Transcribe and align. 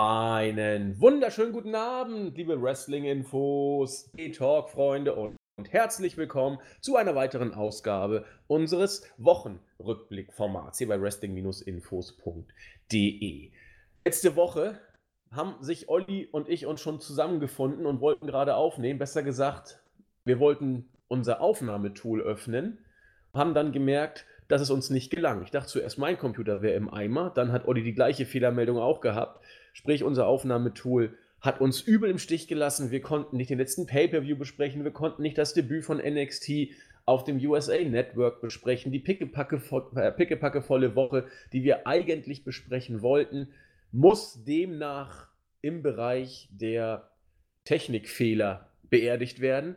Einen 0.00 1.00
wunderschönen 1.00 1.52
guten 1.52 1.74
Abend, 1.74 2.36
liebe 2.36 2.62
Wrestling-Infos, 2.62 4.12
E-Talk-Freunde 4.16 5.12
und, 5.12 5.36
herzlich 5.70 6.16
willkommen 6.16 6.60
zu 6.80 6.94
einer 6.94 7.16
weiteren 7.16 7.52
Ausgabe 7.52 8.24
unseres 8.46 9.02
Wochenrückblick-Formats 9.16 10.78
hier 10.78 10.86
bei 10.86 11.02
wrestling-infos.de. 11.02 13.50
Letzte 14.04 14.36
Woche 14.36 14.78
haben 15.32 15.60
sich 15.64 15.88
Olli 15.88 16.28
und 16.30 16.48
ich 16.48 16.66
uns 16.66 16.80
schon 16.80 17.00
zusammengefunden 17.00 17.84
und 17.84 18.00
wollten 18.00 18.28
gerade 18.28 18.54
aufnehmen. 18.54 19.00
Besser 19.00 19.24
gesagt, 19.24 19.82
wir 20.24 20.38
wollten 20.38 20.88
unser 21.08 21.40
Aufnahmetool 21.40 22.22
öffnen, 22.22 22.78
haben 23.34 23.52
dann 23.52 23.72
gemerkt, 23.72 24.26
dass 24.48 24.62
es 24.62 24.70
uns 24.70 24.90
nicht 24.90 25.10
gelang. 25.10 25.42
Ich 25.42 25.50
dachte 25.50 25.68
zuerst, 25.68 25.98
mein 25.98 26.18
Computer 26.18 26.62
wäre 26.62 26.74
im 26.74 26.92
Eimer, 26.92 27.30
dann 27.30 27.52
hat 27.52 27.68
Olli 27.68 27.82
die 27.82 27.94
gleiche 27.94 28.26
Fehlermeldung 28.26 28.78
auch 28.78 29.00
gehabt. 29.00 29.44
Sprich, 29.78 30.02
unser 30.02 30.26
Aufnahmetool 30.26 31.16
hat 31.40 31.60
uns 31.60 31.80
übel 31.80 32.10
im 32.10 32.18
Stich 32.18 32.48
gelassen. 32.48 32.90
Wir 32.90 33.00
konnten 33.00 33.36
nicht 33.36 33.48
den 33.48 33.58
letzten 33.58 33.86
Pay-Per-View 33.86 34.36
besprechen, 34.36 34.82
wir 34.82 34.90
konnten 34.90 35.22
nicht 35.22 35.38
das 35.38 35.54
Debüt 35.54 35.84
von 35.84 35.98
NXT 35.98 36.50
auf 37.06 37.22
dem 37.22 37.38
USA 37.38 37.78
Network 37.78 38.40
besprechen, 38.40 38.90
die 38.90 38.98
pickepackevolle 38.98 40.86
äh, 40.86 40.96
Woche, 40.96 41.28
die 41.52 41.62
wir 41.62 41.86
eigentlich 41.86 42.42
besprechen 42.42 43.02
wollten, 43.02 43.50
muss 43.92 44.42
demnach 44.42 45.28
im 45.62 45.84
Bereich 45.84 46.48
der 46.50 47.12
Technikfehler 47.62 48.72
beerdigt 48.90 49.38
werden. 49.38 49.76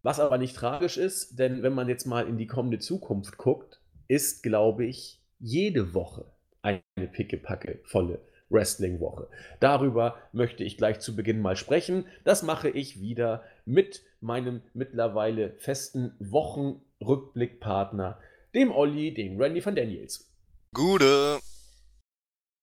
Was 0.00 0.20
aber 0.20 0.38
nicht 0.38 0.56
tragisch 0.56 0.96
ist, 0.96 1.38
denn 1.38 1.62
wenn 1.62 1.74
man 1.74 1.90
jetzt 1.90 2.06
mal 2.06 2.26
in 2.26 2.38
die 2.38 2.46
kommende 2.46 2.78
Zukunft 2.78 3.36
guckt, 3.36 3.78
ist, 4.08 4.42
glaube 4.42 4.86
ich, 4.86 5.20
jede 5.38 5.92
Woche 5.92 6.32
eine 6.62 6.82
pickepackevolle 7.12 8.22
Wrestling-Woche. 8.50 9.28
Darüber 9.60 10.18
möchte 10.32 10.64
ich 10.64 10.76
gleich 10.76 10.98
zu 11.00 11.16
Beginn 11.16 11.40
mal 11.40 11.56
sprechen. 11.56 12.04
Das 12.24 12.42
mache 12.42 12.68
ich 12.68 13.00
wieder 13.00 13.44
mit 13.64 14.02
meinem 14.20 14.60
mittlerweile 14.72 15.54
festen 15.58 16.14
Wochenrückblickpartner, 16.18 18.18
dem 18.54 18.72
Olli, 18.72 19.14
dem 19.14 19.40
Randy 19.40 19.64
van 19.64 19.76
Daniels. 19.76 20.30
Gute. 20.72 21.38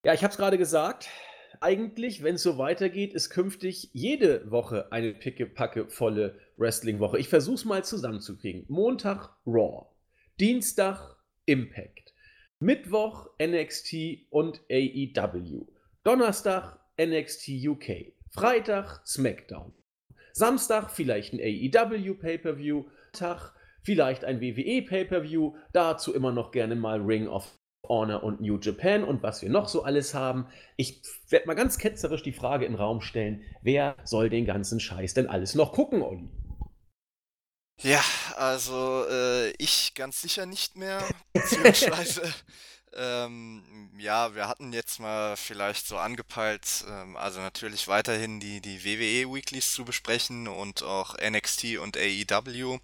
Ja, 0.06 0.14
ich 0.14 0.24
habe 0.24 0.32
es 0.32 0.38
gerade 0.38 0.58
gesagt. 0.58 1.10
Eigentlich, 1.60 2.24
wenn 2.24 2.36
es 2.36 2.44
so 2.44 2.58
weitergeht, 2.58 3.14
ist 3.14 3.30
künftig 3.30 3.90
jede 3.94 4.50
Woche 4.50 4.92
eine 4.92 5.14
pickepackevolle 5.14 6.40
Wrestling-Woche. 6.58 7.20
Ich 7.20 7.30
versuche 7.30 7.56
es 7.56 7.66
mal 7.66 7.84
zusammenzukriegen. 7.84 8.66
Montag 8.68 9.36
Raw, 9.46 9.86
Dienstag 10.40 11.18
Impact, 11.46 12.01
Mittwoch 12.64 13.28
NXT 13.42 14.28
und 14.30 14.62
AEW. 14.70 15.66
Donnerstag 16.04 16.78
NXT 17.02 17.50
UK. 17.66 18.14
Freitag 18.30 19.02
SmackDown. 19.04 19.74
Samstag 20.32 20.92
vielleicht 20.92 21.34
ein 21.34 21.40
AEW 21.40 22.14
Pay-Per-View. 22.14 22.86
Tag 23.14 23.54
vielleicht 23.82 24.24
ein 24.24 24.42
WWE 24.42 24.84
Pay-Per-View. 24.84 25.56
Dazu 25.74 26.14
immer 26.14 26.32
noch 26.32 26.52
gerne 26.52 26.76
mal 26.76 27.02
Ring 27.02 27.28
of 27.28 27.58
Honor 27.90 28.22
und 28.22 28.42
New 28.42 28.60
Japan 28.60 29.04
und 29.04 29.24
was 29.24 29.42
wir 29.42 29.50
noch 29.50 29.68
so 29.68 29.82
alles 29.82 30.14
haben. 30.14 30.46
Ich 30.78 31.02
werde 31.30 31.48
mal 31.48 31.56
ganz 31.56 31.80
ketzerisch 31.80 32.22
die 32.22 32.32
Frage 32.32 32.66
in 32.66 32.74
den 32.74 32.80
Raum 32.80 33.02
stellen: 33.02 33.42
Wer 33.64 33.96
soll 34.04 34.30
den 34.30 34.46
ganzen 34.46 34.80
Scheiß 34.80 35.16
denn 35.16 35.26
alles 35.26 35.56
noch 35.56 35.74
gucken, 35.74 36.04
Olli? 36.04 36.30
Ja, 37.84 38.04
also 38.36 39.06
äh, 39.10 39.52
ich 39.58 39.96
ganz 39.96 40.22
sicher 40.22 40.46
nicht 40.46 40.76
mehr, 40.76 41.04
beziehungsweise 41.34 42.32
ähm, 42.94 43.92
ja, 43.98 44.36
wir 44.36 44.48
hatten 44.48 44.72
jetzt 44.72 45.00
mal 45.00 45.36
vielleicht 45.36 45.88
so 45.88 45.98
angepeilt, 45.98 46.86
ähm, 46.88 47.16
also 47.18 47.40
natürlich 47.40 47.88
weiterhin 47.88 48.40
die, 48.40 48.62
die 48.62 48.84
WWE 48.84 49.34
Weeklies 49.34 49.72
zu 49.72 49.84
besprechen 49.84 50.48
und 50.48 50.84
auch 50.84 51.16
NXT 51.18 51.78
und 51.78 51.98
AEW. 51.98 52.80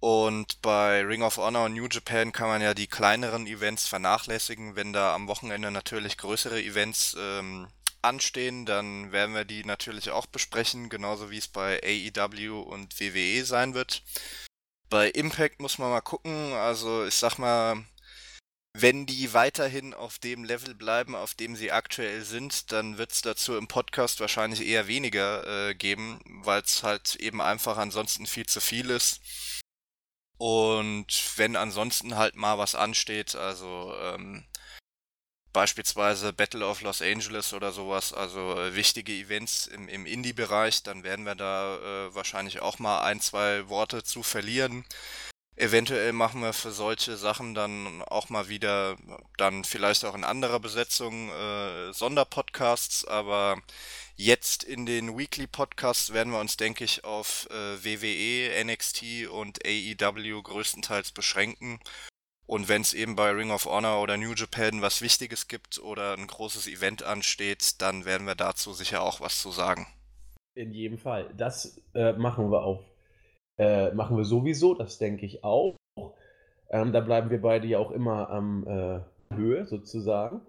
Und 0.00 0.62
bei 0.62 1.02
Ring 1.02 1.22
of 1.22 1.36
Honor 1.36 1.66
und 1.66 1.74
New 1.74 1.86
Japan 1.90 2.32
kann 2.32 2.48
man 2.48 2.62
ja 2.62 2.72
die 2.72 2.86
kleineren 2.86 3.46
Events 3.46 3.86
vernachlässigen. 3.86 4.74
Wenn 4.74 4.94
da 4.94 5.14
am 5.14 5.28
Wochenende 5.28 5.70
natürlich 5.70 6.16
größere 6.16 6.62
Events 6.62 7.14
ähm, 7.18 7.68
anstehen, 8.02 8.66
dann 8.66 9.12
werden 9.12 9.34
wir 9.34 9.44
die 9.44 9.64
natürlich 9.64 10.10
auch 10.10 10.26
besprechen, 10.26 10.88
genauso 10.88 11.30
wie 11.30 11.38
es 11.38 11.48
bei 11.48 11.80
AEW 11.82 12.60
und 12.60 12.98
WWE 13.00 13.44
sein 13.44 13.74
wird. 13.74 14.02
Bei 14.88 15.08
Impact 15.10 15.60
muss 15.60 15.78
man 15.78 15.90
mal 15.90 16.00
gucken, 16.00 16.52
also 16.52 17.04
ich 17.06 17.14
sag 17.14 17.38
mal, 17.38 17.84
wenn 18.72 19.06
die 19.06 19.32
weiterhin 19.32 19.94
auf 19.94 20.18
dem 20.18 20.44
Level 20.44 20.74
bleiben, 20.74 21.14
auf 21.14 21.34
dem 21.34 21.56
sie 21.56 21.72
aktuell 21.72 22.24
sind, 22.24 22.70
dann 22.72 22.98
wird 22.98 23.12
es 23.12 23.20
dazu 23.20 23.56
im 23.56 23.68
Podcast 23.68 24.20
wahrscheinlich 24.20 24.64
eher 24.64 24.86
weniger 24.86 25.68
äh, 25.70 25.74
geben, 25.74 26.20
weil 26.44 26.62
es 26.62 26.82
halt 26.82 27.16
eben 27.16 27.40
einfach 27.40 27.76
ansonsten 27.78 28.26
viel 28.26 28.46
zu 28.46 28.60
viel 28.60 28.90
ist. 28.90 29.20
Und 30.38 31.08
wenn 31.36 31.56
ansonsten 31.56 32.16
halt 32.16 32.36
mal 32.36 32.58
was 32.58 32.74
ansteht, 32.74 33.34
also 33.34 33.94
ähm, 34.00 34.44
beispielsweise 35.52 36.32
Battle 36.32 36.66
of 36.66 36.80
Los 36.82 37.02
Angeles 37.02 37.52
oder 37.52 37.72
sowas, 37.72 38.12
also 38.12 38.58
äh, 38.58 38.74
wichtige 38.74 39.12
Events 39.12 39.66
im, 39.66 39.88
im 39.88 40.06
Indie-Bereich, 40.06 40.82
dann 40.82 41.02
werden 41.02 41.24
wir 41.24 41.34
da 41.34 41.76
äh, 41.76 42.14
wahrscheinlich 42.14 42.60
auch 42.60 42.78
mal 42.78 43.02
ein, 43.02 43.20
zwei 43.20 43.68
Worte 43.68 44.02
zu 44.02 44.22
verlieren. 44.22 44.84
Eventuell 45.56 46.12
machen 46.14 46.40
wir 46.40 46.54
für 46.54 46.70
solche 46.72 47.16
Sachen 47.18 47.54
dann 47.54 48.02
auch 48.02 48.30
mal 48.30 48.48
wieder, 48.48 48.96
dann 49.36 49.64
vielleicht 49.64 50.04
auch 50.06 50.14
in 50.14 50.24
anderer 50.24 50.58
Besetzung, 50.58 51.28
äh, 51.30 51.92
Sonderpodcasts, 51.92 53.04
aber 53.04 53.60
jetzt 54.16 54.64
in 54.64 54.86
den 54.86 55.18
Weekly 55.18 55.46
Podcasts 55.46 56.14
werden 56.14 56.32
wir 56.32 56.40
uns, 56.40 56.56
denke 56.56 56.84
ich, 56.84 57.04
auf 57.04 57.46
äh, 57.50 57.84
WWE, 57.84 58.64
NXT 58.64 59.28
und 59.30 59.58
AEW 59.66 60.42
größtenteils 60.42 61.12
beschränken 61.12 61.78
und 62.50 62.68
wenn 62.68 62.82
es 62.82 62.94
eben 62.94 63.14
bei 63.14 63.30
Ring 63.30 63.52
of 63.52 63.66
Honor 63.66 64.02
oder 64.02 64.16
New 64.16 64.32
Japan 64.34 64.82
was 64.82 65.02
Wichtiges 65.02 65.46
gibt 65.46 65.78
oder 65.78 66.14
ein 66.14 66.26
großes 66.26 66.66
Event 66.66 67.04
ansteht, 67.04 67.80
dann 67.80 68.04
werden 68.04 68.26
wir 68.26 68.34
dazu 68.34 68.72
sicher 68.72 69.04
auch 69.04 69.20
was 69.20 69.40
zu 69.40 69.52
sagen. 69.52 69.86
In 70.56 70.72
jedem 70.72 70.98
Fall. 70.98 71.30
Das 71.36 71.80
äh, 71.94 72.12
machen 72.14 72.50
wir 72.50 72.64
auch. 72.64 72.82
Äh, 73.56 73.92
machen 73.92 74.16
wir 74.16 74.24
sowieso, 74.24 74.74
das 74.74 74.98
denke 74.98 75.26
ich 75.26 75.44
auch. 75.44 75.76
Ähm, 76.70 76.92
da 76.92 76.98
bleiben 76.98 77.30
wir 77.30 77.40
beide 77.40 77.68
ja 77.68 77.78
auch 77.78 77.92
immer 77.92 78.30
am 78.30 78.66
äh, 78.66 79.36
Höhe 79.36 79.64
sozusagen. 79.66 80.40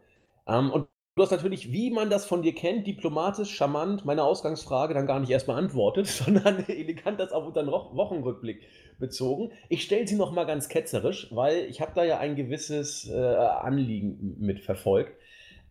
Ähm, 0.48 0.72
und 0.72 0.88
Du 1.16 1.24
hast 1.24 1.32
natürlich, 1.32 1.74
wie 1.74 1.92
man 1.92 2.10
das 2.10 2.26
von 2.26 2.42
dir 2.42 2.56
kennt, 2.56 2.88
diplomatisch, 2.88 3.54
charmant 3.54 4.06
meine 4.06 4.24
Ausgangsfrage 4.24 4.94
dann 4.94 5.08
gar 5.08 5.20
nicht 5.20 5.30
erst 5.30 5.46
beantwortet, 5.46 6.08
sondern 6.08 6.66
elegant 6.70 7.20
das 7.20 7.34
auf 7.34 7.46
unseren 7.46 7.68
Wochenrückblick 7.68 8.62
bezogen. 9.02 9.52
Ich 9.68 9.84
stelle 9.84 10.08
sie 10.08 10.16
nochmal 10.16 10.46
ganz 10.46 10.70
ketzerisch, 10.70 11.28
weil 11.32 11.66
ich 11.66 11.82
habe 11.82 11.92
da 11.94 12.06
ja 12.06 12.20
ein 12.20 12.38
gewisses 12.38 13.10
äh, 13.10 13.14
Anliegen 13.14 14.38
mit 14.40 14.62
verfolgt. 14.62 15.12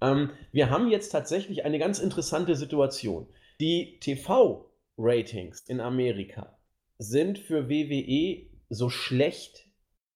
Ähm, 0.03 0.31
wir 0.53 0.69
haben 0.69 0.91
jetzt 0.91 1.11
tatsächlich 1.11 1.65
eine 1.65 1.79
ganz 1.79 1.99
interessante 1.99 2.57
Situation. 2.57 3.27
Die 3.61 3.99
TV-Ratings 4.01 5.61
in 5.61 5.81
Amerika 5.81 6.59
sind 6.99 7.39
für 7.39 7.71
WWE 7.71 8.47
so 8.69 8.91
schlecht, 8.91 9.67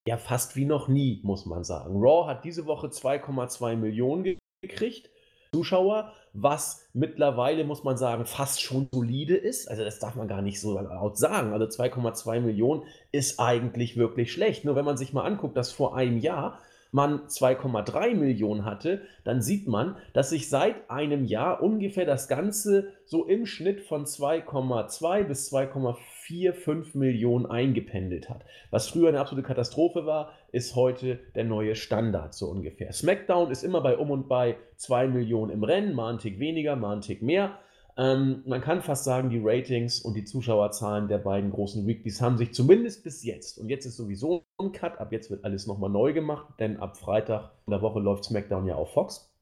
ja 0.07 0.19
fast 0.19 0.57
wie 0.57 0.67
noch 0.67 0.89
nie, 0.89 1.21
muss 1.23 1.47
man 1.47 1.65
sagen. 1.65 1.97
Raw 1.97 2.27
hat 2.27 2.45
diese 2.45 2.67
Woche 2.67 2.89
2,2 2.89 3.77
Millionen 3.77 4.39
gekriegt. 4.61 5.11
Zuschauer, 5.55 6.11
was 6.33 6.89
mittlerweile, 6.95 7.63
muss 7.63 7.85
man 7.85 7.97
sagen, 7.97 8.27
fast 8.27 8.61
schon 8.61 8.89
solide 8.93 9.37
ist. 9.37 9.71
Also 9.71 9.85
das 9.85 10.01
darf 10.01 10.17
man 10.17 10.27
gar 10.27 10.43
nicht 10.43 10.61
so 10.61 10.77
laut 10.81 11.17
sagen. 11.17 11.53
Also 11.53 11.67
2,2 11.67 12.41
Millionen 12.41 12.83
ist 13.13 13.39
eigentlich 13.39 13.97
wirklich 13.97 14.33
schlecht. 14.33 14.65
Nur 14.65 14.75
wenn 14.75 14.85
man 14.85 14.97
sich 14.97 15.13
mal 15.13 15.23
anguckt, 15.23 15.57
dass 15.57 15.71
vor 15.71 15.97
einem 15.97 16.19
Jahr 16.19 16.59
man 16.95 17.27
2,3 17.27 18.15
Millionen 18.15 18.65
hatte, 18.65 19.03
dann 19.25 19.43
sieht 19.43 19.67
man, 19.67 19.97
dass 20.13 20.31
sich 20.31 20.49
seit 20.49 20.89
einem 20.89 21.25
Jahr 21.25 21.61
ungefähr 21.61 22.07
das 22.07 22.29
Ganze 22.29 22.93
so 23.05 23.25
im 23.25 23.47
Schnitt 23.47 23.81
von 23.81 24.05
2,2 24.05 25.25
bis 25.25 25.53
2,45 25.53 26.97
Millionen 26.97 27.47
eingependelt 27.47 28.31
hat. 28.31 28.45
Was 28.71 28.89
früher 28.89 29.09
eine 29.09 29.19
absolute 29.19 29.47
Katastrophe 29.47 30.07
war, 30.07 30.35
ist 30.53 30.77
heute 30.77 31.19
der 31.35 31.43
neue 31.43 31.75
Standard 31.75 32.33
so 32.33 32.47
ungefähr. 32.47 32.93
SmackDown 32.93 33.51
ist 33.51 33.65
immer 33.65 33.81
bei 33.81 33.99
um 33.99 34.13
und 34.13 34.29
bei 34.29 34.57
2 34.77 35.09
Millionen 35.09 35.51
im 35.51 35.65
Rennen, 35.65 35.95
mal 35.95 36.13
ein 36.13 36.19
Tick 36.21 36.39
weniger, 36.39 36.77
mal 36.77 36.95
ein 36.95 37.01
Tick 37.01 37.23
mehr. 37.23 37.59
Ähm, 37.97 38.43
man 38.47 38.61
kann 38.61 38.83
fast 38.83 39.05
sagen, 39.05 39.31
die 39.31 39.41
Ratings 39.43 40.01
und 40.01 40.15
die 40.15 40.25
Zuschauerzahlen 40.25 41.07
der 41.07 41.19
beiden 41.19 41.51
großen 41.51 41.87
Weeklies 41.87 42.21
haben 42.21 42.39
sich 42.39 42.53
zumindest 42.53 43.05
bis 43.05 43.23
jetzt, 43.23 43.57
und 43.59 43.69
jetzt 43.69 43.87
ist 43.87 43.97
sowieso 43.97 44.45
ein 44.59 44.73
Cut, 44.73 44.99
ab 44.99 45.13
jetzt 45.13 45.31
wird 45.31 45.45
alles 45.45 45.67
nochmal 45.67 45.91
neu 45.91 46.13
gemacht, 46.13 46.55
denn 46.59 46.79
ab 46.79 46.97
Freitag 46.97 47.53
in 47.67 47.71
der 47.71 47.83
Woche 47.83 48.01
läuft 48.01 48.25
SmackDown 48.25 48.67
ja 48.67 48.75
auf 48.75 48.93
Fox. 48.93 49.33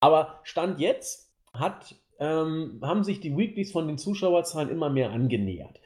Aber 0.00 0.40
Stand 0.42 0.80
jetzt 0.80 1.32
hat, 1.52 1.94
ähm, 2.18 2.80
haben 2.82 3.04
sich 3.04 3.20
die 3.20 3.36
Weeklies 3.36 3.70
von 3.70 3.86
den 3.86 3.98
Zuschauerzahlen 3.98 4.70
immer 4.70 4.90
mehr 4.90 5.10
angenähert. 5.10 5.80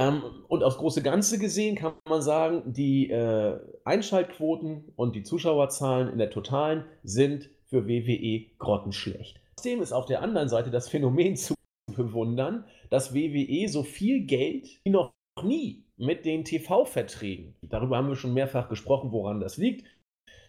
Ähm, 0.00 0.22
und 0.48 0.64
aufs 0.64 0.78
große 0.78 1.02
Ganze 1.02 1.38
gesehen 1.38 1.76
kann 1.76 1.94
man 2.08 2.22
sagen, 2.22 2.72
die 2.72 3.10
äh, 3.10 3.60
Einschaltquoten 3.84 4.92
und 4.96 5.14
die 5.14 5.22
Zuschauerzahlen 5.22 6.08
in 6.08 6.18
der 6.18 6.30
Totalen 6.30 6.86
sind 7.04 7.50
für 7.66 7.86
WWE 7.86 8.46
grottenschlecht. 8.58 9.41
Trotzdem 9.62 9.80
ist 9.80 9.92
auf 9.92 10.06
der 10.06 10.22
anderen 10.22 10.48
Seite 10.48 10.72
das 10.72 10.88
Phänomen 10.88 11.36
zu 11.36 11.54
bewundern, 11.94 12.64
dass 12.90 13.14
WWE 13.14 13.68
so 13.68 13.84
viel 13.84 14.26
Geld 14.26 14.66
wie 14.82 14.90
noch 14.90 15.12
nie 15.40 15.84
mit 15.96 16.24
den 16.24 16.44
TV-Verträgen, 16.44 17.54
darüber 17.62 17.96
haben 17.96 18.08
wir 18.08 18.16
schon 18.16 18.34
mehrfach 18.34 18.68
gesprochen, 18.68 19.12
woran 19.12 19.38
das 19.38 19.58
liegt. 19.58 19.86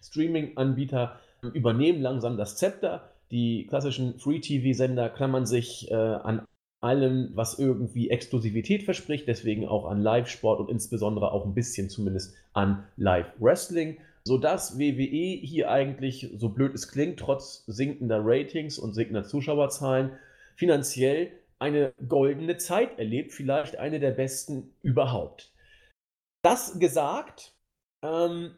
Streaming-Anbieter 0.02 1.20
übernehmen 1.42 2.02
langsam 2.02 2.36
das 2.36 2.56
Zepter. 2.56 3.12
Die 3.30 3.68
klassischen 3.68 4.18
Free-TV-Sender 4.18 5.10
klammern 5.10 5.46
sich 5.46 5.88
äh, 5.92 5.94
an 5.94 6.44
allem, 6.80 7.30
was 7.34 7.56
irgendwie 7.56 8.10
Exklusivität 8.10 8.82
verspricht, 8.82 9.28
deswegen 9.28 9.68
auch 9.68 9.86
an 9.86 10.02
Live-Sport 10.02 10.58
und 10.58 10.70
insbesondere 10.72 11.30
auch 11.30 11.46
ein 11.46 11.54
bisschen 11.54 11.88
zumindest 11.88 12.34
an 12.52 12.82
Live-Wrestling, 12.96 13.98
sodass 14.26 14.78
WWE 14.78 15.38
hier 15.42 15.70
eigentlich, 15.70 16.30
so 16.36 16.48
blöd 16.48 16.74
es 16.74 16.88
klingt, 16.88 17.18
trotz 17.18 17.64
sinkender 17.66 18.20
Ratings 18.22 18.78
und 18.78 18.94
sinkender 18.94 19.24
Zuschauerzahlen, 19.24 20.18
finanziell 20.56 21.32
eine 21.58 21.92
goldene 22.08 22.56
Zeit 22.56 22.98
erlebt, 22.98 23.32
vielleicht 23.32 23.76
eine 23.76 24.00
der 24.00 24.12
besten 24.12 24.74
überhaupt. 24.82 25.52
Das 26.42 26.78
gesagt, 26.78 27.54
ähm, 28.02 28.56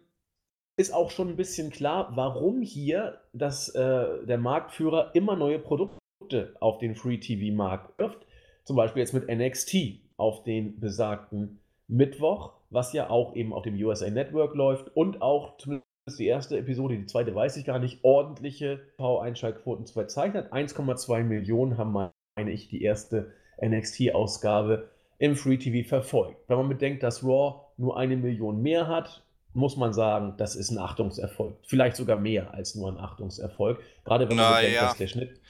ist 0.77 0.93
auch 0.93 1.11
schon 1.11 1.29
ein 1.29 1.37
bisschen 1.37 1.71
klar, 1.71 2.13
warum 2.15 2.63
hier 2.63 3.21
das, 3.33 3.69
äh, 3.71 4.27
der 4.27 4.39
Marktführer 4.39 5.13
immer 5.15 5.37
neue 5.37 5.59
Produkte 5.59 6.57
auf 6.61 6.79
den 6.79 6.95
Free-TV-Markt 6.95 7.99
wirft. 7.99 8.27
Zum 8.65 8.77
Beispiel 8.77 9.01
jetzt 9.01 9.15
mit 9.15 9.29
NXT 9.29 10.01
auf 10.17 10.43
den 10.43 10.79
besagten 10.81 11.61
Mittwoch, 11.89 12.55
was 12.71 12.93
ja 12.93 13.11
auch 13.11 13.35
eben 13.35 13.53
auf 13.53 13.63
dem 13.63 13.75
USA 13.75 14.11
Network 14.11 14.55
läuft 14.55 14.95
und 14.97 15.23
auch 15.23 15.57
zumindest 15.59 15.87
die 16.19 16.27
erste 16.27 16.59
Episode, 16.59 16.97
die 16.97 17.07
zweite 17.07 17.35
weiß 17.35 17.57
ich 17.57 17.65
gar 17.65 17.79
nicht, 17.79 18.05
ordentliche 18.05 18.81
TV-Einschaltquoten 18.97 19.87
zu 19.87 19.95
verzeichnet. 19.95 20.53
1,2 20.53 21.25
Millionen 21.25 21.79
haben, 21.79 21.93
meine 21.93 22.51
ich, 22.51 22.69
die 22.69 22.83
erste 22.83 23.33
NXT-Ausgabe 23.61 24.89
im 25.19 25.35
Free 25.35 25.57
TV 25.57 25.89
verfolgt. 25.89 26.49
Wenn 26.49 26.59
man 26.59 26.69
bedenkt, 26.69 27.03
dass 27.03 27.25
Raw 27.25 27.63
nur 27.77 27.97
eine 27.97 28.17
Million 28.17 28.63
mehr 28.63 28.87
hat, 28.87 29.25
muss 29.53 29.77
man 29.77 29.95
sagen, 29.95 30.35
das 30.37 30.55
ist 30.55 30.71
ein 30.71 30.79
Achtungserfolg. 30.79 31.57
Vielleicht 31.63 31.97
sogar 31.97 32.19
mehr 32.19 32.53
als 32.53 32.75
nur 32.75 32.93
ein 32.93 32.99
Achtungserfolg. 32.99 33.81
Gerade 34.05 34.29
wenn 34.29 34.37
man 34.37 34.51
Na, 34.51 34.57
bedenkt, 34.57 34.77
ja. 34.77 34.83
dass 34.83 34.99
der 34.99 35.07
Schnitt. 35.07 35.41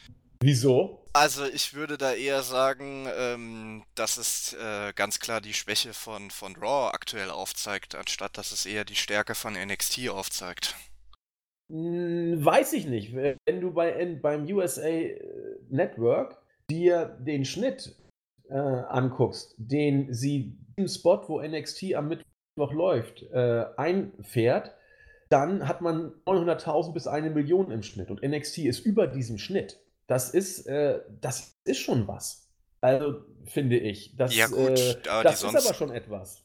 Wieso? 0.41 1.03
Also 1.13 1.47
ich 1.47 1.75
würde 1.75 1.97
da 1.97 2.13
eher 2.13 2.43
sagen, 2.43 3.07
ähm, 3.17 3.85
dass 3.95 4.19
es 4.19 4.53
äh, 4.53 4.93
ganz 4.95 5.19
klar 5.19 5.41
die 5.41 5.55
Schwäche 5.55 5.95
von, 5.95 6.31
von 6.31 6.55
Raw 6.57 6.91
aktuell 6.93 7.31
aufzeigt, 7.31 7.95
anstatt 7.95 8.37
dass 8.37 8.53
es 8.53 8.67
eher 8.67 8.85
die 8.85 8.97
Stärke 8.97 9.35
von 9.35 9.55
NXT 9.55 10.11
aufzeigt. 10.11 10.75
Hm, 11.73 12.45
weiß 12.45 12.75
ich 12.75 12.87
nicht. 12.87 13.15
Wenn 13.15 13.61
du 13.61 13.73
bei, 13.73 13.93
in, 13.93 14.21
beim 14.21 14.45
USA 14.45 14.91
Network 15.71 16.39
dir 16.71 17.17
den 17.21 17.45
Schnitt 17.45 17.97
äh, 18.49 18.55
anguckst, 18.55 19.55
den 19.57 20.13
sie 20.13 20.59
im 20.77 20.89
Spot, 20.89 21.23
wo 21.29 21.41
NXT 21.41 21.95
am 21.95 22.09
Mittwoch 22.09 22.73
läuft, 22.73 23.23
äh, 23.33 23.65
einfährt, 23.77 24.73
dann 25.29 25.67
hat 25.67 25.81
man 25.81 26.13
900.000 26.27 26.93
bis 26.93 27.07
eine 27.07 27.31
Million 27.31 27.71
im 27.71 27.83
Schnitt 27.83 28.11
und 28.11 28.23
NXT 28.23 28.59
ist 28.59 28.81
über 28.81 29.07
diesem 29.07 29.39
Schnitt. 29.39 29.81
Das 30.07 30.31
ist, 30.31 30.67
äh, 30.67 31.01
das 31.21 31.57
ist 31.65 31.79
schon 31.79 32.07
was. 32.07 32.49
Also 32.81 33.25
finde 33.47 33.79
ich. 33.79 34.17
Das, 34.17 34.35
Ja 34.35 34.47
gut, 34.47 34.79
äh, 34.79 34.97
aber 35.09 35.25
das 35.25 35.43
ist 35.43 35.55
aber 35.55 35.75
schon 35.75 35.91
etwas. 35.91 36.43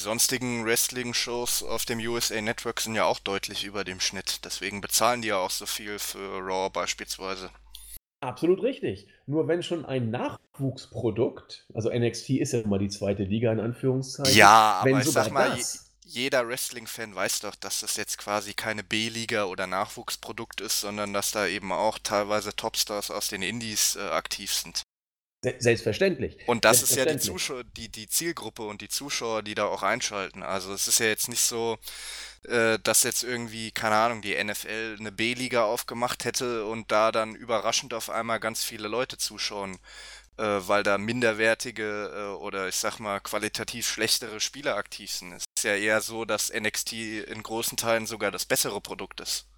Die 0.00 0.04
sonstigen 0.04 0.64
Wrestling-Shows 0.64 1.62
auf 1.62 1.84
dem 1.84 2.00
USA 2.00 2.40
Network 2.40 2.80
sind 2.80 2.96
ja 2.96 3.04
auch 3.04 3.20
deutlich 3.20 3.64
über 3.64 3.84
dem 3.84 4.00
Schnitt. 4.00 4.44
Deswegen 4.44 4.80
bezahlen 4.80 5.22
die 5.22 5.28
ja 5.28 5.38
auch 5.38 5.50
so 5.50 5.66
viel 5.66 5.98
für 5.98 6.40
Raw 6.40 6.68
beispielsweise. 6.68 7.50
Absolut 8.20 8.62
richtig. 8.62 9.06
Nur 9.26 9.48
wenn 9.48 9.62
schon 9.62 9.84
ein 9.84 10.10
Nachwuchsprodukt, 10.10 11.66
also 11.74 11.90
NXT 11.90 12.30
ist 12.30 12.52
ja 12.52 12.60
immer 12.60 12.78
die 12.78 12.88
zweite 12.88 13.22
Liga 13.22 13.52
in 13.52 13.60
Anführungszeichen. 13.60 14.34
Ja, 14.36 14.80
wenn 14.82 14.94
aber 14.94 15.04
ich 15.04 15.10
sag 15.10 15.30
mal, 15.30 15.50
das, 15.50 15.93
jeder 16.04 16.46
Wrestling-Fan 16.48 17.14
weiß 17.14 17.40
doch, 17.40 17.54
dass 17.56 17.80
das 17.80 17.96
jetzt 17.96 18.18
quasi 18.18 18.54
keine 18.54 18.84
B-Liga 18.84 19.44
oder 19.44 19.66
Nachwuchsprodukt 19.66 20.60
ist, 20.60 20.80
sondern 20.80 21.12
dass 21.12 21.32
da 21.32 21.46
eben 21.46 21.72
auch 21.72 21.98
teilweise 21.98 22.54
Topstars 22.54 23.10
aus 23.10 23.28
den 23.28 23.42
Indies 23.42 23.96
äh, 23.96 24.00
aktiv 24.10 24.52
sind. 24.54 24.82
se- 25.44 25.56
selbstverständlich. 25.60 26.38
Und 26.46 26.66
das 26.66 26.82
ist 26.82 26.94
ja 26.94 27.06
die 27.06 27.16
Selbstverständlich. 27.16 27.18
Zuschauer, 27.18 27.64
die, 27.64 27.88
die 27.88 28.06
Zielgruppe 28.06 28.64
und 28.66 28.82
die 28.82 28.88
Zuschauer, 28.88 29.42
die 29.42 29.54
da 29.54 29.64
auch 29.64 29.82
einschalten. 29.82 30.42
Also 30.42 30.74
es 30.74 30.88
ist 30.88 30.98
ja 31.00 31.06
jetzt 31.06 31.28
nicht 31.28 31.40
so, 31.40 31.78
äh, 32.44 32.78
dass 32.82 33.02
jetzt 33.04 33.22
irgendwie, 33.24 33.72
keine 33.72 33.96
Ahnung, 33.96 34.22
die 34.22 34.34
NFL 34.34 34.96
eine 35.00 35.12
B-Liga 35.12 35.64
aufgemacht 35.64 36.24
hätte 36.26 36.66
und 36.66 36.92
da 36.92 37.12
dann 37.12 37.34
überraschend 37.36 37.94
auf 37.94 38.10
einmal 38.10 38.40
ganz 38.40 38.64
viele 38.64 38.88
Leute 38.88 39.18
zuschauen, 39.18 39.76
äh, 40.38 40.44
weil 40.44 40.82
da 40.84 40.98
minderwertige 40.98 42.12
äh, 42.34 42.36
oder 42.38 42.68
ich 42.68 42.76
sag 42.76 43.00
mal 43.00 43.20
qualitativ 43.20 43.88
schlechtere 43.88 44.40
Spieler 44.40 44.76
aktiv 44.76 45.12
sind. 45.12 45.43
Ja 45.64 45.74
eher 45.74 46.00
so, 46.00 46.24
dass 46.24 46.52
NXT 46.52 46.92
in 46.92 47.42
großen 47.42 47.76
Teilen 47.76 48.06
sogar 48.06 48.30
das 48.30 48.46
bessere 48.46 48.80
Produkt 48.80 49.20
ist. 49.20 49.48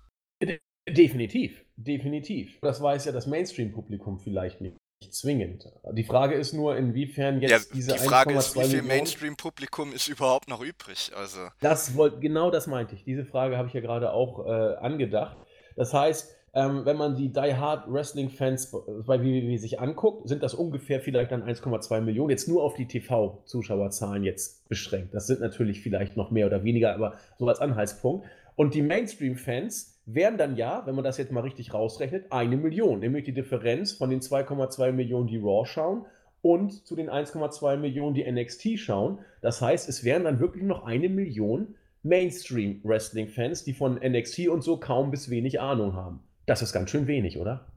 Definitiv, 0.89 1.65
definitiv. 1.77 2.59
Das 2.61 2.81
weiß 2.81 3.07
ja 3.07 3.13
das 3.13 3.27
Mainstream-Publikum 3.27 4.21
vielleicht 4.21 4.61
nicht 4.61 4.77
zwingend. 5.11 5.69
Die 5.93 6.05
Frage 6.05 6.35
ist 6.35 6.53
nur, 6.53 6.77
inwiefern 6.77 7.41
Ja, 7.41 7.51
jetzt 7.51 7.75
diese 7.75 7.93
die 7.93 7.99
Frage 7.99 8.35
ist, 8.35 8.57
1,2 8.57 8.65
wie 8.65 8.71
viel 8.71 8.83
Mainstream-Publikum 8.83 9.93
ist 9.93 10.09
überhaupt 10.09 10.49
noch 10.49 10.63
übrig? 10.63 11.13
Also. 11.15 11.49
Das 11.61 11.97
wollt, 11.97 12.21
genau 12.21 12.51
das 12.51 12.67
meinte 12.67 12.95
ich. 12.95 13.05
Diese 13.05 13.25
Frage 13.25 13.57
habe 13.57 13.69
ich 13.69 13.75
ja 13.75 13.81
gerade 13.81 14.13
auch 14.13 14.47
äh, 14.47 14.77
angedacht. 14.77 15.37
Das 15.75 15.93
heißt, 15.93 16.36
ähm, 16.57 16.87
wenn 16.87 16.97
man 16.97 17.15
die 17.17 17.29
Die 17.29 17.55
Hard 17.55 17.85
Wrestling 17.93 18.31
Fans 18.31 18.73
bei 19.07 19.23
WWE 19.23 19.59
sich 19.59 19.79
anguckt, 19.79 20.27
sind 20.27 20.43
das 20.43 20.55
ungefähr 20.55 21.01
vielleicht 21.01 21.31
dann 21.31 21.43
1,2 21.43 22.01
Millionen. 22.01 22.31
Jetzt 22.31 22.49
nur 22.49 22.65
auf 22.65 22.73
die 22.73 22.87
TV-Zuschauerzahlen 22.87 24.25
jetzt 24.25 24.67
beschränkt. 24.67 25.13
Das 25.13 25.27
sind 25.27 25.43
natürlich 25.43 25.83
vielleicht 25.83 26.17
noch 26.17 26.31
mehr 26.31 26.47
oder 26.47 26.65
weniger, 26.65 26.95
aber 26.95 27.19
so 27.39 27.47
als 27.47 27.61
Anhaltspunkt. 27.61 28.27
Und 28.57 28.73
die 28.73 28.81
Mainstream-Fans 28.81 30.01
wären 30.07 30.39
dann 30.39 30.57
ja, 30.57 30.83
wenn 30.87 30.95
man 30.95 31.05
das 31.05 31.19
jetzt 31.19 31.31
mal 31.31 31.41
richtig 31.41 31.75
rausrechnet, 31.75 32.33
eine 32.33 32.57
Million. 32.57 33.01
Nämlich 33.01 33.25
die 33.25 33.35
Differenz 33.35 33.93
von 33.93 34.09
den 34.09 34.21
2,2 34.21 34.93
Millionen, 34.93 35.27
die 35.27 35.37
Raw 35.37 35.67
schauen 35.67 36.07
und 36.41 36.87
zu 36.87 36.97
den 36.97 37.11
1,2 37.11 37.77
Millionen, 37.77 38.15
die 38.15 38.25
NXT 38.25 38.79
schauen. 38.79 39.19
Das 39.43 39.61
heißt, 39.61 39.91
es 39.91 40.05
wären 40.05 40.25
dann 40.25 40.41
wirklich 40.41 40.65
noch 40.65 40.87
eine 40.87 41.11
Million 41.11 41.75
Mainstream-Wrestling-Fans, 42.03 43.65
die 43.65 43.75
von 43.75 44.01
NXT 44.03 44.49
und 44.49 44.63
so 44.63 44.79
kaum 44.79 45.11
bis 45.11 45.29
wenig 45.29 45.61
Ahnung 45.61 45.93
haben. 45.93 46.21
Das 46.47 46.63
ist 46.63 46.73
ganz 46.73 46.91
schön 46.91 47.07
wenig, 47.07 47.39
oder? 47.39 47.73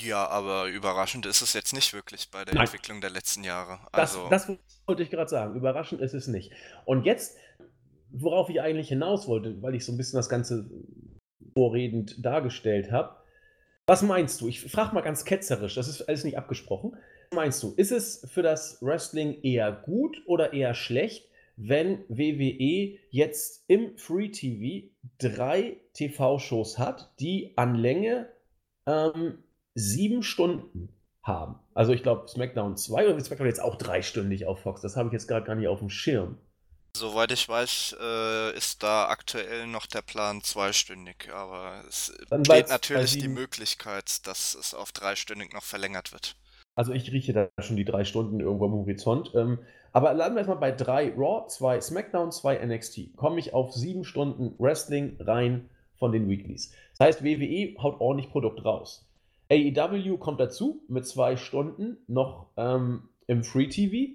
Ja, 0.00 0.26
aber 0.28 0.66
überraschend 0.66 1.26
ist 1.26 1.42
es 1.42 1.52
jetzt 1.52 1.72
nicht 1.72 1.92
wirklich 1.94 2.30
bei 2.30 2.44
der 2.44 2.54
Nein. 2.54 2.64
Entwicklung 2.64 3.00
der 3.00 3.10
letzten 3.10 3.44
Jahre. 3.44 3.78
Das, 3.92 4.16
Also, 4.16 4.28
das 4.28 4.48
wollte 4.86 5.02
ich 5.02 5.10
gerade 5.10 5.28
sagen. 5.30 5.54
Überraschend 5.54 6.00
ist 6.00 6.14
es 6.14 6.26
nicht. 6.26 6.52
Und 6.84 7.04
jetzt, 7.04 7.36
worauf 8.10 8.48
ich 8.50 8.60
eigentlich 8.60 8.88
hinaus 8.88 9.28
wollte, 9.28 9.62
weil 9.62 9.74
ich 9.74 9.84
so 9.84 9.92
ein 9.92 9.96
bisschen 9.96 10.16
das 10.18 10.28
Ganze 10.28 10.68
vorredend 11.54 12.24
dargestellt 12.24 12.90
habe. 12.90 13.16
Was 13.86 14.02
meinst 14.02 14.40
du? 14.40 14.48
Ich 14.48 14.60
frage 14.60 14.94
mal 14.94 15.02
ganz 15.02 15.24
ketzerisch, 15.24 15.74
das 15.74 15.88
ist 15.88 16.02
alles 16.02 16.24
nicht 16.24 16.38
abgesprochen. 16.38 16.96
Was 17.30 17.36
meinst 17.36 17.62
du, 17.62 17.72
ist 17.76 17.92
es 17.92 18.28
für 18.32 18.42
das 18.42 18.78
Wrestling 18.80 19.40
eher 19.42 19.72
gut 19.72 20.22
oder 20.26 20.52
eher 20.52 20.74
schlecht, 20.74 21.28
wenn 21.56 22.04
WWE 22.08 22.98
jetzt 23.10 23.64
im 23.68 23.96
Free 23.96 24.28
TV 24.28 24.88
drei 25.18 25.80
TV-Shows 25.94 26.78
hat, 26.78 27.12
die 27.20 27.52
an 27.56 27.74
Länge 27.74 28.28
ähm, 28.86 29.42
sieben 29.74 30.22
Stunden 30.22 30.88
haben? 31.22 31.58
Also 31.74 31.92
ich 31.92 32.02
glaube 32.02 32.28
SmackDown 32.28 32.76
2 32.76 33.08
oder 33.08 33.20
SmackDown 33.20 33.46
jetzt 33.46 33.62
auch 33.62 33.76
dreistündig 33.76 34.46
auf 34.46 34.60
Fox? 34.60 34.80
Das 34.80 34.96
habe 34.96 35.08
ich 35.08 35.12
jetzt 35.12 35.28
gerade 35.28 35.46
gar 35.46 35.54
nicht 35.54 35.68
auf 35.68 35.78
dem 35.78 35.90
Schirm. 35.90 36.38
soweit 36.96 37.32
ich 37.32 37.48
weiß, 37.48 37.96
äh, 38.00 38.56
ist 38.56 38.82
da 38.82 39.08
aktuell 39.08 39.66
noch 39.66 39.86
der 39.86 40.02
Plan 40.02 40.42
zweistündig, 40.42 41.30
aber 41.32 41.84
es 41.88 42.12
besteht 42.28 42.68
natürlich 42.68 43.18
die 43.18 43.28
Möglichkeit, 43.28 44.26
dass 44.26 44.54
es 44.54 44.74
auf 44.74 44.92
dreistündig 44.92 45.52
noch 45.52 45.64
verlängert 45.64 46.12
wird. 46.12 46.36
Also 46.74 46.92
ich 46.92 47.12
rieche 47.12 47.32
da 47.32 47.48
schon 47.60 47.76
die 47.76 47.84
drei 47.84 48.04
Stunden 48.04 48.40
irgendwo 48.40 48.64
am 48.66 48.72
Horizont. 48.72 49.32
Ähm, 49.34 49.58
aber 49.92 50.14
landen 50.14 50.36
wir 50.36 50.40
erstmal 50.40 50.58
bei 50.58 50.72
drei 50.72 51.12
Raw, 51.14 51.46
zwei 51.48 51.80
SmackDown, 51.80 52.32
zwei 52.32 52.64
NXT. 52.64 53.16
Komme 53.16 53.38
ich 53.38 53.52
auf 53.52 53.74
sieben 53.74 54.04
Stunden 54.04 54.54
Wrestling 54.58 55.16
rein 55.20 55.68
von 55.96 56.12
den 56.12 56.28
Weeklies. 56.28 56.72
Das 56.96 57.06
heißt, 57.06 57.24
WWE 57.24 57.80
haut 57.82 58.00
ordentlich 58.00 58.30
Produkt 58.30 58.64
raus. 58.64 59.06
AEW 59.50 60.16
kommt 60.16 60.40
dazu 60.40 60.82
mit 60.88 61.06
zwei 61.06 61.36
Stunden 61.36 61.98
noch 62.08 62.46
ähm, 62.56 63.08
im 63.26 63.44
Free 63.44 63.68
TV. 63.68 64.14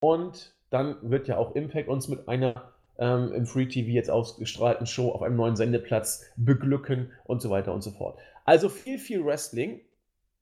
Und 0.00 0.54
dann 0.68 0.96
wird 1.02 1.28
ja 1.28 1.38
auch 1.38 1.54
Impact 1.54 1.88
uns 1.88 2.08
mit 2.08 2.28
einer 2.28 2.74
ähm, 2.98 3.32
im 3.32 3.46
Free 3.46 3.66
TV 3.66 3.90
jetzt 3.90 4.10
ausgestrahlten 4.10 4.86
Show 4.86 5.10
auf 5.10 5.22
einem 5.22 5.36
neuen 5.36 5.56
Sendeplatz 5.56 6.26
beglücken 6.36 7.10
und 7.24 7.40
so 7.40 7.50
weiter 7.50 7.72
und 7.72 7.82
so 7.82 7.90
fort. 7.90 8.18
Also 8.44 8.68
viel, 8.68 8.98
viel 8.98 9.24
Wrestling. 9.24 9.80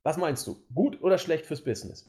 Was 0.03 0.17
meinst 0.17 0.47
du? 0.47 0.65
Gut 0.75 1.01
oder 1.01 1.19
schlecht 1.19 1.47
fürs 1.47 1.63
Business? 1.63 2.07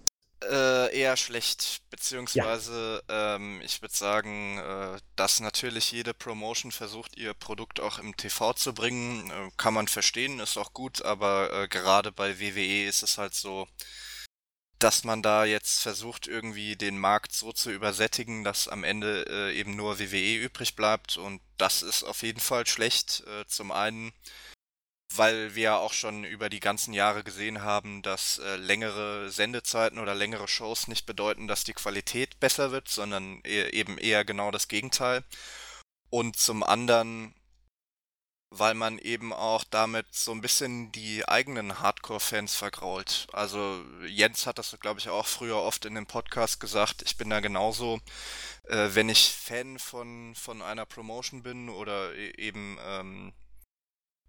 Äh, 0.49 0.99
eher 0.99 1.15
schlecht, 1.15 1.81
beziehungsweise 1.89 3.01
ja. 3.07 3.35
ähm, 3.35 3.61
ich 3.63 3.81
würde 3.81 3.95
sagen, 3.95 4.57
äh, 4.57 4.99
dass 5.15 5.39
natürlich 5.39 5.91
jede 5.91 6.13
Promotion 6.13 6.71
versucht, 6.71 7.17
ihr 7.17 7.33
Produkt 7.33 7.79
auch 7.79 7.97
im 7.97 8.17
TV 8.17 8.51
zu 8.53 8.73
bringen, 8.73 9.29
äh, 9.31 9.51
kann 9.55 9.73
man 9.73 9.87
verstehen, 9.87 10.39
ist 10.39 10.57
auch 10.57 10.73
gut, 10.73 11.01
aber 11.03 11.53
äh, 11.53 11.67
gerade 11.69 12.11
bei 12.11 12.39
WWE 12.39 12.85
ist 12.85 13.03
es 13.03 13.17
halt 13.17 13.33
so, 13.35 13.67
dass 14.79 15.05
man 15.05 15.21
da 15.21 15.45
jetzt 15.45 15.79
versucht, 15.79 16.27
irgendwie 16.27 16.75
den 16.75 16.97
Markt 16.97 17.31
so 17.31 17.53
zu 17.53 17.71
übersättigen, 17.71 18.43
dass 18.43 18.67
am 18.67 18.83
Ende 18.83 19.25
äh, 19.29 19.57
eben 19.57 19.77
nur 19.77 19.99
WWE 19.99 20.35
übrig 20.35 20.75
bleibt 20.75 21.15
und 21.15 21.41
das 21.57 21.81
ist 21.83 22.03
auf 22.03 22.21
jeden 22.21 22.41
Fall 22.41 22.67
schlecht. 22.67 23.23
Äh, 23.27 23.45
zum 23.47 23.71
einen 23.71 24.11
weil 25.17 25.55
wir 25.55 25.77
auch 25.77 25.93
schon 25.93 26.23
über 26.23 26.49
die 26.49 26.59
ganzen 26.59 26.93
Jahre 26.93 27.23
gesehen 27.23 27.61
haben, 27.61 28.01
dass 28.01 28.39
äh, 28.39 28.55
längere 28.55 29.29
Sendezeiten 29.29 29.99
oder 29.99 30.15
längere 30.15 30.47
Shows 30.47 30.87
nicht 30.87 31.05
bedeuten, 31.05 31.47
dass 31.47 31.63
die 31.63 31.73
Qualität 31.73 32.39
besser 32.39 32.71
wird, 32.71 32.87
sondern 32.89 33.41
e 33.45 33.69
eben 33.69 33.97
eher 33.97 34.25
genau 34.25 34.51
das 34.51 34.67
Gegenteil. 34.67 35.23
Und 36.09 36.37
zum 36.37 36.63
anderen, 36.63 37.33
weil 38.49 38.75
man 38.75 38.99
eben 38.99 39.33
auch 39.33 39.63
damit 39.63 40.13
so 40.13 40.31
ein 40.31 40.41
bisschen 40.41 40.91
die 40.91 41.27
eigenen 41.27 41.79
Hardcore-Fans 41.79 42.55
vergrault. 42.55 43.27
Also 43.33 43.83
Jens 44.07 44.45
hat 44.45 44.59
das, 44.59 44.77
glaube 44.79 44.99
ich, 44.99 45.09
auch 45.09 45.25
früher 45.25 45.57
oft 45.57 45.85
in 45.85 45.95
dem 45.95 46.05
Podcast 46.05 46.59
gesagt. 46.59 47.01
Ich 47.03 47.17
bin 47.17 47.29
da 47.29 47.39
genauso. 47.39 47.99
Äh, 48.65 48.89
wenn 48.93 49.09
ich 49.09 49.31
Fan 49.31 49.79
von, 49.79 50.35
von 50.35 50.61
einer 50.61 50.85
Promotion 50.85 51.43
bin 51.43 51.69
oder 51.69 52.13
e 52.15 52.31
eben 52.37 52.77
ähm, 52.85 53.33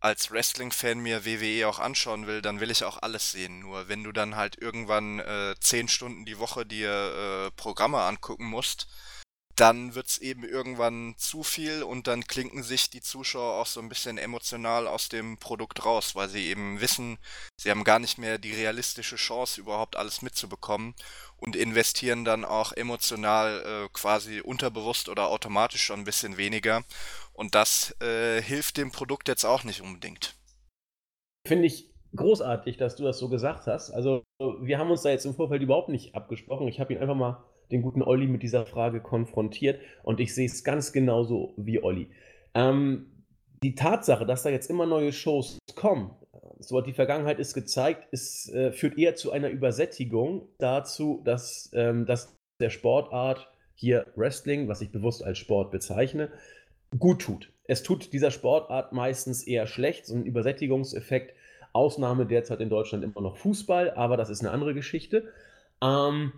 als 0.05 0.31
Wrestling-Fan 0.31 0.99
mir 0.99 1.25
WWE 1.25 1.67
auch 1.67 1.79
anschauen 1.79 2.27
will, 2.27 2.43
dann 2.43 2.61
will 2.61 2.71
ich 2.71 2.85
auch 2.85 2.99
alles 3.01 3.33
sehen. 3.33 3.61
Nur 3.61 3.89
wenn 3.89 4.05
du 4.05 4.13
dann 4.13 4.37
halt 4.37 4.61
irgendwann 4.61 5.19
äh, 5.21 5.55
zehn 5.61 5.89
Stunden 5.89 6.27
die 6.27 6.39
Woche 6.39 6.67
dir 6.67 6.91
äh, 6.91 7.51
Programme 7.53 8.03
angucken 8.03 8.45
musst, 8.45 8.87
dann 9.57 9.95
wird's 9.95 10.19
eben 10.19 10.45
irgendwann 10.45 11.15
zu 11.17 11.43
viel 11.43 11.83
und 11.83 12.07
dann 12.07 12.27
klinken 12.27 12.63
sich 12.63 12.91
die 12.91 13.01
Zuschauer 13.01 13.61
auch 13.61 13.67
so 13.67 13.81
ein 13.81 13.89
bisschen 13.89 14.19
emotional 14.19 14.87
aus 14.87 15.09
dem 15.09 15.39
Produkt 15.39 15.85
raus, 15.85 16.15
weil 16.15 16.29
sie 16.29 16.49
eben 16.49 16.81
wissen, 16.81 17.19
sie 17.57 17.71
haben 17.71 17.85
gar 17.85 17.99
nicht 17.99 18.19
mehr 18.19 18.39
die 18.39 18.53
realistische 18.53 19.17
Chance, 19.17 19.61
überhaupt 19.61 19.97
alles 19.97 20.23
mitzubekommen 20.23 20.95
und 21.37 21.57
investieren 21.57 22.25
dann 22.25 22.45
auch 22.45 22.73
emotional 22.73 23.85
äh, 23.85 23.89
quasi 23.93 24.41
unterbewusst 24.41 25.09
oder 25.09 25.29
automatisch 25.29 25.83
schon 25.83 26.01
ein 26.01 26.05
bisschen 26.05 26.37
weniger. 26.37 26.83
Und 27.33 27.55
das 27.55 27.95
äh, 28.01 28.41
hilft 28.43 28.77
dem 28.77 28.93
Produkt 28.93 29.29
jetzt 29.29 29.45
auch 29.45 29.65
nicht 29.65 29.83
unbedingt. 29.83 30.35
Finde 31.47 31.67
ich 31.67 31.91
großartig, 32.17 32.77
dass 32.77 32.97
du 32.97 33.05
das 33.05 33.19
so 33.19 33.29
gesagt 33.29 33.67
hast. 33.67 33.91
Also 33.91 34.23
wir 34.39 34.79
haben 34.79 34.91
uns 34.91 35.03
da 35.03 35.11
jetzt 35.11 35.27
im 35.27 35.35
Vorfeld 35.35 35.63
überhaupt 35.63 35.89
nicht 35.89 36.15
abgesprochen. 36.15 36.69
Ich 36.69 36.81
habe 36.81 36.93
ihn 36.93 37.01
einfach 37.01 37.17
mal 37.17 37.45
den 37.75 37.83
guten 37.83 38.03
Olli 38.03 38.27
mit 38.27 38.43
dieser 38.43 38.65
Frage 38.65 39.01
konfrontiert 39.01 39.81
und 40.03 40.21
ich 40.21 40.35
sehe 40.35 40.47
es 40.47 40.65
ganz 40.65 40.93
genauso 40.93 41.53
wie 41.57 41.83
Olli. 41.83 42.09
Ähm, 42.55 43.07
die 43.63 43.75
Tatsache, 43.75 44.25
dass 44.25 44.43
da 44.43 44.51
jetzt 44.51 44.71
immer 44.71 44.87
neue 44.87 45.13
Shows 45.13 45.59
kommen, 45.75 46.11
so 46.61 46.79
hat 46.79 46.87
die 46.87 46.93
Vergangenheit 46.93 47.39
ist 47.39 47.53
gezeigt, 47.53 48.09
es 48.13 48.49
äh, 48.51 48.73
führt 48.73 48.97
eher 48.97 49.17
zu 49.17 49.33
einer 49.33 49.51
Übersättigung 49.51 50.49
dazu, 50.59 51.21
dass, 51.25 51.71
ähm, 51.75 52.07
dass 52.07 52.35
der 52.61 52.71
Sportart 52.71 53.51
hier 53.75 54.07
Wrestling, 54.15 54.69
was 54.69 54.81
ich 54.81 54.91
bewusst 54.91 55.25
als 55.25 55.39
Sport 55.39 55.71
bezeichne, 55.71 56.31
gut 56.99 57.23
tut. 57.23 57.51
Es 57.65 57.83
tut 57.83 58.13
dieser 58.13 58.31
Sportart 58.31 58.93
meistens 58.93 59.43
eher 59.43 59.67
schlecht, 59.67 60.07
so 60.07 60.15
ein 60.15 60.25
Übersättigungseffekt. 60.25 61.35
Ausnahme 61.73 62.25
derzeit 62.25 62.61
in 62.61 62.71
Deutschland 62.71 63.03
immer 63.03 63.21
noch 63.21 63.37
Fußball, 63.37 63.91
aber 63.91 64.17
das 64.17 64.31
ist 64.31 64.43
eine 64.43 64.53
andere 64.53 64.75
Geschichte. 64.75 65.33
Ähm, 65.83 66.33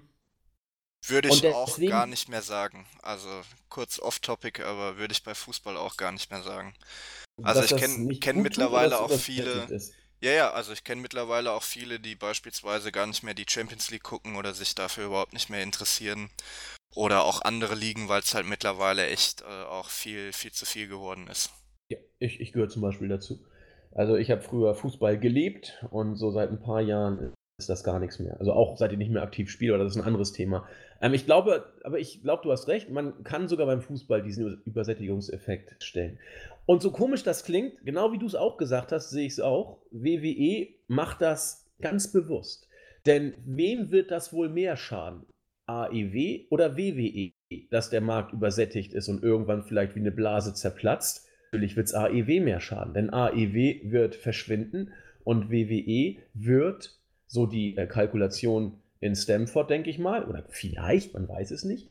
würde 1.05 1.29
ich 1.29 1.41
deswegen, 1.41 1.93
auch 1.93 1.99
gar 1.99 2.07
nicht 2.07 2.29
mehr 2.29 2.43
sagen. 2.43 2.87
Also 3.03 3.29
kurz 3.69 3.99
off-topic, 3.99 4.63
aber 4.63 4.97
würde 4.97 5.13
ich 5.13 5.23
bei 5.23 5.35
Fußball 5.35 5.77
auch 5.77 5.97
gar 5.97 6.13
nicht 6.13 6.31
mehr 6.31 6.43
sagen. 6.43 6.75
Also 7.43 7.63
ich 7.63 7.77
kenne 7.77 8.15
kenn 8.19 8.43
mittlerweile 8.43 8.99
auch 9.01 9.13
viele. 9.13 9.67
Ja, 10.23 10.31
ja, 10.33 10.51
also 10.53 10.73
ich 10.73 10.83
kenne 10.83 11.03
mittlerweile 11.03 11.53
auch 11.53 11.63
viele, 11.63 12.01
die 12.01 12.15
beispielsweise 12.15 12.91
gar 12.91 13.07
nicht 13.07 13.23
mehr 13.23 13.35
die 13.35 13.45
Champions 13.49 13.91
League 13.91 14.03
gucken 14.03 14.37
oder 14.37 14.55
sich 14.55 14.75
dafür 14.75 15.07
überhaupt 15.07 15.35
nicht 15.35 15.51
mehr 15.51 15.63
interessieren. 15.63 16.31
Oder 16.95 17.25
auch 17.25 17.43
andere 17.43 17.75
Ligen, 17.75 18.09
weil 18.09 18.21
es 18.21 18.35
halt 18.35 18.47
mittlerweile 18.47 19.07
echt 19.07 19.43
äh, 19.43 19.65
auch 19.65 19.91
viel, 19.91 20.33
viel 20.33 20.53
zu 20.53 20.65
viel 20.65 20.89
geworden 20.89 21.27
ist. 21.27 21.51
Ja, 21.91 21.99
ich, 22.19 22.41
ich 22.41 22.53
gehöre 22.53 22.71
zum 22.71 22.81
Beispiel 22.81 23.09
dazu. 23.09 23.45
Also 23.93 24.17
ich 24.17 24.31
habe 24.31 24.41
früher 24.41 24.75
Fußball 24.75 25.19
gelebt 25.19 25.85
und 25.91 26.17
so 26.17 26.31
seit 26.31 26.51
ein 26.51 26.61
paar 26.61 26.81
Jahren 26.81 27.35
ist 27.59 27.69
das 27.69 27.85
gar 27.85 27.99
nichts 27.99 28.19
mehr. 28.19 28.39
Also 28.39 28.53
auch 28.53 28.77
seit 28.79 28.93
ich 28.93 28.99
nicht 28.99 29.11
mehr 29.11 29.23
aktiv 29.23 29.51
spiele, 29.51 29.75
aber 29.75 29.85
das 29.85 29.95
ist 29.95 30.01
ein 30.01 30.07
anderes 30.07 30.33
Thema. 30.33 30.67
Ähm, 31.01 31.15
ich 31.15 31.27
glaube, 31.27 31.73
aber 31.85 31.99
ich 31.99 32.23
glaube, 32.23 32.43
du 32.43 32.53
hast 32.53 32.69
recht, 32.69 32.91
man 32.91 33.23
kann 33.25 33.49
sogar 33.49 33.67
beim 33.67 33.81
Fußball 33.81 34.23
diesen 34.23 34.63
Übersättigungseffekt 34.65 35.83
stellen. 35.83 36.19
Und 36.67 36.83
so 36.83 36.91
komisch 36.91 37.23
das 37.23 37.45
klingt, 37.45 37.85
genau 37.85 38.13
wie 38.13 38.19
du 38.19 38.27
es 38.27 38.35
auch 38.35 38.57
gesagt 38.57 38.93
hast, 38.93 39.11
sehe 39.11 39.27
ich 39.27 39.35
es 39.35 39.41
auch. 39.41 39.79
WWE 39.91 40.69
macht 40.89 41.23
das 41.23 41.67
ganz 41.81 42.11
bewusst. 42.11 42.69
Denn 43.07 43.35
wem 43.45 43.91
wird 43.91 44.11
das 44.11 44.33
wohl 44.33 44.49
mehr 44.49 44.77
schaden? 44.77 45.25
AEW 45.67 46.47
oder 46.51 46.77
WWE, 46.77 47.33
dass 47.71 47.91
der 47.91 48.01
Markt 48.01 48.33
übersättigt 48.33 48.93
ist 48.93 49.09
und 49.09 49.23
irgendwann 49.23 49.63
vielleicht 49.63 49.95
wie 49.95 50.01
eine 50.01 50.13
Blase 50.13 50.55
zerplatzt. 50.55 51.29
Natürlich 51.53 51.77
wird 51.77 51.87
es 51.87 51.95
AEW 51.95 52.41
mehr 52.41 52.61
schaden, 52.61 52.95
denn 52.95 53.11
AEW 53.11 53.91
wird 53.91 54.17
verschwinden 54.17 54.93
und 55.25 55.51
WWE 55.51 56.17
wird, 56.35 56.99
so 57.27 57.47
die 57.47 57.77
äh, 57.77 57.87
Kalkulation 57.87 58.81
in 59.01 59.15
Stamford, 59.15 59.71
denke 59.71 59.91
ich 59.91 59.99
mal, 59.99 60.25
oder 60.25 60.45
vielleicht, 60.49 61.15
man 61.15 61.29
weiß 61.29 61.51
es 61.51 61.65
nicht, 61.65 61.91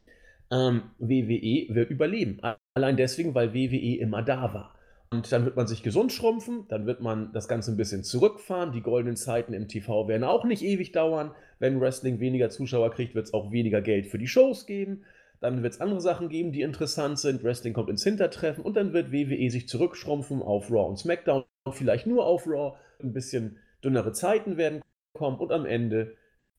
ähm, 0.51 0.83
WWE 1.00 1.74
wird 1.74 1.89
überleben. 1.89 2.39
Allein 2.74 2.97
deswegen, 2.97 3.33
weil 3.35 3.53
WWE 3.53 4.00
immer 4.00 4.21
da 4.21 4.53
war. 4.53 4.75
Und 5.12 5.31
dann 5.31 5.45
wird 5.45 5.55
man 5.55 5.67
sich 5.67 5.83
gesund 5.83 6.12
schrumpfen, 6.12 6.65
dann 6.67 6.85
wird 6.85 7.00
man 7.00 7.31
das 7.31 7.47
Ganze 7.47 7.71
ein 7.71 7.77
bisschen 7.77 8.03
zurückfahren. 8.03 8.71
Die 8.71 8.81
goldenen 8.81 9.15
Zeiten 9.15 9.53
im 9.53 9.67
TV 9.67 10.07
werden 10.07 10.24
auch 10.24 10.43
nicht 10.43 10.63
ewig 10.63 10.91
dauern. 10.91 11.31
Wenn 11.59 11.79
Wrestling 11.79 12.19
weniger 12.19 12.50
Zuschauer 12.50 12.91
kriegt, 12.91 13.15
wird 13.15 13.27
es 13.27 13.33
auch 13.33 13.51
weniger 13.51 13.81
Geld 13.81 14.07
für 14.07 14.17
die 14.17 14.27
Shows 14.27 14.65
geben. 14.65 15.03
Dann 15.39 15.63
wird 15.63 15.74
es 15.74 15.81
andere 15.81 16.01
Sachen 16.01 16.27
geben, 16.29 16.51
die 16.51 16.63
interessant 16.63 17.19
sind. 17.19 17.43
Wrestling 17.43 17.74
kommt 17.74 17.89
ins 17.89 18.03
Hintertreffen 18.03 18.63
und 18.63 18.75
dann 18.75 18.93
wird 18.93 19.12
WWE 19.12 19.50
sich 19.50 19.67
zurückschrumpfen 19.67 20.41
auf 20.41 20.71
Raw 20.71 20.89
und 20.89 20.97
SmackDown. 20.97 21.43
Vielleicht 21.71 22.07
nur 22.07 22.25
auf 22.25 22.47
Raw. 22.47 22.77
Ein 23.01 23.13
bisschen 23.13 23.57
dünnere 23.83 24.12
Zeiten 24.12 24.57
werden 24.57 24.81
kommen 25.13 25.38
und 25.38 25.51
am 25.51 25.65
Ende 25.65 26.15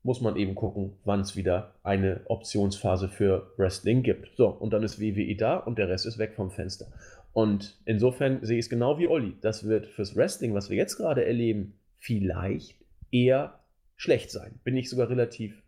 muss 0.07 0.21
man 0.21 0.37
eben 0.37 0.55
gucken, 0.55 0.93
wann 1.05 1.21
es 1.21 1.35
wieder 1.35 1.75
eine 1.83 2.21
Optionsphase 2.27 3.09
für 3.09 3.51
Wrestling 3.57 4.05
gibt. 4.05 4.37
So, 4.37 4.47
und 4.47 4.73
dann 4.73 4.85
ist 4.85 5.01
WWE 5.01 5.35
da 5.35 5.57
und 5.57 5.79
der 5.79 5.89
Rest 5.89 6.07
ist 6.07 6.17
weg 6.19 6.35
vom 6.37 6.53
Fenster. 6.53 6.87
Und 7.33 7.77
insofern 7.87 8.39
sehe 8.45 8.57
ich 8.59 8.67
es 8.67 8.71
genau 8.71 9.01
wie 9.01 9.09
Olli. 9.09 9.35
Das 9.41 9.67
wird 9.67 9.89
fürs 9.89 10.15
Wrestling, 10.15 10.55
was 10.55 10.71
wir 10.71 10.77
jetzt 10.77 10.97
gerade 10.97 11.27
erleben, 11.27 11.75
vielleicht 11.99 12.77
eher 13.11 13.59
schlecht 13.97 14.31
sein. 14.31 14.61
Bin 14.63 14.77
ich 14.77 14.89
sogar 14.89 15.11
relativ 15.11 15.61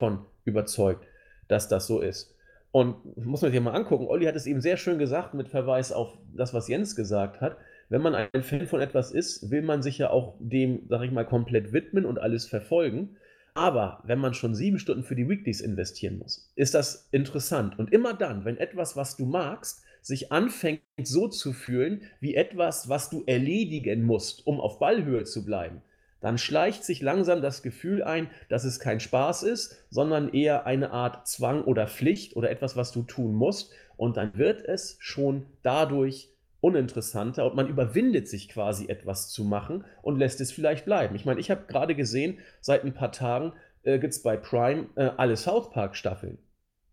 von 0.00 0.26
überzeugt, 0.44 1.06
dass 1.46 1.68
das 1.68 1.86
so 1.86 2.00
ist. 2.00 2.34
Und 2.72 2.96
muss 3.16 3.42
man 3.42 3.52
sich 3.52 3.60
mal 3.60 3.76
angucken, 3.76 4.08
Olli 4.08 4.26
hat 4.26 4.34
es 4.34 4.46
eben 4.46 4.60
sehr 4.60 4.76
schön 4.76 4.98
gesagt 4.98 5.34
mit 5.34 5.48
Verweis 5.48 5.92
auf 5.92 6.18
das, 6.34 6.52
was 6.52 6.66
Jens 6.66 6.96
gesagt 6.96 7.40
hat. 7.40 7.56
Wenn 7.88 8.02
man 8.02 8.16
ein 8.16 8.42
Fan 8.42 8.66
von 8.66 8.80
etwas 8.80 9.12
ist, 9.12 9.52
will 9.52 9.62
man 9.62 9.82
sich 9.82 9.98
ja 9.98 10.10
auch 10.10 10.34
dem, 10.40 10.86
sag 10.88 11.02
ich 11.02 11.12
mal, 11.12 11.24
komplett 11.24 11.72
widmen 11.72 12.04
und 12.04 12.18
alles 12.18 12.48
verfolgen. 12.48 13.16
Aber 13.54 14.02
wenn 14.04 14.18
man 14.18 14.34
schon 14.34 14.56
sieben 14.56 14.80
Stunden 14.80 15.04
für 15.04 15.14
die 15.14 15.28
Weeklies 15.28 15.60
investieren 15.60 16.18
muss, 16.18 16.50
ist 16.56 16.74
das 16.74 17.08
interessant. 17.12 17.78
Und 17.78 17.92
immer 17.92 18.12
dann, 18.12 18.44
wenn 18.44 18.56
etwas, 18.56 18.96
was 18.96 19.16
du 19.16 19.26
magst, 19.26 19.84
sich 20.02 20.32
anfängt 20.32 20.82
so 21.02 21.28
zu 21.28 21.52
fühlen 21.52 22.02
wie 22.20 22.34
etwas, 22.34 22.88
was 22.88 23.10
du 23.10 23.22
erledigen 23.26 24.02
musst, 24.02 24.46
um 24.46 24.60
auf 24.60 24.80
Ballhöhe 24.80 25.24
zu 25.24 25.44
bleiben, 25.44 25.82
dann 26.20 26.36
schleicht 26.36 26.84
sich 26.84 27.00
langsam 27.00 27.42
das 27.42 27.62
Gefühl 27.62 28.02
ein, 28.02 28.28
dass 28.48 28.64
es 28.64 28.80
kein 28.80 28.98
Spaß 28.98 29.44
ist, 29.44 29.84
sondern 29.90 30.32
eher 30.32 30.66
eine 30.66 30.90
Art 30.90 31.28
Zwang 31.28 31.62
oder 31.62 31.86
Pflicht 31.86 32.34
oder 32.34 32.50
etwas, 32.50 32.76
was 32.76 32.92
du 32.92 33.02
tun 33.02 33.34
musst. 33.34 33.72
Und 33.96 34.16
dann 34.16 34.36
wird 34.36 34.62
es 34.62 34.96
schon 35.00 35.46
dadurch 35.62 36.33
uninteressanter 36.64 37.44
und 37.44 37.54
man 37.54 37.68
überwindet 37.68 38.26
sich 38.26 38.48
quasi 38.48 38.88
etwas 38.88 39.28
zu 39.28 39.44
machen 39.44 39.84
und 40.00 40.18
lässt 40.18 40.40
es 40.40 40.50
vielleicht 40.50 40.86
bleiben. 40.86 41.14
Ich 41.14 41.26
meine, 41.26 41.38
ich 41.38 41.50
habe 41.50 41.66
gerade 41.66 41.94
gesehen, 41.94 42.38
seit 42.62 42.84
ein 42.84 42.94
paar 42.94 43.12
Tagen 43.12 43.52
äh, 43.82 43.98
gibt 43.98 44.14
es 44.14 44.22
bei 44.22 44.38
Prime 44.38 44.88
äh, 44.96 45.10
alle 45.18 45.36
South 45.36 45.70
Park 45.70 45.94
Staffeln. 45.94 46.38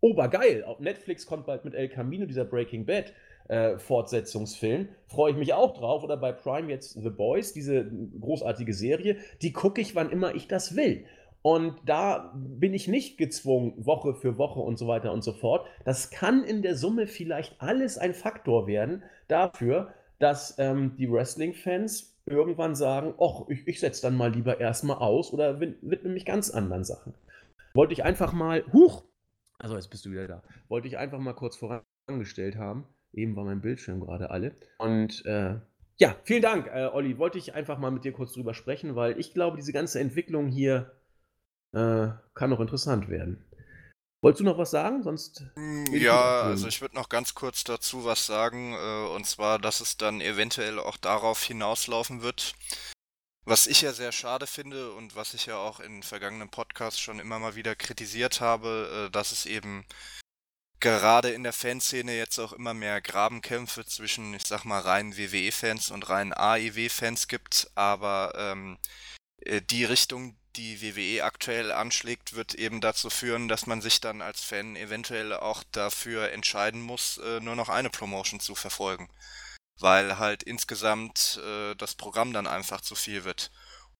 Obergeil! 0.00 0.64
Auf 0.64 0.80
Netflix 0.80 1.24
kommt 1.26 1.46
bald 1.46 1.64
mit 1.64 1.74
El 1.74 1.88
Camino 1.88 2.26
dieser 2.26 2.44
Breaking 2.44 2.84
Bad 2.84 3.14
äh, 3.48 3.78
Fortsetzungsfilm. 3.78 4.88
Freue 5.06 5.32
ich 5.32 5.38
mich 5.38 5.54
auch 5.54 5.72
drauf. 5.72 6.04
Oder 6.04 6.18
bei 6.18 6.32
Prime 6.32 6.70
jetzt 6.70 7.00
The 7.00 7.08
Boys, 7.08 7.54
diese 7.54 7.90
großartige 8.20 8.74
Serie. 8.74 9.16
Die 9.40 9.52
gucke 9.52 9.80
ich, 9.80 9.94
wann 9.94 10.10
immer 10.10 10.34
ich 10.34 10.48
das 10.48 10.76
will. 10.76 11.06
Und 11.42 11.74
da 11.84 12.32
bin 12.36 12.72
ich 12.72 12.86
nicht 12.86 13.18
gezwungen, 13.18 13.74
Woche 13.84 14.14
für 14.14 14.38
Woche 14.38 14.60
und 14.60 14.78
so 14.78 14.86
weiter 14.86 15.12
und 15.12 15.22
so 15.22 15.32
fort. 15.32 15.66
Das 15.84 16.10
kann 16.10 16.44
in 16.44 16.62
der 16.62 16.76
Summe 16.76 17.08
vielleicht 17.08 17.60
alles 17.60 17.98
ein 17.98 18.14
Faktor 18.14 18.68
werden 18.68 19.02
dafür, 19.26 19.92
dass 20.20 20.56
ähm, 20.58 20.94
die 20.96 21.10
Wrestling-Fans 21.10 22.16
irgendwann 22.26 22.76
sagen, 22.76 23.14
ach, 23.20 23.48
ich, 23.48 23.66
ich 23.66 23.80
setze 23.80 24.02
dann 24.02 24.16
mal 24.16 24.32
lieber 24.32 24.60
erstmal 24.60 24.98
aus 24.98 25.32
oder 25.32 25.58
widme 25.60 26.10
mich 26.10 26.24
ganz 26.24 26.50
anderen 26.50 26.84
Sachen. 26.84 27.14
wollte 27.74 27.92
ich 27.92 28.04
einfach 28.04 28.32
mal, 28.32 28.64
huch, 28.72 29.02
also 29.58 29.74
jetzt 29.74 29.88
bist 29.88 30.04
du 30.06 30.12
wieder 30.12 30.28
da, 30.28 30.42
wollte 30.68 30.86
ich 30.86 30.96
einfach 30.98 31.18
mal 31.18 31.32
kurz 31.32 31.56
vorangestellt 31.56 32.56
haben. 32.56 32.86
Eben 33.12 33.36
war 33.36 33.44
mein 33.44 33.60
Bildschirm 33.60 34.00
gerade 34.00 34.30
alle. 34.30 34.52
Und 34.78 35.26
äh, 35.26 35.56
ja, 35.98 36.16
vielen 36.22 36.42
Dank, 36.42 36.68
äh, 36.68 36.86
Olli. 36.86 37.18
Wollte 37.18 37.38
ich 37.38 37.54
einfach 37.54 37.78
mal 37.78 37.90
mit 37.90 38.04
dir 38.04 38.12
kurz 38.12 38.32
drüber 38.32 38.54
sprechen, 38.54 38.96
weil 38.96 39.18
ich 39.18 39.34
glaube, 39.34 39.56
diese 39.56 39.72
ganze 39.72 40.00
Entwicklung 40.00 40.48
hier 40.48 40.92
äh, 41.72 42.08
kann 42.34 42.50
noch 42.50 42.60
interessant 42.60 43.08
werden. 43.08 43.44
Wolltest 44.22 44.40
du 44.40 44.44
noch 44.44 44.58
was 44.58 44.70
sagen? 44.70 45.02
Sonst. 45.02 45.44
Mm, 45.56 45.86
ja, 45.92 46.42
also 46.42 46.68
ich 46.68 46.80
würde 46.80 46.94
noch 46.94 47.08
ganz 47.08 47.34
kurz 47.34 47.64
dazu 47.64 48.04
was 48.04 48.24
sagen, 48.24 48.74
äh, 48.74 49.08
und 49.14 49.26
zwar, 49.26 49.58
dass 49.58 49.80
es 49.80 49.96
dann 49.96 50.20
eventuell 50.20 50.78
auch 50.78 50.96
darauf 50.96 51.42
hinauslaufen 51.42 52.22
wird, 52.22 52.54
was 53.44 53.66
ich 53.66 53.82
ja 53.82 53.92
sehr 53.92 54.12
schade 54.12 54.46
finde 54.46 54.92
und 54.92 55.16
was 55.16 55.34
ich 55.34 55.46
ja 55.46 55.56
auch 55.56 55.80
in 55.80 56.04
vergangenen 56.04 56.50
Podcasts 56.50 57.00
schon 57.00 57.18
immer 57.18 57.40
mal 57.40 57.56
wieder 57.56 57.74
kritisiert 57.74 58.40
habe, 58.40 59.08
äh, 59.08 59.10
dass 59.10 59.32
es 59.32 59.44
eben 59.44 59.84
gerade 60.78 61.30
in 61.30 61.42
der 61.42 61.52
Fanszene 61.52 62.14
jetzt 62.16 62.38
auch 62.38 62.52
immer 62.52 62.74
mehr 62.74 63.00
Grabenkämpfe 63.00 63.84
zwischen, 63.84 64.34
ich 64.34 64.46
sag 64.46 64.64
mal, 64.64 64.80
reinen 64.80 65.16
WWE-Fans 65.16 65.90
und 65.90 66.08
reinen 66.08 66.32
AEW-Fans 66.32 67.26
gibt, 67.26 67.70
aber 67.74 68.32
ähm, 68.36 68.78
äh, 69.38 69.62
die 69.62 69.84
Richtung, 69.84 70.36
die 70.56 70.82
WWE 70.82 71.24
aktuell 71.24 71.72
anschlägt, 71.72 72.34
wird 72.34 72.54
eben 72.54 72.80
dazu 72.80 73.10
führen, 73.10 73.48
dass 73.48 73.66
man 73.66 73.80
sich 73.80 74.00
dann 74.00 74.22
als 74.22 74.42
Fan 74.42 74.76
eventuell 74.76 75.32
auch 75.32 75.64
dafür 75.72 76.30
entscheiden 76.32 76.80
muss, 76.80 77.18
äh, 77.18 77.40
nur 77.40 77.56
noch 77.56 77.68
eine 77.68 77.90
Promotion 77.90 78.40
zu 78.40 78.54
verfolgen 78.54 79.08
weil 79.82 80.18
halt 80.18 80.42
insgesamt 80.42 81.40
äh, 81.44 81.74
das 81.74 81.94
Programm 81.94 82.32
dann 82.32 82.46
einfach 82.46 82.80
zu 82.80 82.94
viel 82.94 83.24
wird. 83.24 83.50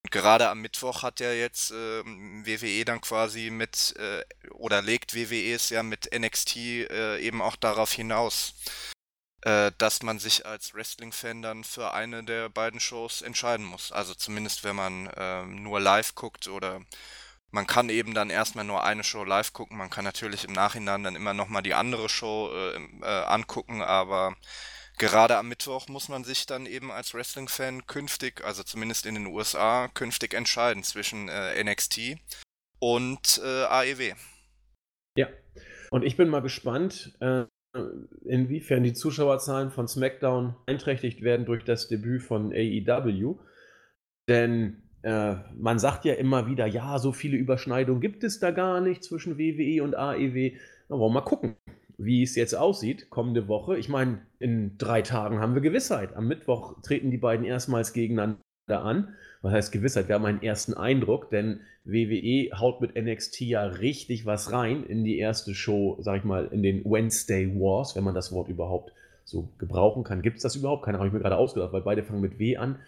Und 0.04 0.10
gerade 0.10 0.48
am 0.48 0.60
Mittwoch 0.60 1.02
hat 1.02 1.20
ja 1.20 1.32
jetzt 1.32 1.70
äh, 1.70 1.74
WWE 2.04 2.84
dann 2.84 3.00
quasi 3.00 3.50
mit, 3.50 3.94
äh, 3.98 4.24
oder 4.50 4.82
legt 4.82 5.14
WWE 5.14 5.54
es 5.54 5.70
ja 5.70 5.82
mit 5.82 6.10
NXT 6.16 6.56
äh, 6.56 7.18
eben 7.20 7.40
auch 7.40 7.56
darauf 7.56 7.92
hinaus, 7.92 8.54
äh, 9.42 9.72
dass 9.78 10.02
man 10.02 10.18
sich 10.18 10.46
als 10.46 10.74
Wrestling-Fan 10.74 11.42
dann 11.42 11.64
für 11.64 11.94
eine 11.94 12.22
der 12.22 12.48
beiden 12.48 12.80
Shows 12.80 13.22
entscheiden 13.22 13.66
muss. 13.66 13.92
Also 13.92 14.14
zumindest 14.14 14.64
wenn 14.64 14.76
man 14.76 15.10
ähm, 15.16 15.62
nur 15.62 15.80
live 15.80 16.14
guckt 16.14 16.48
oder 16.48 16.80
man 17.50 17.66
kann 17.66 17.90
eben 17.90 18.14
dann 18.14 18.30
erstmal 18.30 18.64
nur 18.64 18.84
eine 18.84 19.04
Show 19.04 19.24
live 19.24 19.52
gucken. 19.52 19.76
Man 19.76 19.90
kann 19.90 20.04
natürlich 20.04 20.44
im 20.44 20.52
Nachhinein 20.52 21.02
dann 21.02 21.16
immer 21.16 21.34
nochmal 21.34 21.62
die 21.62 21.74
andere 21.74 22.08
Show 22.08 22.50
äh, 22.52 22.76
äh, 23.02 23.24
angucken, 23.24 23.82
aber 23.82 24.36
gerade 24.96 25.36
am 25.36 25.48
Mittwoch 25.48 25.88
muss 25.88 26.08
man 26.08 26.24
sich 26.24 26.46
dann 26.46 26.64
eben 26.64 26.90
als 26.90 27.12
Wrestling-Fan 27.12 27.86
künftig, 27.86 28.42
also 28.44 28.62
zumindest 28.62 29.06
in 29.06 29.16
den 29.16 29.26
USA, 29.26 29.88
künftig 29.88 30.34
entscheiden 30.34 30.82
zwischen 30.82 31.28
äh, 31.28 31.62
NXT 31.62 32.16
und 32.78 33.40
äh, 33.44 33.64
AEW. 33.64 34.14
Ja, 35.18 35.28
und 35.90 36.04
ich 36.04 36.16
bin 36.16 36.28
mal 36.30 36.40
gespannt, 36.40 37.12
äh, 37.20 37.44
inwiefern 38.24 38.82
die 38.82 38.92
Zuschauerzahlen 38.92 39.70
von 39.70 39.88
SmackDown 39.88 40.54
einträchtigt 40.66 41.22
werden 41.22 41.46
durch 41.46 41.64
das 41.64 41.88
Debüt 41.88 42.22
von 42.22 42.52
AEW. 42.52 43.36
Denn 44.28 44.82
äh, 45.02 45.36
man 45.56 45.78
sagt 45.78 46.04
ja 46.04 46.14
immer 46.14 46.46
wieder, 46.46 46.66
ja, 46.66 46.98
so 46.98 47.12
viele 47.12 47.36
Überschneidungen 47.36 48.00
gibt 48.00 48.24
es 48.24 48.38
da 48.38 48.50
gar 48.50 48.80
nicht 48.80 49.02
zwischen 49.02 49.38
WWE 49.38 49.82
und 49.82 49.96
AEW. 49.96 50.52
Na, 50.88 50.98
wollen 50.98 51.14
wir 51.14 51.20
mal 51.20 51.24
gucken 51.24 51.56
wie 52.04 52.22
es 52.22 52.34
jetzt 52.34 52.54
aussieht, 52.54 53.10
kommende 53.10 53.48
Woche. 53.48 53.78
Ich 53.78 53.88
meine, 53.88 54.22
in 54.38 54.76
drei 54.78 55.02
Tagen 55.02 55.40
haben 55.40 55.54
wir 55.54 55.62
Gewissheit. 55.62 56.16
Am 56.16 56.26
Mittwoch 56.26 56.80
treten 56.82 57.10
die 57.10 57.18
beiden 57.18 57.44
erstmals 57.44 57.92
gegeneinander 57.92 58.38
an. 58.68 59.14
Was 59.42 59.52
heißt 59.52 59.72
Gewissheit? 59.72 60.08
Wir 60.08 60.14
haben 60.14 60.24
einen 60.24 60.42
ersten 60.42 60.74
Eindruck, 60.74 61.30
denn 61.30 61.60
WWE 61.84 62.58
haut 62.58 62.80
mit 62.80 62.94
NXT 62.94 63.40
ja 63.40 63.64
richtig 63.64 64.24
was 64.24 64.52
rein 64.52 64.84
in 64.84 65.04
die 65.04 65.18
erste 65.18 65.54
Show, 65.54 65.98
sag 66.00 66.18
ich 66.18 66.24
mal, 66.24 66.46
in 66.46 66.62
den 66.62 66.84
Wednesday 66.84 67.48
Wars, 67.54 67.96
wenn 67.96 68.04
man 68.04 68.14
das 68.14 68.32
Wort 68.32 68.48
überhaupt 68.48 68.92
so 69.24 69.48
gebrauchen 69.58 70.04
kann. 70.04 70.22
Gibt 70.22 70.36
es 70.36 70.42
das 70.42 70.54
überhaupt? 70.54 70.84
Keine 70.84 70.98
habe 70.98 71.08
ich 71.08 71.12
mir 71.12 71.20
gerade 71.20 71.36
ausgedacht, 71.36 71.72
weil 71.72 71.82
beide 71.82 72.04
fangen 72.04 72.20
mit 72.20 72.38
W 72.38 72.56
an. 72.56 72.78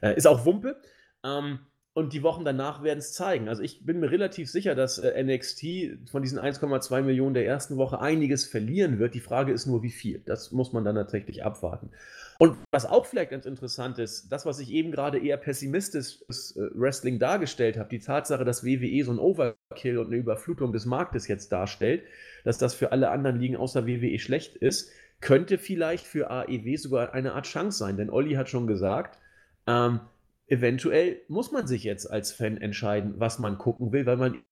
Äh, 0.00 0.16
ist 0.16 0.26
auch 0.26 0.44
Wumpe. 0.44 0.76
Ähm, 1.24 1.58
und 1.94 2.12
die 2.12 2.24
Wochen 2.24 2.44
danach 2.44 2.82
werden 2.82 2.98
es 2.98 3.12
zeigen. 3.12 3.48
Also 3.48 3.62
ich 3.62 3.86
bin 3.86 4.00
mir 4.00 4.10
relativ 4.10 4.50
sicher, 4.50 4.74
dass 4.74 4.98
äh, 4.98 5.22
NXT 5.22 6.10
von 6.10 6.22
diesen 6.22 6.38
1,2 6.40 7.02
Millionen 7.02 7.34
der 7.34 7.46
ersten 7.46 7.76
Woche 7.76 8.00
einiges 8.00 8.44
verlieren 8.44 8.98
wird. 8.98 9.14
Die 9.14 9.20
Frage 9.20 9.52
ist 9.52 9.66
nur, 9.66 9.82
wie 9.82 9.90
viel. 9.90 10.20
Das 10.26 10.50
muss 10.50 10.72
man 10.72 10.84
dann 10.84 10.96
tatsächlich 10.96 11.44
abwarten. 11.44 11.90
Und 12.38 12.58
was 12.72 12.84
auch 12.86 13.06
vielleicht 13.06 13.30
ganz 13.30 13.46
interessant 13.46 13.98
ist, 13.98 14.28
das, 14.30 14.44
was 14.44 14.58
ich 14.58 14.70
eben 14.70 14.90
gerade 14.90 15.18
eher 15.18 15.36
pessimistisch 15.36 16.20
äh, 16.28 16.60
Wrestling 16.74 17.18
dargestellt 17.18 17.76
habe, 17.78 17.88
die 17.88 18.00
Tatsache, 18.00 18.44
dass 18.44 18.64
WWE 18.64 19.04
so 19.04 19.12
ein 19.12 19.18
Overkill 19.18 19.98
und 19.98 20.06
eine 20.06 20.16
Überflutung 20.16 20.72
des 20.72 20.84
Marktes 20.84 21.28
jetzt 21.28 21.52
darstellt, 21.52 22.02
dass 22.44 22.58
das 22.58 22.74
für 22.74 22.92
alle 22.92 23.10
anderen 23.10 23.38
Ligen 23.38 23.56
außer 23.56 23.86
WWE 23.86 24.18
schlecht 24.18 24.56
ist, 24.56 24.90
könnte 25.20 25.58
vielleicht 25.58 26.06
für 26.06 26.30
AEW 26.30 26.76
sogar 26.76 27.14
eine 27.14 27.34
Art 27.34 27.46
Chance 27.46 27.78
sein. 27.78 27.96
Denn 27.96 28.10
Olli 28.10 28.34
hat 28.34 28.48
schon 28.48 28.66
gesagt, 28.66 29.18
ähm, 29.66 30.00
eventuell 30.46 31.20
muss 31.28 31.52
man 31.52 31.66
sich 31.66 31.84
jetzt 31.84 32.10
als 32.10 32.32
Fan 32.32 32.58
entscheiden, 32.58 33.14
was 33.18 33.38
man 33.38 33.58
gucken 33.58 33.92
will, 33.92 34.06
weil 34.06 34.16
man 34.16 34.42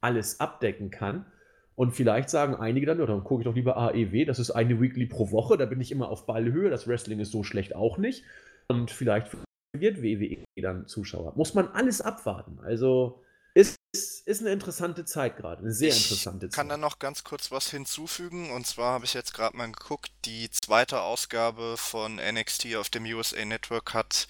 alles 0.00 0.40
abdecken 0.40 0.90
kann. 0.90 1.26
Und 1.74 1.92
vielleicht 1.92 2.28
sagen 2.30 2.54
einige 2.54 2.86
dann, 2.86 2.98
ja, 2.98 3.06
dann 3.06 3.24
gucke 3.24 3.42
ich 3.42 3.46
doch 3.46 3.54
lieber 3.54 3.76
AEW, 3.76 4.24
das 4.26 4.38
ist 4.38 4.50
eine 4.50 4.80
Weekly 4.80 5.06
pro 5.06 5.30
Woche, 5.30 5.56
da 5.56 5.64
bin 5.64 5.80
ich 5.80 5.90
immer 5.90 6.08
auf 6.08 6.26
Ballhöhe, 6.26 6.70
das 6.70 6.86
Wrestling 6.86 7.18
ist 7.18 7.32
so 7.32 7.42
schlecht 7.42 7.74
auch 7.74 7.98
nicht. 7.98 8.24
Und 8.68 8.90
vielleicht 8.90 9.36
wird 9.72 10.02
WWE 10.02 10.44
dann 10.56 10.86
Zuschauer. 10.86 11.34
Muss 11.36 11.54
man 11.54 11.68
alles 11.68 12.00
abwarten. 12.00 12.60
Also 12.60 13.22
ist, 13.54 13.76
ist, 13.94 14.26
ist 14.26 14.40
eine 14.40 14.50
interessante 14.50 15.04
Zeit 15.04 15.36
gerade, 15.36 15.62
eine 15.62 15.72
sehr 15.72 15.88
ich 15.88 16.02
interessante 16.02 16.48
Zeit. 16.48 16.52
Ich 16.52 16.56
kann 16.56 16.68
da 16.68 16.76
noch 16.76 16.98
ganz 16.98 17.24
kurz 17.24 17.50
was 17.50 17.70
hinzufügen. 17.70 18.50
Und 18.50 18.66
zwar 18.66 18.92
habe 18.92 19.04
ich 19.04 19.14
jetzt 19.14 19.34
gerade 19.34 19.56
mal 19.56 19.70
geguckt, 19.70 20.12
die 20.24 20.50
zweite 20.50 21.00
Ausgabe 21.00 21.76
von 21.76 22.16
NXT 22.16 22.76
auf 22.76 22.90
dem 22.90 23.04
USA 23.04 23.44
Network 23.44 23.94
hat 23.94 24.28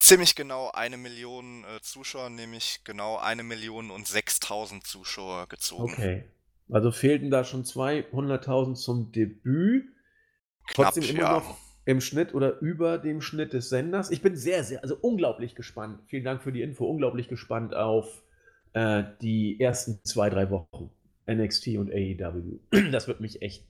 ziemlich 0.00 0.34
genau 0.34 0.70
eine 0.70 0.96
Million 0.96 1.64
äh, 1.64 1.80
Zuschauer, 1.80 2.30
nämlich 2.30 2.80
genau 2.84 3.18
eine 3.18 3.42
Million 3.42 3.90
und 3.90 4.06
6.000 4.06 4.84
Zuschauer 4.84 5.48
gezogen. 5.48 5.92
Okay. 5.92 6.24
Also 6.68 6.90
fehlten 6.90 7.30
da 7.30 7.44
schon 7.44 7.64
200.000 7.64 8.74
zum 8.74 9.12
Debüt. 9.12 9.86
Knapp, 10.68 10.92
Trotzdem 10.94 11.16
immer 11.16 11.20
ja. 11.20 11.32
noch 11.34 11.56
im 11.84 12.00
Schnitt 12.00 12.34
oder 12.34 12.58
über 12.58 12.98
dem 12.98 13.20
Schnitt 13.20 13.52
des 13.52 13.68
Senders. 13.68 14.10
Ich 14.10 14.20
bin 14.20 14.36
sehr, 14.36 14.64
sehr, 14.64 14.82
also 14.82 14.96
unglaublich 15.00 15.54
gespannt. 15.54 16.00
Vielen 16.06 16.24
Dank 16.24 16.42
für 16.42 16.52
die 16.52 16.62
Info. 16.62 16.84
Unglaublich 16.84 17.28
gespannt 17.28 17.74
auf 17.74 18.24
äh, 18.72 19.04
die 19.22 19.60
ersten 19.60 20.00
zwei, 20.04 20.28
drei 20.28 20.50
Wochen. 20.50 20.90
NXT 21.28 21.76
und 21.78 21.90
AEW. 21.92 22.58
Das 22.92 23.08
wird 23.08 23.20
mich 23.20 23.42
echt 23.42 23.64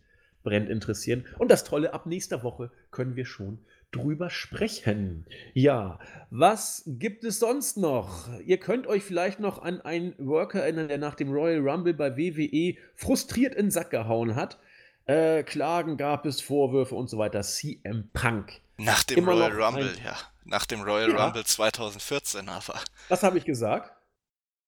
brennend 0.47 0.71
interessieren. 0.71 1.27
Und 1.39 1.51
das 1.51 1.65
Tolle, 1.65 1.93
ab 1.93 2.07
nächster 2.07 2.43
Woche 2.45 2.71
können 2.93 3.17
wir 3.17 3.27
schon 3.27 3.59
drüber 3.91 4.31
sprechen. 4.31 5.27
Ja, 5.55 5.99
was 6.31 6.85
gibt 6.87 7.25
es 7.25 7.41
sonst 7.41 7.77
noch? 7.77 8.29
Ihr 8.45 8.59
könnt 8.59 8.87
euch 8.87 9.03
vielleicht 9.03 9.41
noch 9.41 9.61
an 9.61 9.81
einen 9.81 10.15
Worker 10.19 10.61
erinnern, 10.63 10.89
der 10.89 10.99
nach 10.99 11.17
dem 11.17 11.33
Royal 11.33 11.69
Rumble 11.69 11.95
bei 11.95 12.17
WWE 12.17 12.77
frustriert 12.95 13.55
in 13.55 13.67
den 13.67 13.71
Sack 13.71 13.91
gehauen 13.91 14.37
hat. 14.37 14.59
Äh, 15.07 15.43
Klagen 15.43 15.97
gab 15.97 16.27
es, 16.27 16.41
Vorwürfe 16.41 16.95
und 16.95 17.09
so 17.11 17.19
weiter. 17.19 17.43
CM 17.43 18.09
Punk. 18.13 18.61
Nach 18.79 19.03
dem 19.03 19.19
Immer 19.19 19.33
Royal 19.33 19.63
Rumble, 19.63 19.89
ein... 19.89 20.05
ja. 20.05 20.17
Nach 20.45 20.67
dem 20.67 20.83
Royal 20.83 21.11
ja. 21.11 21.25
Rumble 21.25 21.45
2014 21.45 22.49
aber. 22.49 22.81
Was 23.09 23.23
habe 23.25 23.39
ich 23.39 23.45
gesagt? 23.45 23.93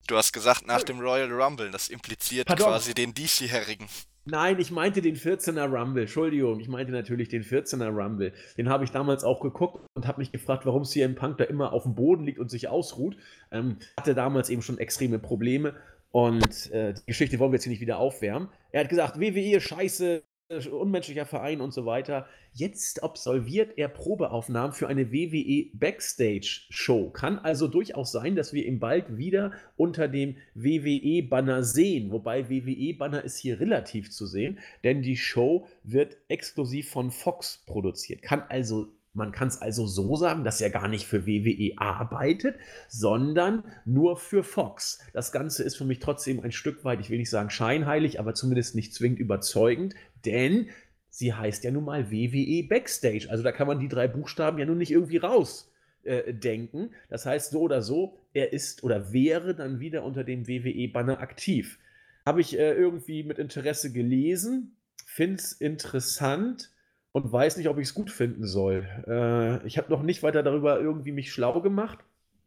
Du 0.08 0.16
hast 0.16 0.32
gesagt 0.32 0.66
nach 0.66 0.82
dem 0.82 1.00
Royal 1.00 1.30
Rumble, 1.30 1.70
das 1.70 1.88
impliziert 1.88 2.48
Pardon. 2.48 2.68
quasi 2.68 2.94
den 2.94 3.14
diesjährigen. 3.14 3.88
Nein, 4.30 4.58
ich 4.60 4.70
meinte 4.70 5.00
den 5.00 5.16
14er 5.16 5.70
Rumble. 5.70 6.02
Entschuldigung, 6.02 6.60
ich 6.60 6.68
meinte 6.68 6.92
natürlich 6.92 7.28
den 7.28 7.42
14er 7.42 7.88
Rumble. 7.88 8.32
Den 8.58 8.68
habe 8.68 8.84
ich 8.84 8.90
damals 8.90 9.24
auch 9.24 9.40
geguckt 9.40 9.86
und 9.94 10.06
habe 10.06 10.20
mich 10.20 10.32
gefragt, 10.32 10.66
warum 10.66 10.84
CM 10.84 11.14
Punk 11.14 11.38
da 11.38 11.44
immer 11.44 11.72
auf 11.72 11.84
dem 11.84 11.94
Boden 11.94 12.24
liegt 12.24 12.38
und 12.38 12.50
sich 12.50 12.68
ausruht. 12.68 13.16
Ähm, 13.50 13.78
hatte 13.98 14.14
damals 14.14 14.50
eben 14.50 14.60
schon 14.60 14.76
extreme 14.78 15.18
Probleme 15.18 15.74
und 16.10 16.70
äh, 16.72 16.92
die 16.92 17.06
Geschichte 17.06 17.38
wollen 17.38 17.52
wir 17.52 17.56
jetzt 17.56 17.64
hier 17.64 17.70
nicht 17.70 17.80
wieder 17.80 17.98
aufwärmen. 17.98 18.48
Er 18.70 18.82
hat 18.82 18.90
gesagt, 18.90 19.18
WWE 19.18 19.60
scheiße, 19.60 20.22
unmenschlicher 20.70 21.26
Verein 21.26 21.60
und 21.60 21.74
so 21.74 21.84
weiter. 21.84 22.26
Jetzt 22.52 23.02
absolviert 23.02 23.76
er 23.76 23.88
Probeaufnahmen 23.88 24.72
für 24.72 24.88
eine 24.88 25.12
WWE 25.12 25.66
Backstage 25.74 26.62
Show. 26.70 27.10
Kann 27.10 27.38
also 27.38 27.68
durchaus 27.68 28.12
sein, 28.12 28.34
dass 28.34 28.54
wir 28.54 28.64
ihn 28.64 28.80
bald 28.80 29.18
wieder 29.18 29.52
unter 29.76 30.08
dem 30.08 30.36
WWE 30.54 31.22
Banner 31.22 31.62
sehen. 31.62 32.10
Wobei 32.10 32.48
WWE 32.48 32.94
Banner 32.94 33.22
ist 33.22 33.36
hier 33.36 33.60
relativ 33.60 34.10
zu 34.10 34.26
sehen, 34.26 34.58
denn 34.84 35.02
die 35.02 35.18
Show 35.18 35.66
wird 35.82 36.16
exklusiv 36.28 36.88
von 36.90 37.10
Fox 37.10 37.62
produziert. 37.66 38.22
Kann 38.22 38.42
also 38.48 38.88
man 39.18 39.32
kann 39.32 39.48
es 39.48 39.60
also 39.60 39.86
so 39.86 40.16
sagen, 40.16 40.44
dass 40.44 40.60
er 40.60 40.70
gar 40.70 40.86
nicht 40.86 41.06
für 41.06 41.26
WWE 41.26 41.72
arbeitet, 41.76 42.56
sondern 42.88 43.64
nur 43.84 44.16
für 44.16 44.44
Fox. 44.44 45.00
Das 45.12 45.32
Ganze 45.32 45.64
ist 45.64 45.76
für 45.76 45.84
mich 45.84 45.98
trotzdem 45.98 46.40
ein 46.40 46.52
Stück 46.52 46.84
weit, 46.84 47.00
ich 47.00 47.10
will 47.10 47.18
nicht 47.18 47.30
sagen 47.30 47.50
scheinheilig, 47.50 48.20
aber 48.20 48.34
zumindest 48.34 48.76
nicht 48.76 48.94
zwingend 48.94 49.18
überzeugend, 49.18 49.94
denn 50.24 50.68
sie 51.10 51.34
heißt 51.34 51.64
ja 51.64 51.70
nun 51.70 51.84
mal 51.84 52.10
WWE 52.10 52.66
Backstage. 52.68 53.26
Also 53.28 53.42
da 53.42 53.52
kann 53.52 53.66
man 53.66 53.80
die 53.80 53.88
drei 53.88 54.08
Buchstaben 54.08 54.58
ja 54.58 54.66
nun 54.66 54.78
nicht 54.78 54.90
irgendwie 54.90 55.18
raus 55.18 55.72
äh. 56.08 56.88
Das 57.08 57.26
heißt, 57.26 57.50
so 57.50 57.60
oder 57.60 57.82
so, 57.82 58.18
er 58.32 58.52
ist 58.52 58.82
oder 58.82 59.12
wäre 59.12 59.54
dann 59.54 59.80
wieder 59.80 60.04
unter 60.04 60.24
dem 60.24 60.48
WWE-Banner 60.48 61.20
aktiv. 61.20 61.78
Habe 62.24 62.40
ich 62.40 62.58
äh, 62.58 62.72
irgendwie 62.72 63.22
mit 63.22 63.38
Interesse 63.38 63.92
gelesen, 63.92 64.76
finde 65.06 65.36
es 65.36 65.52
interessant 65.52 66.70
und 67.12 67.30
weiß 67.32 67.56
nicht, 67.56 67.68
ob 67.68 67.78
ich 67.78 67.88
es 67.88 67.94
gut 67.94 68.10
finden 68.10 68.46
soll. 68.46 68.86
Äh, 69.06 69.66
ich 69.66 69.78
habe 69.78 69.90
noch 69.90 70.02
nicht 70.02 70.22
weiter 70.22 70.42
darüber 70.42 70.80
irgendwie 70.80 71.12
mich 71.12 71.32
schlau 71.32 71.60
gemacht, 71.60 71.98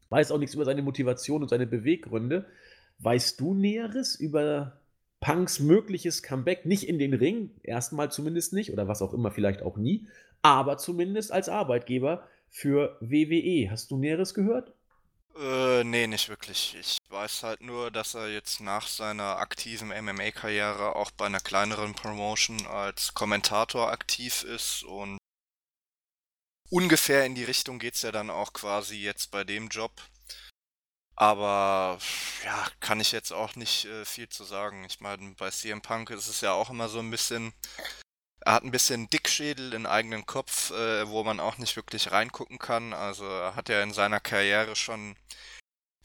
weiß 0.10 0.32
auch 0.32 0.38
nichts 0.38 0.56
über 0.56 0.66
seine 0.66 0.82
Motivation 0.82 1.42
und 1.42 1.50
seine 1.50 1.68
Beweggründe. 1.68 2.46
Weißt 3.00 3.40
du 3.40 3.56
Näheres 3.56 4.16
über 4.16 4.81
Punks 5.22 5.60
mögliches 5.60 6.24
Comeback? 6.24 6.66
Nicht 6.66 6.90
in 6.90 7.00
den 7.00 7.14
Ring, 7.14 7.52
erstmal 7.64 8.12
zumindest 8.12 8.52
nicht, 8.52 8.74
oder 8.74 8.90
was 8.90 9.02
auch 9.02 9.14
immer, 9.14 9.32
vielleicht 9.32 9.62
auch 9.62 9.78
nie, 9.78 10.08
aber 10.42 10.78
zumindest 10.78 11.32
als 11.32 11.48
Arbeitgeber 11.48 12.28
für 12.50 12.98
WWE. 13.00 13.70
Hast 13.72 13.92
du 13.92 13.98
Näheres 13.98 14.34
gehört? 14.34 14.74
Äh, 15.38 15.84
nee, 15.86 16.08
nicht 16.08 16.28
wirklich. 16.28 16.76
Ich 16.78 16.98
weiß 17.10 17.44
halt 17.44 17.62
nur, 17.62 17.90
dass 17.92 18.16
er 18.16 18.28
jetzt 18.30 18.60
nach 18.60 18.88
seiner 18.88 19.38
aktiven 19.38 19.90
MMA-Karriere 19.90 20.96
auch 20.96 21.12
bei 21.12 21.28
einer 21.28 21.40
kleineren 21.40 21.94
Promotion 21.94 22.66
als 22.68 23.14
Kommentator 23.14 23.92
aktiv 23.92 24.44
ist 24.44 24.84
und 24.84 25.18
ungefähr 26.70 27.26
in 27.26 27.36
die 27.36 27.46
Richtung 27.46 27.80
geht's 27.80 28.02
ja 28.02 28.12
dann 28.12 28.30
auch 28.30 28.52
quasi 28.54 28.98
jetzt 28.98 29.32
bei 29.32 29.44
dem 29.44 29.70
Job. 29.70 29.92
Aber 31.22 32.00
ja, 32.44 32.68
kann 32.80 33.00
ich 33.00 33.12
jetzt 33.12 33.32
auch 33.32 33.56
nicht 33.56 33.86
äh, 33.86 34.06
viel 34.06 34.28
zu 34.28 34.44
sagen. 34.44 34.84
Ich 34.86 35.02
meine, 35.02 35.36
bei 35.38 35.52
CM 35.52 35.84
Punk 35.84 36.10
ist 36.10 36.28
es 36.28 36.42
ja 36.42 36.54
auch 36.54 36.72
immer 36.72 36.90
so 36.90 36.98
ein 36.98 37.12
bisschen 37.12 37.54
er 38.44 38.54
hat 38.54 38.64
ein 38.64 38.72
bisschen 38.72 39.08
Dickschädel 39.10 39.74
in 39.74 39.86
eigenen 39.86 40.26
Kopf, 40.26 40.72
äh, 40.72 41.08
wo 41.08 41.24
man 41.24 41.40
auch 41.40 41.60
nicht 41.60 41.76
wirklich 41.76 42.12
reingucken 42.12 42.58
kann. 42.58 42.92
Also 42.94 43.26
er 43.26 43.56
hat 43.56 43.70
ja 43.70 43.84
in 43.84 43.94
seiner 43.94 44.20
Karriere 44.20 44.76
schon 44.76 45.16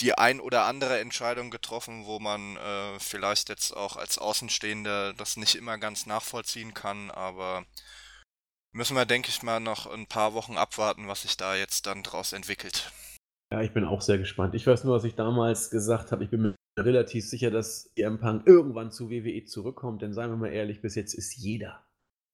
die 0.02 0.12
ein 0.12 0.40
oder 0.40 0.66
andere 0.66 1.00
Entscheidung 1.00 1.50
getroffen, 1.50 2.04
wo 2.04 2.18
man 2.18 2.58
äh, 2.58 3.00
vielleicht 3.00 3.48
jetzt 3.48 3.74
auch 3.74 3.96
als 3.96 4.18
Außenstehender 4.18 5.14
das 5.14 5.38
nicht 5.38 5.54
immer 5.54 5.78
ganz 5.78 6.04
nachvollziehen 6.04 6.74
kann, 6.74 7.10
aber 7.10 7.64
müssen 8.72 8.96
wir, 8.96 9.06
denke 9.06 9.30
ich 9.30 9.42
mal, 9.42 9.60
noch 9.60 9.86
ein 9.86 10.06
paar 10.06 10.34
Wochen 10.34 10.58
abwarten, 10.58 11.08
was 11.08 11.22
sich 11.22 11.38
da 11.38 11.56
jetzt 11.56 11.86
dann 11.86 12.02
draus 12.02 12.34
entwickelt. 12.34 12.92
Ja, 13.52 13.62
ich 13.62 13.72
bin 13.72 13.84
auch 13.84 14.00
sehr 14.00 14.18
gespannt. 14.18 14.54
Ich 14.54 14.66
weiß 14.66 14.84
nur, 14.84 14.96
was 14.96 15.04
ich 15.04 15.14
damals 15.14 15.70
gesagt 15.70 16.10
habe. 16.10 16.24
Ich 16.24 16.30
bin 16.30 16.42
mir 16.42 16.54
relativ 16.78 17.28
sicher, 17.28 17.50
dass 17.50 17.92
CM 17.94 18.18
Punk 18.18 18.46
irgendwann 18.46 18.90
zu 18.90 19.10
WWE 19.10 19.44
zurückkommt, 19.44 20.02
denn 20.02 20.12
seien 20.12 20.30
wir 20.30 20.36
mal 20.36 20.52
ehrlich, 20.52 20.82
bis 20.82 20.94
jetzt 20.94 21.14
ist 21.14 21.36
jeder 21.36 21.84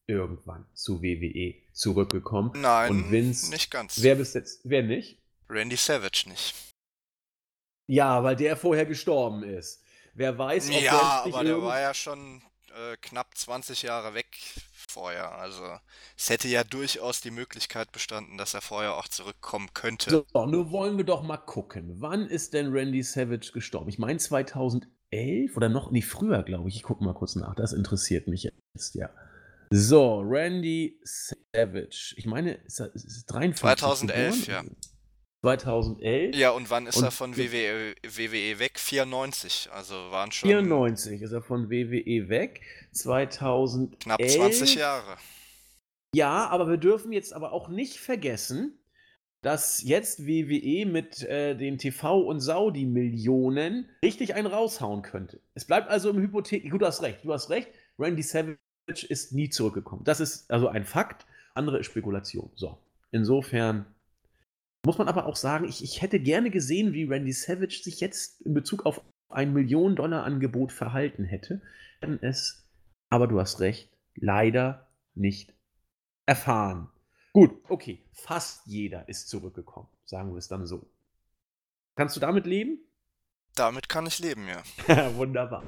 irgendwann 0.08 0.66
zu 0.74 1.02
WWE 1.02 1.54
zurückgekommen. 1.72 2.52
Nein, 2.54 2.90
und 2.90 3.12
Vince, 3.12 3.50
nicht 3.50 3.70
ganz. 3.70 4.02
Wer 4.02 4.16
bis 4.16 4.34
jetzt, 4.34 4.60
wer 4.64 4.82
nicht? 4.82 5.18
Randy 5.48 5.76
Savage 5.76 6.28
nicht. 6.28 6.54
Ja, 7.88 8.22
weil 8.24 8.36
der 8.36 8.56
vorher 8.56 8.86
gestorben 8.86 9.42
ist. 9.42 9.84
Wer 10.14 10.36
weiß, 10.36 10.70
ob 10.70 10.82
ja, 10.82 11.24
aber 11.24 11.44
der 11.44 11.62
war 11.62 11.80
ja 11.80 11.94
schon 11.94 12.42
äh, 12.74 12.96
knapp 13.00 13.36
20 13.36 13.82
Jahre 13.82 14.14
weg 14.14 14.26
vorher. 14.88 15.32
Also 15.32 15.62
es 16.16 16.30
hätte 16.30 16.48
ja 16.48 16.64
durchaus 16.64 17.20
die 17.20 17.30
Möglichkeit 17.30 17.92
bestanden, 17.92 18.38
dass 18.38 18.54
er 18.54 18.60
vorher 18.60 18.96
auch 18.96 19.08
zurückkommen 19.08 19.68
könnte. 19.74 20.10
So, 20.10 20.46
nun 20.46 20.70
wollen 20.70 20.96
wir 20.96 21.04
doch 21.04 21.22
mal 21.22 21.36
gucken. 21.36 22.00
Wann 22.00 22.26
ist 22.26 22.54
denn 22.54 22.72
Randy 22.72 23.02
Savage 23.02 23.52
gestorben? 23.52 23.88
Ich 23.88 23.98
meine 23.98 24.18
2011 24.18 25.56
oder 25.56 25.68
noch, 25.68 25.90
nee, 25.90 26.02
früher, 26.02 26.42
glaube 26.42 26.68
ich. 26.68 26.76
Ich 26.76 26.82
gucke 26.82 27.04
mal 27.04 27.14
kurz 27.14 27.36
nach. 27.36 27.54
Das 27.54 27.72
interessiert 27.72 28.28
mich 28.28 28.44
jetzt, 28.74 28.94
ja. 28.94 29.10
So, 29.74 30.20
Randy 30.20 31.00
Savage. 31.02 32.14
Ich 32.16 32.26
meine, 32.26 32.52
ist 32.52 32.78
ist 32.80 33.26
53 33.26 33.58
2011, 33.60 34.46
geboren? 34.46 34.66
ja. 34.66 34.91
2011. 35.42 36.36
Ja, 36.36 36.50
und 36.50 36.70
wann 36.70 36.86
ist 36.86 36.96
und 36.96 37.04
er 37.04 37.10
von 37.10 37.36
WWE, 37.36 37.94
WWE 38.04 38.58
weg? 38.58 38.78
94, 38.78 39.70
also 39.72 39.94
waren 40.10 40.30
schon. 40.30 40.48
94 40.48 41.20
ist 41.20 41.32
er 41.32 41.42
von 41.42 41.68
WWE 41.68 42.28
weg. 42.28 42.62
2011. 42.92 43.98
Knapp 43.98 44.22
20 44.22 44.76
Jahre. 44.76 45.16
Ja, 46.14 46.48
aber 46.48 46.68
wir 46.68 46.76
dürfen 46.76 47.12
jetzt 47.12 47.32
aber 47.32 47.52
auch 47.52 47.68
nicht 47.68 47.98
vergessen, 47.98 48.78
dass 49.40 49.82
jetzt 49.82 50.26
WWE 50.26 50.86
mit 50.86 51.22
äh, 51.24 51.56
den 51.56 51.78
TV- 51.78 52.20
und 52.20 52.38
Saudi-Millionen 52.38 53.88
richtig 54.04 54.34
einen 54.34 54.46
raushauen 54.46 55.02
könnte. 55.02 55.40
Es 55.54 55.64
bleibt 55.64 55.88
also 55.90 56.10
im 56.10 56.18
Hypothek. 56.18 56.70
Gut, 56.70 56.82
du 56.82 56.86
hast 56.86 57.02
recht, 57.02 57.24
du 57.24 57.32
hast 57.32 57.50
recht. 57.50 57.68
Randy 57.98 58.22
Savage 58.22 58.56
ist 59.08 59.32
nie 59.32 59.48
zurückgekommen. 59.48 60.04
Das 60.04 60.20
ist 60.20 60.48
also 60.50 60.68
ein 60.68 60.84
Fakt. 60.84 61.26
Andere 61.54 61.80
ist 61.80 61.86
Spekulation. 61.86 62.50
So. 62.54 62.78
Insofern 63.10 63.86
muss 64.84 64.98
man 64.98 65.08
aber 65.08 65.26
auch 65.26 65.36
sagen, 65.36 65.66
ich, 65.66 65.82
ich 65.82 66.02
hätte 66.02 66.18
gerne 66.18 66.50
gesehen, 66.50 66.92
wie 66.92 67.04
Randy 67.04 67.32
Savage 67.32 67.80
sich 67.82 68.00
jetzt 68.00 68.40
in 68.42 68.54
Bezug 68.54 68.84
auf 68.84 69.00
ein 69.28 69.52
Million-Dollar-Angebot 69.52 70.72
verhalten 70.72 71.24
hätte. 71.24 71.62
Wenn 72.00 72.18
es, 72.22 72.68
aber 73.08 73.28
du 73.28 73.40
hast 73.40 73.60
recht, 73.60 73.90
leider 74.14 74.88
nicht 75.14 75.54
erfahren. 76.26 76.88
Gut, 77.32 77.52
okay, 77.68 78.02
fast 78.12 78.66
jeder 78.66 79.08
ist 79.08 79.28
zurückgekommen, 79.28 79.88
sagen 80.04 80.32
wir 80.32 80.38
es 80.38 80.48
dann 80.48 80.66
so. 80.66 80.86
Kannst 81.96 82.16
du 82.16 82.20
damit 82.20 82.46
leben? 82.46 82.78
Damit 83.54 83.88
kann 83.88 84.06
ich 84.06 84.18
leben, 84.18 84.46
ja. 84.48 85.14
Wunderbar. 85.16 85.64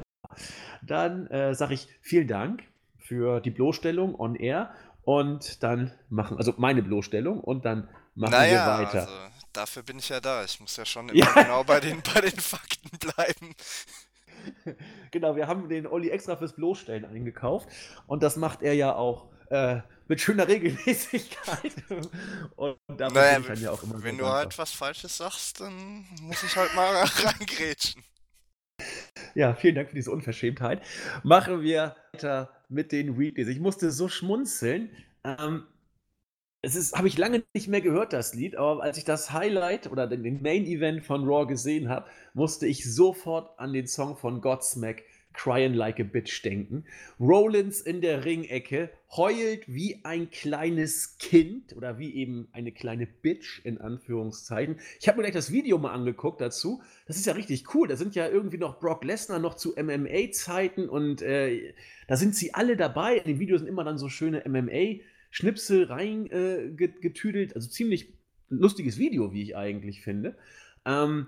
Dann 0.83 1.27
äh, 1.29 1.55
sage 1.55 1.75
ich 1.75 1.89
vielen 2.01 2.29
Dank 2.29 2.65
für 2.99 3.41
die 3.41 3.51
Bloßstellung 3.51 4.19
on 4.19 4.35
air 4.35 4.75
und 5.03 5.63
dann 5.63 5.93
machen, 6.09 6.39
also 6.39 6.55
meine 6.57 6.83
Bloßstellung 6.83 7.41
und 7.41 7.65
dann 7.65 7.89
machen 8.15 8.33
naja, 8.33 8.79
wir 8.79 8.87
weiter. 8.87 9.01
Also, 9.01 9.13
dafür 9.53 9.83
bin 9.83 9.99
ich 9.99 10.09
ja 10.09 10.21
da. 10.21 10.45
Ich 10.45 10.61
muss 10.61 10.77
ja 10.77 10.85
schon 10.85 11.09
immer 11.11 11.25
ja. 11.25 11.43
genau 11.43 11.65
bei 11.65 11.81
den, 11.81 12.03
bei 12.03 12.21
den 12.21 12.39
Fakten 12.39 12.99
bleiben. 12.99 13.55
Genau, 15.11 15.37
wir 15.37 15.47
haben 15.47 15.71
den 15.71 15.87
Olli 15.87 16.11
extra 16.11 16.37
fürs 16.37 16.55
Bloßstellen 16.55 17.07
eingekauft 17.07 17.67
und 18.07 18.23
das 18.23 18.37
macht 18.37 18.61
er 18.61 18.75
ja 18.75 18.95
auch 18.95 19.31
äh, 19.49 19.81
mit 20.09 20.21
schöner 20.21 20.47
Regelmäßigkeit. 20.49 21.73
und 22.57 22.77
da 22.89 23.09
naja, 23.09 23.35
bin 23.35 23.43
ich 23.43 23.49
dann 23.49 23.61
ja 23.63 23.71
auch 23.71 23.83
immer 23.83 24.03
Wenn 24.03 24.19
du 24.19 24.27
halt 24.27 24.59
was 24.59 24.73
Falsches 24.73 25.17
sagst, 25.17 25.61
dann 25.61 26.05
muss 26.21 26.43
ich 26.43 26.57
halt 26.57 26.75
mal 26.75 27.05
reingrätschen. 27.25 28.03
Ja, 29.35 29.55
vielen 29.55 29.77
Dank 29.77 29.89
für 29.89 29.95
diese 29.95 30.11
Unverschämtheit. 30.11 30.83
Machen 31.23 31.63
wir 31.63 31.97
weiter 32.13 32.51
mit 32.69 32.93
den 32.93 33.19
Weeklies. 33.19 33.49
Ich 33.49 33.61
musste 33.61 33.91
so 33.91 34.09
schmunzeln. 34.09 34.91
Ähm, 35.25 35.65
es 36.65 36.75
ist, 36.77 36.97
habe 36.97 37.09
ich 37.09 37.19
lange 37.19 37.45
nicht 37.53 37.69
mehr 37.69 37.81
gehört, 37.81 38.13
das 38.13 38.35
Lied, 38.35 38.57
aber 38.57 38.83
als 38.83 38.99
ich 38.99 39.05
das 39.05 39.33
Highlight 39.33 39.91
oder 39.91 40.07
den, 40.07 40.43
Main 40.43 40.67
Event 40.67 41.05
von 41.05 41.25
Raw 41.25 41.47
gesehen 41.47 41.89
habe, 41.89 42.09
musste 42.33 42.67
ich 42.67 42.93
sofort 42.93 43.59
an 43.59 43.73
den 43.73 43.87
Song 43.87 44.17
von 44.17 44.41
Godsmack 44.41 45.05
Crying 45.35 45.75
Like 45.75 46.01
a 46.01 46.05
Bitch 46.05 46.43
denken. 46.45 46.85
Rollins 47.19 47.81
in 47.81 48.01
der 48.01 48.25
Ringecke 48.25 48.91
heult 49.17 49.63
wie 49.67 50.01
ein 50.05 50.31
kleines 50.31 51.19
Kind 51.19 51.77
oder 51.77 51.99
wie 51.99 52.15
eben 52.15 52.49
eine 52.53 52.71
kleine 52.71 53.07
Bitch 53.07 53.61
in 53.65 53.81
Anführungszeichen. 53.81 54.79
Ich 55.01 55.09
habe 55.09 55.19
mir 55.19 55.25
gleich 55.25 55.35
das 55.35 55.51
Video 55.51 55.77
mal 55.79 55.93
angeguckt 55.93 56.41
dazu. 56.41 56.83
Das 57.07 57.17
ist 57.17 57.27
ja 57.27 57.33
richtig 57.33 57.75
cool. 57.75 57.89
Da 57.89 57.97
sind 57.97 58.15
ja 58.15 58.29
irgendwie 58.29 58.59
noch 58.59 58.79
Brock 58.79 59.05
Lesnar 59.05 59.41
noch 59.41 59.55
zu 59.55 59.75
MMA-Zeiten 59.77 60.89
und 60.89 61.21
äh, 61.21 61.75
da 62.07 62.17
sind 62.17 62.37
sie 62.37 62.55
alle 62.55 62.77
dabei. 62.77 63.17
In 63.17 63.25
den 63.25 63.41
Videos 63.41 63.61
sind 63.61 63.69
immer 63.69 63.85
dann 63.85 63.99
so 63.99 64.09
schöne 64.09 64.45
MMA-Schnipsel 65.35 65.85
reingetüdelt. 65.85 67.53
Äh, 67.53 67.55
also 67.55 67.69
ziemlich 67.69 68.13
lustiges 68.49 68.99
Video, 68.99 69.33
wie 69.33 69.43
ich 69.43 69.57
eigentlich 69.57 70.03
finde. 70.03 70.37
Ähm, 70.85 71.27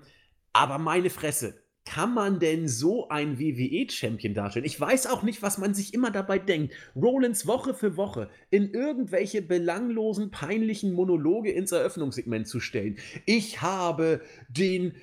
aber 0.53 0.77
meine 0.77 1.09
Fresse, 1.09 1.61
kann 1.85 2.13
man 2.13 2.39
denn 2.39 2.67
so 2.67 3.07
ein 3.07 3.39
WWE-Champion 3.39 4.33
darstellen? 4.33 4.65
Ich 4.65 4.79
weiß 4.79 5.07
auch 5.07 5.23
nicht, 5.23 5.41
was 5.41 5.57
man 5.57 5.73
sich 5.73 5.93
immer 5.93 6.11
dabei 6.11 6.37
denkt. 6.37 6.73
Rollins 6.97 7.47
Woche 7.47 7.73
für 7.73 7.95
Woche 7.95 8.29
in 8.49 8.71
irgendwelche 8.71 9.41
belanglosen, 9.41 10.29
peinlichen 10.29 10.91
Monologe 10.91 11.51
ins 11.51 11.71
Eröffnungssegment 11.71 12.45
zu 12.45 12.59
stellen. 12.59 12.97
Ich 13.25 13.61
habe 13.61 14.21
den 14.49 14.95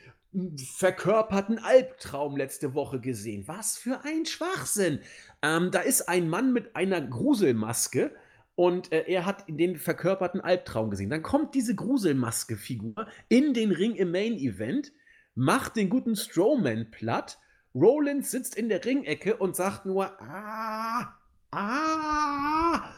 verkörperten 0.77 1.59
Albtraum 1.59 2.37
letzte 2.37 2.75
Woche 2.75 3.01
gesehen. 3.01 3.45
Was 3.47 3.79
für 3.79 4.05
ein 4.05 4.27
Schwachsinn. 4.27 4.99
Ähm, 5.41 5.71
da 5.71 5.81
ist 5.81 6.03
ein 6.09 6.29
Mann 6.29 6.53
mit 6.53 6.77
einer 6.77 7.01
Gruselmaske 7.01 8.11
und 8.57 8.93
äh, 8.93 9.05
er 9.07 9.27
hat 9.27 9.45
den 9.49 9.77
verkörperten 9.77 10.41
Albtraum 10.41 10.91
gesehen. 10.91 11.11
Dann 11.11 11.23
kommt 11.23 11.55
diese 11.55 11.75
Gruselmaske-Figur 11.75 13.07
in 13.29 13.55
den 13.55 13.73
Ring 13.73 13.95
im 13.95 14.11
Main-Event 14.11 14.93
macht 15.35 15.77
den 15.77 15.89
guten 15.89 16.17
Strowman 16.17 16.91
platt. 16.91 17.39
Rollins 17.75 18.31
sitzt 18.31 18.55
in 18.55 18.69
der 18.69 18.85
Ringecke 18.85 19.37
und 19.37 19.57
sagt 19.57 19.85
nur, 19.87 20.21
ah, 20.21 21.19
ah. 21.51 22.95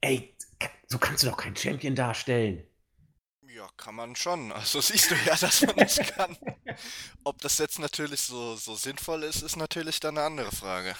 Ey, 0.00 0.36
so 0.86 0.98
kannst 0.98 1.22
du 1.22 1.28
doch 1.28 1.36
keinen 1.36 1.56
Champion 1.56 1.94
darstellen. 1.94 2.64
Ja, 3.42 3.66
kann 3.76 3.94
man 3.94 4.14
schon. 4.14 4.52
Also 4.52 4.80
siehst 4.82 5.10
du 5.10 5.14
ja, 5.26 5.34
dass 5.34 5.62
man 5.62 5.76
das 5.76 5.96
kann. 5.96 6.36
Ob 7.24 7.40
das 7.40 7.58
jetzt 7.58 7.78
natürlich 7.78 8.20
so, 8.20 8.54
so 8.56 8.74
sinnvoll 8.74 9.24
ist, 9.24 9.42
ist 9.42 9.56
natürlich 9.56 9.98
dann 10.00 10.18
eine 10.18 10.26
andere 10.26 10.52
Frage. 10.52 10.94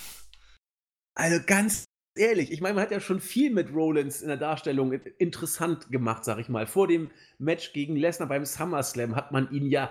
Also 1.14 1.44
ganz 1.44 1.87
ehrlich, 2.18 2.52
ich 2.52 2.60
meine, 2.60 2.74
man 2.74 2.82
hat 2.82 2.90
ja 2.90 3.00
schon 3.00 3.20
viel 3.20 3.50
mit 3.50 3.72
Rollins 3.72 4.20
in 4.20 4.28
der 4.28 4.36
Darstellung 4.36 4.92
interessant 4.92 5.90
gemacht, 5.90 6.24
sag 6.24 6.38
ich 6.38 6.48
mal. 6.48 6.66
Vor 6.66 6.88
dem 6.88 7.10
Match 7.38 7.72
gegen 7.72 7.96
Lesnar 7.96 8.28
beim 8.28 8.44
SummerSlam 8.44 9.16
hat 9.16 9.32
man 9.32 9.50
ihn 9.52 9.66
ja 9.66 9.90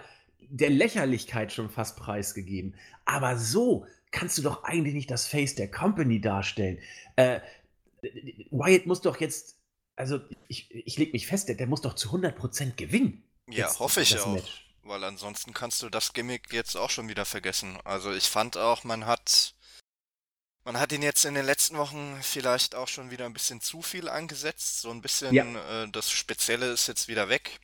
der 0.50 0.70
Lächerlichkeit 0.70 1.52
schon 1.52 1.70
fast 1.70 1.98
preisgegeben. 1.98 2.76
Aber 3.06 3.38
so 3.38 3.86
kannst 4.12 4.38
du 4.38 4.42
doch 4.42 4.64
eigentlich 4.64 4.94
nicht 4.94 5.12
das 5.12 5.28
Face 5.28 5.56
der 5.56 5.70
Company 5.70 6.22
darstellen. 6.22 6.80
Äh, 7.16 7.40
Wyatt 8.52 8.86
muss 8.86 9.02
doch 9.02 9.20
jetzt, 9.20 9.58
also 9.96 10.20
ich, 10.48 10.74
ich 10.74 10.98
lege 10.98 11.12
mich 11.12 11.28
fest, 11.28 11.50
der, 11.50 11.56
der, 11.56 11.68
muss 11.68 11.82
doch 11.82 11.96
zu 11.96 12.10
100% 12.10 12.76
gewinnen. 12.76 13.24
Ja, 13.50 13.74
hoffe 13.80 14.02
ich 14.02 14.18
auch. 14.20 14.34
Match. 14.34 14.64
Weil 14.84 15.04
ansonsten 15.04 15.54
kannst 15.54 15.82
du 15.84 15.90
das 15.90 16.14
Gimmick 16.14 16.54
jetzt 16.54 16.78
auch 16.78 16.90
schon 16.90 17.10
wieder 17.10 17.26
vergessen. 17.26 17.78
Also 17.84 18.14
ich 18.14 18.30
fand 18.30 18.56
auch, 18.56 18.86
man 18.86 19.06
hat 19.06 19.54
man 20.68 20.80
hat 20.80 20.92
ihn 20.92 21.02
jetzt 21.02 21.24
in 21.24 21.34
den 21.34 21.46
letzten 21.46 21.78
Wochen 21.78 22.20
vielleicht 22.22 22.76
auch 22.76 22.90
schon 22.90 23.10
wieder 23.10 23.26
ein 23.26 23.32
bisschen 23.32 23.62
zu 23.62 23.82
viel 23.82 24.10
angesetzt. 24.10 24.82
So 24.82 24.92
ein 24.92 25.02
bisschen 25.02 25.34
ja. 25.34 25.84
äh, 25.84 25.90
das 25.90 26.12
Spezielle 26.12 26.66
ist 26.74 26.88
jetzt 26.90 27.08
wieder 27.08 27.30
weg. 27.30 27.62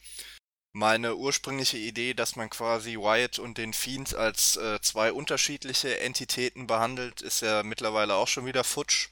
Meine 0.72 1.18
ursprüngliche 1.18 1.78
Idee, 1.78 2.14
dass 2.14 2.38
man 2.38 2.50
quasi 2.50 2.96
Wyatt 2.96 3.40
und 3.40 3.58
den 3.58 3.74
Fiend 3.74 4.16
als 4.16 4.56
äh, 4.56 4.80
zwei 4.80 5.12
unterschiedliche 5.12 6.00
Entitäten 6.00 6.66
behandelt, 6.66 7.22
ist 7.22 7.42
ja 7.42 7.62
mittlerweile 7.62 8.16
auch 8.16 8.30
schon 8.30 8.46
wieder 8.46 8.64
futsch. 8.64 9.10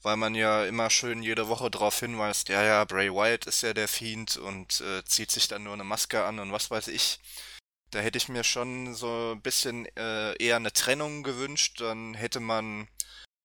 Weil 0.00 0.16
man 0.16 0.34
ja 0.34 0.64
immer 0.64 0.88
schön 0.88 1.22
jede 1.22 1.48
Woche 1.48 1.70
darauf 1.70 2.00
hinweist, 2.00 2.48
ja, 2.48 2.64
ja, 2.64 2.82
Bray 2.86 3.12
Wyatt 3.12 3.44
ist 3.44 3.62
ja 3.62 3.74
der 3.74 3.88
Fiend 3.88 4.38
und 4.38 4.80
äh, 4.80 5.04
zieht 5.04 5.30
sich 5.30 5.48
dann 5.48 5.64
nur 5.64 5.74
eine 5.74 5.84
Maske 5.84 6.24
an 6.24 6.38
und 6.38 6.50
was 6.50 6.70
weiß 6.70 6.88
ich. 6.88 7.20
Da 7.92 8.00
hätte 8.00 8.18
ich 8.18 8.28
mir 8.28 8.42
schon 8.42 8.94
so 8.94 9.32
ein 9.34 9.42
bisschen 9.42 9.86
äh, 9.96 10.34
eher 10.42 10.56
eine 10.56 10.72
Trennung 10.72 11.22
gewünscht. 11.22 11.80
Dann 11.80 12.14
hätte 12.14 12.40
man 12.40 12.88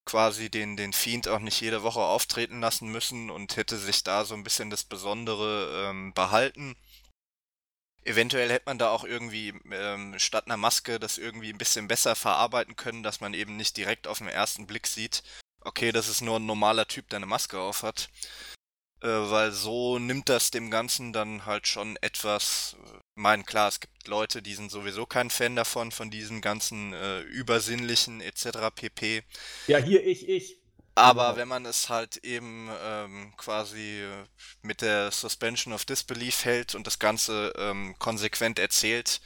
quasi 0.06 0.50
den, 0.50 0.76
den 0.76 0.94
Fiend 0.94 1.28
auch 1.28 1.38
nicht 1.38 1.60
jede 1.60 1.82
Woche 1.82 2.00
auftreten 2.00 2.60
lassen 2.60 2.88
müssen 2.88 3.30
und 3.30 3.56
hätte 3.56 3.76
sich 3.76 4.02
da 4.04 4.24
so 4.24 4.34
ein 4.34 4.44
bisschen 4.44 4.70
das 4.70 4.84
Besondere 4.84 5.90
ähm, 5.90 6.14
behalten. 6.14 6.76
Eventuell 8.04 8.50
hätte 8.50 8.64
man 8.66 8.78
da 8.78 8.90
auch 8.90 9.04
irgendwie 9.04 9.52
ähm, 9.70 10.18
statt 10.18 10.46
einer 10.46 10.56
Maske 10.56 10.98
das 10.98 11.18
irgendwie 11.18 11.52
ein 11.52 11.58
bisschen 11.58 11.88
besser 11.88 12.16
verarbeiten 12.16 12.74
können, 12.74 13.02
dass 13.02 13.20
man 13.20 13.34
eben 13.34 13.58
nicht 13.58 13.76
direkt 13.76 14.08
auf 14.08 14.18
den 14.18 14.28
ersten 14.28 14.66
Blick 14.66 14.86
sieht, 14.86 15.22
okay, 15.60 15.92
das 15.92 16.08
ist 16.08 16.22
nur 16.22 16.38
ein 16.38 16.46
normaler 16.46 16.88
Typ, 16.88 17.10
der 17.10 17.18
eine 17.18 17.26
Maske 17.26 17.60
auf 17.60 17.82
hat. 17.82 18.08
Äh, 19.02 19.08
weil 19.08 19.52
so 19.52 19.98
nimmt 19.98 20.28
das 20.28 20.50
dem 20.50 20.70
Ganzen 20.70 21.12
dann 21.12 21.46
halt 21.46 21.66
schon 21.68 21.96
etwas. 22.00 22.76
Ich 23.18 23.22
meine, 23.22 23.42
klar, 23.42 23.66
es 23.66 23.80
gibt 23.80 24.06
Leute, 24.06 24.42
die 24.42 24.54
sind 24.54 24.70
sowieso 24.70 25.04
kein 25.04 25.28
Fan 25.28 25.56
davon, 25.56 25.90
von 25.90 26.08
diesem 26.08 26.40
ganzen 26.40 26.92
äh, 26.92 27.22
übersinnlichen 27.22 28.20
etc. 28.20 28.70
pp. 28.72 29.24
Ja, 29.66 29.78
hier 29.78 30.06
ich, 30.06 30.28
ich. 30.28 30.58
Aber 30.94 31.34
wenn 31.34 31.48
man 31.48 31.66
es 31.66 31.88
halt 31.88 32.18
eben 32.18 32.70
ähm, 32.80 33.32
quasi 33.36 34.02
äh, 34.02 34.24
mit 34.62 34.82
der 34.82 35.10
Suspension 35.10 35.74
of 35.74 35.84
Disbelief 35.84 36.44
hält 36.44 36.76
und 36.76 36.86
das 36.86 37.00
Ganze 37.00 37.52
ähm, 37.58 37.96
konsequent 37.98 38.60
erzählt, 38.60 39.20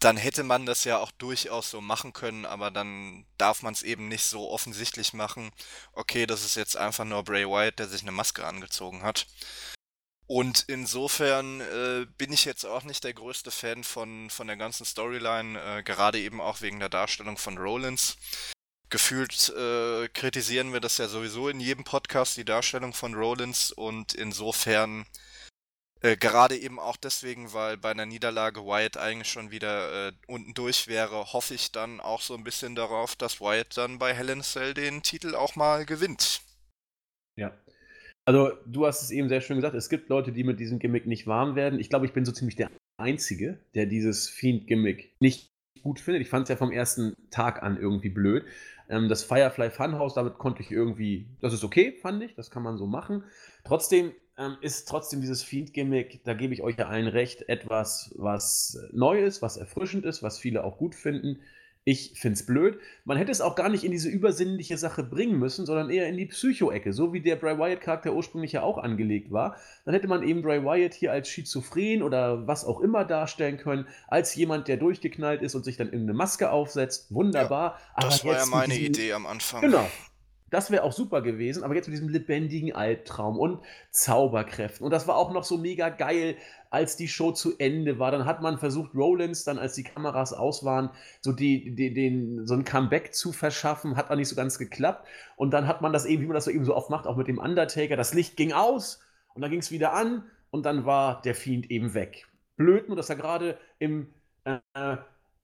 dann 0.00 0.16
hätte 0.16 0.42
man 0.42 0.64
das 0.64 0.84
ja 0.84 0.96
auch 0.96 1.10
durchaus 1.10 1.70
so 1.70 1.82
machen 1.82 2.14
können, 2.14 2.46
aber 2.46 2.70
dann 2.70 3.26
darf 3.36 3.60
man 3.60 3.74
es 3.74 3.82
eben 3.82 4.08
nicht 4.08 4.24
so 4.24 4.48
offensichtlich 4.48 5.12
machen, 5.12 5.52
okay, 5.92 6.24
das 6.26 6.46
ist 6.46 6.54
jetzt 6.54 6.78
einfach 6.78 7.04
nur 7.04 7.22
Bray 7.22 7.46
Wyatt, 7.46 7.78
der 7.78 7.88
sich 7.88 8.00
eine 8.00 8.12
Maske 8.12 8.46
angezogen 8.46 9.02
hat. 9.02 9.26
Und 10.26 10.64
insofern 10.68 11.60
äh, 11.60 12.06
bin 12.16 12.32
ich 12.32 12.44
jetzt 12.44 12.64
auch 12.64 12.82
nicht 12.84 13.04
der 13.04 13.12
größte 13.12 13.50
Fan 13.50 13.84
von, 13.84 14.30
von 14.30 14.46
der 14.46 14.56
ganzen 14.56 14.86
Storyline, 14.86 15.60
äh, 15.60 15.82
gerade 15.82 16.18
eben 16.18 16.40
auch 16.40 16.62
wegen 16.62 16.80
der 16.80 16.88
Darstellung 16.88 17.36
von 17.36 17.58
Rollins 17.58 18.16
gefühlt 18.94 19.48
äh, 19.48 20.08
kritisieren 20.08 20.72
wir 20.72 20.78
das 20.78 20.98
ja 20.98 21.08
sowieso 21.08 21.48
in 21.48 21.58
jedem 21.58 21.82
Podcast, 21.82 22.36
die 22.36 22.44
Darstellung 22.44 22.92
von 22.92 23.14
Rollins 23.14 23.72
und 23.72 24.14
insofern 24.14 25.04
äh, 26.00 26.16
gerade 26.16 26.56
eben 26.56 26.78
auch 26.78 26.96
deswegen, 26.96 27.52
weil 27.52 27.76
bei 27.76 27.90
einer 27.90 28.06
Niederlage 28.06 28.64
Wyatt 28.64 28.96
eigentlich 28.96 29.32
schon 29.32 29.50
wieder 29.50 30.08
äh, 30.08 30.12
unten 30.28 30.54
durch 30.54 30.86
wäre, 30.86 31.32
hoffe 31.32 31.54
ich 31.54 31.72
dann 31.72 32.00
auch 32.00 32.20
so 32.20 32.34
ein 32.34 32.44
bisschen 32.44 32.76
darauf, 32.76 33.16
dass 33.16 33.40
Wyatt 33.40 33.76
dann 33.76 33.98
bei 33.98 34.14
Hell 34.14 34.28
in 34.28 34.42
Cell 34.42 34.74
den 34.74 35.02
Titel 35.02 35.34
auch 35.34 35.56
mal 35.56 35.86
gewinnt. 35.86 36.42
Ja. 37.36 37.52
Also, 38.26 38.52
du 38.66 38.86
hast 38.86 39.02
es 39.02 39.10
eben 39.10 39.28
sehr 39.28 39.42
schön 39.42 39.56
gesagt, 39.56 39.74
es 39.74 39.90
gibt 39.90 40.08
Leute, 40.08 40.32
die 40.32 40.44
mit 40.44 40.58
diesem 40.58 40.78
Gimmick 40.78 41.06
nicht 41.06 41.26
warm 41.26 41.56
werden. 41.56 41.78
Ich 41.78 41.90
glaube, 41.90 42.06
ich 42.06 42.12
bin 42.12 42.24
so 42.24 42.32
ziemlich 42.32 42.56
der 42.56 42.70
Einzige, 42.96 43.58
der 43.74 43.86
dieses 43.86 44.28
Fiend-Gimmick 44.28 45.14
nicht 45.20 45.52
gut 45.82 46.00
findet. 46.00 46.22
Ich 46.22 46.30
fand 46.30 46.44
es 46.44 46.48
ja 46.48 46.56
vom 46.56 46.72
ersten 46.72 47.14
Tag 47.30 47.62
an 47.62 47.76
irgendwie 47.76 48.08
blöd. 48.08 48.44
Ähm, 48.88 49.08
das 49.08 49.24
Firefly 49.24 49.70
Funhouse, 49.70 50.14
damit 50.14 50.38
konnte 50.38 50.62
ich 50.62 50.70
irgendwie, 50.70 51.26
das 51.40 51.52
ist 51.52 51.64
okay, 51.64 51.92
fand 52.00 52.22
ich, 52.22 52.34
das 52.34 52.50
kann 52.50 52.62
man 52.62 52.78
so 52.78 52.86
machen. 52.86 53.24
Trotzdem 53.64 54.12
ähm, 54.38 54.56
ist 54.62 54.88
trotzdem 54.88 55.20
dieses 55.20 55.42
Fiend-Gimmick, 55.42 56.24
da 56.24 56.32
gebe 56.32 56.54
ich 56.54 56.62
euch 56.62 56.78
ja 56.78 56.88
allen 56.88 57.08
recht, 57.08 57.48
etwas, 57.48 58.14
was 58.16 58.78
neu 58.92 59.22
ist, 59.22 59.42
was 59.42 59.58
erfrischend 59.58 60.06
ist, 60.06 60.22
was 60.22 60.38
viele 60.38 60.64
auch 60.64 60.78
gut 60.78 60.94
finden. 60.94 61.40
Ich 61.86 62.18
finde 62.18 62.34
es 62.34 62.46
blöd. 62.46 62.78
Man 63.04 63.18
hätte 63.18 63.30
es 63.30 63.42
auch 63.42 63.54
gar 63.56 63.68
nicht 63.68 63.84
in 63.84 63.92
diese 63.92 64.08
übersinnliche 64.08 64.78
Sache 64.78 65.02
bringen 65.02 65.38
müssen, 65.38 65.66
sondern 65.66 65.90
eher 65.90 66.08
in 66.08 66.16
die 66.16 66.24
Psycho-Ecke, 66.24 66.94
so 66.94 67.12
wie 67.12 67.20
der 67.20 67.36
Bray 67.36 67.58
Wyatt-Charakter 67.58 68.14
ursprünglich 68.14 68.52
ja 68.52 68.62
auch 68.62 68.78
angelegt 68.78 69.30
war. 69.30 69.56
Dann 69.84 69.92
hätte 69.92 70.08
man 70.08 70.22
eben 70.22 70.40
Bray 70.40 70.64
Wyatt 70.64 70.94
hier 70.94 71.12
als 71.12 71.28
schizophren 71.28 72.02
oder 72.02 72.46
was 72.46 72.64
auch 72.64 72.80
immer 72.80 73.04
darstellen 73.04 73.58
können, 73.58 73.86
als 74.08 74.34
jemand, 74.34 74.66
der 74.66 74.78
durchgeknallt 74.78 75.42
ist 75.42 75.54
und 75.54 75.66
sich 75.66 75.76
dann 75.76 75.90
in 75.90 76.02
eine 76.02 76.14
Maske 76.14 76.50
aufsetzt. 76.50 77.12
Wunderbar. 77.12 77.78
Ja, 78.00 78.08
das 78.08 78.24
war 78.24 78.38
ja 78.38 78.46
meine 78.46 78.78
Idee 78.78 79.12
am 79.12 79.26
Anfang. 79.26 79.60
Genau. 79.60 79.86
Das 80.54 80.70
wäre 80.70 80.84
auch 80.84 80.92
super 80.92 81.20
gewesen, 81.20 81.64
aber 81.64 81.74
jetzt 81.74 81.88
mit 81.88 81.94
diesem 81.94 82.08
lebendigen 82.08 82.72
Albtraum 82.72 83.40
und 83.40 83.58
Zauberkräften. 83.90 84.84
Und 84.84 84.92
das 84.92 85.08
war 85.08 85.16
auch 85.16 85.32
noch 85.32 85.42
so 85.42 85.58
mega 85.58 85.88
geil, 85.88 86.36
als 86.70 86.96
die 86.96 87.08
Show 87.08 87.32
zu 87.32 87.58
Ende 87.58 87.98
war. 87.98 88.12
Dann 88.12 88.24
hat 88.24 88.40
man 88.40 88.56
versucht, 88.58 88.94
Rollins, 88.94 89.42
dann 89.42 89.58
als 89.58 89.74
die 89.74 89.82
Kameras 89.82 90.32
aus 90.32 90.64
waren, 90.64 90.90
so, 91.22 91.32
die, 91.32 91.74
die, 91.74 91.92
den, 91.92 92.46
so 92.46 92.54
ein 92.54 92.64
Comeback 92.64 93.14
zu 93.14 93.32
verschaffen. 93.32 93.96
Hat 93.96 94.12
auch 94.12 94.14
nicht 94.16 94.28
so 94.28 94.36
ganz 94.36 94.56
geklappt. 94.56 95.08
Und 95.34 95.50
dann 95.50 95.66
hat 95.66 95.82
man 95.82 95.92
das 95.92 96.06
eben, 96.06 96.22
wie 96.22 96.26
man 96.26 96.34
das 96.34 96.44
so 96.44 96.52
eben 96.52 96.64
so 96.64 96.76
oft 96.76 96.88
macht, 96.88 97.08
auch 97.08 97.16
mit 97.16 97.26
dem 97.26 97.38
Undertaker. 97.38 97.96
Das 97.96 98.14
Licht 98.14 98.36
ging 98.36 98.52
aus 98.52 99.00
und 99.34 99.42
dann 99.42 99.50
ging 99.50 99.58
es 99.58 99.72
wieder 99.72 99.92
an 99.92 100.22
und 100.50 100.64
dann 100.66 100.86
war 100.86 101.20
der 101.22 101.34
Fiend 101.34 101.68
eben 101.68 101.94
weg. 101.94 102.28
Blöd 102.56 102.86
nur, 102.86 102.96
dass 102.96 103.10
er 103.10 103.16
gerade 103.16 103.58
im 103.80 104.14
äh, 104.44 104.58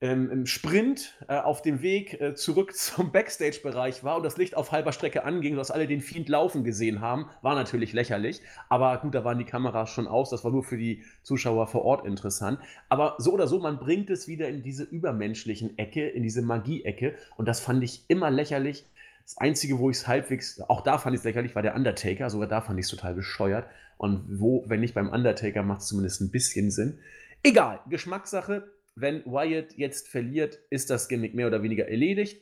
ähm, 0.01 0.31
im 0.31 0.45
Sprint 0.47 1.15
äh, 1.27 1.37
auf 1.37 1.61
dem 1.61 1.83
Weg 1.83 2.19
äh, 2.19 2.33
zurück 2.33 2.73
zum 2.75 3.11
Backstage-Bereich 3.11 4.03
war 4.03 4.17
und 4.17 4.23
das 4.23 4.37
Licht 4.37 4.57
auf 4.57 4.71
halber 4.71 4.91
Strecke 4.91 5.23
anging, 5.23 5.53
sodass 5.53 5.71
alle 5.71 5.87
den 5.87 6.01
Fiend 6.01 6.27
laufen 6.27 6.63
gesehen 6.63 6.99
haben, 7.01 7.27
war 7.41 7.55
natürlich 7.55 7.93
lächerlich. 7.93 8.41
Aber 8.67 8.97
gut, 8.97 9.13
da 9.13 9.23
waren 9.23 9.37
die 9.37 9.45
Kameras 9.45 9.91
schon 9.91 10.07
aus, 10.07 10.31
das 10.31 10.43
war 10.43 10.51
nur 10.51 10.63
für 10.63 10.77
die 10.77 11.03
Zuschauer 11.21 11.67
vor 11.67 11.85
Ort 11.85 12.05
interessant. 12.05 12.59
Aber 12.89 13.15
so 13.19 13.31
oder 13.31 13.47
so, 13.47 13.59
man 13.59 13.77
bringt 13.77 14.09
es 14.09 14.27
wieder 14.27 14.49
in 14.49 14.63
diese 14.63 14.83
übermenschlichen 14.83 15.77
Ecke, 15.77 16.09
in 16.09 16.23
diese 16.23 16.41
Magie-Ecke 16.41 17.15
und 17.37 17.47
das 17.47 17.59
fand 17.59 17.83
ich 17.83 18.03
immer 18.07 18.31
lächerlich. 18.31 18.85
Das 19.23 19.37
Einzige, 19.37 19.77
wo 19.77 19.91
ich 19.91 19.97
es 19.97 20.07
halbwegs, 20.07 20.59
auch 20.61 20.81
da 20.81 20.97
fand 20.97 21.13
ich 21.13 21.19
es 21.19 21.25
lächerlich, 21.25 21.53
war 21.53 21.61
der 21.61 21.75
Undertaker. 21.75 22.29
Sogar 22.31 22.47
da 22.47 22.59
fand 22.59 22.79
ich 22.79 22.85
es 22.85 22.89
total 22.89 23.13
bescheuert. 23.13 23.67
Und 23.97 24.25
wo, 24.27 24.65
wenn 24.67 24.79
nicht 24.79 24.95
beim 24.95 25.09
Undertaker, 25.09 25.61
macht 25.61 25.81
es 25.81 25.87
zumindest 25.87 26.21
ein 26.21 26.31
bisschen 26.31 26.71
Sinn. 26.71 26.97
Egal, 27.43 27.79
Geschmackssache 27.87 28.67
wenn 28.95 29.25
Wyatt 29.25 29.73
jetzt 29.77 30.07
verliert, 30.07 30.59
ist 30.69 30.89
das 30.89 31.07
Gimmick 31.07 31.33
mehr 31.33 31.47
oder 31.47 31.63
weniger 31.63 31.87
erledigt. 31.87 32.41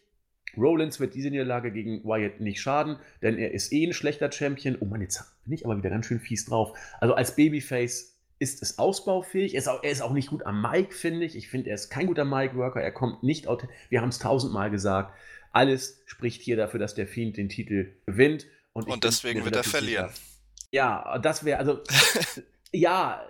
Rollins 0.58 1.00
wird 1.00 1.14
diese 1.14 1.30
Niederlage 1.30 1.72
gegen 1.72 2.04
Wyatt 2.04 2.40
nicht 2.40 2.62
schaden, 2.62 2.98
denn 3.22 3.38
er 3.38 3.52
ist 3.52 3.72
eh 3.72 3.86
ein 3.86 3.94
schlechter 3.94 4.32
Champion. 4.32 4.78
Oh 4.80 4.86
Mann, 4.86 5.02
jetzt 5.02 5.24
bin 5.46 5.54
ich 5.54 5.66
aber 5.66 5.78
wieder 5.78 5.90
ganz 5.90 6.08
schön 6.08 6.20
fies 6.20 6.46
drauf. 6.46 6.78
Also 7.00 7.14
als 7.14 7.36
Babyface 7.36 8.18
ist 8.40 8.62
es 8.64 8.80
ausbaufähig. 8.80 9.54
Er 9.54 9.60
ist 9.60 9.68
auch, 9.68 9.84
er 9.84 9.92
ist 9.92 10.02
auch 10.02 10.14
nicht 10.14 10.30
gut 10.30 10.46
am 10.46 10.62
Mic, 10.62 10.94
finde 10.94 11.26
ich. 11.26 11.36
Ich 11.36 11.50
finde, 11.50 11.70
er 11.70 11.76
ist 11.76 11.90
kein 11.90 12.08
guter 12.08 12.26
Mic-Worker. 12.26 12.82
Er 12.82 12.92
kommt 12.92 13.22
nicht 13.22 13.48
aus. 13.48 13.62
Wir 13.90 14.02
haben 14.02 14.10
es 14.10 14.20
tausendmal 14.20 14.72
gesagt. 14.72 15.14
Alles 15.52 16.02
spricht 16.06 16.42
hier 16.42 16.56
dafür, 16.56 16.80
dass 16.80 16.96
der 16.96 17.08
Fiend 17.08 17.38
den 17.38 17.50
Titel 17.50 17.94
gewinnt. 18.06 18.48
Und, 18.74 18.88
und 18.88 19.04
deswegen 19.04 19.44
wird 19.46 19.56
er 19.56 19.64
verlieren. 19.64 20.10
Sicher. 20.10 20.24
Ja, 20.72 21.18
das 21.20 21.44
wäre, 21.44 21.60
also, 21.60 21.82
ja, 22.72 23.28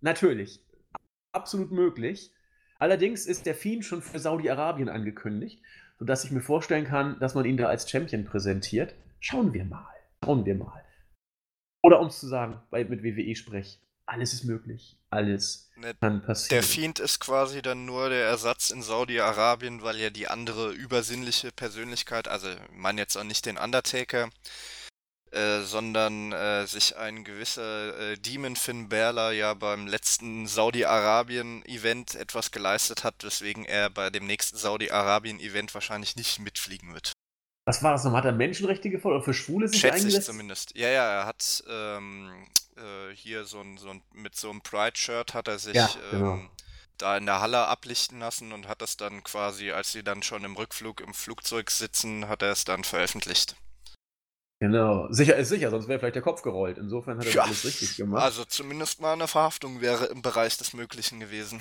natürlich 0.00 0.60
absolut 1.32 1.70
möglich. 1.70 2.32
Allerdings 2.78 3.26
ist 3.26 3.46
der 3.46 3.54
Fiend 3.54 3.84
schon 3.84 4.02
für 4.02 4.18
Saudi-Arabien 4.18 4.88
angekündigt, 4.88 5.62
sodass 5.98 6.24
ich 6.24 6.30
mir 6.30 6.40
vorstellen 6.40 6.86
kann, 6.86 7.18
dass 7.20 7.34
man 7.34 7.44
ihn 7.44 7.56
da 7.56 7.66
als 7.66 7.88
Champion 7.90 8.24
präsentiert. 8.24 8.94
Schauen 9.20 9.52
wir 9.52 9.64
mal. 9.64 9.94
Schauen 10.24 10.44
wir 10.46 10.54
mal. 10.54 10.84
Oder 11.82 12.00
um 12.00 12.08
es 12.08 12.20
zu 12.20 12.26
sagen, 12.26 12.60
bei, 12.70 12.84
mit 12.84 13.02
WWE 13.02 13.34
sprech, 13.34 13.80
alles 14.06 14.32
ist 14.32 14.44
möglich. 14.44 14.98
Alles 15.10 15.70
ne, 15.76 15.94
kann 16.00 16.22
passieren. 16.22 16.60
Der 16.60 16.62
Fiend 16.62 16.98
ist 16.98 17.20
quasi 17.20 17.62
dann 17.62 17.84
nur 17.84 18.08
der 18.08 18.24
Ersatz 18.24 18.70
in 18.70 18.82
Saudi-Arabien, 18.82 19.82
weil 19.82 19.96
ja 19.96 20.10
die 20.10 20.28
andere 20.28 20.72
übersinnliche 20.72 21.52
Persönlichkeit, 21.52 22.28
also 22.28 22.48
meine 22.72 23.00
jetzt 23.00 23.16
auch 23.16 23.24
nicht 23.24 23.46
den 23.46 23.56
Undertaker, 23.56 24.30
äh, 25.32 25.60
sondern 25.60 26.32
äh, 26.32 26.66
sich 26.66 26.96
ein 26.96 27.22
gewisser 27.24 27.98
äh, 28.12 28.16
Demon 28.18 28.56
Finn 28.56 28.88
Balor 28.88 29.30
ja 29.32 29.54
beim 29.54 29.86
letzten 29.86 30.46
Saudi-Arabien-Event 30.46 32.14
etwas 32.16 32.50
geleistet 32.50 33.04
hat, 33.04 33.22
weswegen 33.22 33.64
er 33.64 33.90
bei 33.90 34.10
dem 34.10 34.26
nächsten 34.26 34.56
Saudi-Arabien-Event 34.56 35.72
wahrscheinlich 35.74 36.16
nicht 36.16 36.40
mitfliegen 36.40 36.92
wird. 36.94 37.12
was 37.66 37.82
war 37.82 37.92
das 37.92 38.04
nochmal? 38.04 38.20
Hat 38.22 38.26
er 38.26 38.32
Menschenrechte 38.32 38.90
gefordert? 38.90 39.18
Oder 39.18 39.24
für 39.26 39.34
Schwule 39.34 39.68
sich 39.68 39.80
Schätze 39.80 40.08
ich 40.08 40.16
eingesetzt? 40.16 40.26
zumindest. 40.26 40.76
Ja, 40.76 40.88
ja, 40.88 41.20
er 41.20 41.26
hat 41.26 41.62
ähm, 41.68 42.46
äh, 42.76 43.14
hier 43.14 43.44
so 43.44 43.60
ein, 43.60 43.78
so 43.78 43.90
ein, 43.90 44.02
mit 44.12 44.36
so 44.36 44.50
einem 44.50 44.62
Pride-Shirt 44.62 45.34
hat 45.34 45.48
er 45.48 45.58
sich 45.58 45.74
Ja, 45.74 45.90
genau. 46.10 46.34
ähm, 46.34 46.50
da 46.98 47.16
in 47.16 47.26
der 47.26 47.40
Halle 47.40 47.66
ablichten 47.68 48.18
lassen 48.20 48.52
und 48.52 48.68
hat 48.68 48.82
das 48.82 48.96
dann 48.96 49.22
quasi, 49.24 49.70
als 49.72 49.92
sie 49.92 50.02
dann 50.02 50.22
schon 50.22 50.44
im 50.44 50.56
Rückflug 50.56 51.00
im 51.00 51.14
Flugzeug 51.14 51.70
sitzen, 51.70 52.28
hat 52.28 52.42
er 52.42 52.50
es 52.52 52.64
dann 52.64 52.84
veröffentlicht. 52.84 53.56
Genau. 54.60 55.10
Sicher 55.10 55.36
ist 55.36 55.48
sicher, 55.48 55.70
sonst 55.70 55.88
wäre 55.88 55.98
vielleicht 55.98 56.16
der 56.16 56.22
Kopf 56.22 56.42
gerollt. 56.42 56.76
Insofern 56.76 57.18
hat 57.18 57.24
er 57.24 57.32
Ja, 57.32 57.36
das 57.40 57.46
alles 57.48 57.64
richtig 57.64 57.96
gemacht. 57.96 58.22
also 58.22 58.44
zumindest 58.44 59.00
mal 59.00 59.14
eine 59.14 59.26
Verhaftung 59.26 59.80
wäre 59.80 60.06
im 60.06 60.20
Bereich 60.20 60.58
des 60.58 60.74
Möglichen 60.74 61.18
gewesen. 61.18 61.60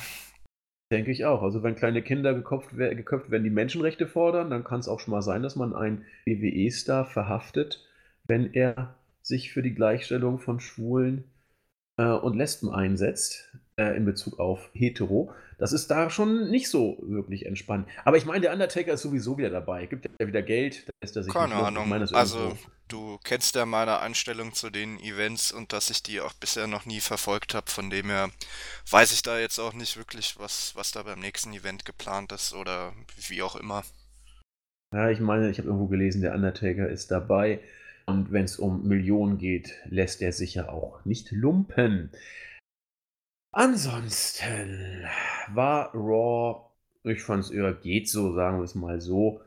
Denke 0.91 1.11
ich 1.11 1.25
auch. 1.25 1.41
Also 1.41 1.63
wenn 1.63 1.75
kleine 1.75 2.01
Kinder 2.01 2.33
geköpft, 2.33 2.71
geköpft 2.75 3.31
werden, 3.31 3.43
die 3.43 3.49
Menschenrechte 3.51 4.05
fordern, 4.07 4.49
dann 4.49 4.63
kann 4.65 4.81
es 4.81 4.87
auch 4.89 4.99
schon 4.99 5.11
mal 5.11 5.21
sein, 5.21 5.43
dass 5.43 5.55
man 5.55 5.73
einen 5.73 6.05
WWE-Star 6.25 7.05
verhaftet, 7.05 7.85
wenn 8.25 8.53
er 8.53 8.95
sich 9.21 9.53
für 9.53 9.61
die 9.61 9.75
Gleichstellung 9.75 10.39
von 10.39 10.59
Schwulen 10.59 11.23
äh, 11.97 12.05
und 12.05 12.35
Lesben 12.35 12.69
einsetzt, 12.69 13.49
äh, 13.79 13.95
in 13.95 14.05
Bezug 14.05 14.39
auf 14.39 14.69
Hetero. 14.73 15.33
Das 15.57 15.73
ist 15.73 15.87
da 15.87 16.09
schon 16.09 16.49
nicht 16.49 16.69
so 16.69 16.97
wirklich 17.01 17.45
entspannt. 17.45 17.87
Aber 18.03 18.17
ich 18.17 18.25
meine, 18.25 18.41
der 18.41 18.53
Undertaker 18.53 18.93
ist 18.93 19.01
sowieso 19.01 19.37
wieder 19.37 19.49
dabei. 19.49 19.85
Gibt 19.85 20.09
ja 20.19 20.27
wieder 20.27 20.41
Geld, 20.41 20.87
da 20.87 20.91
lässt 21.01 21.15
er 21.15 21.23
sich 21.23 21.33
Keine 21.33 21.55
Ahnung. 21.55 21.91
Also, 22.13 22.57
du 22.87 23.17
kennst 23.23 23.55
ja 23.55 23.65
meine 23.65 23.99
Einstellung 23.99 24.53
zu 24.53 24.69
den 24.69 24.99
Events 24.99 25.51
und 25.51 25.73
dass 25.73 25.89
ich 25.89 26.03
die 26.03 26.21
auch 26.21 26.33
bisher 26.33 26.67
noch 26.67 26.85
nie 26.85 26.99
verfolgt 26.99 27.53
habe. 27.53 27.69
Von 27.69 27.89
dem 27.89 28.07
her 28.07 28.29
weiß 28.89 29.13
ich 29.13 29.21
da 29.21 29.39
jetzt 29.39 29.59
auch 29.59 29.73
nicht 29.73 29.97
wirklich, 29.97 30.35
was, 30.39 30.75
was 30.75 30.91
da 30.91 31.03
beim 31.03 31.19
nächsten 31.19 31.53
Event 31.53 31.85
geplant 31.85 32.31
ist 32.31 32.53
oder 32.53 32.93
wie 33.27 33.41
auch 33.41 33.55
immer. 33.55 33.83
Ja, 34.93 35.09
ich 35.09 35.19
meine, 35.19 35.49
ich 35.49 35.57
habe 35.57 35.67
irgendwo 35.67 35.87
gelesen, 35.87 36.21
der 36.21 36.33
Undertaker 36.33 36.89
ist 36.89 37.11
dabei. 37.11 37.59
Und 38.05 38.31
wenn 38.31 38.45
es 38.45 38.57
um 38.57 38.87
Millionen 38.87 39.37
geht, 39.37 39.75
lässt 39.85 40.21
er 40.21 40.33
sich 40.33 40.55
ja 40.55 40.69
auch 40.69 41.05
nicht 41.05 41.31
lumpen. 41.31 42.11
Ansonsten 43.51 45.05
war 45.53 45.91
Raw, 45.95 46.69
ich 47.03 47.23
fand 47.23 47.45
es 47.45 47.51
eher 47.51 47.73
geht 47.73 48.07
so, 48.07 48.33
sagen 48.35 48.57
wir 48.57 48.63
es 48.63 48.75
mal 48.75 49.01
so. 49.01 49.41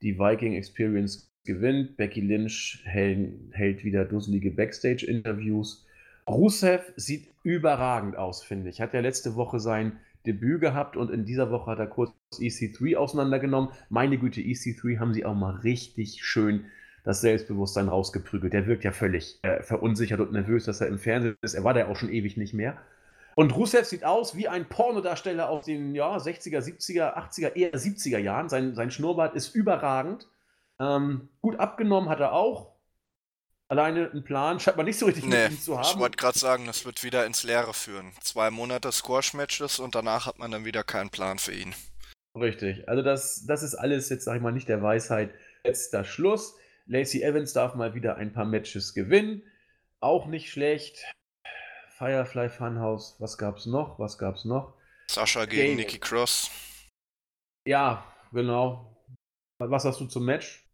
Die 0.00 0.16
Viking 0.16 0.54
Experience 0.54 1.28
gewinnt. 1.44 1.96
Becky 1.96 2.20
Lynch 2.20 2.80
hält, 2.84 3.82
wieder 3.82 4.04
dusselige 4.04 4.52
Backstage-Interviews. 4.52 5.84
Rusev 6.28 6.92
sieht 6.94 7.28
überragend 7.42 8.16
aus, 8.16 8.44
finde 8.44 8.70
ich. 8.70 8.80
Hat 8.80 8.94
ja 8.94 9.00
letzte 9.00 9.34
Woche 9.34 9.58
sein 9.58 9.98
Debüt 10.24 10.60
gehabt 10.60 10.96
und 10.96 11.10
in 11.10 11.24
dieser 11.24 11.50
Woche 11.50 11.72
hat 11.72 11.80
er 11.80 11.86
kurz 11.88 12.12
EC3 12.32 12.96
auseinandergenommen. 12.96 13.70
Meine 13.88 14.18
Güte, 14.18 14.40
EC3 14.40 15.00
haben 15.00 15.14
sie 15.14 15.24
auch 15.24 15.34
mal 15.34 15.56
richtig 15.56 16.22
schön 16.22 16.66
das 17.02 17.22
Selbstbewusstsein 17.22 17.88
rausgeprügelt. 17.88 18.52
Der 18.52 18.66
wirkt 18.66 18.84
ja 18.84 18.92
völlig 18.92 19.40
äh, 19.42 19.62
verunsichert 19.62 20.20
und 20.20 20.32
nervös, 20.32 20.64
dass 20.64 20.80
er 20.80 20.86
im 20.88 20.98
Fernsehen 20.98 21.36
ist. 21.40 21.54
Er 21.54 21.64
war 21.64 21.74
da 21.74 21.80
ja 21.80 21.88
auch 21.88 21.96
schon 21.96 22.10
ewig 22.10 22.36
nicht 22.36 22.54
mehr. 22.54 22.78
Und 23.38 23.54
Rusev 23.54 23.86
sieht 23.86 24.02
aus 24.02 24.34
wie 24.34 24.48
ein 24.48 24.68
Pornodarsteller 24.68 25.48
aus 25.48 25.66
den 25.66 25.94
ja, 25.94 26.16
60er, 26.16 26.58
70er, 26.58 27.14
80er, 27.14 27.54
eher 27.54 27.72
70er 27.72 28.18
Jahren. 28.18 28.48
Sein, 28.48 28.74
sein 28.74 28.90
Schnurrbart 28.90 29.36
ist 29.36 29.54
überragend. 29.54 30.26
Ähm, 30.80 31.28
gut 31.40 31.60
abgenommen 31.60 32.08
hat 32.08 32.18
er 32.18 32.32
auch. 32.32 32.74
Alleine 33.68 34.10
einen 34.10 34.24
Plan 34.24 34.58
scheint 34.58 34.76
man 34.76 34.86
nicht 34.86 34.98
so 34.98 35.06
richtig 35.06 35.24
Nee, 35.26 35.44
mit 35.44 35.52
ihm 35.52 35.60
zu 35.60 35.74
ich 35.74 35.78
haben. 35.78 36.00
wollte 36.00 36.16
gerade 36.16 36.36
sagen, 36.36 36.66
das 36.66 36.84
wird 36.84 37.04
wieder 37.04 37.26
ins 37.26 37.44
Leere 37.44 37.74
führen. 37.74 38.10
Zwei 38.22 38.50
Monate 38.50 38.90
Squash-Matches 38.90 39.78
und 39.78 39.94
danach 39.94 40.26
hat 40.26 40.40
man 40.40 40.50
dann 40.50 40.64
wieder 40.64 40.82
keinen 40.82 41.10
Plan 41.10 41.38
für 41.38 41.52
ihn. 41.52 41.76
Richtig. 42.34 42.88
Also 42.88 43.02
das, 43.04 43.46
das 43.46 43.62
ist 43.62 43.76
alles 43.76 44.08
jetzt, 44.08 44.24
sag 44.24 44.34
ich 44.34 44.42
mal, 44.42 44.50
nicht 44.50 44.68
der 44.68 44.82
Weisheit 44.82 45.32
letzter 45.62 46.02
Schluss. 46.02 46.56
Lacey 46.86 47.22
Evans 47.22 47.52
darf 47.52 47.76
mal 47.76 47.94
wieder 47.94 48.16
ein 48.16 48.32
paar 48.32 48.46
Matches 48.46 48.94
gewinnen. 48.94 49.44
Auch 50.00 50.26
nicht 50.26 50.50
schlecht. 50.50 51.04
Firefly 51.98 52.48
Funhouse, 52.48 53.16
was 53.18 53.36
gab's 53.36 53.66
noch? 53.66 53.98
Was 53.98 54.18
gab's 54.18 54.44
noch? 54.44 54.72
Sascha 55.10 55.46
gegen 55.46 55.62
Gable. 55.62 55.76
Nikki 55.76 55.98
Cross. 55.98 56.48
Ja, 57.66 58.04
genau. 58.32 58.96
Was 59.58 59.84
hast 59.84 60.00
du 60.00 60.06
zum 60.06 60.24
Match? 60.24 60.64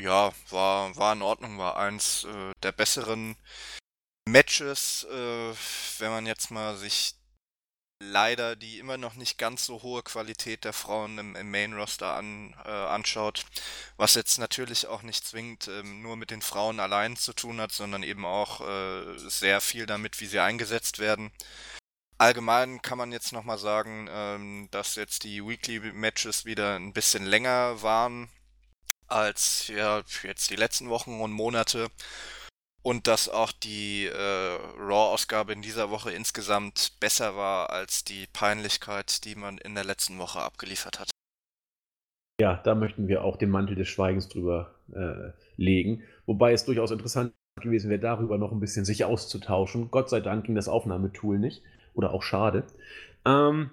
Ja, 0.00 0.32
war, 0.48 0.96
war 0.96 1.12
in 1.12 1.20
Ordnung, 1.20 1.58
war 1.58 1.76
eins 1.76 2.24
äh, 2.24 2.52
der 2.62 2.72
besseren 2.72 3.36
Matches, 4.26 5.04
äh, 5.04 5.54
wenn 5.98 6.10
man 6.10 6.26
jetzt 6.26 6.50
mal 6.50 6.74
sich 6.76 7.14
leider 8.10 8.56
die 8.56 8.78
immer 8.78 8.96
noch 8.96 9.14
nicht 9.14 9.38
ganz 9.38 9.66
so 9.66 9.82
hohe 9.82 10.02
Qualität 10.02 10.64
der 10.64 10.72
Frauen 10.72 11.18
im, 11.18 11.36
im 11.36 11.50
Main-Roster 11.50 12.14
an, 12.14 12.54
äh, 12.64 12.68
anschaut, 12.68 13.44
was 13.96 14.14
jetzt 14.14 14.38
natürlich 14.38 14.86
auch 14.86 15.02
nicht 15.02 15.26
zwingend 15.26 15.68
ähm, 15.68 16.02
nur 16.02 16.16
mit 16.16 16.30
den 16.30 16.42
Frauen 16.42 16.80
allein 16.80 17.16
zu 17.16 17.32
tun 17.32 17.60
hat, 17.60 17.72
sondern 17.72 18.02
eben 18.02 18.24
auch 18.24 18.60
äh, 18.60 19.18
sehr 19.18 19.60
viel 19.60 19.86
damit, 19.86 20.20
wie 20.20 20.26
sie 20.26 20.40
eingesetzt 20.40 20.98
werden. 20.98 21.32
Allgemein 22.18 22.80
kann 22.80 22.98
man 22.98 23.12
jetzt 23.12 23.32
nochmal 23.32 23.58
sagen, 23.58 24.08
ähm, 24.10 24.68
dass 24.70 24.94
jetzt 24.94 25.24
die 25.24 25.44
Weekly-Matches 25.44 26.44
wieder 26.44 26.76
ein 26.76 26.92
bisschen 26.92 27.24
länger 27.24 27.82
waren 27.82 28.30
als 29.08 29.68
ja, 29.68 30.02
jetzt 30.22 30.50
die 30.50 30.56
letzten 30.56 30.88
Wochen 30.88 31.20
und 31.20 31.32
Monate. 31.32 31.90
Und 32.84 33.06
dass 33.06 33.30
auch 33.30 33.50
die 33.50 34.04
äh, 34.04 34.58
Raw-Ausgabe 34.78 35.54
in 35.54 35.62
dieser 35.62 35.90
Woche 35.90 36.10
insgesamt 36.10 36.92
besser 37.00 37.34
war 37.34 37.70
als 37.70 38.04
die 38.04 38.26
Peinlichkeit, 38.32 39.24
die 39.24 39.36
man 39.36 39.56
in 39.56 39.74
der 39.74 39.84
letzten 39.84 40.18
Woche 40.18 40.40
abgeliefert 40.40 41.00
hat. 41.00 41.10
Ja, 42.40 42.60
da 42.62 42.74
möchten 42.74 43.08
wir 43.08 43.24
auch 43.24 43.36
den 43.36 43.48
Mantel 43.48 43.74
des 43.74 43.88
Schweigens 43.88 44.28
drüber 44.28 44.74
äh, 44.92 45.32
legen. 45.56 46.02
Wobei 46.26 46.52
es 46.52 46.66
durchaus 46.66 46.90
interessant 46.90 47.32
gewesen 47.62 47.88
wäre, 47.88 48.00
darüber 48.00 48.36
noch 48.36 48.52
ein 48.52 48.60
bisschen 48.60 48.84
sich 48.84 49.04
auszutauschen. 49.04 49.90
Gott 49.90 50.10
sei 50.10 50.20
Dank 50.20 50.44
ging 50.44 50.54
das 50.54 50.68
Aufnahmetool 50.68 51.38
nicht. 51.38 51.62
Oder 51.94 52.12
auch 52.12 52.22
schade. 52.22 52.64
Ähm, 53.24 53.70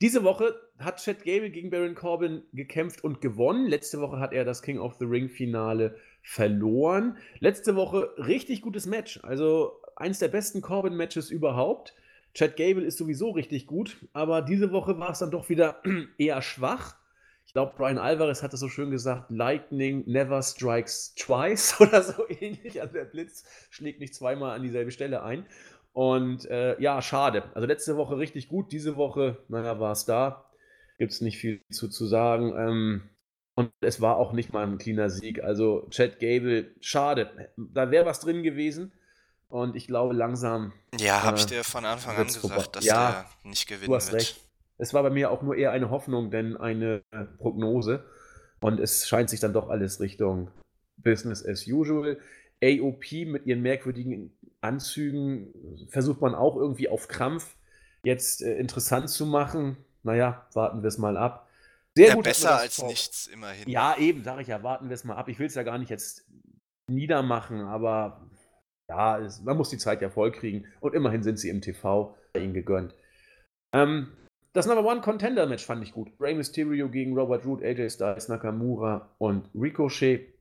diese 0.00 0.22
Woche 0.22 0.54
hat 0.78 1.02
Chad 1.02 1.24
Gable 1.24 1.50
gegen 1.50 1.70
Baron 1.70 1.94
Corbin 1.94 2.42
gekämpft 2.52 3.02
und 3.02 3.20
gewonnen. 3.20 3.66
Letzte 3.66 4.00
Woche 4.00 4.20
hat 4.20 4.32
er 4.32 4.44
das 4.44 4.62
King 4.62 4.78
of 4.78 4.94
the 5.00 5.06
Ring 5.06 5.28
Finale 5.28 5.96
verloren. 6.24 7.18
Letzte 7.38 7.76
Woche 7.76 8.10
richtig 8.16 8.62
gutes 8.62 8.86
Match. 8.86 9.20
Also 9.22 9.80
eins 9.94 10.18
der 10.18 10.28
besten 10.28 10.62
Corbin-Matches 10.62 11.30
überhaupt. 11.30 11.94
Chad 12.32 12.56
Gable 12.56 12.84
ist 12.84 12.98
sowieso 12.98 13.30
richtig 13.30 13.66
gut, 13.66 13.98
aber 14.12 14.42
diese 14.42 14.72
Woche 14.72 14.98
war 14.98 15.10
es 15.10 15.20
dann 15.20 15.30
doch 15.30 15.48
wieder 15.48 15.80
eher 16.18 16.42
schwach. 16.42 16.96
Ich 17.46 17.52
glaube, 17.52 17.74
Brian 17.76 17.98
Alvarez 17.98 18.42
hat 18.42 18.54
es 18.54 18.60
so 18.60 18.68
schön 18.68 18.90
gesagt: 18.90 19.30
Lightning 19.30 20.02
never 20.06 20.42
strikes 20.42 21.14
twice 21.14 21.76
oder 21.80 22.02
so 22.02 22.24
ähnlich. 22.28 22.80
Also 22.80 22.94
der 22.94 23.04
Blitz 23.04 23.44
schlägt 23.70 24.00
nicht 24.00 24.14
zweimal 24.14 24.56
an 24.56 24.62
dieselbe 24.62 24.90
Stelle 24.90 25.22
ein. 25.22 25.46
Und 25.92 26.46
äh, 26.46 26.80
ja, 26.80 27.00
schade. 27.02 27.44
Also 27.54 27.68
letzte 27.68 27.96
Woche 27.96 28.18
richtig 28.18 28.48
gut, 28.48 28.72
diese 28.72 28.96
Woche, 28.96 29.36
naja, 29.48 29.78
war 29.78 29.92
es 29.92 30.06
da. 30.06 30.46
Gibt 30.98 31.12
es 31.12 31.20
nicht 31.20 31.38
viel 31.38 31.60
zu, 31.70 31.88
zu 31.88 32.06
sagen. 32.06 32.54
Ähm, 32.56 33.02
und 33.54 33.70
es 33.80 34.00
war 34.00 34.16
auch 34.16 34.32
nicht 34.32 34.52
mal 34.52 34.66
ein 34.66 34.78
cleaner 34.78 35.10
Sieg. 35.10 35.42
Also 35.42 35.86
Chad 35.90 36.18
Gable, 36.18 36.72
schade. 36.80 37.50
Da 37.56 37.90
wäre 37.90 38.04
was 38.06 38.20
drin 38.20 38.42
gewesen. 38.42 38.92
Und 39.48 39.76
ich 39.76 39.86
glaube 39.86 40.14
langsam, 40.14 40.72
Ja, 40.98 41.22
habe 41.22 41.36
ich 41.38 41.44
Äh, 41.44 41.48
dir 41.48 41.64
von 41.64 41.84
Anfang 41.84 42.16
an 42.16 42.26
gesagt, 42.26 42.74
dass 42.76 42.84
Ja, 42.84 43.26
der 43.42 43.50
nicht 43.50 43.68
gewinnen 43.68 43.90
du 43.90 43.94
hast 43.94 44.10
wird. 44.10 44.22
recht. 44.22 44.40
Es 44.78 44.92
war 44.92 45.04
bei 45.04 45.10
mir 45.10 45.30
auch 45.30 45.42
nur 45.42 45.54
eher 45.56 45.70
eine 45.70 45.90
Hoffnung, 45.90 46.30
denn 46.32 46.56
eine 46.56 47.02
äh, 47.12 47.24
Prognose. 47.38 48.04
Und 48.60 48.80
es 48.80 49.06
scheint 49.06 49.30
sich 49.30 49.38
dann 49.38 49.52
doch 49.52 49.68
alles 49.68 50.00
Richtung 50.00 50.50
Business 50.96 51.44
as 51.46 51.66
usual. 51.68 52.18
AOP 52.62 53.12
mit 53.26 53.46
ihren 53.46 53.62
merkwürdigen 53.62 54.32
Anzügen 54.60 55.52
versucht 55.90 56.20
man 56.20 56.34
auch 56.34 56.56
irgendwie 56.56 56.88
auf 56.88 57.06
Krampf 57.08 57.54
jetzt 58.02 58.42
äh, 58.42 58.56
interessant 58.58 59.10
zu 59.10 59.26
machen. 59.26 59.76
Naja, 60.02 60.46
warten 60.54 60.82
wir 60.82 60.88
es 60.88 60.98
mal 60.98 61.16
ab. 61.16 61.46
Sehr 61.96 62.08
Ja, 62.08 62.14
gut, 62.14 62.24
besser 62.24 62.58
als 62.58 62.76
vor- 62.76 62.88
nichts, 62.88 63.26
immerhin. 63.28 63.68
Ja, 63.68 63.96
eben, 63.98 64.24
sage 64.24 64.42
ich 64.42 64.48
ja, 64.48 64.62
warten 64.62 64.88
wir 64.88 64.94
es 64.94 65.04
mal 65.04 65.14
ab. 65.16 65.28
Ich 65.28 65.38
will 65.38 65.46
es 65.46 65.54
ja 65.54 65.62
gar 65.62 65.78
nicht 65.78 65.90
jetzt 65.90 66.26
niedermachen, 66.90 67.60
aber 67.62 68.28
ja, 68.90 69.18
es, 69.20 69.40
man 69.42 69.56
muss 69.56 69.70
die 69.70 69.78
Zeit 69.78 70.02
ja 70.02 70.10
voll 70.10 70.32
kriegen. 70.32 70.66
Und 70.80 70.94
immerhin 70.94 71.22
sind 71.22 71.38
sie 71.38 71.48
im 71.50 71.60
TV 71.60 72.16
bei 72.32 72.40
ihnen 72.40 72.52
gegönnt. 72.54 72.94
Ähm, 73.74 74.12
das 74.52 74.66
Number 74.66 74.84
One 74.84 75.00
Contender 75.00 75.46
Match 75.46 75.64
fand 75.64 75.82
ich 75.82 75.92
gut. 75.92 76.10
Rey 76.20 76.34
Mysterio 76.34 76.88
gegen 76.88 77.16
Robert 77.16 77.44
Root, 77.46 77.62
AJ 77.62 77.90
Styles, 77.90 78.28
Nakamura 78.28 79.14
und 79.18 79.48
Ricochet. 79.54 80.34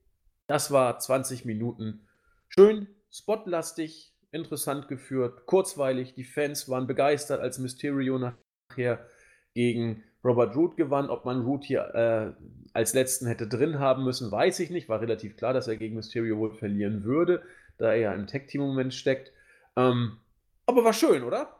Das 0.47 0.71
war 0.71 0.99
20 0.99 1.45
Minuten 1.45 2.07
schön, 2.49 2.87
spotlastig, 3.11 4.13
interessant 4.31 4.87
geführt, 4.87 5.45
kurzweilig. 5.45 6.15
Die 6.15 6.23
Fans 6.25 6.67
waren 6.67 6.85
begeistert, 6.87 7.41
als 7.41 7.59
Mysterio 7.59 8.19
nachher 8.19 9.07
gegen 9.55 10.03
Robert 10.23 10.55
Root 10.55 10.77
gewann. 10.77 11.09
Ob 11.09 11.25
man 11.25 11.41
Root 11.41 11.65
hier 11.65 11.93
äh, 11.95 12.45
als 12.73 12.93
letzten 12.93 13.27
hätte 13.27 13.47
drin 13.47 13.79
haben 13.79 14.03
müssen, 14.03 14.31
weiß 14.31 14.59
ich 14.59 14.69
nicht. 14.69 14.89
War 14.89 15.01
relativ 15.01 15.37
klar, 15.37 15.53
dass 15.53 15.67
er 15.67 15.77
gegen 15.77 15.95
Mysterio 15.95 16.37
wohl 16.37 16.53
verlieren 16.53 17.03
würde, 17.03 17.43
da 17.77 17.91
er 17.91 17.97
ja 17.97 18.13
im 18.13 18.27
Tag-Team 18.27 18.61
im 18.61 18.67
Moment 18.67 18.93
steckt. 18.93 19.31
Ähm, 19.75 20.17
aber 20.65 20.83
war 20.83 20.93
schön, 20.93 21.23
oder? 21.23 21.59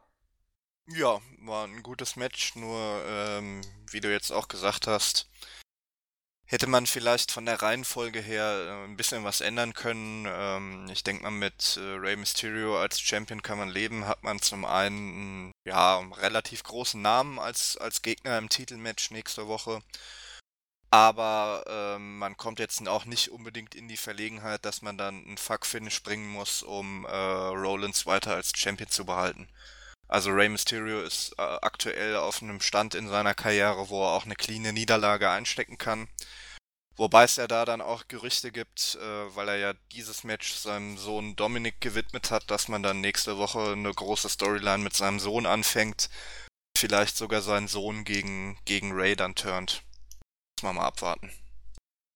Ja, 0.88 1.20
war 1.40 1.66
ein 1.66 1.82
gutes 1.82 2.16
Match, 2.16 2.56
nur 2.56 3.02
ähm, 3.08 3.62
wie 3.92 4.02
du 4.02 4.12
jetzt 4.12 4.32
auch 4.32 4.48
gesagt 4.48 4.88
hast, 4.88 5.30
hätte 6.54 6.68
man 6.68 6.86
vielleicht 6.86 7.32
von 7.32 7.48
der 7.48 7.62
Reihenfolge 7.64 8.22
her 8.22 8.68
äh, 8.68 8.86
ein 8.86 8.96
bisschen 8.96 9.24
was 9.24 9.42
ändern 9.42 9.74
können. 9.74 10.28
Ähm, 10.30 10.88
ich 10.92 11.04
denke 11.04 11.24
mal, 11.24 11.32
mit 11.32 11.78
äh, 11.78 11.96
Rey 11.96 12.16
Mysterio 12.16 12.80
als 12.80 13.02
Champion 13.02 13.42
kann 13.42 13.58
man 13.58 13.70
leben. 13.70 14.08
Hat 14.08 14.24
man 14.24 14.40
zum 14.40 14.64
einen 14.64 15.52
ja 15.68 15.98
einen 15.98 16.14
relativ 16.14 16.64
großen 16.64 17.02
Namen 17.02 17.40
als, 17.40 17.76
als 17.78 18.04
Gegner 18.04 18.38
im 18.38 18.50
Titelmatch 18.50 19.10
nächste 19.10 19.48
Woche. 19.48 19.82
Aber 20.92 21.64
ähm, 21.68 22.20
man 22.20 22.38
kommt 22.38 22.60
jetzt 22.60 22.88
auch 22.88 23.06
nicht 23.06 23.32
unbedingt 23.32 23.74
in 23.74 23.88
die 23.88 23.98
Verlegenheit, 23.98 24.64
dass 24.64 24.84
man 24.84 24.96
dann 24.96 25.26
einen 25.26 25.38
Fuck-Finish 25.38 26.04
bringen 26.04 26.30
muss, 26.30 26.62
um 26.62 27.06
äh, 27.06 27.10
Rollins 27.10 28.06
weiter 28.06 28.36
als 28.36 28.52
Champion 28.56 28.90
zu 28.92 29.04
behalten. 29.04 29.50
Also 30.08 30.30
Rey 30.30 30.50
Mysterio 30.50 31.02
ist 31.02 31.34
äh, 31.40 31.42
aktuell 31.42 32.18
auf 32.18 32.44
einem 32.44 32.62
Stand 32.62 32.94
in 32.94 33.08
seiner 33.08 33.34
Karriere, 33.34 33.90
wo 33.90 34.04
er 34.04 34.12
auch 34.12 34.26
eine 34.26 34.36
cleane 34.36 34.72
Niederlage 34.72 35.32
einstecken 35.32 35.80
kann. 35.80 36.08
Wobei 36.96 37.24
es 37.24 37.38
ja 37.38 37.48
da 37.48 37.66
dann 37.66 37.82
auch 37.82 38.08
Gerüchte 38.08 38.52
gibt, 38.52 38.96
äh, 39.02 39.36
weil 39.36 39.50
er 39.50 39.58
ja 39.58 39.74
dieses 39.92 40.24
Match 40.24 40.54
seinem 40.54 40.98
Sohn 40.98 41.36
Dominik 41.36 41.82
gewidmet 41.82 42.30
hat, 42.30 42.52
dass 42.52 42.68
man 42.68 42.84
dann 42.84 43.02
nächste 43.02 43.38
Woche 43.38 43.72
eine 43.72 43.92
große 43.92 44.30
Storyline 44.30 44.84
mit 44.84 44.94
seinem 44.94 45.20
Sohn 45.20 45.46
anfängt. 45.48 46.10
Vielleicht 46.78 47.18
sogar 47.18 47.42
seinen 47.42 47.68
Sohn 47.68 48.04
gegen, 48.04 48.58
gegen 48.66 48.92
Ray 48.92 49.16
dann 49.16 49.34
turnt. 49.36 49.84
Muss 50.58 50.64
man 50.64 50.76
mal 50.76 50.86
abwarten. 50.86 51.32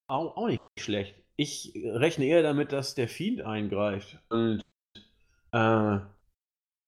Auch, 0.07 0.38
auch 0.38 0.47
nicht 0.47 0.61
schlecht. 0.80 1.15
Ich 1.38 1.73
rechne 1.75 2.25
eher 2.25 2.43
damit, 2.43 2.71
dass 2.71 2.95
der 2.95 3.07
Fiend 3.07 3.41
eingreift 3.41 4.17
und 4.30 4.63
äh, 5.51 5.99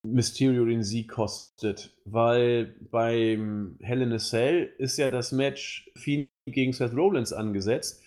Mysterio 0.03 0.65
den 0.65 0.83
Sieg 0.83 1.09
kostet. 1.09 1.91
Weil 2.05 2.75
beim 2.91 3.77
Hell 3.81 4.01
in 4.01 4.13
a 4.13 4.19
Cell 4.19 4.73
ist 4.77 4.97
ja 4.97 5.11
das 5.11 5.31
Match 5.31 5.89
Fiend 5.95 6.29
gegen 6.45 6.73
Seth 6.73 6.95
Rollins 6.95 7.33
angesetzt. 7.33 8.01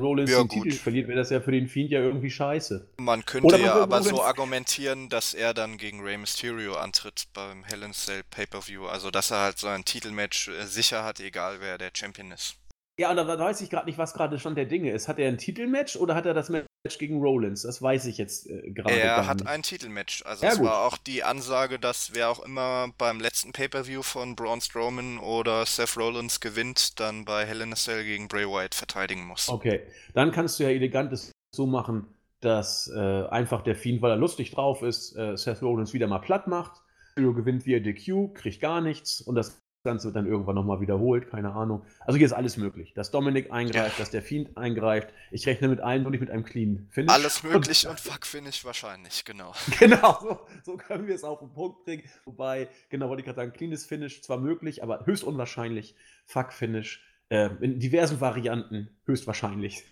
Rollins 0.00 0.30
ja, 0.30 0.38
den 0.38 0.48
gut. 0.48 0.64
Titel 0.64 0.76
verliert, 0.76 1.08
wäre 1.08 1.18
das 1.18 1.30
ja 1.30 1.40
für 1.40 1.52
den 1.52 1.68
Fiend 1.68 1.90
ja 1.90 2.00
irgendwie 2.00 2.30
scheiße. 2.30 2.88
Man 2.98 3.24
könnte 3.24 3.58
ja 3.58 3.74
aber 3.74 3.98
Rollins 3.98 4.08
so 4.08 4.22
argumentieren, 4.22 5.08
dass 5.08 5.34
er 5.34 5.54
dann 5.54 5.76
gegen 5.76 6.00
Rey 6.00 6.16
Mysterio 6.16 6.74
antritt 6.74 7.24
beim 7.34 7.64
Hell 7.64 7.82
in 7.82 7.90
a 7.90 7.92
Cell 7.92 8.22
Pay-Per-View. 8.30 8.86
Also, 8.86 9.10
dass 9.10 9.30
er 9.30 9.40
halt 9.40 9.58
so 9.58 9.68
ein 9.68 9.84
Titelmatch 9.84 10.48
äh, 10.48 10.64
sicher 10.64 11.04
hat, 11.04 11.20
egal 11.20 11.56
wer 11.60 11.78
der 11.78 11.90
Champion 11.94 12.32
ist. 12.32 12.56
Ja, 12.98 13.10
und 13.10 13.16
da 13.16 13.26
weiß 13.26 13.62
ich 13.62 13.70
gerade 13.70 13.86
nicht, 13.86 13.98
was 13.98 14.12
gerade 14.12 14.38
Stand 14.38 14.58
der 14.58 14.66
Dinge 14.66 14.90
ist. 14.92 15.08
Hat 15.08 15.18
er 15.18 15.28
ein 15.28 15.38
Titelmatch 15.38 15.96
oder 15.96 16.14
hat 16.14 16.26
er 16.26 16.34
das 16.34 16.50
Match 16.50 16.66
gegen 16.98 17.20
Rollins? 17.20 17.62
Das 17.62 17.82
weiß 17.82 18.06
ich 18.06 18.18
jetzt 18.18 18.48
äh, 18.48 18.70
gerade 18.70 18.94
Er 18.94 19.26
hat 19.26 19.46
ein 19.46 19.62
Titelmatch. 19.62 20.24
Also 20.24 20.44
ja, 20.44 20.52
es 20.52 20.58
gut. 20.58 20.66
war 20.66 20.86
auch 20.86 20.96
die 20.96 21.22
Ansage, 21.22 21.78
dass 21.78 22.14
wer 22.14 22.30
auch 22.30 22.40
immer 22.40 22.88
beim 22.96 23.20
letzten 23.20 23.52
Pay-Per-View 23.52 24.02
von 24.02 24.34
Braun 24.34 24.60
Strowman 24.60 25.18
oder 25.18 25.66
Seth 25.66 25.96
Rollins 25.96 26.40
gewinnt, 26.40 26.98
dann 26.98 27.24
bei 27.24 27.44
Hell 27.44 27.60
in 27.60 27.72
a 27.72 27.76
Cell 27.76 28.04
gegen 28.04 28.28
Bray 28.28 28.46
Wyatt 28.46 28.74
verteidigen 28.74 29.26
muss. 29.26 29.48
Okay, 29.48 29.82
dann 30.14 30.32
kannst 30.32 30.58
du 30.58 30.64
ja 30.64 30.70
elegant 30.70 31.12
so 31.54 31.66
machen, 31.66 32.06
dass 32.40 32.90
äh, 32.94 33.26
einfach 33.26 33.62
der 33.62 33.76
Fiend, 33.76 34.00
weil 34.00 34.12
er 34.12 34.16
lustig 34.16 34.52
drauf 34.52 34.82
ist, 34.82 35.14
äh, 35.16 35.36
Seth 35.36 35.62
Rollins 35.62 35.92
wieder 35.92 36.06
mal 36.06 36.20
platt 36.20 36.46
macht. 36.46 36.80
Gewinnt 37.16 37.66
via 37.66 37.80
DQ, 37.80 38.32
kriegt 38.32 38.60
gar 38.60 38.80
nichts 38.80 39.20
und 39.20 39.34
das 39.34 39.60
Ganze 39.82 40.06
wird 40.08 40.16
dann 40.16 40.26
irgendwann 40.26 40.54
nochmal 40.54 40.80
wiederholt, 40.80 41.30
keine 41.30 41.52
Ahnung. 41.52 41.82
Also 42.00 42.18
hier 42.18 42.26
ist 42.26 42.34
alles 42.34 42.58
möglich. 42.58 42.92
Dass 42.94 43.10
Dominik 43.10 43.50
eingreift, 43.50 43.98
ja. 43.98 44.02
dass 44.02 44.10
der 44.10 44.20
Fiend 44.20 44.56
eingreift. 44.58 45.08
Ich 45.30 45.46
rechne 45.46 45.68
mit 45.68 45.80
allen 45.80 46.04
und 46.04 46.12
nicht 46.12 46.20
mit 46.20 46.30
einem 46.30 46.44
clean 46.44 46.86
Finish. 46.90 47.12
Alles 47.12 47.42
möglich 47.42 47.86
und, 47.86 47.90
und 47.92 48.00
Fuck 48.00 48.26
Finish 48.26 48.64
wahrscheinlich, 48.64 49.24
genau. 49.24 49.52
genau, 49.78 50.18
so, 50.20 50.40
so, 50.64 50.76
können 50.76 51.06
wir 51.06 51.14
es 51.14 51.24
auf 51.24 51.38
den 51.38 51.52
Punkt 51.52 51.84
bringen. 51.84 52.02
Wobei, 52.26 52.68
genau, 52.90 53.08
wollte 53.08 53.20
ich 53.20 53.24
gerade 53.24 53.36
sagen, 53.36 53.52
cleanes 53.52 53.86
Finish 53.86 54.22
zwar 54.22 54.38
möglich, 54.38 54.82
aber 54.82 55.06
höchst 55.06 55.24
unwahrscheinlich. 55.24 55.94
Fuck 56.26 56.52
Finish 56.52 57.02
äh, 57.30 57.48
in 57.62 57.78
diversen 57.78 58.20
Varianten 58.20 58.90
höchstwahrscheinlich. 59.06 59.84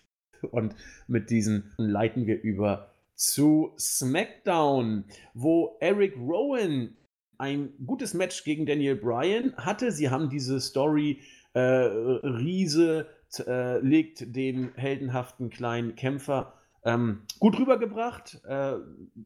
Und 0.51 0.75
mit 1.07 1.31
diesen 1.31 1.73
leiten 1.79 2.27
wir 2.27 2.41
über 2.43 2.95
zu 3.15 3.75
SmackDown, 3.79 5.05
wo 5.35 5.77
Eric 5.81 6.15
Rowan 6.17 6.97
ein 7.39 7.71
gutes 7.87 8.15
Match 8.15 8.45
gegen 8.45 8.67
Daniel 8.67 8.97
Bryan 8.97 9.55
hatte. 9.57 9.93
Sie 9.93 10.11
haben 10.11 10.29
diese 10.29 10.61
Story 10.61 11.21
äh, 11.55 11.61
Riese 11.61 13.07
äh, 13.47 13.79
legt 13.81 14.35
den 14.35 14.71
heldenhaften 14.75 15.51
kleinen 15.51 15.95
Kämpfer 15.97 16.55
ähm, 16.85 17.23
gut 17.39 17.59
rübergebracht. 17.59 18.41
Äh, 18.47 18.75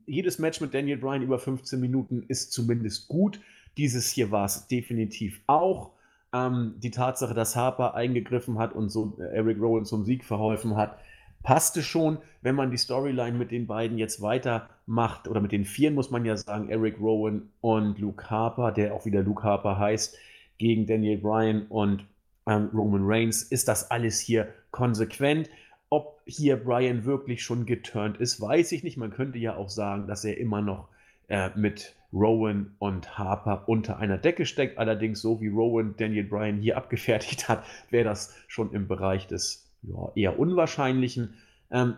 jedes 0.07 0.39
Match 0.39 0.61
mit 0.61 0.75
Daniel 0.75 0.99
Bryan 0.99 1.23
über 1.23 1.39
15 1.39 1.81
Minuten 1.81 2.25
ist 2.29 2.53
zumindest 2.53 3.09
gut. 3.09 3.41
Dieses 3.77 4.09
hier 4.11 4.31
war 4.31 4.47
es 4.47 4.67
definitiv 4.67 5.41
auch. 5.47 5.93
Ähm, 6.33 6.75
die 6.79 6.91
Tatsache, 6.91 7.35
dass 7.35 7.57
Harper 7.57 7.95
eingegriffen 7.95 8.59
hat 8.59 8.75
und 8.75 8.89
so 8.89 9.17
äh, 9.19 9.37
Eric 9.37 9.61
Rowan 9.61 9.85
zum 9.85 10.05
Sieg 10.05 10.25
verholfen 10.25 10.77
hat, 10.77 10.99
passte 11.43 11.83
schon, 11.83 12.19
wenn 12.41 12.55
man 12.55 12.71
die 12.71 12.77
Storyline 12.77 13.37
mit 13.37 13.51
den 13.51 13.67
beiden 13.67 13.99
jetzt 13.99 14.23
weitermacht, 14.23 15.29
oder 15.29 15.41
mit 15.41 15.53
den 15.53 15.65
Vieren 15.65 15.95
muss 15.95 16.11
man 16.11 16.25
ja 16.25 16.37
sagen, 16.37 16.69
Eric 16.69 17.01
Rowan 17.01 17.51
und 17.61 17.99
Luke 17.99 18.31
Harper, 18.31 18.73
der 18.73 18.95
auch 18.95 19.05
wieder 19.05 19.23
Luke 19.23 19.43
Harper 19.43 19.79
heißt, 19.79 20.17
gegen 20.59 20.87
Daniel 20.87 21.19
Bryan 21.19 21.67
und 21.69 22.05
ähm, 22.47 22.71
Roman 22.73 23.03
Reigns, 23.05 23.43
ist 23.43 23.69
das 23.69 23.91
alles 23.91 24.21
hier 24.21 24.49
konsequent. 24.71 25.51
Ob 25.91 26.21
hier 26.25 26.57
Bryan 26.57 27.05
wirklich 27.05 27.43
schon 27.43 27.67
geturnt 27.67 28.17
ist, 28.19 28.41
weiß 28.41 28.73
ich 28.73 28.83
nicht. 28.83 28.97
Man 28.97 29.11
könnte 29.11 29.39
ja 29.39 29.57
auch 29.57 29.69
sagen, 29.69 30.07
dass 30.07 30.25
er 30.25 30.39
immer 30.39 30.63
noch 30.63 30.89
äh, 31.29 31.51
mit 31.57 31.95
Rowan 32.13 32.75
und 32.79 33.19
Harper 33.19 33.65
unter 33.67 33.99
einer 33.99 34.19
Decke 34.19 34.47
steckt. 34.47 34.79
Allerdings, 34.79 35.21
so 35.21 35.41
wie 35.41 35.49
Rowan 35.49 35.95
Daniel 35.97 36.25
Bryan 36.25 36.59
hier 36.59 36.77
abgefertigt 36.79 37.49
hat, 37.49 37.65
wäre 37.91 38.05
das 38.05 38.35
schon 38.49 38.73
im 38.73 38.87
Bereich 38.89 39.27
des 39.27 39.72
ja, 39.83 40.13
eher 40.15 40.39
unwahrscheinlichen. 40.39 41.35
Ähm, 41.71 41.97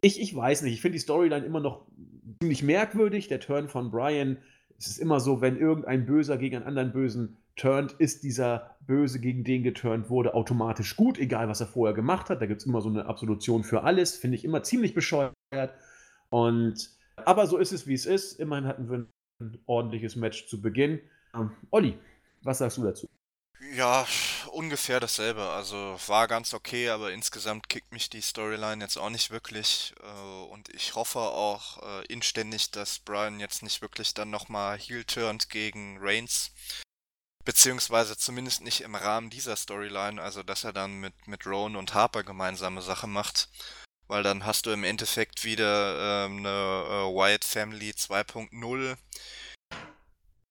ich, 0.00 0.20
ich 0.20 0.34
weiß 0.34 0.62
nicht, 0.62 0.74
ich 0.74 0.80
finde 0.80 0.96
die 0.96 1.02
Storyline 1.02 1.44
immer 1.44 1.60
noch 1.60 1.86
ziemlich 2.40 2.62
merkwürdig. 2.62 3.28
Der 3.28 3.40
Turn 3.40 3.68
von 3.68 3.90
Brian, 3.90 4.38
es 4.78 4.86
ist 4.86 4.98
immer 4.98 5.20
so, 5.20 5.40
wenn 5.40 5.56
irgendein 5.58 6.06
Böser 6.06 6.38
gegen 6.38 6.56
einen 6.56 6.66
anderen 6.66 6.92
Bösen 6.92 7.36
turnt, 7.56 7.92
ist 7.98 8.22
dieser 8.22 8.76
Böse, 8.86 9.20
gegen 9.20 9.44
den 9.44 9.64
geturnt 9.64 10.08
wurde, 10.08 10.34
automatisch 10.34 10.96
gut, 10.96 11.18
egal 11.18 11.48
was 11.48 11.60
er 11.60 11.66
vorher 11.66 11.94
gemacht 11.94 12.30
hat. 12.30 12.40
Da 12.40 12.46
gibt 12.46 12.60
es 12.60 12.66
immer 12.66 12.80
so 12.80 12.88
eine 12.88 13.06
Absolution 13.06 13.64
für 13.64 13.82
alles, 13.82 14.16
finde 14.16 14.36
ich 14.36 14.44
immer 14.44 14.62
ziemlich 14.62 14.94
bescheuert. 14.94 15.34
Und, 16.30 16.90
aber 17.16 17.46
so 17.46 17.58
ist 17.58 17.72
es, 17.72 17.86
wie 17.86 17.94
es 17.94 18.06
ist. 18.06 18.38
Immerhin 18.38 18.66
hatten 18.66 18.88
wir 18.88 19.06
ein 19.40 19.58
ordentliches 19.66 20.16
Match 20.16 20.46
zu 20.46 20.62
Beginn. 20.62 21.00
Ähm, 21.34 21.50
Olli, 21.70 21.98
was 22.42 22.58
sagst 22.58 22.78
du 22.78 22.84
dazu? 22.84 23.08
Ja, 23.60 24.06
ungefähr 24.52 25.00
dasselbe. 25.00 25.42
Also 25.50 25.98
war 26.06 26.28
ganz 26.28 26.54
okay, 26.54 26.90
aber 26.90 27.12
insgesamt 27.12 27.68
kickt 27.68 27.90
mich 27.92 28.08
die 28.08 28.20
Storyline 28.20 28.82
jetzt 28.82 28.96
auch 28.96 29.10
nicht 29.10 29.30
wirklich. 29.30 29.94
Äh, 30.00 30.44
und 30.52 30.68
ich 30.74 30.94
hoffe 30.94 31.18
auch 31.18 31.82
äh, 31.82 32.04
inständig, 32.06 32.70
dass 32.70 33.00
Brian 33.00 33.40
jetzt 33.40 33.62
nicht 33.62 33.82
wirklich 33.82 34.14
dann 34.14 34.30
nochmal 34.30 34.78
heel 34.78 35.04
turnt 35.04 35.50
gegen 35.50 35.98
Reigns. 36.00 36.52
Beziehungsweise 37.44 38.16
zumindest 38.16 38.60
nicht 38.60 38.82
im 38.82 38.94
Rahmen 38.94 39.30
dieser 39.30 39.56
Storyline, 39.56 40.22
also 40.22 40.42
dass 40.42 40.64
er 40.64 40.72
dann 40.72 41.00
mit, 41.00 41.14
mit 41.26 41.46
Rowan 41.46 41.76
und 41.76 41.94
Harper 41.94 42.22
gemeinsame 42.22 42.82
Sache 42.82 43.08
macht. 43.08 43.48
Weil 44.06 44.22
dann 44.22 44.46
hast 44.46 44.66
du 44.66 44.70
im 44.70 44.84
Endeffekt 44.84 45.44
wieder 45.44 46.26
ähm, 46.26 46.38
eine 46.38 46.48
äh, 46.48 47.14
Wyatt 47.14 47.44
Family 47.44 47.90
2.0 47.90 48.96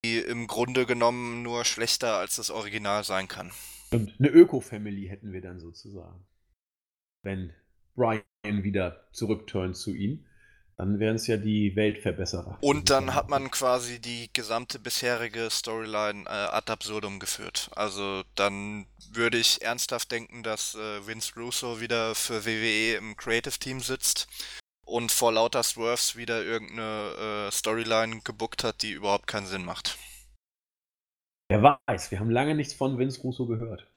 die 0.03 0.17
im 0.19 0.47
Grunde 0.47 0.85
genommen 0.85 1.43
nur 1.43 1.65
schlechter 1.65 2.17
als 2.17 2.35
das 2.35 2.49
Original 2.49 3.03
sein 3.03 3.27
kann. 3.27 3.51
Und 3.91 4.13
eine 4.19 4.29
Öko-Family 4.29 5.07
hätten 5.07 5.31
wir 5.31 5.41
dann 5.41 5.59
sozusagen. 5.59 6.25
Wenn 7.23 7.53
Brian 7.95 8.23
wieder 8.43 9.07
zurückturnt 9.11 9.75
zu 9.75 9.93
ihm, 9.93 10.25
dann 10.77 10.99
wären 10.99 11.15
es 11.15 11.25
ja 11.25 11.37
die 11.37 11.75
Weltverbesserer. 11.75 12.59
Und 12.61 12.91
dann 12.91 13.15
hat 13.15 13.29
man 13.29 13.49
quasi 13.49 13.99
die 13.99 14.29
gesamte 14.31 14.77
bisherige 14.77 15.49
Storyline 15.49 16.25
äh, 16.25 16.29
ad 16.29 16.71
absurdum 16.71 17.19
geführt. 17.19 17.71
Also 17.75 18.23
dann 18.35 18.85
würde 19.11 19.39
ich 19.39 19.63
ernsthaft 19.63 20.11
denken, 20.11 20.43
dass 20.43 20.75
äh, 20.75 21.07
Vince 21.07 21.33
Russo 21.35 21.81
wieder 21.81 22.13
für 22.13 22.45
WWE 22.45 22.97
im 22.97 23.17
Creative 23.17 23.57
Team 23.57 23.79
sitzt 23.79 24.27
und 24.87 25.11
vor 25.11 25.31
lauter 25.31 25.63
Swerves 25.63 26.15
wieder 26.15 26.43
irgendeine 26.43 27.47
äh, 27.47 27.51
Storyline 27.51 28.21
gebuckt 28.23 28.63
hat, 28.63 28.81
die 28.81 28.91
überhaupt 28.91 29.27
keinen 29.27 29.45
Sinn 29.45 29.65
macht. 29.65 29.97
Wer 31.49 31.79
weiß, 31.87 32.11
wir 32.11 32.19
haben 32.19 32.31
lange 32.31 32.55
nichts 32.55 32.73
von 32.73 32.97
Vince 32.97 33.21
Russo 33.21 33.45
gehört. 33.45 33.87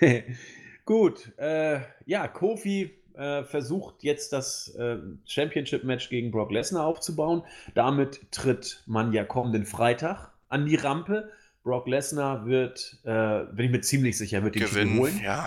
Gut, 0.84 1.32
äh, 1.38 1.80
ja, 2.06 2.28
Kofi 2.28 2.90
äh, 3.14 3.44
versucht 3.44 4.02
jetzt 4.02 4.32
das 4.32 4.74
äh, 4.76 4.98
Championship-Match 5.26 6.08
gegen 6.08 6.30
Brock 6.30 6.50
Lesnar 6.50 6.86
aufzubauen. 6.86 7.42
Damit 7.74 8.30
tritt 8.30 8.82
man 8.86 9.12
ja 9.12 9.24
kommenden 9.24 9.66
Freitag 9.66 10.32
an 10.48 10.66
die 10.66 10.76
Rampe. 10.76 11.30
Brock 11.62 11.88
Lesnar 11.88 12.46
wird, 12.46 12.98
äh, 13.04 13.44
bin 13.52 13.66
ich 13.66 13.70
mir 13.70 13.80
ziemlich 13.80 14.16
sicher, 14.16 14.42
wird 14.42 14.54
den 14.54 14.62
Gewinnen, 14.62 14.98
holen. 14.98 15.20
Ja. 15.22 15.46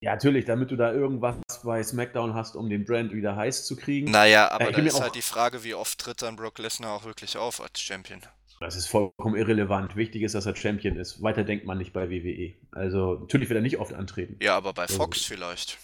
Ja, 0.00 0.12
natürlich, 0.12 0.44
damit 0.44 0.70
du 0.70 0.76
da 0.76 0.92
irgendwas 0.92 1.36
bei 1.62 1.82
SmackDown 1.82 2.34
hast, 2.34 2.56
um 2.56 2.68
den 2.68 2.84
Brand 2.84 3.12
wieder 3.12 3.36
heiß 3.36 3.66
zu 3.66 3.76
kriegen. 3.76 4.10
Naja, 4.10 4.50
aber 4.50 4.68
äh, 4.68 4.72
da 4.72 4.82
ist 4.82 5.00
halt 5.00 5.14
die 5.14 5.22
Frage, 5.22 5.64
wie 5.64 5.74
oft 5.74 5.98
tritt 5.98 6.22
dann 6.22 6.36
Brock 6.36 6.58
Lesnar 6.58 6.92
auch 6.92 7.04
wirklich 7.04 7.36
auf 7.36 7.60
als 7.60 7.80
Champion? 7.80 8.20
Das 8.60 8.74
ist 8.74 8.86
vollkommen 8.86 9.36
irrelevant. 9.36 9.94
Wichtig 9.94 10.22
ist, 10.22 10.34
dass 10.34 10.46
er 10.46 10.56
Champion 10.56 10.96
ist. 10.96 11.22
Weiter 11.22 11.44
denkt 11.44 11.64
man 11.64 11.78
nicht 11.78 11.92
bei 11.92 12.10
WWE. 12.10 12.54
Also, 12.72 13.14
natürlich 13.20 13.48
wird 13.48 13.58
er 13.58 13.62
nicht 13.62 13.78
oft 13.78 13.92
antreten. 13.92 14.36
Ja, 14.42 14.56
aber 14.56 14.72
bei 14.72 14.88
Fox 14.88 15.18
also. 15.18 15.34
vielleicht. 15.34 15.78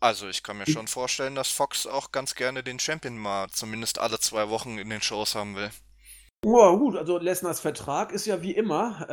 Also 0.00 0.28
ich 0.28 0.44
kann 0.44 0.58
mir 0.58 0.66
schon 0.66 0.86
vorstellen, 0.86 1.34
dass 1.34 1.48
Fox 1.48 1.86
auch 1.86 2.12
ganz 2.12 2.36
gerne 2.36 2.62
den 2.62 2.78
Champion 2.78 3.18
mal 3.18 3.48
zumindest 3.50 3.98
alle 3.98 4.20
zwei 4.20 4.48
Wochen 4.48 4.78
in 4.78 4.90
den 4.90 5.02
Shows 5.02 5.34
haben 5.34 5.56
will. 5.56 5.70
Ja, 6.44 6.70
gut, 6.76 6.96
also 6.96 7.18
Lesners 7.18 7.58
Vertrag 7.58 8.12
ist 8.12 8.24
ja 8.24 8.42
wie 8.42 8.52
immer, 8.52 9.06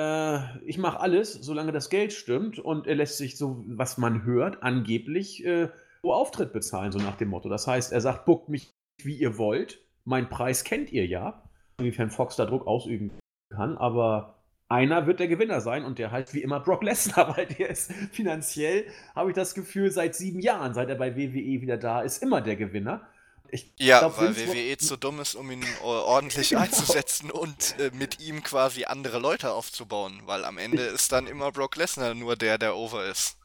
äh, 0.61 0.65
ich 0.65 0.78
mache 0.78 0.99
alles, 0.99 1.34
solange 1.34 1.71
das 1.71 1.89
Geld 1.89 2.13
stimmt 2.13 2.59
und 2.59 2.86
er 2.86 2.95
lässt 2.95 3.17
sich 3.17 3.36
so, 3.36 3.63
was 3.67 3.97
man 3.97 4.23
hört, 4.26 4.61
angeblich 4.61 5.43
äh, 5.43 5.69
pro 6.01 6.13
Auftritt 6.13 6.53
bezahlen, 6.53 6.91
so 6.91 6.99
nach 6.99 7.15
dem 7.15 7.30
Motto. 7.30 7.49
Das 7.49 7.65
heißt, 7.65 7.91
er 7.91 8.01
sagt, 8.01 8.26
buckt 8.26 8.49
mich 8.49 8.71
wie 9.01 9.15
ihr 9.15 9.39
wollt, 9.39 9.84
mein 10.03 10.30
Preis 10.30 10.63
kennt 10.63 10.91
ihr 10.93 11.07
ja, 11.07 11.41
inwiefern 11.80 12.11
Fox 12.11 12.36
da 12.36 12.45
Druck 12.45 12.67
ausüben 12.67 13.11
kann, 13.49 13.76
aber 13.76 14.36
einer 14.69 15.07
wird 15.07 15.19
der 15.19 15.28
Gewinner 15.28 15.61
sein 15.61 15.84
und 15.84 15.97
der 15.97 16.11
heißt 16.11 16.36
wie 16.36 16.43
immer 16.43 16.59
Brock 16.59 16.84
Lesnar, 16.84 17.36
weil 17.38 17.47
der 17.47 17.71
ist 17.71 17.91
finanziell, 18.11 18.86
habe 19.15 19.32
ich 19.32 19.36
das 19.36 19.55
Gefühl, 19.55 19.89
seit 19.89 20.13
sieben 20.13 20.39
Jahren, 20.39 20.76
seit 20.76 20.89
er 20.89 20.95
bei 20.95 21.15
WWE 21.15 21.61
wieder 21.61 21.78
da 21.78 22.01
ist, 22.01 22.21
immer 22.21 22.41
der 22.41 22.55
Gewinner. 22.55 23.01
Ich 23.50 23.72
ja, 23.78 24.00
glaub, 24.00 24.18
weil 24.18 24.36
WWE 24.36 24.78
zu 24.78 24.98
dumm 24.98 25.20
ist, 25.20 25.36
um 25.36 25.50
ihn 25.52 25.64
ordentlich 25.82 26.50
genau. 26.52 26.62
einzusetzen 26.62 27.32
und 27.32 27.80
äh, 27.80 27.91
mit 27.93 28.20
ihm 28.20 28.43
quasi 28.43 28.86
andere 28.86 29.20
Leute 29.20 29.54
aufzubauen, 29.54 30.22
weil 30.26 30.46
am 30.46 30.58
Ende 30.58 30.84
ist 30.84 31.12
dann 31.12 31.28
immer 31.28 31.52
Brock 31.52 31.76
Lesnar 31.76 32.14
nur 32.14 32.36
der, 32.36 32.58
der 32.58 32.76
over 32.76 33.06
ist. 33.06 33.38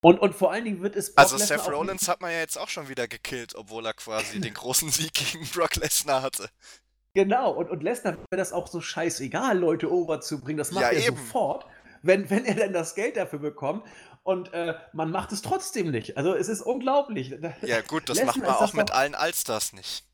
Und, 0.00 0.20
und 0.20 0.34
vor 0.34 0.52
allen 0.52 0.64
Dingen 0.64 0.80
wird 0.80 0.94
es. 0.94 1.14
Brock 1.14 1.24
also 1.24 1.36
Lesnar 1.36 1.58
Seth 1.58 1.72
Rollins 1.72 2.08
hat 2.08 2.20
man 2.20 2.30
ja 2.30 2.38
jetzt 2.38 2.58
auch 2.58 2.68
schon 2.68 2.88
wieder 2.88 3.08
gekillt, 3.08 3.54
obwohl 3.56 3.84
er 3.86 3.94
quasi 3.94 4.40
den 4.40 4.54
großen 4.54 4.90
Sieg 4.90 5.14
gegen 5.14 5.46
Brock 5.46 5.76
Lesnar 5.76 6.22
hatte. 6.22 6.48
Genau, 7.14 7.52
und, 7.52 7.70
und 7.70 7.82
Lesnar 7.82 8.14
wäre 8.14 8.26
das 8.30 8.52
auch 8.52 8.68
so 8.68 8.80
scheißegal, 8.80 9.58
Leute 9.58 9.90
overzubringen. 9.90 10.58
Das 10.58 10.70
macht 10.70 10.84
ja, 10.84 10.90
er 10.90 11.06
eben. 11.06 11.16
sofort, 11.16 11.66
wenn, 12.02 12.30
wenn 12.30 12.44
er 12.44 12.54
dann 12.54 12.72
das 12.72 12.94
Geld 12.94 13.16
dafür 13.16 13.40
bekommt. 13.40 13.84
Und 14.28 14.52
äh, 14.52 14.74
man 14.92 15.10
macht 15.10 15.32
es 15.32 15.40
trotzdem 15.40 15.90
nicht. 15.90 16.18
Also 16.18 16.34
es 16.34 16.50
ist 16.50 16.60
unglaublich. 16.60 17.34
Ja, 17.62 17.80
gut, 17.80 18.10
das 18.10 18.18
Lesnar 18.18 18.36
macht 18.36 18.46
man 18.46 18.54
auch 18.56 18.74
mit 18.74 18.90
allen 18.90 19.14
Allstars 19.14 19.72
nicht. 19.72 20.04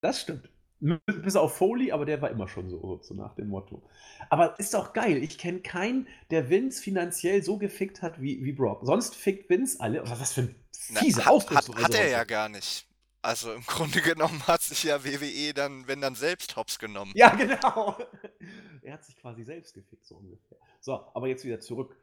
Das 0.00 0.20
stimmt. 0.20 0.48
Bis 0.78 1.34
auf 1.34 1.56
Foley, 1.56 1.90
aber 1.90 2.04
der 2.04 2.22
war 2.22 2.30
immer 2.30 2.46
schon 2.46 2.70
so, 2.70 3.00
so 3.02 3.14
nach 3.14 3.34
dem 3.34 3.48
Motto. 3.48 3.82
Aber 4.30 4.56
ist 4.60 4.74
doch 4.74 4.92
geil. 4.92 5.20
Ich 5.24 5.38
kenne 5.38 5.58
keinen, 5.58 6.06
der 6.30 6.50
Vince 6.50 6.80
finanziell 6.80 7.42
so 7.42 7.58
gefickt 7.58 8.00
hat 8.00 8.22
wie, 8.22 8.44
wie 8.44 8.52
Brock. 8.52 8.82
Sonst 8.84 9.16
fickt 9.16 9.50
Vince 9.50 9.80
alle. 9.80 10.08
Was 10.08 10.34
für 10.34 10.42
ein 10.42 10.54
fiese 10.70 11.26
Ausdruck. 11.26 11.58
Hat, 11.58 11.68
hat, 11.68 11.82
hat 11.82 11.94
er 11.96 12.10
ja 12.10 12.22
gar 12.22 12.48
nicht. 12.48 12.86
Also 13.22 13.54
im 13.54 13.62
Grunde 13.66 14.02
genommen 14.02 14.46
hat 14.46 14.62
sich 14.62 14.84
ja 14.84 15.04
WWE 15.04 15.52
dann, 15.52 15.88
wenn 15.88 16.00
dann 16.00 16.14
selbst 16.14 16.54
hops 16.54 16.78
genommen. 16.78 17.10
Ja, 17.16 17.30
genau. 17.34 17.98
er 18.82 18.92
hat 18.92 19.04
sich 19.04 19.16
quasi 19.16 19.42
selbst 19.42 19.74
gefickt, 19.74 20.06
so 20.06 20.14
ungefähr. 20.14 20.58
So, 20.78 21.10
aber 21.12 21.26
jetzt 21.26 21.44
wieder 21.44 21.58
zurück. 21.58 21.96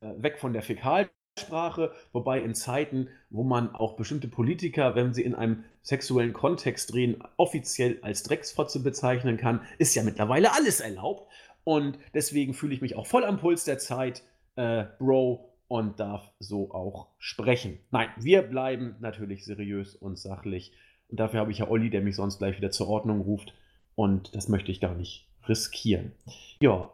Äh, 0.00 0.22
weg 0.22 0.38
von 0.38 0.52
der 0.52 0.62
Fäkal 0.62 1.08
Sprache, 1.38 1.92
wobei 2.12 2.40
in 2.40 2.54
Zeiten, 2.54 3.08
wo 3.30 3.42
man 3.42 3.74
auch 3.74 3.96
bestimmte 3.96 4.28
Politiker, 4.28 4.94
wenn 4.94 5.12
sie 5.12 5.22
in 5.22 5.34
einem 5.34 5.64
sexuellen 5.82 6.32
Kontext 6.32 6.92
drehen, 6.92 7.22
offiziell 7.36 7.98
als 8.02 8.22
Drecksfotze 8.22 8.82
bezeichnen 8.82 9.36
kann, 9.36 9.60
ist 9.78 9.94
ja 9.94 10.02
mittlerweile 10.02 10.52
alles 10.52 10.80
erlaubt. 10.80 11.28
Und 11.64 11.98
deswegen 12.12 12.54
fühle 12.54 12.74
ich 12.74 12.82
mich 12.82 12.96
auch 12.96 13.06
voll 13.06 13.24
am 13.24 13.38
Puls 13.38 13.64
der 13.64 13.78
Zeit, 13.78 14.22
äh, 14.56 14.84
Bro, 14.98 15.50
und 15.66 15.98
darf 15.98 16.30
so 16.38 16.70
auch 16.70 17.08
sprechen. 17.18 17.78
Nein, 17.90 18.08
wir 18.16 18.42
bleiben 18.42 18.96
natürlich 19.00 19.44
seriös 19.44 19.96
und 19.96 20.18
sachlich. 20.18 20.72
Und 21.08 21.18
dafür 21.18 21.40
habe 21.40 21.50
ich 21.50 21.58
ja 21.58 21.68
Olli, 21.68 21.90
der 21.90 22.02
mich 22.02 22.16
sonst 22.16 22.38
gleich 22.38 22.56
wieder 22.58 22.70
zur 22.70 22.88
Ordnung 22.88 23.22
ruft. 23.22 23.54
Und 23.94 24.34
das 24.36 24.48
möchte 24.48 24.70
ich 24.70 24.80
gar 24.80 24.94
nicht 24.94 25.26
riskieren. 25.48 26.12
Ja, 26.60 26.90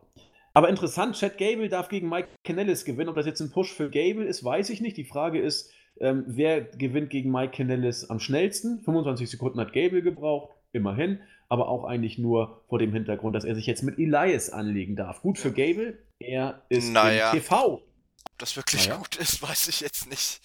aber 0.52 0.68
interessant, 0.68 1.16
Chad 1.16 1.38
Gable 1.38 1.68
darf 1.68 1.88
gegen 1.88 2.08
Mike 2.08 2.28
Canellis 2.44 2.84
gewinnen. 2.84 3.08
Ob 3.08 3.16
das 3.16 3.26
jetzt 3.26 3.40
ein 3.40 3.50
Push 3.50 3.72
für 3.72 3.90
Gable 3.90 4.24
ist, 4.24 4.44
weiß 4.44 4.70
ich 4.70 4.80
nicht. 4.80 4.96
Die 4.96 5.04
Frage 5.04 5.40
ist, 5.40 5.70
ähm, 6.00 6.24
wer 6.26 6.62
gewinnt 6.62 7.10
gegen 7.10 7.30
Mike 7.30 7.52
Canellis 7.56 8.08
am 8.10 8.20
schnellsten? 8.20 8.80
25 8.80 9.30
Sekunden 9.30 9.60
hat 9.60 9.72
Gable 9.72 10.02
gebraucht, 10.02 10.50
immerhin. 10.72 11.20
Aber 11.48 11.68
auch 11.68 11.84
eigentlich 11.84 12.18
nur 12.18 12.62
vor 12.68 12.78
dem 12.78 12.92
Hintergrund, 12.92 13.34
dass 13.34 13.44
er 13.44 13.54
sich 13.54 13.66
jetzt 13.66 13.82
mit 13.82 13.98
Elias 13.98 14.50
anlegen 14.50 14.96
darf. 14.96 15.22
Gut 15.22 15.38
für 15.38 15.52
Gable, 15.52 15.98
er 16.18 16.62
ist 16.68 16.92
naja. 16.92 17.32
im 17.32 17.40
TV. 17.40 17.74
Ob 17.74 18.38
das 18.38 18.56
wirklich 18.56 18.86
naja. 18.86 18.98
gut 18.98 19.16
ist, 19.16 19.42
weiß 19.48 19.68
ich 19.68 19.80
jetzt 19.80 20.08
nicht. 20.08 20.40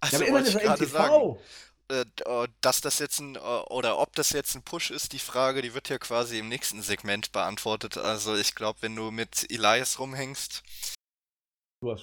Also, 0.00 0.16
ja, 0.16 0.20
aber 0.20 0.28
immerhin 0.28 0.46
ist 0.46 0.54
er 0.54 0.72
im 0.72 0.78
TV. 0.78 0.86
Sagen. 0.86 1.38
Äh, 1.90 2.04
äh, 2.24 2.48
dass 2.60 2.80
das 2.80 2.98
jetzt 2.98 3.20
ein, 3.20 3.36
äh, 3.36 3.38
oder 3.38 3.98
ob 3.98 4.14
das 4.16 4.30
jetzt 4.30 4.56
ein 4.56 4.62
Push 4.62 4.90
ist, 4.90 5.12
die 5.12 5.20
Frage, 5.20 5.62
die 5.62 5.72
wird 5.72 5.88
ja 5.88 5.98
quasi 5.98 6.38
im 6.38 6.48
nächsten 6.48 6.82
Segment 6.82 7.30
beantwortet. 7.32 7.96
Also 7.96 8.34
ich 8.34 8.54
glaube, 8.54 8.82
wenn 8.82 8.96
du 8.96 9.10
mit 9.10 9.50
Elias 9.50 9.98
rumhängst, 10.00 10.62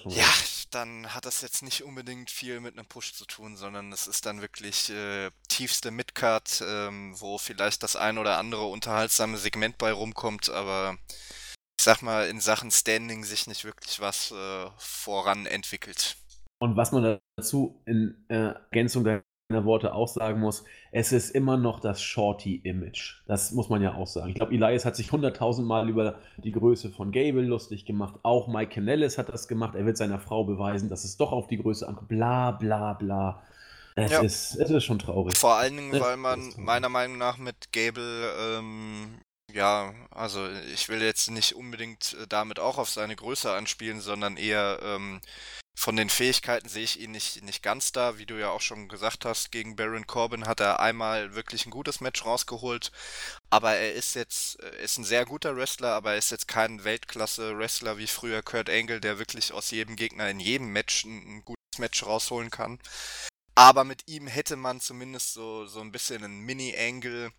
ja, 0.06 0.28
dann 0.70 1.12
hat 1.14 1.26
das 1.26 1.42
jetzt 1.42 1.62
nicht 1.62 1.82
unbedingt 1.82 2.30
viel 2.30 2.60
mit 2.60 2.78
einem 2.78 2.86
Push 2.86 3.12
zu 3.12 3.26
tun, 3.26 3.56
sondern 3.56 3.92
es 3.92 4.06
ist 4.06 4.24
dann 4.24 4.40
wirklich 4.40 4.88
äh, 4.88 5.30
tiefste 5.48 5.90
Midcard, 5.90 6.62
ähm, 6.66 7.14
wo 7.20 7.36
vielleicht 7.36 7.82
das 7.82 7.96
ein 7.96 8.16
oder 8.16 8.38
andere 8.38 8.64
unterhaltsame 8.66 9.36
Segment 9.36 9.76
bei 9.76 9.92
rumkommt, 9.92 10.48
aber 10.48 10.96
ich 11.78 11.84
sag 11.84 12.02
mal, 12.02 12.28
in 12.28 12.40
Sachen 12.40 12.70
Standing 12.70 13.24
sich 13.24 13.46
nicht 13.46 13.64
wirklich 13.64 14.00
was 14.00 14.30
äh, 14.30 14.70
voran 14.78 15.44
entwickelt. 15.44 16.16
Und 16.62 16.76
was 16.76 16.92
man 16.92 17.20
dazu 17.36 17.82
in 17.84 18.24
äh, 18.28 18.54
Ergänzung 18.70 19.04
der 19.04 19.22
Worte 19.50 19.94
auch 19.94 20.08
sagen 20.08 20.40
muss, 20.40 20.64
es 20.90 21.12
ist 21.12 21.30
immer 21.30 21.56
noch 21.58 21.78
das 21.78 22.02
Shorty-Image. 22.02 23.22
Das 23.26 23.52
muss 23.52 23.68
man 23.68 23.82
ja 23.82 23.94
auch 23.94 24.06
sagen. 24.06 24.30
Ich 24.30 24.36
glaube, 24.36 24.54
Elias 24.54 24.86
hat 24.86 24.96
sich 24.96 25.12
hunderttausend 25.12 25.68
Mal 25.68 25.88
über 25.88 26.18
die 26.38 26.50
Größe 26.50 26.90
von 26.90 27.12
Gable 27.12 27.42
lustig 27.42 27.84
gemacht. 27.84 28.14
Auch 28.22 28.48
Mike 28.48 28.74
Canellis 28.74 29.18
hat 29.18 29.28
das 29.28 29.46
gemacht. 29.46 29.74
Er 29.74 29.84
wird 29.84 29.98
seiner 29.98 30.18
Frau 30.18 30.44
beweisen, 30.44 30.88
dass 30.88 31.04
es 31.04 31.18
doch 31.18 31.30
auf 31.32 31.46
die 31.46 31.58
Größe 31.58 31.86
ankommt. 31.86 32.08
Bla, 32.08 32.52
bla, 32.52 32.94
bla. 32.94 33.42
Es, 33.96 34.10
ja. 34.10 34.22
ist, 34.22 34.56
es 34.56 34.70
ist 34.70 34.84
schon 34.84 34.98
traurig. 34.98 35.36
Vor 35.36 35.54
allen 35.54 35.76
Dingen, 35.76 36.00
weil 36.00 36.16
man 36.16 36.52
meiner 36.56 36.88
Meinung 36.88 37.18
nach 37.18 37.36
mit 37.38 37.70
Gable, 37.72 38.32
ähm, 38.40 39.20
ja, 39.54 39.94
also 40.10 40.48
ich 40.50 40.88
will 40.88 41.00
jetzt 41.00 41.30
nicht 41.30 41.54
unbedingt 41.54 42.14
äh, 42.14 42.26
damit 42.26 42.58
auch 42.58 42.76
auf 42.76 42.90
seine 42.90 43.14
Größe 43.14 43.52
anspielen, 43.52 44.00
sondern 44.00 44.36
eher 44.36 44.80
ähm, 44.82 45.20
von 45.76 45.94
den 45.96 46.10
Fähigkeiten 46.10 46.68
sehe 46.68 46.82
ich 46.82 47.00
ihn 47.00 47.12
nicht, 47.12 47.42
nicht 47.42 47.62
ganz 47.62 47.92
da. 47.92 48.18
Wie 48.18 48.26
du 48.26 48.34
ja 48.38 48.50
auch 48.50 48.60
schon 48.60 48.88
gesagt 48.88 49.24
hast, 49.24 49.52
gegen 49.52 49.76
Baron 49.76 50.08
Corbin 50.08 50.46
hat 50.46 50.60
er 50.60 50.80
einmal 50.80 51.34
wirklich 51.36 51.66
ein 51.66 51.70
gutes 51.70 52.00
Match 52.00 52.24
rausgeholt. 52.24 52.90
Aber 53.50 53.74
er 53.74 53.92
ist 53.94 54.14
jetzt, 54.16 54.56
ist 54.82 54.98
ein 54.98 55.04
sehr 55.04 55.24
guter 55.24 55.56
Wrestler, 55.56 55.92
aber 55.94 56.12
er 56.12 56.18
ist 56.18 56.30
jetzt 56.30 56.48
kein 56.48 56.82
Weltklasse-Wrestler 56.84 57.98
wie 57.98 58.06
früher 58.08 58.42
Kurt 58.42 58.70
Angle, 58.70 59.00
der 59.00 59.18
wirklich 59.18 59.52
aus 59.52 59.70
jedem 59.70 59.96
Gegner 59.96 60.28
in 60.30 60.40
jedem 60.40 60.68
Match 60.72 61.04
ein, 61.04 61.38
ein 61.38 61.44
gutes 61.44 61.78
Match 61.78 62.04
rausholen 62.04 62.50
kann. 62.50 62.80
Aber 63.56 63.84
mit 63.84 64.02
ihm 64.08 64.26
hätte 64.26 64.56
man 64.56 64.80
zumindest 64.80 65.32
so, 65.32 65.66
so 65.66 65.80
ein 65.80 65.92
bisschen 65.92 66.24
einen 66.24 66.40
Mini-Angle, 66.40 67.32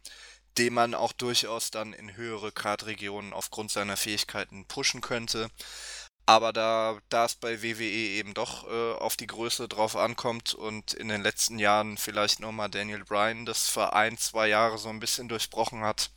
den 0.57 0.73
man 0.73 0.93
auch 0.93 1.13
durchaus 1.13 1.71
dann 1.71 1.93
in 1.93 2.15
höhere 2.15 2.51
Kartregionen 2.51 3.33
aufgrund 3.33 3.71
seiner 3.71 3.97
Fähigkeiten 3.97 4.65
pushen 4.65 5.01
könnte. 5.01 5.49
Aber 6.27 6.53
da, 6.53 6.99
da 7.09 7.25
es 7.25 7.35
bei 7.35 7.61
WWE 7.61 7.83
eben 7.83 8.33
doch 8.33 8.67
äh, 8.67 8.93
auf 8.93 9.15
die 9.15 9.27
Größe 9.27 9.67
drauf 9.67 9.95
ankommt 9.95 10.55
und 10.55 10.93
in 10.93 11.07
den 11.07 11.21
letzten 11.21 11.59
Jahren 11.59 11.97
vielleicht 11.97 12.39
nochmal 12.39 12.69
Daniel 12.69 13.03
Bryan 13.03 13.45
das 13.45 13.69
für 13.69 13.93
ein, 13.93 14.17
zwei 14.17 14.47
Jahre 14.47 14.79
so 14.79 14.89
ein 14.89 14.99
bisschen 14.99 15.27
durchbrochen 15.29 15.81
hat, 15.81 16.09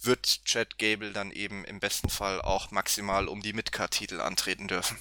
wird 0.00 0.44
Chad 0.44 0.78
Gable 0.78 1.12
dann 1.12 1.32
eben 1.32 1.64
im 1.64 1.80
besten 1.80 2.10
Fall 2.10 2.40
auch 2.42 2.70
maximal 2.70 3.26
um 3.26 3.42
die 3.42 3.52
Midcard-Titel 3.52 4.20
antreten 4.20 4.68
dürfen. 4.68 4.98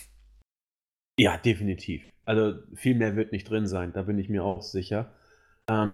Ja, 1.19 1.37
definitiv. 1.37 2.03
Also 2.25 2.55
viel 2.73 2.95
mehr 2.95 3.15
wird 3.15 3.33
nicht 3.33 3.47
drin 3.47 3.67
sein, 3.67 3.93
da 3.93 4.01
bin 4.03 4.17
ich 4.17 4.29
mir 4.29 4.43
auch 4.43 4.63
sicher. 4.63 5.13
Ähm, 5.67 5.93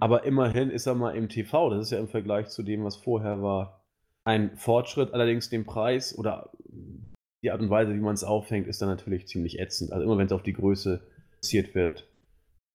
aber 0.00 0.24
immerhin 0.24 0.70
ist 0.70 0.86
er 0.86 0.94
mal 0.94 1.16
im 1.16 1.28
TV, 1.28 1.70
das 1.70 1.86
ist 1.86 1.90
ja 1.90 1.98
im 1.98 2.08
Vergleich 2.08 2.48
zu 2.48 2.62
dem, 2.62 2.84
was 2.84 2.96
vorher 2.96 3.42
war, 3.42 3.84
ein 4.24 4.56
Fortschritt. 4.56 5.12
Allerdings 5.14 5.50
den 5.50 5.64
Preis 5.64 6.16
oder 6.16 6.50
die 7.42 7.50
Art 7.50 7.60
und 7.60 7.70
Weise, 7.70 7.94
wie 7.94 8.00
man 8.00 8.14
es 8.14 8.24
aufhängt, 8.24 8.66
ist 8.66 8.82
dann 8.82 8.88
natürlich 8.88 9.26
ziemlich 9.26 9.58
ätzend. 9.58 9.92
Also 9.92 10.04
immer 10.04 10.18
wenn 10.18 10.26
es 10.26 10.32
auf 10.32 10.42
die 10.42 10.52
Größe 10.52 11.02
passiert 11.40 11.74
wird, 11.74 12.06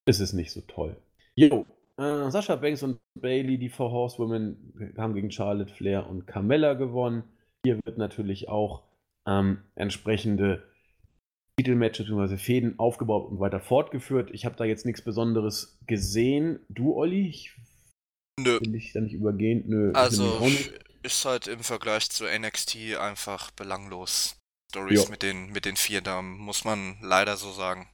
ist 0.07 0.19
es 0.19 0.33
nicht 0.33 0.51
so 0.51 0.61
toll. 0.61 0.97
Jo, 1.35 1.65
äh, 1.97 2.29
Sascha 2.29 2.55
Banks 2.55 2.83
und 2.83 2.99
Bailey, 3.19 3.57
die 3.57 3.69
Four 3.69 3.91
Horsewomen, 3.91 4.93
haben 4.97 5.13
gegen 5.13 5.31
Charlotte 5.31 5.73
Flair 5.73 6.09
und 6.09 6.27
Carmella 6.27 6.73
gewonnen. 6.73 7.23
Hier 7.65 7.79
wird 7.85 7.97
natürlich 7.97 8.49
auch 8.49 8.83
ähm, 9.27 9.59
entsprechende 9.75 10.63
Titelmatches 11.57 12.07
bzw. 12.07 12.37
Fäden 12.37 12.79
aufgebaut 12.79 13.31
und 13.31 13.39
weiter 13.39 13.59
fortgeführt. 13.59 14.29
Ich 14.31 14.45
habe 14.45 14.55
da 14.55 14.65
jetzt 14.65 14.85
nichts 14.85 15.01
Besonderes 15.01 15.77
gesehen. 15.87 16.59
Du, 16.69 16.95
Olli? 16.95 17.27
Ich 17.27 17.55
Nö. 18.37 18.59
Will 18.59 18.75
ich 18.75 18.91
da 18.91 19.01
nicht 19.01 19.13
übergehen? 19.13 19.63
Nö. 19.67 19.91
Also 19.93 20.45
ist 21.03 21.23
halt 21.23 21.47
im 21.47 21.63
Vergleich 21.63 22.09
zu 22.09 22.25
NXT 22.25 22.97
einfach 22.97 23.51
belanglos. 23.51 24.37
Stories 24.71 25.07
mit 25.09 25.21
den, 25.21 25.51
mit 25.51 25.65
den 25.65 25.77
vier 25.77 26.01
Damen, 26.01 26.37
muss 26.37 26.65
man 26.65 26.97
leider 27.01 27.37
so 27.37 27.53
sagen. 27.53 27.87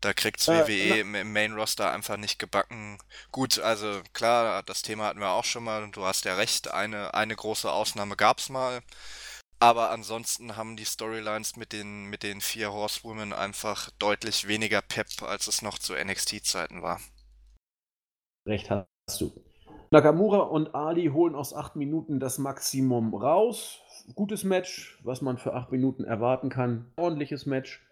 Da 0.00 0.12
kriegt's 0.12 0.48
äh, 0.48 0.66
WWE 0.66 1.00
im, 1.00 1.14
im 1.14 1.32
Main 1.32 1.52
Roster 1.52 1.92
einfach 1.92 2.16
nicht 2.16 2.40
gebacken. 2.40 2.98
Gut, 3.30 3.60
also 3.60 4.02
klar, 4.12 4.64
das 4.64 4.82
Thema 4.82 5.04
hatten 5.04 5.20
wir 5.20 5.30
auch 5.30 5.44
schon 5.44 5.62
mal 5.62 5.84
und 5.84 5.94
du 5.94 6.04
hast 6.04 6.24
ja 6.24 6.34
recht, 6.34 6.72
eine, 6.72 7.14
eine 7.14 7.36
große 7.36 7.70
Ausnahme 7.70 8.16
gab's 8.16 8.48
mal. 8.48 8.82
Aber 9.62 9.92
ansonsten 9.92 10.56
haben 10.56 10.76
die 10.76 10.84
Storylines 10.84 11.54
mit 11.54 11.72
den, 11.72 12.06
mit 12.06 12.24
den 12.24 12.40
vier 12.40 12.72
Horsewomen 12.72 13.32
einfach 13.32 13.90
deutlich 14.00 14.48
weniger 14.48 14.82
Pep, 14.82 15.06
als 15.22 15.46
es 15.46 15.62
noch 15.62 15.78
zu 15.78 15.94
NXT-Zeiten 15.94 16.82
war. 16.82 16.98
Recht 18.44 18.68
hast 18.70 19.20
du. 19.20 19.30
Nakamura 19.92 20.38
und 20.38 20.74
Ali 20.74 21.06
holen 21.12 21.36
aus 21.36 21.54
acht 21.54 21.76
Minuten 21.76 22.18
das 22.18 22.38
Maximum 22.38 23.14
raus. 23.14 23.78
Gutes 24.16 24.42
Match, 24.42 24.98
was 25.04 25.22
man 25.22 25.38
für 25.38 25.54
acht 25.54 25.70
Minuten 25.70 26.02
erwarten 26.02 26.48
kann. 26.48 26.92
Ordentliches 26.96 27.46
Match. 27.46 27.86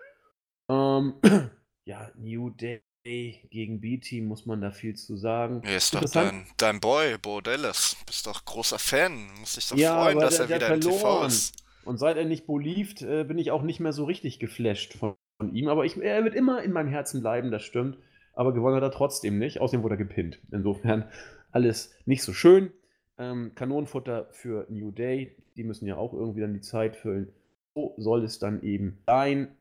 Ähm, 0.69 1.21
ja, 1.85 2.11
New 2.17 2.51
Day 2.51 2.83
gegen 3.03 3.81
B-Team 3.81 4.27
muss 4.27 4.47
man 4.47 4.61
da 4.61 4.71
viel 4.71 4.95
zu 4.95 5.17
sagen. 5.17 5.63
Ja, 5.65 5.77
ist 5.77 5.95
doch 5.95 6.05
dein, 6.05 6.47
dein 6.57 6.81
Boy, 6.81 7.17
Bo 7.19 7.41
Dallas. 7.41 7.97
Bist 8.07 8.27
doch 8.27 8.45
großer 8.45 8.79
Fan. 8.79 9.29
Muss 9.39 9.55
dich 9.55 9.69
doch 9.69 9.77
ja, 9.77 10.03
freuen, 10.03 10.19
dass 10.19 10.37
der, 10.37 10.51
er 10.51 10.57
wieder 10.57 10.75
im 10.75 10.81
TV 10.81 11.25
ist. 11.25 11.55
Und 11.85 11.99
seit 11.99 12.17
er 12.17 12.27
nicht 12.27 12.47
belieft, 12.47 13.03
äh, 13.03 13.25
bin 13.25 13.39
ich 13.39 13.51
auch 13.51 13.63
nicht 13.63 13.81
mehr 13.81 13.93
so 13.93 14.05
richtig 14.05 14.39
geflasht 14.39 14.95
von, 14.95 15.15
von 15.39 15.55
ihm. 15.55 15.69
Aber 15.69 15.85
ich, 15.85 15.97
er 15.97 16.25
wird 16.25 16.35
immer 16.35 16.63
in 16.63 16.73
meinem 16.73 16.89
Herzen 16.89 17.21
bleiben, 17.21 17.51
das 17.51 17.63
stimmt. 17.63 17.97
Aber 18.35 18.53
gewonnen 18.53 18.77
hat 18.77 18.83
er 18.83 18.93
trotzdem 18.93 19.39
nicht. 19.39 19.61
Außerdem 19.61 19.83
wurde 19.83 19.95
er 19.95 19.99
gepinnt. 19.99 20.39
Insofern 20.53 21.11
alles 21.53 21.95
nicht 22.05 22.23
so 22.23 22.33
schön. 22.33 22.71
Ähm, 23.19 23.53
Kanonenfutter 23.55 24.29
für 24.33 24.67
New 24.69 24.91
Day. 24.91 25.37
Die 25.57 25.65
müssen 25.65 25.87
ja 25.87 25.97
auch 25.97 26.13
irgendwie 26.13 26.41
dann 26.41 26.55
die 26.55 26.61
Zeit 26.61 26.97
füllen. 26.97 27.33
So 27.75 27.95
soll 27.97 28.25
es 28.25 28.39
dann 28.39 28.63
eben 28.63 28.99
sein. 29.07 29.57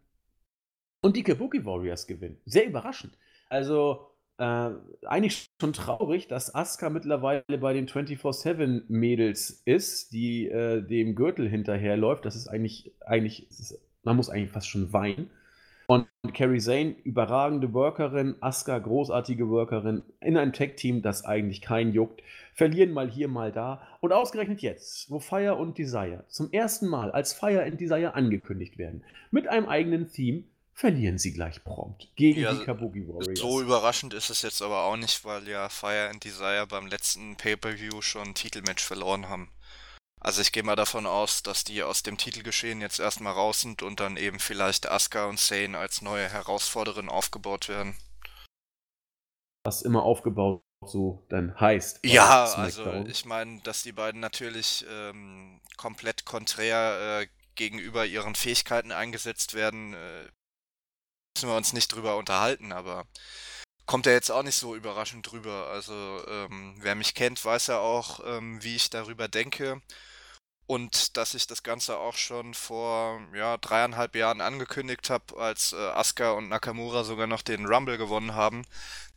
Und 1.02 1.16
die 1.16 1.24
Kabuki 1.24 1.64
Warriors 1.66 2.06
gewinnen. 2.06 2.38
Sehr 2.46 2.68
überraschend. 2.68 3.18
Also, 3.50 4.10
äh, 4.40 4.70
eigentlich 5.06 5.50
schon 5.60 5.74
traurig, 5.74 6.28
dass 6.28 6.56
Asuka 6.56 6.90
mittlerweile 6.90 7.44
bei 7.60 7.74
den 7.74 7.88
24-7-Mädels 7.88 9.62
ist, 9.66 10.14
die 10.14 10.48
äh, 10.48 10.82
dem 10.82 11.16
Gürtel 11.16 11.50
hinterherläuft. 11.50 12.26
Das 12.26 12.36
ist 12.36 12.48
eigentlich, 12.48 12.94
eigentlich 13.06 13.50
ist, 13.50 13.78
man 14.04 14.16
muss 14.16 14.30
eigentlich 14.30 14.52
fast 14.52 14.70
schon 14.70 14.94
weinen. 14.94 15.30
Und 15.88 16.08
Carrie 16.36 16.60
Zane, 16.60 16.96
überragende 17.04 17.74
Workerin, 17.74 18.36
Asuka, 18.42 18.78
großartige 18.78 19.50
Workerin, 19.50 20.04
in 20.22 20.38
einem 20.38 20.54
Tech-Team, 20.54 21.02
das 21.02 21.26
eigentlich 21.26 21.64
keinen 21.64 21.94
juckt, 21.94 22.22
verlieren 22.54 22.92
mal 22.92 23.10
hier, 23.10 23.28
mal 23.28 23.52
da. 23.52 23.82
Und 24.00 24.14
ausgerechnet 24.14 24.62
jetzt, 24.62 25.10
wo 25.10 25.20
Fire 25.20 25.56
und 25.56 25.80
Desire 25.80 26.26
zum 26.28 26.52
ersten 26.52 26.88
Mal 26.88 27.12
als 27.12 27.34
Fire 27.34 27.64
and 27.64 27.82
Desire 27.82 28.14
angekündigt 28.14 28.78
werden, 28.78 29.04
mit 29.32 29.48
einem 29.48 29.68
eigenen 29.68 30.12
Theme, 30.12 30.44
verlieren 30.80 31.18
sie 31.18 31.34
gleich 31.34 31.62
prompt 31.64 32.10
gegen 32.16 32.40
ja, 32.40 32.54
die 32.54 32.64
Kabuki 32.64 33.06
Warriors. 33.06 33.38
So 33.38 33.60
überraschend 33.60 34.14
ist 34.14 34.30
es 34.30 34.42
jetzt 34.44 34.62
aber 34.62 34.84
auch 34.86 34.96
nicht, 34.96 35.26
weil 35.26 35.46
ja 35.48 35.68
Fire 35.68 36.10
and 36.10 36.24
Desire 36.24 36.66
beim 36.68 36.88
letzten 36.88 37.36
Pay-Per-View 37.36 38.02
schon 38.02 38.30
ein 38.30 38.34
Titelmatch 38.34 38.84
verloren 38.84 39.28
haben. 39.28 39.52
Also 40.22 40.42
ich 40.42 40.54
gehe 40.54 40.64
mal 40.64 40.78
davon 40.78 41.06
aus, 41.06 41.44
dass 41.44 41.66
die 41.66 41.84
aus 41.84 42.04
dem 42.04 42.18
Titelgeschehen 42.18 42.80
jetzt 42.80 43.00
erstmal 43.00 43.34
raus 43.34 43.62
sind 43.62 43.82
und 43.82 44.00
dann 44.00 44.16
eben 44.16 44.40
vielleicht 44.40 44.90
Asuka 44.90 45.26
und 45.26 45.40
Sane 45.40 45.78
als 45.78 46.02
neue 46.02 46.30
Herausforderin 46.30 47.10
aufgebaut 47.10 47.68
werden. 47.68 47.98
Was 49.66 49.82
immer 49.82 50.04
aufgebaut 50.04 50.64
so 50.86 51.26
dann 51.28 51.60
heißt. 51.60 52.00
Ja, 52.06 52.46
also 52.46 52.90
ich 53.06 53.26
meine, 53.26 53.60
dass 53.64 53.84
die 53.84 53.92
beiden 53.92 54.22
natürlich 54.22 54.86
ähm, 54.90 55.60
komplett 55.76 56.24
konträr 56.24 57.22
äh, 57.22 57.28
gegenüber 57.56 58.06
ihren 58.06 58.36
Fähigkeiten 58.36 58.94
eingesetzt 58.94 59.54
werden, 59.54 59.94
äh, 59.94 60.30
müssen 61.40 61.52
wir 61.54 61.56
uns 61.58 61.72
nicht 61.72 61.88
drüber 61.96 62.18
unterhalten, 62.18 62.74
aber 62.74 63.06
kommt 63.86 64.06
er 64.08 64.14
jetzt 64.14 64.30
auch 64.30 64.44
nicht 64.44 64.58
so 64.58 64.76
überraschend 64.76 65.32
drüber. 65.32 65.70
Also 65.72 65.94
ähm, 66.28 66.76
wer 66.82 66.96
mich 66.96 67.16
kennt, 67.16 67.44
weiß 67.44 67.68
ja 67.68 67.80
auch, 67.80 68.20
ähm, 68.26 68.62
wie 68.62 68.76
ich 68.76 68.90
darüber 68.90 69.30
denke. 69.30 69.82
Und 70.68 71.16
dass 71.16 71.36
ich 71.36 71.48
das 71.48 71.64
Ganze 71.64 71.98
auch 71.98 72.18
schon 72.18 72.54
vor 72.54 73.22
ja, 73.34 73.56
dreieinhalb 73.58 74.16
Jahren 74.18 74.42
angekündigt 74.42 75.10
habe, 75.10 75.38
als 75.38 75.72
äh, 75.72 75.78
Asuka 75.78 76.32
und 76.32 76.50
Nakamura 76.50 77.06
sogar 77.06 77.26
noch 77.26 77.42
den 77.42 77.66
Rumble 77.66 77.98
gewonnen 77.98 78.36
haben, 78.36 78.66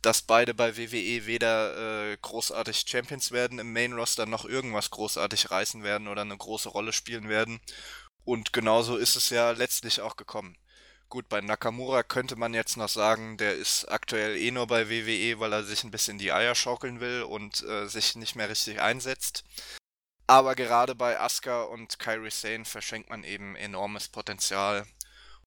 dass 0.01 0.21
beide 0.21 0.53
bei 0.53 0.77
WWE 0.77 1.25
weder 1.25 2.11
äh, 2.13 2.17
großartig 2.21 2.85
Champions 2.87 3.31
werden 3.31 3.59
im 3.59 3.73
Main 3.73 3.91
Roster 3.91 4.25
noch 4.25 4.45
irgendwas 4.45 4.91
großartig 4.91 5.51
reißen 5.51 5.83
werden 5.83 6.07
oder 6.07 6.21
eine 6.21 6.37
große 6.37 6.69
Rolle 6.69 6.93
spielen 6.93 7.27
werden. 7.27 7.59
Und 8.23 8.53
genauso 8.53 8.95
ist 8.95 9.17
es 9.17 9.29
ja 9.29 9.51
letztlich 9.51 9.99
auch 9.99 10.15
gekommen. 10.15 10.55
Gut, 11.13 11.29
bei 11.29 11.41
Nakamura 11.41 12.01
könnte 12.01 12.35
man 12.35 12.55
jetzt 12.55 12.75
noch 12.75 12.89
sagen, 12.89 13.37
der 13.37 13.53
ist 13.53 13.85
aktuell 13.85 14.35
eh 14.35 14.49
nur 14.49 14.65
bei 14.65 14.89
WWE, 14.89 15.39
weil 15.39 15.53
er 15.53 15.61
sich 15.61 15.83
ein 15.83 15.91
bisschen 15.91 16.17
die 16.17 16.31
Eier 16.31 16.55
schaukeln 16.55 17.01
will 17.01 17.21
und 17.21 17.61
äh, 17.61 17.85
sich 17.85 18.15
nicht 18.15 18.35
mehr 18.35 18.49
richtig 18.49 18.81
einsetzt. 18.81 19.43
Aber 20.25 20.55
gerade 20.55 20.95
bei 20.95 21.19
Asuka 21.19 21.65
und 21.65 21.99
Kairi 21.99 22.31
Sane 22.31 22.65
verschenkt 22.65 23.11
man 23.11 23.23
eben 23.23 23.55
enormes 23.55 24.09
Potenzial. 24.09 24.87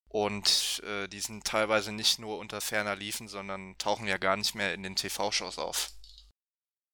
Und 0.06 0.84
äh, 0.86 1.08
die 1.08 1.18
sind 1.18 1.42
teilweise 1.42 1.90
nicht 1.90 2.20
nur 2.20 2.38
unter 2.38 2.60
ferner 2.60 2.94
Liefen, 2.94 3.26
sondern 3.26 3.76
tauchen 3.76 4.06
ja 4.06 4.18
gar 4.18 4.36
nicht 4.36 4.54
mehr 4.54 4.72
in 4.72 4.84
den 4.84 4.94
TV-Shows 4.94 5.58
auf. 5.58 5.90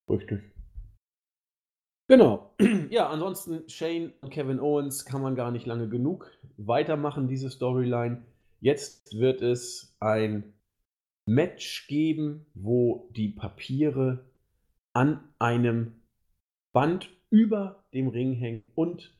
Richtig. 0.08 0.50
Genau. 2.08 2.54
Ja, 2.88 3.10
ansonsten 3.10 3.68
Shane 3.68 4.14
und 4.22 4.30
Kevin 4.30 4.60
Owens 4.60 5.04
kann 5.04 5.20
man 5.20 5.34
gar 5.34 5.50
nicht 5.50 5.66
lange 5.66 5.90
genug 5.90 6.30
weitermachen, 6.56 7.28
diese 7.28 7.50
Storyline. 7.50 8.22
Jetzt 8.62 9.18
wird 9.18 9.42
es 9.42 9.96
ein 9.98 10.54
Match 11.26 11.88
geben, 11.88 12.46
wo 12.54 13.10
die 13.10 13.28
Papiere 13.28 14.24
an 14.92 15.20
einem 15.40 16.00
Band 16.72 17.10
über 17.28 17.84
dem 17.92 18.06
Ring 18.06 18.34
hängen 18.34 18.62
und 18.76 19.18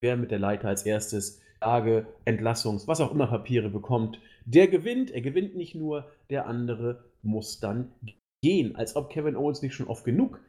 wer 0.00 0.16
mit 0.16 0.32
der 0.32 0.40
Leiter 0.40 0.66
als 0.66 0.84
erstes 0.84 1.40
Lage, 1.60 2.08
Entlassungs-, 2.24 2.88
was 2.88 3.00
auch 3.00 3.12
immer 3.12 3.28
Papiere 3.28 3.70
bekommt, 3.70 4.18
der 4.44 4.66
gewinnt. 4.66 5.12
Er 5.12 5.20
gewinnt 5.20 5.54
nicht 5.54 5.76
nur, 5.76 6.10
der 6.28 6.46
andere 6.46 7.04
muss 7.22 7.60
dann 7.60 7.92
gehen, 8.42 8.76
als 8.76 8.96
ob 8.96 9.10
Kevin 9.10 9.36
Owens 9.36 9.62
nicht 9.62 9.74
schon 9.74 9.86
oft 9.86 10.04
genug 10.04 10.40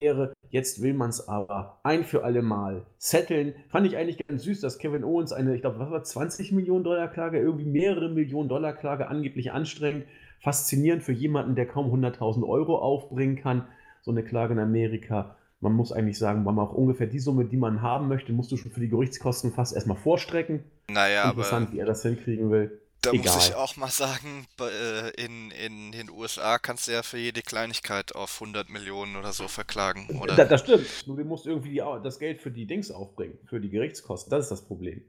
wäre. 0.00 0.32
Jetzt 0.50 0.82
will 0.82 0.94
man 0.94 1.10
es 1.10 1.26
aber 1.28 1.80
ein 1.82 2.04
für 2.04 2.24
alle 2.24 2.42
Mal 2.42 2.86
setteln. 2.98 3.54
Fand 3.68 3.86
ich 3.86 3.96
eigentlich 3.96 4.24
ganz 4.26 4.44
süß, 4.44 4.60
dass 4.60 4.78
Kevin 4.78 5.04
Owens 5.04 5.32
eine, 5.32 5.54
ich 5.54 5.62
glaube, 5.62 5.78
was 5.78 5.90
war 5.90 6.02
20 6.02 6.52
Millionen 6.52 6.84
Dollar 6.84 7.08
Klage, 7.08 7.38
irgendwie 7.38 7.64
mehrere 7.64 8.08
Millionen 8.08 8.48
Dollar 8.48 8.72
Klage 8.72 9.08
angeblich 9.08 9.52
anstrengend. 9.52 10.04
Faszinierend 10.40 11.02
für 11.02 11.12
jemanden, 11.12 11.54
der 11.56 11.66
kaum 11.66 11.92
100.000 11.92 12.46
Euro 12.46 12.78
aufbringen 12.78 13.36
kann. 13.36 13.66
So 14.02 14.10
eine 14.10 14.22
Klage 14.22 14.52
in 14.52 14.60
Amerika. 14.60 15.36
Man 15.60 15.72
muss 15.72 15.90
eigentlich 15.90 16.18
sagen, 16.18 16.44
man 16.44 16.58
auch 16.58 16.74
ungefähr 16.74 17.06
die 17.06 17.18
Summe, 17.18 17.46
die 17.46 17.56
man 17.56 17.80
haben 17.80 18.08
möchte, 18.08 18.32
musst 18.32 18.52
du 18.52 18.56
schon 18.56 18.70
für 18.70 18.80
die 18.80 18.90
Gerichtskosten 18.90 19.52
fast 19.52 19.74
erstmal 19.74 19.96
vorstrecken. 19.96 20.62
Naja, 20.90 21.30
Interessant, 21.30 21.68
aber 21.68 21.74
wie 21.74 21.80
er 21.80 21.86
das 21.86 22.02
hinkriegen 22.02 22.50
will. 22.50 22.78
Da 23.06 23.12
Egal. 23.12 23.34
muss 23.34 23.48
ich 23.48 23.54
auch 23.54 23.76
mal 23.76 23.88
sagen, 23.88 24.46
äh, 24.60 25.24
in, 25.24 25.52
in 25.52 25.92
den 25.92 26.10
USA 26.10 26.58
kannst 26.58 26.88
du 26.88 26.92
ja 26.92 27.04
für 27.04 27.18
jede 27.18 27.40
Kleinigkeit 27.40 28.16
auf 28.16 28.40
100 28.40 28.68
Millionen 28.68 29.14
oder 29.14 29.32
so 29.32 29.46
verklagen, 29.46 30.18
oder? 30.20 30.34
Das, 30.34 30.48
das 30.48 30.60
stimmt. 30.62 31.06
Nur 31.06 31.16
du 31.16 31.24
musst 31.24 31.46
irgendwie 31.46 31.70
die, 31.70 31.82
das 32.02 32.18
Geld 32.18 32.42
für 32.42 32.50
die 32.50 32.66
Dings 32.66 32.90
aufbringen, 32.90 33.38
für 33.44 33.60
die 33.60 33.70
Gerichtskosten. 33.70 34.30
Das 34.30 34.46
ist 34.46 34.50
das 34.50 34.66
Problem. 34.66 35.02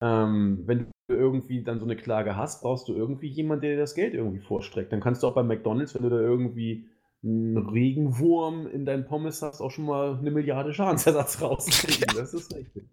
Ähm, 0.00 0.64
wenn 0.66 0.88
du 1.06 1.14
irgendwie 1.14 1.62
dann 1.62 1.78
so 1.78 1.84
eine 1.84 1.96
Klage 1.96 2.34
hast, 2.34 2.62
brauchst 2.62 2.88
du 2.88 2.94
irgendwie 2.94 3.28
jemanden, 3.28 3.62
der 3.62 3.70
dir 3.72 3.80
das 3.80 3.94
Geld 3.94 4.14
irgendwie 4.14 4.40
vorstreckt. 4.40 4.92
Dann 4.92 5.00
kannst 5.00 5.22
du 5.22 5.28
auch 5.28 5.34
bei 5.34 5.44
McDonalds, 5.44 5.94
wenn 5.94 6.02
du 6.02 6.08
da 6.10 6.18
irgendwie 6.18 6.88
einen 7.22 7.58
Regenwurm 7.58 8.66
in 8.66 8.86
deinen 8.86 9.04
Pommes 9.04 9.40
hast, 9.40 9.60
auch 9.60 9.70
schon 9.70 9.84
mal 9.84 10.18
eine 10.18 10.32
Milliarde 10.32 10.74
Schadensersatz 10.74 11.40
rauskriegen. 11.42 12.06
Ja. 12.08 12.20
Das 12.20 12.34
ist 12.34 12.52
richtig. 12.52 12.84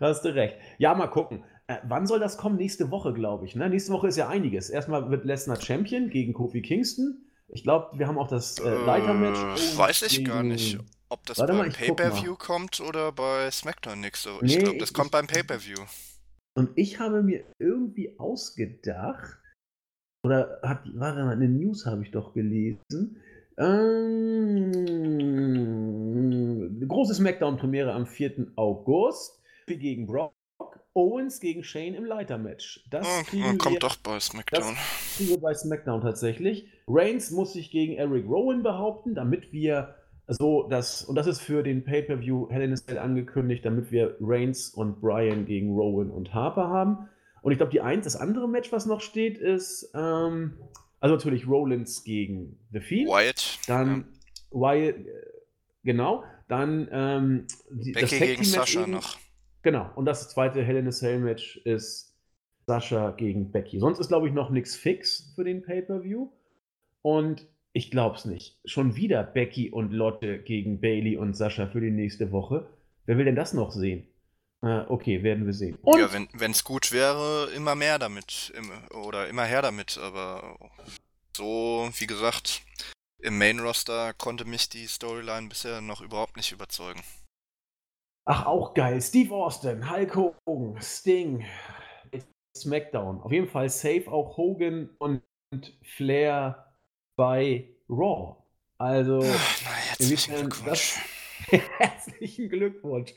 Da 0.00 0.08
hast 0.08 0.24
du 0.24 0.34
recht. 0.34 0.56
Ja, 0.78 0.94
mal 0.94 1.08
gucken. 1.08 1.44
Äh, 1.66 1.78
wann 1.84 2.06
soll 2.06 2.20
das 2.20 2.36
kommen? 2.36 2.56
Nächste 2.56 2.90
Woche, 2.90 3.12
glaube 3.12 3.46
ich. 3.46 3.56
Ne? 3.56 3.68
Nächste 3.70 3.92
Woche 3.92 4.08
ist 4.08 4.16
ja 4.16 4.28
einiges. 4.28 4.68
Erstmal 4.68 5.10
wird 5.10 5.24
Lesnar 5.24 5.60
Champion 5.60 6.10
gegen 6.10 6.34
Kofi 6.34 6.60
Kingston. 6.62 7.24
Ich 7.48 7.62
glaube, 7.62 7.98
wir 7.98 8.06
haben 8.06 8.18
auch 8.18 8.28
das 8.28 8.58
äh, 8.58 8.68
Leitermatch. 8.84 9.38
Äh, 9.38 9.78
weiß 9.78 10.02
ich 10.02 10.18
gegen... 10.18 10.28
gar 10.28 10.42
nicht, 10.42 10.78
ob 11.08 11.24
das 11.26 11.38
beim 11.38 11.70
Pay-Per-View 11.70 12.36
kommt 12.36 12.80
oder 12.80 13.12
bei 13.12 13.50
SmackDown 13.50 14.00
nächste 14.00 14.34
Woche. 14.34 14.44
Ich 14.44 14.56
nee, 14.56 14.62
glaube, 14.62 14.78
das 14.78 14.90
ich, 14.90 14.94
kommt 14.94 15.10
beim 15.10 15.26
Pay-Per-View. 15.26 15.80
Und 16.56 16.70
ich 16.76 17.00
habe 17.00 17.22
mir 17.22 17.44
irgendwie 17.58 18.18
ausgedacht, 18.18 19.38
oder 20.24 20.60
hat, 20.62 20.82
warte 20.94 21.24
mal, 21.24 21.32
eine 21.32 21.48
News 21.48 21.86
habe 21.86 22.02
ich 22.02 22.10
doch 22.10 22.34
gelesen. 22.34 23.20
Ähm, 23.56 24.74
große 26.88 27.14
Smackdown-Premiere 27.14 27.92
am 27.92 28.06
4. 28.06 28.52
August 28.56 29.40
gegen 29.66 30.06
Brock. 30.06 30.34
Owens 30.94 31.40
gegen 31.40 31.64
Shane 31.64 31.94
im 31.94 32.04
Leitermatch. 32.04 32.84
Das 32.88 33.06
oh, 33.06 33.24
kriegen 33.24 33.58
kommt 33.58 33.76
wir, 33.76 33.80
doch 33.80 33.96
bei 33.96 34.18
SmackDown. 34.20 34.74
Das 34.74 35.16
kriegen 35.16 35.30
wir 35.30 35.40
bei 35.40 35.54
SmackDown 35.54 36.00
tatsächlich. 36.00 36.68
Reigns 36.86 37.30
muss 37.30 37.52
sich 37.52 37.70
gegen 37.70 37.94
Eric 37.94 38.26
Rowan 38.26 38.62
behaupten, 38.62 39.14
damit 39.14 39.52
wir 39.52 39.96
so 40.26 40.68
das, 40.68 41.04
und 41.04 41.16
das 41.16 41.26
ist 41.26 41.40
für 41.40 41.62
den 41.62 41.84
Pay-Per-View 41.84 42.48
Hell 42.50 42.62
in 42.62 42.72
a 42.72 42.76
Cell 42.76 42.98
angekündigt, 42.98 43.64
damit 43.64 43.90
wir 43.90 44.16
Reigns 44.20 44.70
und 44.70 45.00
Bryan 45.00 45.44
gegen 45.46 45.74
Rowan 45.74 46.10
und 46.10 46.32
Harper 46.32 46.68
haben. 46.68 47.08
Und 47.42 47.52
ich 47.52 47.58
glaube, 47.58 47.72
die 47.72 47.82
eins, 47.82 48.04
das 48.04 48.16
andere 48.16 48.48
Match, 48.48 48.72
was 48.72 48.86
noch 48.86 49.02
steht, 49.02 49.36
ist, 49.36 49.90
ähm, 49.94 50.54
also 51.00 51.16
natürlich 51.16 51.46
Rollins 51.46 52.04
gegen 52.04 52.58
The 52.72 52.80
Fiend. 52.80 53.10
Wyatt. 53.10 53.58
Dann 53.66 54.06
ja. 54.50 54.60
Wyatt, 54.60 54.96
äh, 54.96 55.04
genau. 55.82 56.24
Dann 56.48 56.88
ähm, 56.90 57.46
die, 57.70 57.92
Becky 57.92 58.18
das 58.18 58.18
gegen 58.18 58.44
Sascha 58.44 58.86
noch. 58.86 59.18
Genau. 59.64 59.90
Und 59.96 60.04
das 60.04 60.28
zweite 60.28 60.62
Hell 60.62 60.76
in 60.76 60.86
a 60.86 60.90
Cell 60.90 61.18
Match 61.18 61.56
ist 61.64 62.14
Sascha 62.66 63.10
gegen 63.12 63.50
Becky. 63.50 63.80
Sonst 63.80 63.98
ist, 63.98 64.08
glaube 64.08 64.28
ich, 64.28 64.34
noch 64.34 64.50
nichts 64.50 64.76
fix 64.76 65.32
für 65.34 65.42
den 65.42 65.62
Pay-Per-View. 65.62 66.28
Und 67.02 67.46
ich 67.72 67.90
glaube 67.90 68.16
es 68.16 68.26
nicht. 68.26 68.60
Schon 68.66 68.94
wieder 68.94 69.22
Becky 69.22 69.70
und 69.70 69.90
Lotte 69.90 70.38
gegen 70.38 70.80
Bailey 70.80 71.16
und 71.16 71.34
Sascha 71.34 71.66
für 71.66 71.80
die 71.80 71.90
nächste 71.90 72.30
Woche. 72.30 72.68
Wer 73.06 73.16
will 73.16 73.24
denn 73.24 73.36
das 73.36 73.54
noch 73.54 73.72
sehen? 73.72 74.06
Äh, 74.62 74.84
okay, 74.88 75.22
werden 75.22 75.46
wir 75.46 75.54
sehen. 75.54 75.78
Und 75.82 75.98
ja, 75.98 76.10
wenn 76.12 76.50
es 76.50 76.62
gut 76.62 76.92
wäre, 76.92 77.48
immer 77.56 77.74
mehr 77.74 77.98
damit. 77.98 78.52
Im, 78.56 78.70
oder 78.94 79.28
immer 79.28 79.44
her 79.44 79.62
damit. 79.62 79.98
Aber 79.98 80.58
so, 81.34 81.88
wie 81.98 82.06
gesagt, 82.06 82.62
im 83.18 83.38
Main-Roster 83.38 84.12
konnte 84.12 84.44
mich 84.44 84.68
die 84.68 84.86
Storyline 84.86 85.48
bisher 85.48 85.80
noch 85.80 86.02
überhaupt 86.02 86.36
nicht 86.36 86.52
überzeugen. 86.52 87.00
Ach, 88.26 88.46
auch 88.46 88.72
geil. 88.72 89.02
Steve 89.02 89.34
Austin, 89.34 89.90
Hulk 89.90 90.16
Hogan, 90.16 90.80
Sting, 90.80 91.44
SmackDown. 92.56 93.20
Auf 93.20 93.32
jeden 93.32 93.48
Fall 93.48 93.68
safe 93.68 94.04
auch 94.10 94.36
Hogan 94.36 94.90
und 94.98 95.22
Flair 95.82 96.72
bei 97.16 97.68
Raw. 97.88 98.36
Also, 98.78 99.20
Ach, 99.22 99.62
herzlichen 99.88 100.34
Glückwunsch. 100.36 100.98
Das, 101.50 101.60
herzlichen 101.78 102.48
Glückwunsch. 102.48 103.14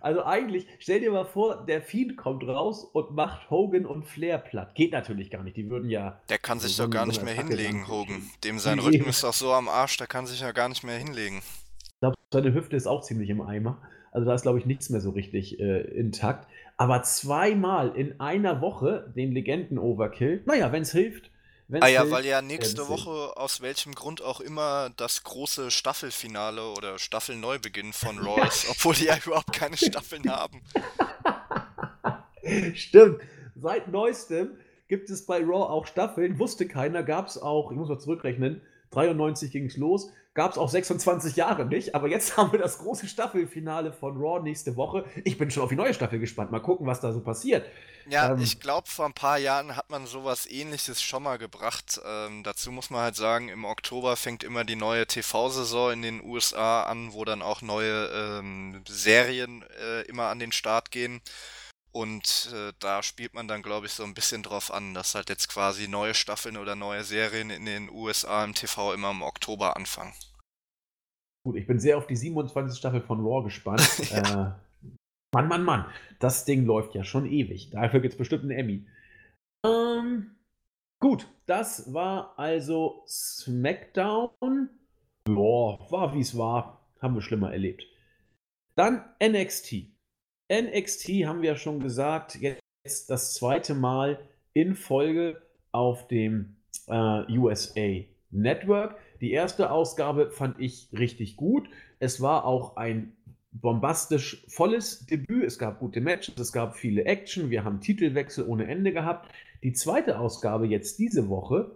Also 0.00 0.24
eigentlich, 0.24 0.66
stell 0.78 1.00
dir 1.00 1.10
mal 1.10 1.24
vor, 1.24 1.66
der 1.66 1.82
Fiend 1.82 2.16
kommt 2.16 2.46
raus 2.46 2.84
und 2.84 3.12
macht 3.12 3.50
Hogan 3.50 3.84
und 3.86 4.04
Flair 4.04 4.38
platt. 4.38 4.74
Geht 4.74 4.92
natürlich 4.92 5.30
gar 5.30 5.42
nicht. 5.42 5.56
Die 5.56 5.68
würden 5.68 5.90
ja. 5.90 6.20
Der 6.28 6.38
kann 6.38 6.60
sich 6.60 6.76
doch 6.76 6.88
gar 6.88 7.06
nicht 7.06 7.22
mehr 7.22 7.34
hinlegen, 7.34 7.88
Hogan. 7.88 8.30
Dem 8.44 8.58
sein 8.58 8.78
Rücken 8.78 9.06
ist 9.06 9.24
doch 9.24 9.32
so 9.32 9.52
am 9.52 9.68
Arsch, 9.68 9.96
der 9.96 10.06
kann 10.06 10.26
sich 10.26 10.40
ja 10.40 10.52
gar 10.52 10.68
nicht 10.68 10.84
mehr 10.84 10.98
hinlegen. 10.98 11.38
Ich 11.82 12.00
glaube, 12.00 12.14
seine 12.32 12.54
Hüfte 12.54 12.76
ist 12.76 12.86
auch 12.86 13.02
ziemlich 13.02 13.30
im 13.30 13.40
Eimer. 13.40 13.82
Also 14.16 14.24
da 14.24 14.34
ist, 14.34 14.42
glaube 14.42 14.58
ich, 14.58 14.64
nichts 14.64 14.88
mehr 14.88 15.02
so 15.02 15.10
richtig 15.10 15.60
äh, 15.60 15.82
intakt. 15.82 16.48
Aber 16.78 17.02
zweimal 17.02 17.94
in 17.94 18.18
einer 18.18 18.62
Woche 18.62 19.12
den 19.14 19.30
Legenden-Overkill. 19.30 20.40
Naja, 20.46 20.72
wenn 20.72 20.84
es 20.84 20.92
hilft, 20.92 21.30
ah 21.80 21.86
ja, 21.86 22.10
weil 22.10 22.24
ja 22.24 22.40
nächste 22.40 22.88
Woche 22.88 23.36
aus 23.36 23.60
welchem 23.60 23.94
Grund 23.94 24.22
auch 24.22 24.40
immer 24.40 24.88
das 24.96 25.22
große 25.22 25.70
Staffelfinale 25.70 26.66
oder 26.70 26.98
Staffelneubeginn 26.98 27.92
von 27.92 28.18
Raw 28.18 28.40
ist, 28.48 28.66
obwohl 28.70 28.94
die 28.94 29.04
ja 29.04 29.18
überhaupt 29.22 29.52
keine 29.52 29.76
Staffeln 29.76 30.30
haben. 30.30 30.62
Stimmt. 32.74 33.20
Seit 33.54 33.88
neuestem 33.88 34.56
gibt 34.88 35.10
es 35.10 35.26
bei 35.26 35.40
Raw 35.40 35.70
auch 35.70 35.86
Staffeln. 35.86 36.38
Wusste 36.38 36.66
keiner, 36.66 37.02
gab 37.02 37.26
es 37.26 37.36
auch, 37.36 37.70
ich 37.70 37.76
muss 37.76 37.90
mal 37.90 37.98
zurückrechnen, 37.98 38.62
93 38.90 39.50
ging 39.50 39.66
es 39.66 39.76
los, 39.76 40.10
gab 40.34 40.52
es 40.52 40.58
auch 40.58 40.68
26 40.68 41.34
Jahre 41.36 41.64
nicht, 41.64 41.94
aber 41.94 42.08
jetzt 42.08 42.36
haben 42.36 42.52
wir 42.52 42.58
das 42.58 42.78
große 42.78 43.08
Staffelfinale 43.08 43.92
von 43.92 44.16
Raw 44.16 44.42
nächste 44.42 44.76
Woche. 44.76 45.04
Ich 45.24 45.38
bin 45.38 45.50
schon 45.50 45.62
auf 45.62 45.70
die 45.70 45.76
neue 45.76 45.94
Staffel 45.94 46.18
gespannt. 46.18 46.52
Mal 46.52 46.60
gucken, 46.60 46.86
was 46.86 47.00
da 47.00 47.12
so 47.12 47.20
passiert. 47.20 47.66
Ja, 48.08 48.32
ähm, 48.32 48.38
ich 48.40 48.60
glaube, 48.60 48.88
vor 48.88 49.06
ein 49.06 49.14
paar 49.14 49.38
Jahren 49.38 49.76
hat 49.76 49.90
man 49.90 50.06
sowas 50.06 50.46
ähnliches 50.48 51.02
schon 51.02 51.24
mal 51.24 51.38
gebracht. 51.38 52.00
Ähm, 52.06 52.44
dazu 52.44 52.70
muss 52.70 52.90
man 52.90 53.00
halt 53.02 53.16
sagen, 53.16 53.48
im 53.48 53.64
Oktober 53.64 54.16
fängt 54.16 54.44
immer 54.44 54.64
die 54.64 54.76
neue 54.76 55.06
TV-Saison 55.06 55.92
in 55.92 56.02
den 56.02 56.22
USA 56.22 56.84
an, 56.84 57.12
wo 57.12 57.24
dann 57.24 57.42
auch 57.42 57.62
neue 57.62 58.06
ähm, 58.14 58.82
Serien 58.86 59.64
äh, 59.80 60.02
immer 60.02 60.26
an 60.28 60.38
den 60.38 60.52
Start 60.52 60.90
gehen. 60.90 61.20
Und 61.96 62.52
äh, 62.52 62.74
da 62.78 63.02
spielt 63.02 63.32
man 63.32 63.48
dann, 63.48 63.62
glaube 63.62 63.86
ich, 63.86 63.92
so 63.92 64.04
ein 64.04 64.12
bisschen 64.12 64.42
drauf 64.42 64.70
an, 64.70 64.92
dass 64.92 65.14
halt 65.14 65.30
jetzt 65.30 65.48
quasi 65.48 65.88
neue 65.88 66.12
Staffeln 66.12 66.58
oder 66.58 66.76
neue 66.76 67.04
Serien 67.04 67.48
in 67.48 67.64
den 67.64 67.88
USA 67.88 68.44
im 68.44 68.52
TV 68.52 68.92
immer 68.92 69.12
im 69.12 69.22
Oktober 69.22 69.78
anfangen. 69.78 70.12
Gut, 71.42 71.56
ich 71.56 71.66
bin 71.66 71.80
sehr 71.80 71.96
auf 71.96 72.06
die 72.06 72.16
27. 72.16 72.78
Staffel 72.78 73.00
von 73.00 73.20
Raw 73.20 73.42
gespannt. 73.42 73.80
ja. 74.10 74.58
äh, 74.82 74.90
Mann, 75.34 75.48
Mann, 75.48 75.64
Mann, 75.64 75.86
das 76.18 76.44
Ding 76.44 76.66
läuft 76.66 76.94
ja 76.94 77.02
schon 77.02 77.24
ewig. 77.24 77.70
Dafür 77.70 78.00
gibt 78.00 78.12
es 78.12 78.18
bestimmt 78.18 78.42
einen 78.42 78.50
Emmy. 78.50 78.86
Ähm, 79.64 80.36
gut, 81.00 81.26
das 81.46 81.94
war 81.94 82.38
also 82.38 83.04
SmackDown. 83.08 84.68
Boah, 85.24 85.90
war 85.90 86.14
wie 86.14 86.20
es 86.20 86.36
war. 86.36 86.86
Haben 87.00 87.14
wir 87.14 87.22
schlimmer 87.22 87.52
erlebt. 87.52 87.86
Dann 88.74 89.02
NXT. 89.18 89.95
NXT 90.48 91.08
haben 91.26 91.42
wir 91.42 91.50
ja 91.50 91.56
schon 91.56 91.80
gesagt, 91.80 92.36
jetzt 92.36 93.10
das 93.10 93.34
zweite 93.34 93.74
Mal 93.74 94.18
in 94.52 94.74
Folge 94.74 95.42
auf 95.72 96.06
dem 96.08 96.56
äh, 96.86 97.36
USA 97.36 98.04
Network. 98.30 98.96
Die 99.20 99.32
erste 99.32 99.70
Ausgabe 99.70 100.30
fand 100.30 100.60
ich 100.60 100.88
richtig 100.96 101.36
gut. 101.36 101.68
Es 101.98 102.20
war 102.20 102.44
auch 102.44 102.76
ein 102.76 103.12
bombastisch 103.52 104.44
volles 104.48 105.06
Debüt. 105.06 105.44
Es 105.44 105.58
gab 105.58 105.80
gute 105.80 106.00
Matches, 106.00 106.38
es 106.38 106.52
gab 106.52 106.76
viele 106.76 107.04
Action. 107.06 107.50
Wir 107.50 107.64
haben 107.64 107.80
Titelwechsel 107.80 108.46
ohne 108.46 108.66
Ende 108.66 108.92
gehabt. 108.92 109.32
Die 109.62 109.72
zweite 109.72 110.18
Ausgabe 110.18 110.66
jetzt 110.66 110.98
diese 110.98 111.28
Woche 111.28 111.72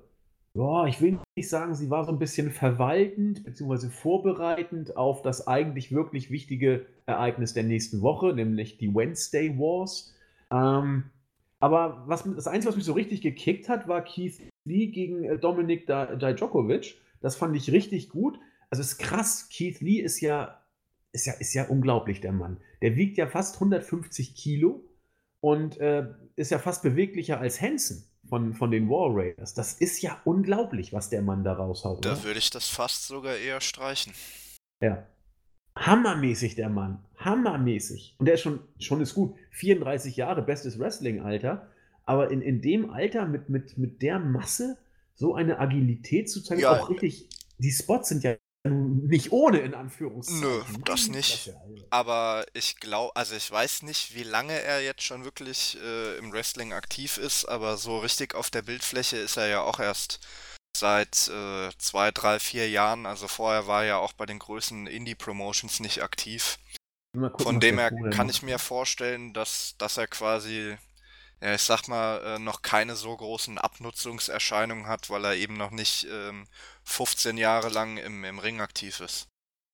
Boah, 0.53 0.89
ich 0.89 1.01
will 1.01 1.21
nicht 1.37 1.49
sagen, 1.49 1.77
sie 1.77 1.91
war 1.91 2.05
so 2.05 2.11
ein 2.11 2.19
bisschen 2.19 2.51
verwaltend 2.51 3.45
bzw. 3.45 3.89
vorbereitend 3.89 4.97
auf 4.97 5.23
das 5.23 5.47
eigentlich 5.47 5.93
wirklich 5.93 6.31
wichtige 6.31 6.87
Ereignis 7.07 7.55
der 7.55 7.63
nächsten 7.63 8.03
Woche, 8.03 8.35
nämlich 8.35 8.77
die 8.77 8.93
Wednesday 8.93 9.57
Wars. 9.57 10.13
Ähm, 10.51 11.05
aber 11.61 12.03
was, 12.07 12.25
das 12.25 12.49
Einzige, 12.49 12.71
was 12.71 12.77
mich 12.77 12.85
so 12.85 12.95
richtig 12.95 13.21
gekickt 13.21 13.69
hat, 13.69 13.87
war 13.87 14.03
Keith 14.03 14.41
Lee 14.65 14.89
gegen 14.89 15.23
äh, 15.23 15.39
Dominik 15.39 15.87
Dijakovic. 15.87 16.97
Das 17.21 17.37
fand 17.37 17.55
ich 17.55 17.71
richtig 17.71 18.09
gut. 18.09 18.41
Also 18.71 18.81
es 18.81 18.93
ist 18.93 18.99
krass, 18.99 19.49
Keith 19.51 19.81
Lee 19.81 20.01
ist 20.01 20.21
ja, 20.21 20.61
ist 21.13 21.27
ja, 21.27 21.35
ist 21.35 21.55
ja 21.55 21.69
unglaublich, 21.69 22.21
der 22.21 22.33
Mann. 22.33 22.57
Der 22.83 22.97
wiegt 22.97 23.19
ja 23.19 23.29
fast 23.29 23.57
150 23.57 24.35
Kilo 24.35 24.83
und 25.41 25.79
äh, 25.79 26.09
ist 26.35 26.51
ja 26.51 26.59
fast 26.59 26.83
beweglicher 26.83 27.39
als 27.39 27.61
Hansen 27.61 28.10
von, 28.31 28.55
von 28.55 28.71
den 28.71 28.89
War 28.89 29.15
Raiders. 29.15 29.53
Das 29.53 29.75
ist 29.75 30.01
ja 30.01 30.19
unglaublich, 30.25 30.95
was 30.95 31.11
der 31.11 31.21
Mann 31.21 31.45
da 31.45 31.53
raushaut. 31.53 32.05
Da 32.05 32.13
oder? 32.13 32.25
würde 32.25 32.39
ich 32.39 32.49
das 32.49 32.69
fast 32.69 33.07
sogar 33.07 33.37
eher 33.37 33.61
streichen. 33.61 34.15
Ja. 34.81 35.07
Hammermäßig, 35.77 36.55
der 36.55 36.71
Mann. 36.71 37.05
Hammermäßig. 37.19 38.17
Und 38.19 38.27
der 38.27 38.35
ist 38.35 38.41
schon, 38.41 38.61
schon 38.79 39.01
ist 39.01 39.15
gut. 39.15 39.35
34 39.51 40.17
Jahre, 40.17 40.43
bestes 40.43 40.79
Wrestling-Alter. 40.79 41.69
Aber 42.07 42.31
in, 42.31 42.41
in 42.41 42.63
dem 42.63 42.91
Alter 42.91 43.27
mit, 43.27 43.51
mit, 43.51 43.77
mit 43.77 44.01
der 44.01 44.19
Masse 44.19 44.79
so 45.15 45.35
eine 45.35 45.59
Agilität 45.59 46.31
zu 46.31 46.43
zeigen, 46.43 46.63
ja, 46.63 46.73
auch 46.73 46.89
richtig. 46.89 47.29
Die 47.59 47.71
Spots 47.71 48.09
sind 48.09 48.25
ja 48.25 48.37
nicht 48.65 49.33
ohne, 49.33 49.61
in 49.61 49.75
Anführungszeichen. 49.75 50.41
Nö, 50.41 50.63
das 50.85 51.09
nicht. 51.09 51.53
Aber 51.89 52.45
ich 52.53 52.77
glaube, 52.77 53.17
also 53.17 53.35
ich 53.35 53.51
weiß 53.51 53.83
nicht, 53.83 54.15
wie 54.15 54.23
lange 54.23 54.61
er 54.61 54.83
jetzt 54.83 55.03
schon 55.03 55.25
wirklich 55.25 55.79
äh, 55.83 56.19
im 56.19 56.33
Wrestling 56.33 56.73
aktiv 56.73 57.17
ist, 57.17 57.47
aber 57.47 57.79
so 57.79 57.99
richtig 57.99 58.35
auf 58.35 58.51
der 58.51 58.63
Bildfläche 58.63 59.17
ist 59.17 59.39
er 59.39 59.47
ja 59.47 59.63
auch 59.63 59.81
erst 59.81 60.21
seit 60.77 61.29
äh, 61.29 61.71
zwei, 61.79 62.11
drei, 62.11 62.39
vier 62.39 62.69
Jahren. 62.69 63.07
Also 63.07 63.29
vorher 63.29 63.67
war 63.67 63.83
er 63.83 63.89
ja 63.89 63.97
auch 63.97 64.13
bei 64.13 64.27
den 64.27 64.39
größten 64.39 64.87
Indie-Promotions 64.87 65.81
nicht 65.81 66.03
aktiv. 66.03 66.59
Gucken, 67.13 67.41
Von 67.41 67.61
dem 67.61 67.79
her 67.79 67.91
kann 68.11 68.29
ich 68.29 68.43
mir 68.43 68.59
vorstellen, 68.59 69.33
dass, 69.33 69.75
dass 69.79 69.97
er 69.97 70.07
quasi 70.07 70.77
ja, 71.41 71.55
ich 71.55 71.63
sag 71.63 71.89
mal, 71.89 72.19
äh, 72.25 72.39
noch 72.39 72.63
keine 72.63 72.97
so 72.97 73.17
großen 73.17 73.57
Abnutzungserscheinungen 73.59 74.87
hat, 74.87 75.09
weil 75.09 75.25
er 75.25 75.35
eben 75.35 75.55
noch 75.55 75.71
nicht 75.71 76.07
ähm, 76.11 76.47
15 76.85 77.39
Jahre 77.39 77.69
lang 77.71 77.97
im, 77.97 78.25
im 78.25 78.39
Ring 78.39 78.61
aktiv 78.61 79.01
ist. 79.01 79.29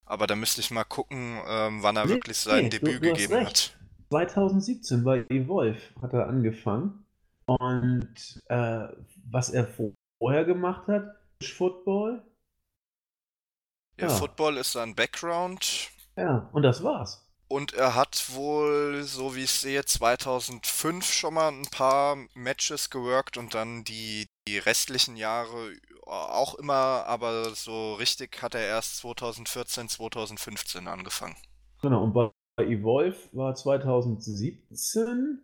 Aber 0.04 0.28
da 0.28 0.36
müsste 0.36 0.60
ich 0.60 0.70
mal 0.70 0.84
gucken, 0.84 1.40
ähm, 1.48 1.82
wann 1.82 1.96
er 1.96 2.06
nee, 2.06 2.12
wirklich 2.12 2.38
sein 2.38 2.64
nee, 2.64 2.70
Debüt 2.70 2.96
du, 2.96 3.00
du 3.00 3.12
gegeben 3.12 3.46
hat. 3.46 3.76
2017 4.10 5.02
bei 5.02 5.24
Evolve 5.28 5.80
hat 6.00 6.12
er 6.12 6.28
angefangen. 6.28 7.04
Und 7.46 8.42
äh, 8.46 8.88
was 9.28 9.50
er 9.50 9.68
vorher 10.18 10.44
gemacht 10.44 10.86
hat, 10.86 11.16
Football. 11.42 12.22
Ja, 13.98 14.06
ja, 14.06 14.14
Football 14.14 14.58
ist 14.58 14.72
sein 14.72 14.94
Background. 14.94 15.90
Ja, 16.16 16.48
und 16.52 16.62
das 16.62 16.82
war's. 16.82 17.25
Und 17.48 17.74
er 17.74 17.94
hat 17.94 18.34
wohl, 18.34 19.04
so 19.04 19.36
wie 19.36 19.44
ich 19.44 19.52
sehe, 19.52 19.84
2005 19.84 21.04
schon 21.04 21.34
mal 21.34 21.52
ein 21.52 21.68
paar 21.70 22.16
Matches 22.34 22.90
geworkt 22.90 23.36
und 23.36 23.54
dann 23.54 23.84
die, 23.84 24.26
die 24.48 24.58
restlichen 24.58 25.16
Jahre 25.16 25.72
auch 26.06 26.54
immer, 26.56 27.04
aber 27.06 27.54
so 27.54 27.94
richtig 27.94 28.42
hat 28.42 28.54
er 28.54 28.66
erst 28.66 28.98
2014, 28.98 29.88
2015 29.88 30.88
angefangen. 30.88 31.36
Genau, 31.82 32.04
und 32.04 32.12
bei 32.12 32.30
Evolve 32.58 33.16
war 33.32 33.54
2017. 33.54 35.40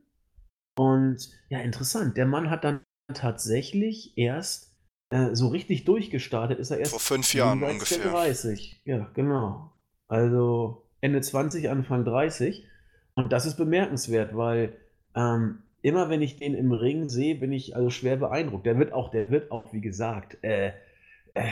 Und 0.76 1.30
ja, 1.50 1.58
interessant, 1.60 2.16
der 2.16 2.26
Mann 2.26 2.50
hat 2.50 2.64
dann 2.64 2.80
tatsächlich 3.12 4.16
erst 4.16 4.74
äh, 5.10 5.34
so 5.34 5.48
richtig 5.48 5.84
durchgestartet, 5.84 6.58
ist 6.58 6.70
er 6.70 6.78
erst 6.78 6.92
vor 6.92 7.00
fünf 7.00 7.34
Jahren 7.34 7.62
ungefähr. 7.62 8.10
30. 8.10 8.80
Ja, 8.84 9.10
genau. 9.14 9.72
Also 10.08 10.81
Ende 11.02 11.20
20, 11.20 11.68
Anfang 11.68 12.04
30. 12.06 12.66
Und 13.14 13.32
das 13.32 13.44
ist 13.46 13.56
bemerkenswert, 13.56 14.34
weil 14.36 14.74
ähm, 15.14 15.62
immer 15.82 16.08
wenn 16.08 16.22
ich 16.22 16.38
den 16.38 16.54
im 16.54 16.72
Ring 16.72 17.10
sehe, 17.10 17.34
bin 17.34 17.52
ich 17.52 17.76
also 17.76 17.90
schwer 17.90 18.16
beeindruckt. 18.16 18.64
Der 18.66 18.78
wird 18.78 18.92
auch, 18.94 19.10
der 19.10 19.30
wird 19.30 19.50
auch, 19.50 19.72
wie 19.74 19.82
gesagt, 19.82 20.38
äh, 20.42 20.72
äh, 21.34 21.50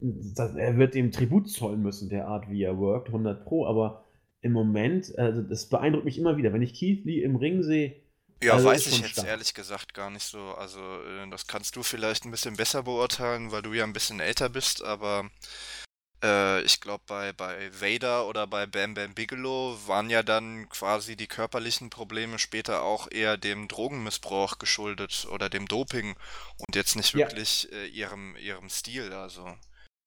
das, 0.00 0.54
er 0.56 0.78
wird 0.78 0.94
dem 0.94 1.12
Tribut 1.12 1.50
zollen 1.50 1.82
müssen, 1.82 2.08
der 2.08 2.28
Art, 2.28 2.50
wie 2.50 2.62
er 2.62 2.78
workt, 2.78 3.08
100 3.08 3.44
Pro, 3.44 3.66
aber 3.66 4.04
im 4.42 4.52
Moment, 4.52 5.18
also 5.18 5.42
das 5.42 5.68
beeindruckt 5.68 6.04
mich 6.04 6.18
immer 6.18 6.36
wieder. 6.36 6.52
Wenn 6.52 6.62
ich 6.62 6.74
Keith 6.74 7.04
Lee 7.04 7.22
im 7.22 7.36
Ring 7.36 7.62
sehe, 7.62 7.96
Ja, 8.42 8.54
also 8.54 8.68
weiß 8.68 8.86
ich 8.86 9.00
jetzt 9.00 9.10
stark. 9.10 9.26
ehrlich 9.26 9.54
gesagt 9.54 9.94
gar 9.94 10.10
nicht 10.10 10.24
so. 10.24 10.38
Also, 10.38 10.80
äh, 10.80 11.28
das 11.30 11.46
kannst 11.46 11.76
du 11.76 11.82
vielleicht 11.82 12.24
ein 12.24 12.30
bisschen 12.30 12.56
besser 12.56 12.82
beurteilen, 12.84 13.50
weil 13.52 13.62
du 13.62 13.72
ja 13.72 13.84
ein 13.84 13.92
bisschen 13.92 14.20
älter 14.20 14.48
bist, 14.48 14.84
aber 14.84 15.30
äh, 16.22 16.62
ich 16.62 16.80
glaube, 16.80 17.02
bei, 17.06 17.32
bei 17.32 17.70
Vader 17.72 18.26
oder 18.28 18.46
bei 18.46 18.66
Bam 18.66 18.94
Bam 18.94 19.14
Bigelow 19.14 19.76
waren 19.86 20.10
ja 20.10 20.22
dann 20.22 20.68
quasi 20.68 21.16
die 21.16 21.26
körperlichen 21.26 21.90
Probleme 21.90 22.38
später 22.38 22.82
auch 22.82 23.10
eher 23.10 23.36
dem 23.36 23.68
Drogenmissbrauch 23.68 24.58
geschuldet 24.58 25.26
oder 25.30 25.48
dem 25.48 25.66
Doping 25.66 26.16
und 26.58 26.76
jetzt 26.76 26.96
nicht 26.96 27.12
Ja. 27.14 27.26
wirklich 27.26 27.70
äh, 27.72 27.86
ihrem, 27.86 28.36
ihrem 28.36 28.68
Stil. 28.68 29.12
Also, 29.12 29.46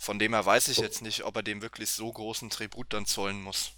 von 0.02 0.20
dem 0.20 0.34
her 0.34 0.46
weiß 0.46 0.70
ich 0.70 0.78
jetzt 0.78 1.02
nicht, 1.02 1.26
ob 1.26 1.36
er 1.36 1.44
dem 1.44 1.62
wirklich 1.62 1.90
so 1.90 2.12
großen 2.12 2.50
Tribut 2.50 2.94
dann 2.94 3.06
zollen 3.06 3.42
muss. 3.42 3.74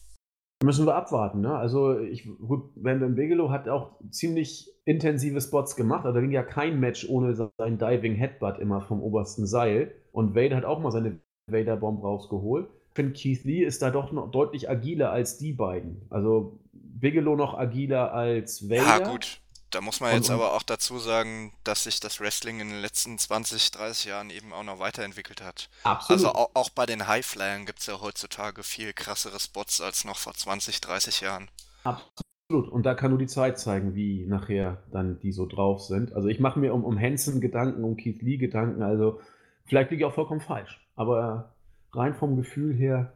Müssen 0.63 0.85
wir 0.85 0.95
abwarten, 0.95 1.41
ne? 1.41 1.55
Also, 1.55 1.99
ich, 1.99 2.23
gut, 2.23 2.71
Bam 2.75 2.99
Bam 2.99 3.15
Bigelow 3.15 3.49
hat 3.49 3.67
auch 3.67 3.99
ziemlich 4.11 4.69
intensive 4.85 5.41
Spots 5.41 5.75
gemacht. 5.75 6.05
Also, 6.05 6.13
da 6.15 6.21
ging 6.21 6.31
ja 6.31 6.43
kein 6.43 6.79
Match 6.79 7.07
ohne 7.09 7.33
sein 7.33 7.79
Diving 7.79 8.13
Headbutt 8.15 8.59
immer 8.59 8.81
vom 8.81 9.01
obersten 9.01 9.47
Seil. 9.47 9.95
Und 10.11 10.35
Vader 10.35 10.57
hat 10.57 10.65
auch 10.65 10.79
mal 10.79 10.91
seine 10.91 11.19
Vader 11.51 11.77
Bomb 11.77 12.03
rausgeholt. 12.03 12.69
Ich 12.89 12.95
finde, 12.95 13.13
Keith 13.13 13.43
Lee 13.45 13.63
ist 13.63 13.81
da 13.81 13.89
doch 13.89 14.11
noch 14.11 14.31
deutlich 14.31 14.69
agiler 14.69 15.11
als 15.11 15.37
die 15.37 15.53
beiden. 15.53 16.01
Also, 16.09 16.59
Bigelow 16.73 17.35
noch 17.35 17.57
agiler 17.57 18.13
als 18.13 18.69
Vader. 18.69 18.81
Ja, 18.83 18.99
gut. 18.99 19.39
Da 19.71 19.79
muss 19.79 20.01
man 20.01 20.13
jetzt 20.13 20.29
und- 20.29 20.35
aber 20.35 20.53
auch 20.53 20.63
dazu 20.63 20.99
sagen, 20.99 21.53
dass 21.63 21.85
sich 21.85 22.01
das 22.01 22.19
Wrestling 22.19 22.59
in 22.59 22.69
den 22.69 22.81
letzten 22.81 23.17
20, 23.17 23.71
30 23.71 24.05
Jahren 24.05 24.29
eben 24.29 24.51
auch 24.51 24.63
noch 24.63 24.79
weiterentwickelt 24.79 25.41
hat. 25.41 25.69
Absolut. 25.83 26.25
Also 26.25 26.33
auch, 26.37 26.49
auch 26.53 26.69
bei 26.69 26.85
den 26.85 27.07
Highflyern 27.07 27.65
gibt 27.65 27.79
es 27.79 27.85
ja 27.85 28.01
heutzutage 28.01 28.63
viel 28.63 28.91
krassere 28.91 29.39
Spots 29.39 29.79
als 29.79 30.03
noch 30.03 30.17
vor 30.17 30.33
20, 30.33 30.81
30 30.81 31.21
Jahren. 31.21 31.49
Absolut. 31.85 32.67
Und 32.69 32.85
da 32.85 32.93
kann 32.95 33.11
nur 33.11 33.19
die 33.19 33.27
Zeit 33.27 33.57
zeigen, 33.59 33.95
wie 33.95 34.25
nachher 34.25 34.83
dann 34.91 35.19
die 35.21 35.31
so 35.31 35.45
drauf 35.45 35.81
sind. 35.81 36.11
Also 36.13 36.27
ich 36.27 36.41
mache 36.41 36.59
mir 36.59 36.73
um, 36.73 36.83
um 36.83 36.99
Hansen 36.99 37.39
Gedanken, 37.39 37.85
um 37.85 37.95
Keith 37.95 38.21
Lee 38.21 38.35
Gedanken. 38.35 38.83
Also 38.83 39.21
vielleicht 39.65 39.89
liege 39.91 40.03
ich 40.03 40.05
auch 40.05 40.13
vollkommen 40.13 40.41
falsch. 40.41 40.80
Aber 40.95 41.53
rein 41.93 42.13
vom 42.13 42.35
Gefühl 42.35 42.73
her 42.73 43.13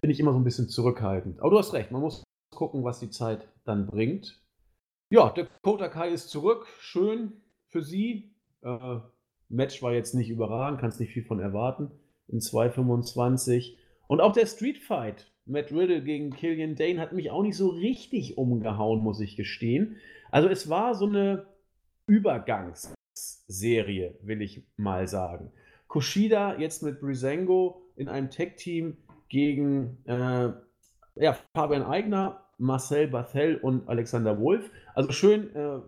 bin 0.00 0.10
ich 0.10 0.20
immer 0.20 0.32
so 0.32 0.38
ein 0.38 0.44
bisschen 0.44 0.68
zurückhaltend. 0.68 1.40
Aber 1.40 1.50
du 1.50 1.58
hast 1.58 1.72
recht, 1.72 1.90
man 1.90 2.02
muss 2.02 2.22
gucken, 2.54 2.84
was 2.84 3.00
die 3.00 3.10
Zeit 3.10 3.48
dann 3.64 3.86
bringt. 3.86 4.40
Ja, 5.10 5.30
der 5.30 5.48
Kota 5.62 5.88
Kai 5.88 6.10
ist 6.10 6.28
zurück. 6.28 6.66
Schön 6.80 7.32
für 7.68 7.82
sie. 7.82 8.34
Äh, 8.62 8.98
Match 9.48 9.82
war 9.82 9.94
jetzt 9.94 10.14
nicht 10.14 10.28
überragend, 10.28 10.80
kannst 10.80 11.00
nicht 11.00 11.12
viel 11.12 11.24
von 11.24 11.40
erwarten. 11.40 11.90
In 12.28 12.40
2,25. 12.40 13.76
Und 14.06 14.20
auch 14.20 14.32
der 14.32 14.46
Street 14.46 14.78
Fight, 14.78 15.32
Matt 15.46 15.72
Riddle 15.72 16.02
gegen 16.02 16.30
Killian 16.30 16.76
Dane, 16.76 17.00
hat 17.00 17.12
mich 17.12 17.30
auch 17.30 17.42
nicht 17.42 17.56
so 17.56 17.68
richtig 17.68 18.36
umgehauen, 18.36 19.00
muss 19.00 19.20
ich 19.20 19.36
gestehen. 19.36 19.96
Also 20.30 20.48
es 20.48 20.68
war 20.68 20.94
so 20.94 21.06
eine 21.06 21.46
Übergangsserie, 22.06 24.18
will 24.22 24.42
ich 24.42 24.66
mal 24.76 25.08
sagen. 25.08 25.50
Kushida 25.88 26.58
jetzt 26.58 26.82
mit 26.82 27.00
Brisengo 27.00 27.82
in 27.96 28.08
einem 28.08 28.30
Tech-Team 28.30 28.96
gegen 29.28 29.98
äh, 30.04 30.50
ja, 31.16 31.36
Fabian 31.54 31.82
Eigner, 31.82 32.44
Marcel 32.58 33.08
Bathel 33.08 33.56
und 33.56 33.88
Alexander 33.88 34.38
Wolf. 34.40 34.70
Also 34.94 35.12
schön, 35.12 35.54
äh, 35.54 35.78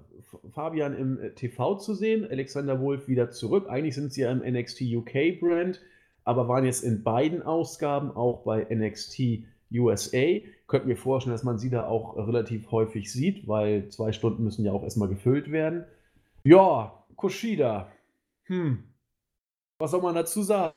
Fabian 0.53 0.97
im 0.97 1.21
äh, 1.21 1.31
TV 1.31 1.77
zu 1.77 1.95
sehen, 1.95 2.27
Alexander 2.31 2.81
Wolf 2.81 3.09
wieder 3.09 3.31
zurück. 3.31 3.67
Eigentlich 3.69 3.95
sind 3.95 4.13
sie 4.13 4.23
ja 4.23 4.33
im 4.33 4.41
NXT 4.41 4.83
UK 4.83 5.41
Brand, 5.41 5.81
aber 6.25 6.49
waren 6.49 6.65
jetzt 6.65 6.83
in 6.83 7.03
beiden 7.03 7.43
Ausgaben 7.43 8.11
auch 8.11 8.45
bei 8.45 8.67
NXT 8.71 9.45
USA. 9.73 10.41
Könnten 10.67 10.89
wir 10.89 10.97
vorstellen, 10.97 11.35
dass 11.35 11.45
man 11.45 11.59
sie 11.59 11.71
da 11.71 11.87
auch 11.87 12.17
relativ 12.17 12.71
häufig 12.71 13.13
sieht, 13.13 13.47
weil 13.47 13.89
zwei 13.89 14.13
Stunden 14.13 14.45
müssen 14.45 14.65
ja 14.65 14.73
auch 14.73 14.83
erstmal 14.83 15.09
gefüllt 15.09 15.51
werden. 15.51 15.85
Ja, 16.45 17.05
Kushida. 17.17 17.91
Hm. 18.45 18.85
Was 19.81 19.93
soll 19.93 20.03
man 20.03 20.15
dazu 20.15 20.43
sagen? 20.43 20.75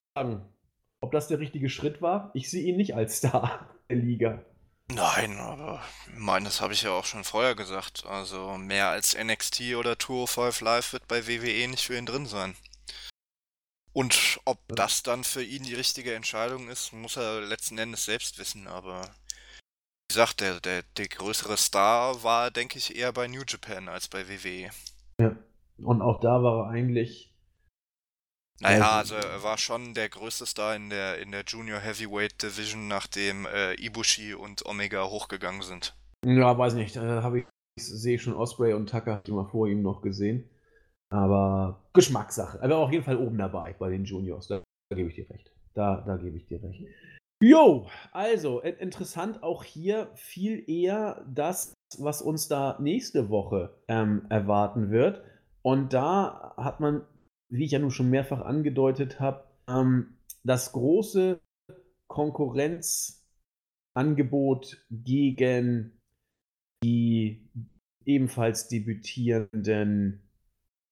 Ob 1.02 1.12
das 1.12 1.28
der 1.28 1.40
richtige 1.40 1.70
Schritt 1.70 2.02
war? 2.02 2.32
Ich 2.34 2.50
sehe 2.50 2.64
ihn 2.64 2.78
nicht 2.78 2.96
als 2.96 3.18
Star 3.18 3.70
der 3.90 3.98
Liga. 3.98 4.46
Nein, 4.90 5.38
aber 5.40 5.82
ich 6.08 6.20
meine, 6.20 6.46
das 6.46 6.62
habe 6.62 6.72
ich 6.72 6.84
ja 6.84 6.92
auch 6.92 7.04
schon 7.04 7.26
vorher 7.26 7.54
gesagt. 7.54 8.06
Also 8.06 8.58
mehr 8.58 8.88
als 8.88 9.18
NXT 9.22 9.76
oder 9.76 10.00
205 10.00 10.62
Live 10.62 10.94
wird 10.94 11.08
bei 11.10 11.28
WWE 11.28 11.68
nicht 11.68 11.86
für 11.86 11.98
ihn 11.98 12.06
drin 12.06 12.26
sein. 12.26 12.56
Und 13.92 14.40
ob 14.46 14.60
das 14.70 15.04
dann 15.04 15.26
für 15.26 15.44
ihn 15.44 15.64
die 15.64 15.76
richtige 15.76 16.16
Entscheidung 16.16 16.70
ist, 16.70 16.94
muss 16.94 17.18
er 17.18 17.42
letzten 17.42 17.78
Endes 17.78 18.06
selbst 18.06 18.40
wissen. 18.40 18.68
Aber 18.68 19.02
wie 19.02 20.14
gesagt, 20.14 20.40
der, 20.40 20.62
der, 20.62 20.84
der 20.96 21.10
größere 21.10 21.58
Star 21.58 22.24
war, 22.24 22.52
denke 22.52 22.78
ich, 22.78 22.96
eher 22.96 23.12
bei 23.12 23.28
New 23.28 23.44
Japan 23.46 23.90
als 23.90 24.08
bei 24.08 24.30
WWE. 24.30 24.70
Ja. 25.20 25.36
Und 25.78 26.02
auch 26.02 26.22
da 26.22 26.42
war 26.42 26.68
er 26.68 26.70
eigentlich. 26.70 27.33
Naja, 28.62 28.98
Also- 28.98 29.16
er 29.16 29.44
war 29.44 29.58
schon 29.58 29.94
der 29.94 30.10
größte 30.10 30.46
Star 30.46 30.76
in 30.76 30.90
der, 30.90 31.20
in 31.20 31.32
der 31.32 31.44
Junior 31.46 31.80
Heavyweight 31.80 32.42
Division, 32.42 32.88
nachdem 32.88 33.46
äh, 33.48 33.74
Ibushi 33.76 34.34
und 34.36 34.66
Omega 34.66 35.04
hochgegangen 35.06 35.62
sind. 35.62 35.96
Ja, 36.26 36.58
weiß 36.58 36.76
nicht. 36.76 36.96
Da 36.96 37.24
habe 37.24 37.40
ich 37.40 37.46
sehe 37.80 38.20
schon 38.20 38.36
Osprey 38.36 38.74
und 38.74 38.90
Tucker 38.90 39.16
hatte 39.16 39.32
ich 39.32 39.36
mal 39.36 39.50
vor 39.50 39.68
ihm 39.68 39.82
noch 39.82 40.02
gesehen. 40.02 40.48
Aber 41.12 41.84
Geschmackssache. 41.94 42.60
Er 42.62 42.70
war 42.70 42.78
auf 42.78 42.92
jeden 42.92 43.04
Fall 43.04 43.18
oben 43.18 43.38
dabei 43.38 43.74
bei 43.78 43.90
den 43.90 44.06
Juniors. 44.06 44.48
Da, 44.48 44.62
da 44.90 44.96
gebe 44.96 45.10
ich 45.10 45.16
dir 45.16 45.30
recht. 45.30 45.52
Da, 45.74 46.02
da 46.06 46.18
gebe 46.18 46.38
ich 46.38 46.46
dir 46.46 46.62
recht. 46.64 46.84
Jo, 47.44 47.88
also 48.12 48.62
in- 48.62 48.76
interessant 48.78 49.44
auch 49.44 49.64
hier 49.64 50.10
viel 50.16 50.64
eher 50.70 51.26
das, 51.28 51.74
was 51.98 52.22
uns 52.22 52.48
da 52.48 52.78
nächste 52.80 53.30
Woche 53.30 53.76
ähm, 53.88 54.26
erwarten 54.30 54.92
wird. 54.92 55.22
Und 55.62 55.94
da 55.94 56.54
hat 56.58 56.80
man, 56.80 57.02
wie 57.54 57.64
ich 57.66 57.72
ja 57.72 57.80
nun 57.80 57.92
schon 57.92 58.10
mehrfach 58.10 58.42
angedeutet 58.42 59.20
habe, 59.20 59.44
ähm, 59.68 60.16
das 60.44 60.72
große 60.72 61.40
Konkurrenzangebot 62.08 64.84
gegen 64.90 65.92
die 66.84 67.48
ebenfalls 68.06 68.70
debütierenden 68.70 70.24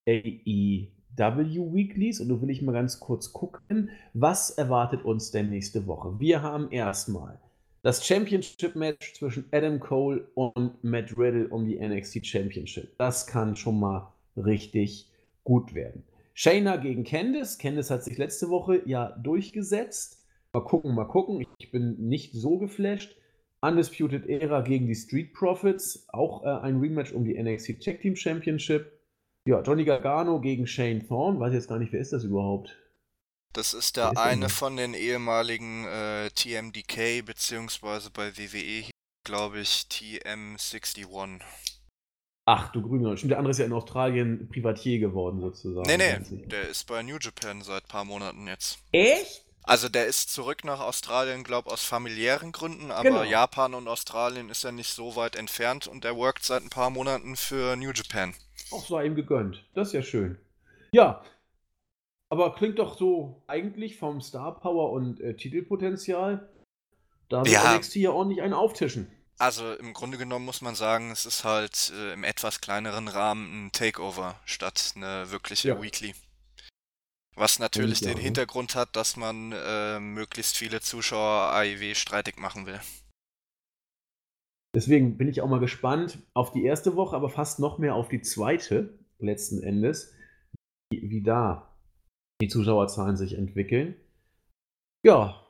AEW 0.06 1.74
Weeklies. 1.74 2.20
Und 2.20 2.28
da 2.28 2.40
will 2.40 2.50
ich 2.50 2.62
mal 2.62 2.70
ganz 2.70 3.00
kurz 3.00 3.32
gucken, 3.32 3.90
was 4.14 4.50
erwartet 4.50 5.04
uns 5.04 5.32
denn 5.32 5.50
nächste 5.50 5.88
Woche? 5.88 6.20
Wir 6.20 6.42
haben 6.42 6.70
erstmal 6.70 7.40
das 7.82 8.06
Championship 8.06 8.76
Match 8.76 9.14
zwischen 9.14 9.46
Adam 9.50 9.80
Cole 9.80 10.28
und 10.34 10.84
Matt 10.84 11.18
Riddle 11.18 11.48
um 11.48 11.66
die 11.66 11.80
NXT 11.80 12.24
Championship. 12.24 12.96
Das 12.98 13.26
kann 13.26 13.56
schon 13.56 13.80
mal 13.80 14.12
richtig 14.36 15.10
gut 15.42 15.74
werden. 15.74 16.04
Shayna 16.34 16.76
gegen 16.76 17.04
Candice. 17.04 17.58
Candice 17.58 17.90
hat 17.90 18.04
sich 18.04 18.18
letzte 18.18 18.48
Woche 18.48 18.82
ja 18.86 19.10
durchgesetzt. 19.22 20.24
Mal 20.52 20.64
gucken, 20.64 20.94
mal 20.94 21.06
gucken. 21.06 21.44
Ich 21.58 21.70
bin 21.70 21.96
nicht 22.08 22.32
so 22.34 22.58
geflasht. 22.58 23.16
Undisputed 23.60 24.26
Era 24.26 24.60
gegen 24.62 24.86
die 24.86 24.94
Street 24.94 25.32
Profits. 25.34 26.06
Auch 26.08 26.44
äh, 26.44 26.48
ein 26.48 26.80
Rematch 26.80 27.12
um 27.12 27.24
die 27.24 27.40
NXT 27.40 27.82
Tag 27.82 28.00
Team 28.00 28.16
Championship. 28.16 28.92
Ja, 29.46 29.60
Johnny 29.62 29.84
Gargano 29.84 30.40
gegen 30.40 30.66
Shane 30.66 31.06
Thorne. 31.06 31.38
Weiß 31.40 31.52
jetzt 31.52 31.68
gar 31.68 31.78
nicht, 31.78 31.92
wer 31.92 32.00
ist 32.00 32.12
das 32.12 32.24
überhaupt? 32.24 32.76
Das 33.52 33.74
ist 33.74 33.96
Wer 34.00 34.12
der 34.12 34.12
ist 34.12 34.24
denn 34.24 34.32
eine 34.32 34.40
das? 34.42 34.52
von 34.52 34.76
den 34.76 34.94
ehemaligen 34.94 35.84
äh, 35.86 36.30
TMDK, 36.30 37.24
beziehungsweise 37.24 38.10
bei 38.10 38.36
WWE, 38.36 38.90
glaube 39.24 39.60
ich, 39.60 39.86
TM61. 39.90 41.40
Ach, 42.44 42.72
du 42.72 42.82
Grüner. 42.82 43.16
Stimmt, 43.16 43.30
der 43.30 43.38
andere 43.38 43.52
ist 43.52 43.58
ja 43.58 43.66
in 43.66 43.72
Australien 43.72 44.48
Privatier 44.48 44.98
geworden, 44.98 45.40
sozusagen. 45.40 45.86
Nee, 45.86 45.96
nee, 45.96 46.46
der 46.46 46.68
ist 46.68 46.86
bei 46.88 47.02
New 47.02 47.16
Japan 47.20 47.62
seit 47.62 47.86
paar 47.86 48.04
Monaten 48.04 48.46
jetzt. 48.48 48.78
Echt? 48.90 49.44
Also 49.64 49.88
der 49.88 50.06
ist 50.06 50.30
zurück 50.34 50.64
nach 50.64 50.80
Australien, 50.80 51.44
glaube 51.44 51.70
aus 51.70 51.84
familiären 51.84 52.50
Gründen, 52.50 52.90
aber 52.90 53.04
Genau. 53.04 53.22
Japan 53.22 53.74
und 53.74 53.86
Australien 53.86 54.48
ist 54.48 54.64
ja 54.64 54.72
nicht 54.72 54.92
so 54.92 55.14
weit 55.14 55.36
entfernt 55.36 55.86
und 55.86 56.04
er 56.04 56.16
workt 56.16 56.44
seit 56.44 56.64
ein 56.64 56.68
paar 56.70 56.90
Monaten 56.90 57.36
für 57.36 57.76
New 57.76 57.92
Japan. 57.92 58.34
Auch 58.72 58.84
sei 58.88 59.06
ihm 59.06 59.14
gegönnt. 59.14 59.64
Das 59.74 59.88
ist 59.88 59.94
ja 59.94 60.02
schön. 60.02 60.36
Ja. 60.92 61.22
Aber 62.28 62.54
klingt 62.56 62.80
doch 62.80 62.98
so 62.98 63.44
eigentlich 63.46 63.98
vom 63.98 64.20
Star 64.20 64.58
Power 64.58 64.90
und 64.90 65.20
äh, 65.20 65.36
Titelpotenzial. 65.36 66.48
Da 67.28 67.44
wird 67.44 67.48
Ja. 67.54 67.76
NXT 67.76 67.96
ja 67.96 68.10
ordentlich 68.10 68.42
einen 68.42 68.54
auftischen. 68.54 69.12
Also 69.42 69.74
im 69.74 69.92
Grunde 69.92 70.18
genommen 70.18 70.44
muss 70.44 70.60
man 70.60 70.76
sagen, 70.76 71.10
es 71.10 71.26
ist 71.26 71.42
halt 71.42 71.92
äh, 71.96 72.12
im 72.12 72.22
etwas 72.22 72.60
kleineren 72.60 73.08
Rahmen 73.08 73.66
ein 73.66 73.72
Takeover 73.72 74.36
statt 74.44 74.92
eine 74.94 75.32
wirkliche 75.32 75.70
Ja. 75.70 75.82
Weekly. 75.82 76.14
Was 77.34 77.58
natürlich 77.58 77.98
den 78.02 78.18
ne? 78.18 78.22
Hintergrund 78.22 78.76
hat, 78.76 78.94
dass 78.94 79.16
man 79.16 79.50
äh, 79.50 79.98
möglichst 79.98 80.56
viele 80.56 80.80
Zuschauer 80.80 81.54
AEW 81.54 81.96
streitig 81.96 82.38
machen 82.38 82.66
will. 82.66 82.80
Deswegen 84.76 85.18
bin 85.18 85.26
ich 85.26 85.40
auch 85.40 85.48
mal 85.48 85.58
gespannt 85.58 86.18
auf 86.34 86.52
die 86.52 86.62
erste 86.62 86.94
Woche, 86.94 87.16
aber 87.16 87.28
fast 87.28 87.58
noch 87.58 87.78
mehr 87.78 87.96
auf 87.96 88.08
die 88.08 88.22
zweite, 88.22 88.96
letzten 89.18 89.60
Endes, 89.60 90.14
wie, 90.92 91.10
wie 91.10 91.22
da 91.24 91.76
die 92.40 92.46
Zuschauerzahlen 92.46 93.16
sich 93.16 93.32
entwickeln. 93.36 93.96
Ja, 95.04 95.44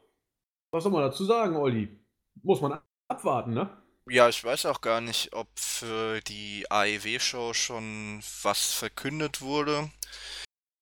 was 0.73 0.83
soll 0.83 0.93
man 0.93 1.03
dazu 1.03 1.27
sagen, 1.27 1.57
Olli? 1.57 2.01
Muss 2.43 2.63
man 2.63 2.81
abwarten, 3.09 3.53
ne? 3.53 3.82
Ja, 4.11 4.29
ich 4.29 4.43
weiß 4.43 4.67
auch 4.67 4.81
gar 4.81 5.01
nicht, 5.01 5.33
ob 5.33 5.47
für 5.55 6.21
die 6.23 6.67
AEW-Show 6.69 7.55
schon 7.55 8.21
was 8.43 8.73
verkündet 8.73 9.41
wurde, 9.41 9.91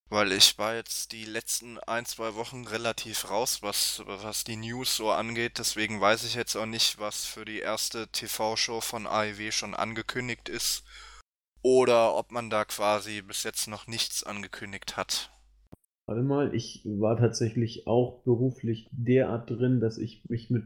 weil 0.09 0.33
ich 0.33 0.59
war 0.59 0.75
jetzt 0.75 1.13
die 1.13 1.27
letzten 1.27 1.79
ein, 1.81 2.07
zwei 2.07 2.35
Wochen 2.35 2.67
relativ 2.67 3.29
raus, 3.29 3.63
was, 3.63 4.03
was 4.07 4.45
die 4.45 4.57
News 4.57 4.97
so 4.97 5.11
angeht. 5.11 5.59
Deswegen 5.59 6.01
weiß 6.01 6.25
ich 6.25 6.35
jetzt 6.35 6.57
auch 6.57 6.65
nicht, 6.65 6.99
was 6.99 7.27
für 7.27 7.45
die 7.45 7.59
erste 7.59 8.09
TV-Show 8.09 8.81
von 8.81 9.07
AEW 9.07 9.51
schon 9.51 9.75
angekündigt 9.75 10.49
ist 10.49 10.85
oder 11.63 12.17
ob 12.17 12.33
man 12.33 12.49
da 12.49 12.65
quasi 12.65 13.21
bis 13.21 13.43
jetzt 13.43 13.69
noch 13.69 13.87
nichts 13.87 14.25
angekündigt 14.25 14.97
hat. 14.97 15.31
Warte 16.07 16.23
mal, 16.23 16.55
ich 16.55 16.81
war 16.85 17.19
tatsächlich 17.19 17.87
auch 17.87 18.23
beruflich 18.23 18.89
derart 18.93 19.51
drin, 19.51 19.79
dass 19.79 19.99
ich 19.99 20.25
mich 20.29 20.49
mit 20.49 20.65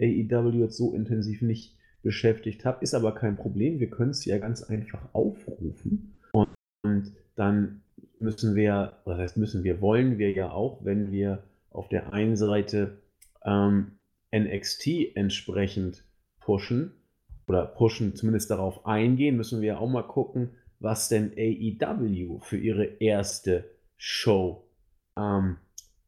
AEW 0.00 0.60
jetzt 0.60 0.76
so 0.76 0.94
intensiv 0.94 1.42
nicht 1.42 1.75
beschäftigt 2.06 2.64
habe. 2.64 2.78
Ist 2.82 2.94
aber 2.94 3.12
kein 3.14 3.36
Problem. 3.36 3.80
Wir 3.80 3.90
können 3.90 4.12
es 4.12 4.24
ja 4.24 4.38
ganz 4.38 4.62
einfach 4.62 5.12
aufrufen. 5.12 6.14
Und, 6.30 6.48
und 6.84 7.12
dann 7.34 7.82
müssen 8.20 8.54
wir, 8.54 8.92
was 9.04 9.18
heißt 9.18 9.36
müssen 9.36 9.64
wir, 9.64 9.80
wollen 9.80 10.16
wir 10.16 10.30
ja 10.30 10.52
auch, 10.52 10.84
wenn 10.84 11.10
wir 11.10 11.42
auf 11.70 11.88
der 11.88 12.12
einen 12.12 12.36
Seite 12.36 13.02
ähm, 13.44 13.98
NXT 14.32 15.16
entsprechend 15.16 16.04
pushen 16.38 16.92
oder 17.48 17.66
pushen, 17.66 18.14
zumindest 18.14 18.52
darauf 18.52 18.86
eingehen, 18.86 19.36
müssen 19.36 19.60
wir 19.60 19.80
auch 19.80 19.88
mal 19.88 20.06
gucken, 20.06 20.50
was 20.78 21.08
denn 21.08 21.32
AEW 21.36 22.38
für 22.38 22.56
ihre 22.56 22.84
erste 22.84 23.68
Show 23.96 24.64
ähm, 25.18 25.56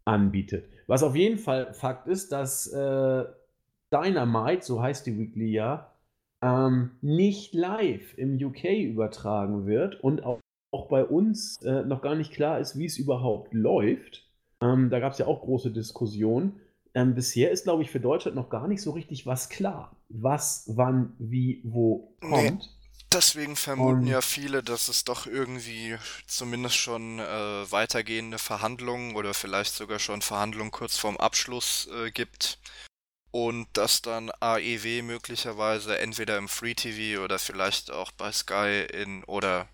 anbietet. 0.05 0.69
Was 0.87 1.03
auf 1.03 1.17
jeden 1.17 1.39
Fall 1.39 1.75
Fakt 1.75 2.07
ist, 2.07 2.31
dass 2.31 2.69
äh, 2.69 3.25
Dynamite, 3.93 4.65
so 4.65 4.83
heißt 4.83 5.07
die 5.07 5.19
Weekly 5.19 5.51
ja, 5.51 5.93
ähm, 6.43 6.93
nicht 7.01 7.55
live 7.55 8.17
im 8.17 8.37
UK 8.37 8.65
übertragen 8.65 9.67
wird 9.67 10.03
und 10.03 10.25
auch, 10.25 10.41
auch 10.73 10.89
bei 10.89 11.05
uns 11.05 11.61
äh, 11.63 11.83
noch 11.83 12.03
gar 12.03 12.15
nicht 12.15 12.33
klar 12.33 12.59
ist, 12.61 12.79
wie 12.79 12.87
es 12.87 12.99
überhaupt 12.99 13.53
läuft. 13.55 14.27
Ähm, 14.61 14.91
da 14.91 15.01
gab 15.01 15.13
es 15.13 15.19
ja 15.19 15.27
auch 15.27 15.41
große 15.43 15.71
Diskussionen. 15.71 16.61
Ähm, 16.95 17.15
bisher 17.15 17.51
ist, 17.51 17.65
glaube 17.65 17.83
ich, 17.83 17.91
für 17.91 18.01
Deutschland 18.01 18.37
noch 18.37 18.51
gar 18.51 18.69
nicht 18.69 18.83
so 18.83 18.93
richtig 18.93 19.27
was 19.27 19.49
klar. 19.49 19.97
Was, 20.09 20.65
wann, 20.69 21.15
wie, 21.19 21.61
wo 21.65 22.15
kommt. 22.21 22.43
Nee. 22.43 22.59
Deswegen 23.11 23.57
vermuten 23.57 24.07
ja 24.07 24.21
viele, 24.21 24.63
dass 24.63 24.89
es 24.89 25.05
doch 25.05 25.27
irgendwie 25.27 25.97
zumindest 26.27 26.77
schon 26.77 27.19
äh, 27.19 27.73
weitergehende 27.73 28.39
Verhandlungen 28.39 29.17
oder 29.17 29.33
vielleicht 29.33 29.75
sogar 29.75 29.99
schon 29.99 30.21
Verhandlungen 30.21 30.71
kurz 30.71 30.99
vorm 30.99 31.17
Abschluss 31.17 31.89
äh, 31.91 32.11
gibt 32.11 32.59
und 33.47 33.69
dass 33.75 34.03
dann 34.03 34.33
AEW 34.41 35.03
möglicherweise 35.05 35.97
entweder 35.99 36.37
im 36.39 36.49
Free 36.49 36.75
TV 36.75 37.23
oder 37.23 37.39
vielleicht 37.39 37.93
auch 37.93 38.11
bei 38.11 38.33
Sky 38.33 38.85
in 38.93 39.23
oder 39.25 39.69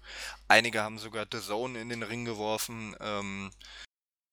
einige 0.48 0.82
haben 0.82 0.98
sogar 0.98 1.26
The 1.32 1.40
Zone 1.40 1.80
in 1.80 1.88
den 1.88 2.02
Ring 2.02 2.26
geworfen, 2.26 2.94
ähm, 3.00 3.52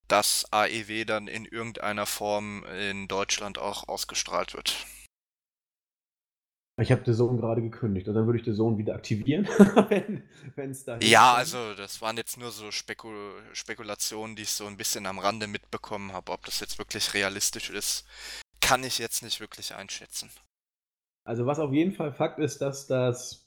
dass 0.10 0.46
AEW 0.52 1.06
dann 1.06 1.30
in 1.30 1.46
irgendeiner 1.46 2.06
Form 2.06 2.66
in 2.66 3.08
Deutschland 3.08 3.58
auch 3.58 3.88
ausgestrahlt 3.88 4.54
wird. 4.54 4.86
Ich 6.82 6.92
habe 6.92 7.04
The 7.06 7.14
Zone 7.14 7.40
gerade 7.40 7.62
gekündigt 7.62 8.10
und 8.10 8.16
dann 8.16 8.26
würde 8.26 8.40
ich 8.40 8.46
The 8.46 8.54
Zone 8.54 8.78
wieder 8.78 8.96
aktivieren, 8.96 9.46
wenn 10.56 10.72
es 10.72 10.84
da 10.84 10.98
Ja, 11.00 11.36
also 11.36 11.74
das 11.76 12.02
waren 12.02 12.18
jetzt 12.18 12.38
nur 12.38 12.52
so 12.52 12.70
Spekul 12.72 13.42
Spekulationen, 13.54 14.36
die 14.36 14.42
ich 14.42 14.52
so 14.52 14.66
ein 14.66 14.76
bisschen 14.76 15.06
am 15.06 15.20
Rande 15.20 15.48
mitbekommen 15.48 16.12
habe, 16.12 16.34
ob 16.34 16.44
das 16.44 16.60
jetzt 16.60 16.80
wirklich 16.80 17.14
realistisch 17.14 17.70
ist 17.70 18.06
kann 18.72 18.86
ich 18.86 19.00
jetzt 19.00 19.22
nicht 19.22 19.42
wirklich 19.42 19.76
einschätzen. 19.76 20.30
Also 21.26 21.46
was 21.46 21.60
auf 21.60 21.74
jeden 21.74 21.92
Fall 21.92 22.14
Fakt 22.14 22.40
ist, 22.40 22.60
dass 22.60 22.88
das 22.88 23.46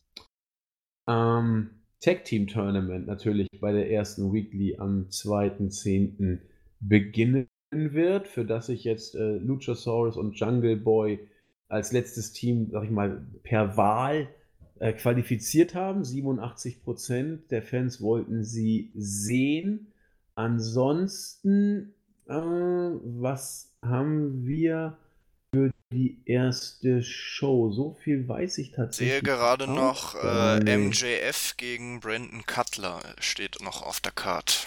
ähm, 1.09 1.71
Tag 2.01 2.27
Team 2.27 2.47
Tournament 2.47 3.07
natürlich 3.07 3.49
bei 3.59 3.73
der 3.73 3.91
ersten 3.91 4.35
Weekly 4.35 4.77
am 4.77 5.07
2.10. 5.09 6.41
beginnen 6.81 7.49
wird, 7.71 8.29
für 8.29 8.45
das 8.45 8.67
sich 8.67 8.85
jetzt 8.85 9.15
äh, 9.15 9.39
Luchasaurus 9.39 10.19
und 10.19 10.39
Jungle 10.39 10.77
Boy 10.77 11.27
als 11.69 11.93
letztes 11.93 12.35
Team, 12.35 12.69
sag 12.71 12.85
ich 12.85 12.91
mal, 12.91 13.27
per 13.45 13.79
Wahl 13.79 14.29
äh, 14.79 14.93
qualifiziert 14.93 15.75
haben. 15.75 16.03
87% 16.03 17.49
der 17.49 17.63
Fans 17.63 18.03
wollten 18.03 18.45
sie 18.45 18.93
sehen. 18.95 19.87
Ansonsten, 20.35 21.95
äh, 22.27 22.35
was 22.35 23.75
haben 23.81 24.45
wir? 24.45 24.99
Die 25.95 26.21
erste 26.27 27.03
Show. 27.03 27.71
So 27.73 27.97
viel 28.03 28.29
weiß 28.29 28.59
ich 28.59 28.73
tatsächlich. 28.73 29.15
Sehe 29.15 29.23
gerade 29.23 29.67
noch 29.67 30.15
äh, 30.15 30.77
MJF 30.77 31.57
gegen 31.57 32.01
Brandon 32.01 32.45
Cutler 32.47 33.01
steht 33.21 33.63
noch 33.63 33.83
auf 33.83 34.01
der 34.01 34.13
Card. 34.13 34.67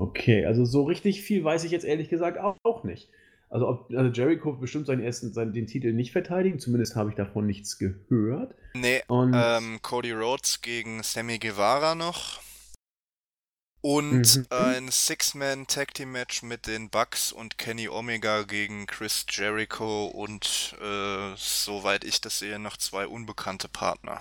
Okay, 0.00 0.44
also 0.46 0.64
so 0.64 0.84
richtig 0.84 1.22
viel 1.22 1.44
weiß 1.44 1.64
ich 1.64 1.70
jetzt 1.70 1.84
ehrlich 1.84 2.08
gesagt 2.08 2.38
auch, 2.38 2.56
auch 2.62 2.84
nicht. 2.84 3.08
Also, 3.50 3.66
ob, 3.68 3.90
also 3.94 4.10
Jericho 4.10 4.52
bestimmt 4.52 4.86
seinen 4.86 5.02
ersten, 5.02 5.32
seinen, 5.32 5.52
den 5.52 5.66
Titel 5.66 5.92
nicht 5.92 6.12
verteidigen, 6.12 6.58
zumindest 6.58 6.96
habe 6.96 7.10
ich 7.10 7.16
davon 7.16 7.46
nichts 7.46 7.78
gehört. 7.78 8.54
Nee, 8.74 9.02
Und 9.08 9.32
ähm, 9.34 9.78
Cody 9.82 10.12
Rhodes 10.12 10.60
gegen 10.60 11.02
Sammy 11.02 11.38
Guevara 11.38 11.94
noch. 11.94 12.40
Und 13.80 14.36
mhm. 14.36 14.46
ein 14.50 14.88
Six-Man-Tag-Team-Match 14.90 16.42
mit 16.42 16.66
den 16.66 16.90
Bucks 16.90 17.32
und 17.32 17.58
Kenny 17.58 17.88
Omega 17.88 18.42
gegen 18.42 18.86
Chris 18.86 19.24
Jericho 19.28 20.06
und, 20.06 20.76
äh, 20.80 21.34
soweit 21.36 22.04
ich 22.04 22.20
das 22.20 22.40
sehe, 22.40 22.58
noch 22.58 22.76
zwei 22.76 23.06
unbekannte 23.06 23.68
Partner. 23.68 24.20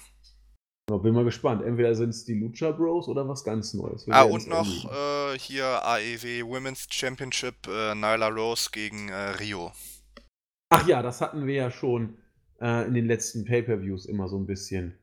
Bin 0.90 1.14
mal 1.14 1.26
gespannt. 1.26 1.64
Entweder 1.64 1.96
sind 1.96 2.12
es 2.12 2.24
die 2.24 2.36
Lucha 2.36 2.72
Bros 2.72 3.10
oder 3.10 3.28
was 3.28 3.44
ganz 3.44 3.74
Neues. 3.74 4.08
Wir 4.08 4.16
ah, 4.16 4.24
und 4.24 4.48
noch 4.48 4.86
äh, 4.86 5.38
hier 5.38 5.66
AEW 5.84 6.46
Women's 6.48 6.88
Championship 6.90 7.68
äh, 7.68 7.94
Nyla 7.94 8.30
Rose 8.30 8.70
gegen 8.72 9.10
äh, 9.10 9.32
Rio. 9.32 9.74
Ach 10.70 10.88
ja, 10.88 11.02
das 11.02 11.20
hatten 11.20 11.46
wir 11.46 11.56
ja 11.56 11.72
schon 11.72 12.18
äh, 12.62 12.88
in 12.88 12.94
den 12.94 13.06
letzten 13.06 13.44
Pay-Per-Views 13.44 14.06
immer 14.06 14.30
so 14.30 14.38
ein 14.38 14.46
bisschen 14.46 14.98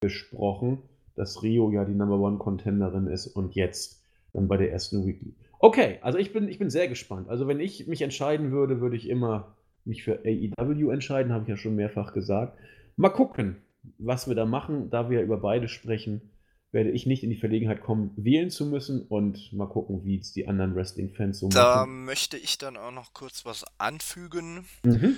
besprochen, 0.00 0.82
dass 1.14 1.40
Rio 1.42 1.70
ja 1.70 1.84
die 1.84 1.94
Number 1.94 2.18
One 2.18 2.38
Contenderin 2.38 3.06
ist 3.06 3.28
und 3.28 3.54
jetzt 3.54 3.97
dann 4.32 4.48
bei 4.48 4.56
der 4.56 4.72
ersten 4.72 5.06
Weekly. 5.06 5.34
Okay, 5.58 5.98
also 6.02 6.18
ich 6.18 6.32
bin, 6.32 6.48
ich 6.48 6.58
bin 6.58 6.70
sehr 6.70 6.88
gespannt. 6.88 7.28
Also 7.28 7.48
wenn 7.48 7.60
ich 7.60 7.86
mich 7.86 8.02
entscheiden 8.02 8.52
würde, 8.52 8.80
würde 8.80 8.96
ich 8.96 9.08
immer 9.08 9.56
mich 9.84 10.04
für 10.04 10.20
AEW 10.24 10.90
entscheiden, 10.90 11.32
habe 11.32 11.44
ich 11.44 11.48
ja 11.48 11.56
schon 11.56 11.74
mehrfach 11.74 12.12
gesagt. 12.12 12.58
Mal 12.96 13.08
gucken, 13.08 13.56
was 13.98 14.28
wir 14.28 14.34
da 14.34 14.44
machen. 14.44 14.90
Da 14.90 15.10
wir 15.10 15.22
über 15.22 15.38
beide 15.38 15.68
sprechen, 15.68 16.30
werde 16.70 16.90
ich 16.90 17.06
nicht 17.06 17.24
in 17.24 17.30
die 17.30 17.36
Verlegenheit 17.36 17.80
kommen, 17.80 18.12
wählen 18.16 18.50
zu 18.50 18.66
müssen 18.66 19.02
und 19.02 19.52
mal 19.52 19.68
gucken, 19.68 20.04
wie 20.04 20.18
es 20.18 20.32
die 20.32 20.46
anderen 20.46 20.74
Wrestling-Fans 20.74 21.38
so 21.38 21.46
machen. 21.46 21.56
Da 21.56 21.86
möchte 21.86 22.36
ich 22.36 22.58
dann 22.58 22.76
auch 22.76 22.92
noch 22.92 23.14
kurz 23.14 23.46
was 23.46 23.64
anfügen. 23.78 24.66
Mhm. 24.84 25.16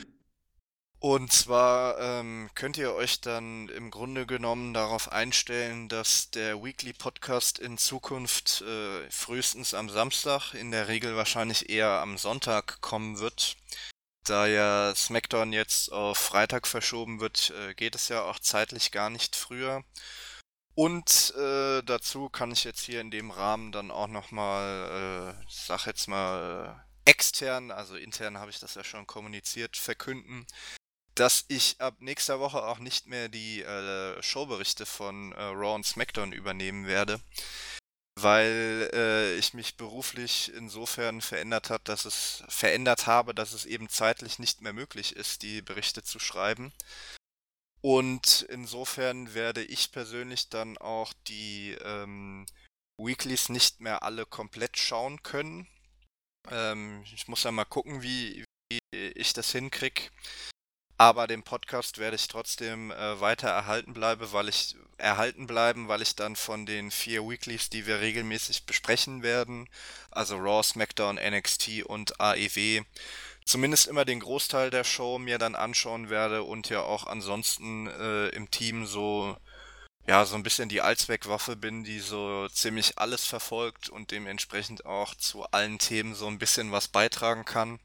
Und 1.03 1.33
zwar 1.33 1.99
ähm, 1.99 2.51
könnt 2.55 2.77
ihr 2.77 2.93
euch 2.93 3.23
dann 3.23 3.71
im 3.71 3.91
Grunde 3.91 4.27
genommen 4.27 4.75
darauf 4.75 5.11
einstellen, 5.11 5.89
dass 5.89 6.31
der 6.31 6.63
Weekly 6.63 6.93
Podcast 6.93 7.59
in 7.59 7.79
Zukunft 7.79 8.61
äh, 8.61 9.11
frühestens 9.11 9.73
am 9.73 9.89
Samstag, 9.89 10.53
in 10.53 10.71
der 10.71 10.89
Regel 10.89 11.17
wahrscheinlich 11.17 11.71
eher 11.71 12.03
am 12.03 12.19
Sonntag 12.19 12.83
kommen 12.83 13.19
wird. 13.19 13.57
Da 14.25 14.47
ja 14.47 14.95
SmackDown 14.95 15.55
jetzt 15.55 15.91
auf 15.91 16.19
Freitag 16.19 16.67
verschoben 16.67 17.19
wird, 17.19 17.51
äh, 17.59 17.73
geht 17.73 17.95
es 17.95 18.09
ja 18.09 18.23
auch 18.23 18.39
zeitlich 18.39 18.93
gar 18.93 19.09
nicht 19.09 19.37
früher. 19.37 19.83
Und 20.75 21.33
äh, 21.35 21.83
dazu 21.83 22.29
kann 22.29 22.53
ich 22.53 22.65
jetzt 22.65 22.83
hier 22.83 23.01
in 23.01 23.11
dem 23.11 23.31
Rahmen 23.31 23.73
dann 23.73 23.91
auch 23.91 24.07
nochmal, 24.07 25.35
äh, 25.35 25.45
sag 25.49 25.87
jetzt 25.87 26.09
mal, 26.09 26.85
äh, 27.07 27.11
extern, 27.11 27.71
also 27.71 27.97
intern 27.97 28.39
habe 28.39 28.51
ich 28.51 28.61
das 28.61 28.75
ja 28.75 28.85
schon 28.85 29.07
kommuniziert, 29.07 29.79
verkünden, 29.79 30.47
dass 31.21 31.45
ich 31.49 31.79
ab 31.83 31.97
nächster 31.99 32.41
Woche 32.41 32.65
auch 32.65 32.79
nicht 32.79 33.07
mehr 33.07 33.29
die 33.29 33.61
äh, 33.61 34.23
Showberichte 34.23 34.87
von 34.87 35.33
äh, 35.33 35.43
Raw 35.43 35.75
und 35.75 35.85
SmackDown 35.85 36.33
übernehmen 36.33 36.87
werde, 36.87 37.21
weil 38.19 38.89
äh, 38.95 39.35
ich 39.37 39.53
mich 39.53 39.77
beruflich 39.77 40.51
insofern 40.55 41.21
verändert 41.21 41.69
hat, 41.69 41.91
dass 41.91 42.07
es 42.07 42.43
verändert 42.49 43.07
habe, 43.07 43.35
dass 43.35 43.53
es 43.53 43.67
eben 43.67 43.91
zeitlich 43.91 44.39
nicht 44.39 44.63
mehr 44.63 44.73
möglich 44.73 45.15
ist, 45.15 45.43
die 45.43 45.61
Berichte 45.61 46.03
zu 46.03 46.19
schreiben. 46.19 46.73
Und 47.83 48.47
insofern 48.49 49.35
werde 49.35 49.63
ich 49.63 49.93
persönlich 49.93 50.49
dann 50.49 50.79
auch 50.79 51.13
die 51.29 51.77
ähm, 51.85 52.47
Weeklies 52.99 53.51
nicht 53.51 53.81
mehr 53.81 54.05
alle 54.05 54.25
komplett 54.25 54.79
schauen 54.79 55.23
können. 55.23 55.69
Ähm, 56.51 57.05
ich 57.15 57.29
muss 57.29 57.43
ja 57.43 57.53
mal 57.53 57.67
gucken, 57.67 58.01
wie, 58.01 58.43
wie 58.73 58.79
ich 58.91 59.35
das 59.35 59.53
hinkriege. 59.53 60.09
Aber 61.01 61.27
den 61.27 61.43
Podcast 61.43 61.97
werde 61.97 62.17
ich 62.17 62.29
trotzdem 62.29 62.91
äh, 62.91 63.19
weiter 63.23 63.49
erhalten 63.49 63.95
bleiben, 63.95 64.33
weil 64.33 64.51
ich 64.51 64.77
erhalten 64.99 65.47
bleiben, 65.47 65.89
weil 65.89 66.03
ich 66.03 66.15
dann 66.15 66.37
von 66.37 66.67
den 66.67 66.91
vier 66.91 67.27
Weeklies, 67.27 67.71
die 67.71 67.87
wir 67.87 68.01
regelmäßig 68.01 68.67
besprechen 68.67 69.23
werden, 69.23 69.67
also 70.11 70.37
Raw, 70.37 70.63
SmackDown, 70.63 71.17
NXT 71.17 71.85
und 71.85 72.21
AEW, 72.21 72.83
zumindest 73.47 73.87
immer 73.87 74.05
den 74.05 74.21
Großteil 74.21 74.69
der 74.69 74.85
Show 74.85 75.19
mir 75.19 75.39
dann 75.39 75.55
anschauen 75.55 76.11
werde 76.11 76.43
und 76.43 76.69
ja 76.69 76.83
auch 76.83 77.07
ansonsten 77.07 77.87
äh, 77.87 78.29
im 78.37 78.51
Team 78.51 78.85
so 78.85 79.39
ja, 80.07 80.27
so 80.27 80.35
ein 80.35 80.43
bisschen 80.43 80.69
die 80.69 80.83
Allzweckwaffe 80.83 81.57
bin, 81.57 81.83
die 81.83 82.01
so 82.01 82.47
ziemlich 82.49 82.99
alles 82.99 83.25
verfolgt 83.25 83.89
und 83.89 84.11
dementsprechend 84.11 84.85
auch 84.85 85.15
zu 85.15 85.45
allen 85.45 85.79
Themen 85.79 86.15
so 86.15 86.27
ein 86.27 86.39
bisschen 86.39 86.73
was 86.73 86.89
beitragen 86.89 87.47
kann. 87.47 87.81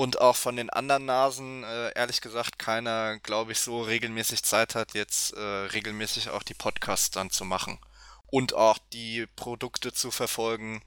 Und 0.00 0.18
auch 0.18 0.36
von 0.36 0.56
den 0.56 0.70
anderen 0.70 1.04
Nasen, 1.04 1.62
äh, 1.62 1.92
ehrlich 1.94 2.22
gesagt, 2.22 2.58
keiner, 2.58 3.18
glaube 3.18 3.52
ich, 3.52 3.58
so 3.58 3.82
regelmäßig 3.82 4.42
Zeit 4.42 4.74
hat, 4.74 4.94
jetzt 4.94 5.34
äh, 5.34 5.38
regelmäßig 5.38 6.30
auch 6.30 6.42
die 6.42 6.54
Podcasts 6.54 7.10
dann 7.10 7.28
zu 7.28 7.44
machen. 7.44 7.78
Und 8.26 8.54
auch 8.54 8.78
die 8.94 9.26
Produkte 9.36 9.92
zu 9.92 10.10
verfolgen, 10.10 10.80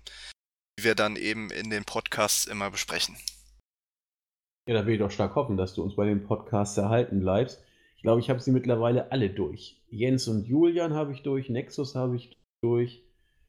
die 0.79 0.83
wir 0.83 0.95
dann 0.95 1.15
eben 1.15 1.51
in 1.51 1.69
den 1.69 1.85
Podcasts 1.85 2.47
immer 2.47 2.71
besprechen. 2.71 3.15
Ja, 4.67 4.73
da 4.73 4.87
will 4.87 4.95
ich 4.95 4.99
doch 4.99 5.11
stark 5.11 5.35
hoffen, 5.35 5.57
dass 5.57 5.75
du 5.75 5.83
uns 5.83 5.95
bei 5.95 6.07
den 6.07 6.25
Podcasts 6.25 6.75
erhalten 6.75 7.19
bleibst. 7.19 7.63
Ich 7.95 8.01
glaube, 8.01 8.19
ich 8.19 8.31
habe 8.31 8.39
sie 8.39 8.51
mittlerweile 8.51 9.11
alle 9.11 9.29
durch. 9.29 9.79
Jens 9.91 10.27
und 10.27 10.47
Julian 10.47 10.95
habe 10.95 11.13
ich 11.13 11.21
durch, 11.21 11.49
Nexus 11.49 11.93
habe 11.93 12.15
ich 12.15 12.35
durch. 12.63 13.03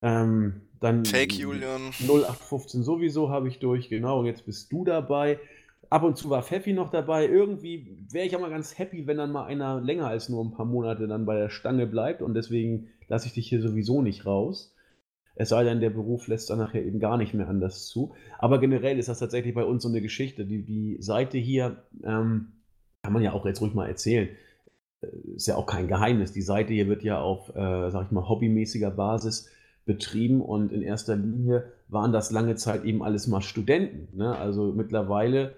Ähm, 0.04 0.60
dann 0.80 1.06
Fake 1.06 1.32
Julian. 1.32 1.80
0815 2.00 2.82
sowieso 2.82 3.30
habe 3.30 3.48
ich 3.48 3.58
durch, 3.58 3.88
genau. 3.88 4.20
Und 4.20 4.26
jetzt 4.26 4.44
bist 4.44 4.70
du 4.70 4.84
dabei. 4.84 5.40
Ab 5.88 6.02
und 6.02 6.18
zu 6.18 6.28
war 6.28 6.42
Pfeffi 6.42 6.74
noch 6.74 6.90
dabei. 6.90 7.26
Irgendwie 7.26 7.96
wäre 8.10 8.26
ich 8.26 8.36
auch 8.36 8.40
mal 8.40 8.50
ganz 8.50 8.78
happy, 8.78 9.06
wenn 9.06 9.16
dann 9.16 9.32
mal 9.32 9.46
einer 9.46 9.80
länger 9.80 10.06
als 10.08 10.28
nur 10.28 10.44
ein 10.44 10.52
paar 10.52 10.66
Monate 10.66 11.08
dann 11.08 11.24
bei 11.24 11.36
der 11.38 11.48
Stange 11.48 11.86
bleibt. 11.86 12.20
Und 12.20 12.34
deswegen 12.34 12.88
lasse 13.08 13.26
ich 13.26 13.32
dich 13.32 13.48
hier 13.48 13.62
sowieso 13.62 14.02
nicht 14.02 14.26
raus. 14.26 14.74
Es 15.36 15.48
sei 15.48 15.64
denn, 15.64 15.80
der 15.80 15.90
Beruf 15.90 16.28
lässt 16.28 16.50
dann 16.50 16.58
nachher 16.58 16.84
eben 16.84 17.00
gar 17.00 17.16
nicht 17.16 17.32
mehr 17.32 17.48
anders 17.48 17.86
zu. 17.86 18.14
Aber 18.38 18.60
generell 18.60 18.98
ist 18.98 19.08
das 19.08 19.20
tatsächlich 19.20 19.54
bei 19.54 19.64
uns 19.64 19.82
so 19.82 19.88
eine 19.88 20.02
Geschichte. 20.02 20.44
Die, 20.44 20.64
die 20.64 20.98
Seite 21.00 21.38
hier 21.38 21.82
ähm, 22.04 22.52
kann 23.02 23.12
man 23.14 23.22
ja 23.22 23.32
auch 23.32 23.46
jetzt 23.46 23.62
ruhig 23.62 23.72
mal 23.72 23.88
erzählen. 23.88 24.28
Äh, 25.00 25.06
ist 25.34 25.46
ja 25.46 25.56
auch 25.56 25.66
kein 25.66 25.88
Geheimnis. 25.88 26.32
Die 26.32 26.42
Seite 26.42 26.74
hier 26.74 26.88
wird 26.88 27.02
ja 27.02 27.22
auf, 27.22 27.48
äh, 27.56 27.90
sag 27.90 28.06
ich 28.06 28.10
mal, 28.10 28.28
hobbymäßiger 28.28 28.90
Basis 28.90 29.48
betrieben 29.86 30.40
und 30.40 30.72
in 30.72 30.82
erster 30.82 31.16
Linie 31.16 31.64
waren 31.88 32.12
das 32.12 32.30
lange 32.30 32.56
Zeit 32.56 32.84
eben 32.84 33.02
alles 33.02 33.26
mal 33.26 33.42
Studenten. 33.42 34.16
Ne? 34.16 34.36
Also 34.36 34.72
mittlerweile, 34.72 35.54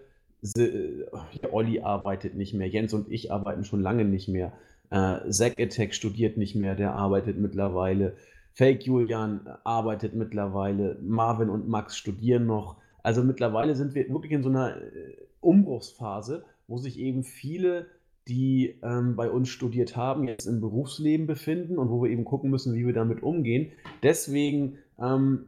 äh, 0.57 1.05
Olli 1.51 1.81
arbeitet 1.81 2.35
nicht 2.35 2.55
mehr, 2.55 2.69
Jens 2.69 2.93
und 2.93 3.11
ich 3.11 3.33
arbeiten 3.33 3.65
schon 3.65 3.83
lange 3.83 4.05
nicht 4.05 4.29
mehr. 4.29 4.53
Äh, 4.91 5.31
Zack 5.31 5.59
Attack 5.61 5.95
studiert 5.95 6.37
nicht 6.37 6.55
mehr, 6.55 6.75
der 6.75 6.95
arbeitet 6.95 7.39
mittlerweile. 7.39 8.15
Fake 8.53 8.85
Julian 8.85 9.41
arbeitet 9.65 10.15
mittlerweile, 10.15 10.97
Marvin 11.03 11.51
und 11.51 11.69
Max 11.69 11.97
studieren 11.97 12.47
noch. 12.47 12.77
Also 13.03 13.23
mittlerweile 13.23 13.77
sind 13.77 13.95
wir 13.95 14.09
wirklich 14.09 14.33
in 14.33 14.43
so 14.43 14.49
einer 14.49 14.77
äh, 14.77 15.17
Umbruchsphase, 15.41 16.45
wo 16.67 16.79
sich 16.79 16.99
eben 16.99 17.23
viele, 17.23 17.87
die 18.29 18.79
ähm, 18.83 19.17
bei 19.17 19.31
uns 19.31 19.49
studiert 19.49 19.97
haben, 19.97 20.27
jetzt 20.27 20.47
im 20.47 20.61
Berufsleben 20.61 21.27
befinden 21.27 21.79
und 21.79 21.91
wo 21.91 22.03
wir 22.03 22.11
eben 22.11 22.25
gucken 22.25 22.51
müssen, 22.51 22.75
wie 22.75 22.87
wir 22.87 22.95
damit 22.95 23.23
umgehen. 23.23 23.73
Deswegen, 24.03 24.79
ähm, 25.01 25.47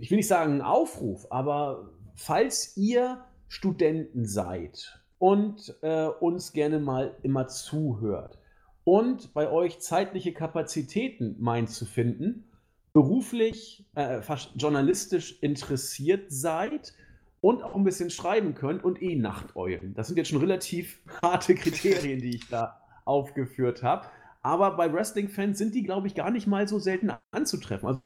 ich 0.00 0.10
will 0.10 0.16
nicht 0.16 0.28
sagen 0.28 0.54
ein 0.54 0.62
Aufruf, 0.62 1.26
aber 1.30 1.90
falls 2.14 2.76
ihr 2.76 3.24
Studenten 3.48 4.26
seid 4.26 5.00
und 5.18 5.74
äh, 5.82 6.06
uns 6.06 6.52
gerne 6.52 6.78
mal 6.78 7.16
immer 7.22 7.48
zuhört 7.48 8.38
und 8.84 9.32
bei 9.32 9.50
euch 9.50 9.80
zeitliche 9.80 10.32
Kapazitäten 10.32 11.36
meint 11.38 11.70
zu 11.70 11.86
finden, 11.86 12.44
beruflich, 12.92 13.86
äh, 13.94 14.22
fast 14.22 14.52
journalistisch 14.56 15.42
interessiert 15.42 16.26
seid 16.30 16.94
und 17.40 17.62
auch 17.62 17.74
ein 17.74 17.84
bisschen 17.84 18.10
schreiben 18.10 18.54
könnt 18.54 18.84
und 18.84 19.02
eh 19.02 19.14
Nachteulen. 19.14 19.94
Das 19.94 20.08
sind 20.08 20.16
jetzt 20.16 20.28
schon 20.28 20.40
relativ 20.40 21.00
harte 21.22 21.54
Kriterien, 21.54 22.20
die 22.20 22.36
ich 22.36 22.48
da 22.48 22.80
aufgeführt 23.04 23.82
habe. 23.82 24.06
Aber 24.42 24.76
bei 24.76 24.92
Wrestling-Fans 24.92 25.58
sind 25.58 25.74
die, 25.74 25.82
glaube 25.82 26.06
ich, 26.06 26.14
gar 26.14 26.30
nicht 26.30 26.46
mal 26.46 26.68
so 26.68 26.78
selten 26.78 27.12
anzutreffen. 27.30 27.88
Also 27.88 28.02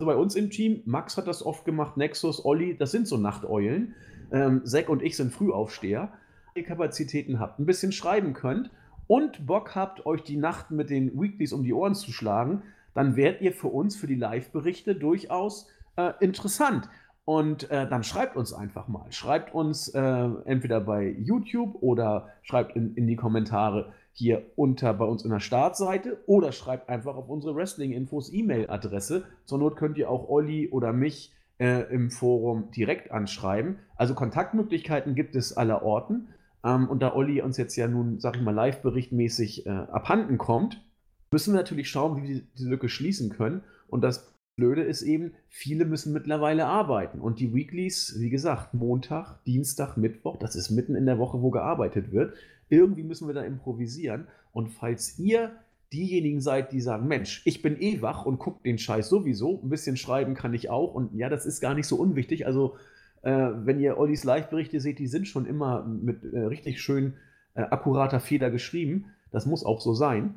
bei 0.00 0.16
uns 0.16 0.34
im 0.34 0.50
Team, 0.50 0.82
Max 0.86 1.16
hat 1.16 1.26
das 1.26 1.44
oft 1.44 1.64
gemacht, 1.64 1.96
Nexus, 1.96 2.44
Olli, 2.44 2.76
das 2.76 2.90
sind 2.90 3.06
so 3.06 3.16
Nachteulen. 3.16 3.94
Ähm, 4.32 4.64
Zack 4.64 4.88
und 4.88 5.02
ich 5.02 5.16
sind 5.16 5.32
Frühaufsteher. 5.32 6.12
Ihr 6.54 6.64
Kapazitäten 6.64 7.38
habt, 7.38 7.58
ein 7.58 7.66
bisschen 7.66 7.92
schreiben 7.92 8.32
könnt 8.32 8.70
und 9.06 9.46
Bock 9.46 9.74
habt, 9.74 10.06
euch 10.06 10.22
die 10.22 10.36
Nacht 10.36 10.70
mit 10.70 10.88
den 10.88 11.20
Weeklies 11.20 11.52
um 11.52 11.64
die 11.64 11.72
Ohren 11.72 11.94
zu 11.94 12.12
schlagen, 12.12 12.62
dann 12.94 13.16
werdet 13.16 13.40
ihr 13.40 13.52
für 13.52 13.68
uns, 13.68 13.96
für 13.96 14.06
die 14.06 14.14
Live-Berichte 14.14 14.94
durchaus 14.94 15.68
äh, 15.96 16.12
interessant. 16.20 16.88
Und 17.24 17.70
äh, 17.70 17.88
dann 17.88 18.02
schreibt 18.02 18.36
uns 18.36 18.52
einfach 18.52 18.88
mal. 18.88 19.10
Schreibt 19.12 19.54
uns 19.54 19.88
äh, 19.88 20.00
entweder 20.44 20.80
bei 20.80 21.08
YouTube 21.18 21.76
oder 21.80 22.28
schreibt 22.42 22.74
in, 22.74 22.94
in, 22.94 23.06
die 23.06 23.16
Kommentare 23.16 23.92
hier 24.12 24.42
unter 24.56 24.92
bei 24.94 25.04
uns 25.04 25.24
in 25.24 25.30
der 25.30 25.40
Startseite 25.40 26.18
oder 26.26 26.50
schreibt 26.52 26.88
einfach 26.88 27.14
auf 27.14 27.28
unsere 27.28 27.54
Wrestling-Infos 27.54 28.32
E-Mail-Adresse. 28.32 29.24
Zur 29.44 29.58
Not 29.58 29.76
könnt 29.76 29.96
ihr 29.98 30.10
auch 30.10 30.28
Olli 30.28 30.68
oder 30.70 30.92
mich 30.92 31.32
äh, 31.58 31.82
im 31.92 32.10
Forum 32.10 32.70
direkt 32.72 33.12
anschreiben. 33.12 33.78
Also 33.94 34.14
Kontaktmöglichkeiten 34.14 35.14
gibt 35.14 35.36
es 35.36 35.56
aller 35.56 35.82
Orten. 35.82 36.28
Ähm, 36.64 36.88
und 36.88 37.00
da 37.00 37.14
Olli 37.14 37.42
uns 37.42 37.56
jetzt 37.58 37.76
ja 37.76 37.86
nun, 37.86 38.18
sag 38.18 38.36
ich 38.36 38.42
mal, 38.42 38.54
live-berichtmäßig 38.54 39.66
äh, 39.66 39.70
abhanden 39.70 40.38
kommt, 40.38 40.82
müssen 41.30 41.52
wir 41.52 41.60
natürlich 41.60 41.88
schauen, 41.88 42.16
wie 42.16 42.28
wir 42.28 42.42
diese 42.56 42.68
Lücke 42.68 42.88
schließen 42.88 43.30
können. 43.30 43.62
Und 43.88 44.02
das 44.02 44.34
Blöde 44.60 44.82
ist 44.82 45.00
eben, 45.00 45.32
viele 45.48 45.86
müssen 45.86 46.12
mittlerweile 46.12 46.66
arbeiten. 46.66 47.18
Und 47.18 47.40
die 47.40 47.54
Weeklies, 47.54 48.16
wie 48.18 48.28
gesagt, 48.28 48.74
Montag, 48.74 49.42
Dienstag, 49.46 49.96
Mittwoch, 49.96 50.36
das 50.36 50.54
ist 50.54 50.68
mitten 50.70 50.94
in 50.96 51.06
der 51.06 51.18
Woche, 51.18 51.40
wo 51.40 51.50
gearbeitet 51.50 52.12
wird. 52.12 52.34
Irgendwie 52.68 53.02
müssen 53.02 53.26
wir 53.26 53.32
da 53.32 53.42
improvisieren. 53.42 54.26
Und 54.52 54.68
falls 54.68 55.18
ihr 55.18 55.52
diejenigen 55.94 56.42
seid, 56.42 56.72
die 56.72 56.82
sagen, 56.82 57.08
Mensch, 57.08 57.40
ich 57.46 57.62
bin 57.62 57.80
eh 57.80 58.02
wach 58.02 58.26
und 58.26 58.38
guckt 58.38 58.66
den 58.66 58.76
Scheiß 58.76 59.08
sowieso, 59.08 59.62
ein 59.62 59.70
bisschen 59.70 59.96
schreiben 59.96 60.34
kann 60.34 60.52
ich 60.52 60.68
auch. 60.68 60.94
Und 60.94 61.16
ja, 61.16 61.30
das 61.30 61.46
ist 61.46 61.62
gar 61.62 61.74
nicht 61.74 61.86
so 61.86 61.96
unwichtig. 61.96 62.44
Also, 62.44 62.76
äh, 63.22 63.30
wenn 63.30 63.80
ihr 63.80 63.96
Ollis 63.96 64.24
Live-Berichte 64.24 64.78
seht, 64.78 64.98
die 64.98 65.06
sind 65.06 65.26
schon 65.26 65.46
immer 65.46 65.84
mit 65.86 66.22
äh, 66.22 66.38
richtig 66.38 66.82
schön 66.82 67.14
äh, 67.54 67.62
akkurater 67.62 68.20
Feder 68.20 68.50
geschrieben. 68.50 69.06
Das 69.30 69.46
muss 69.46 69.64
auch 69.64 69.80
so 69.80 69.94
sein 69.94 70.34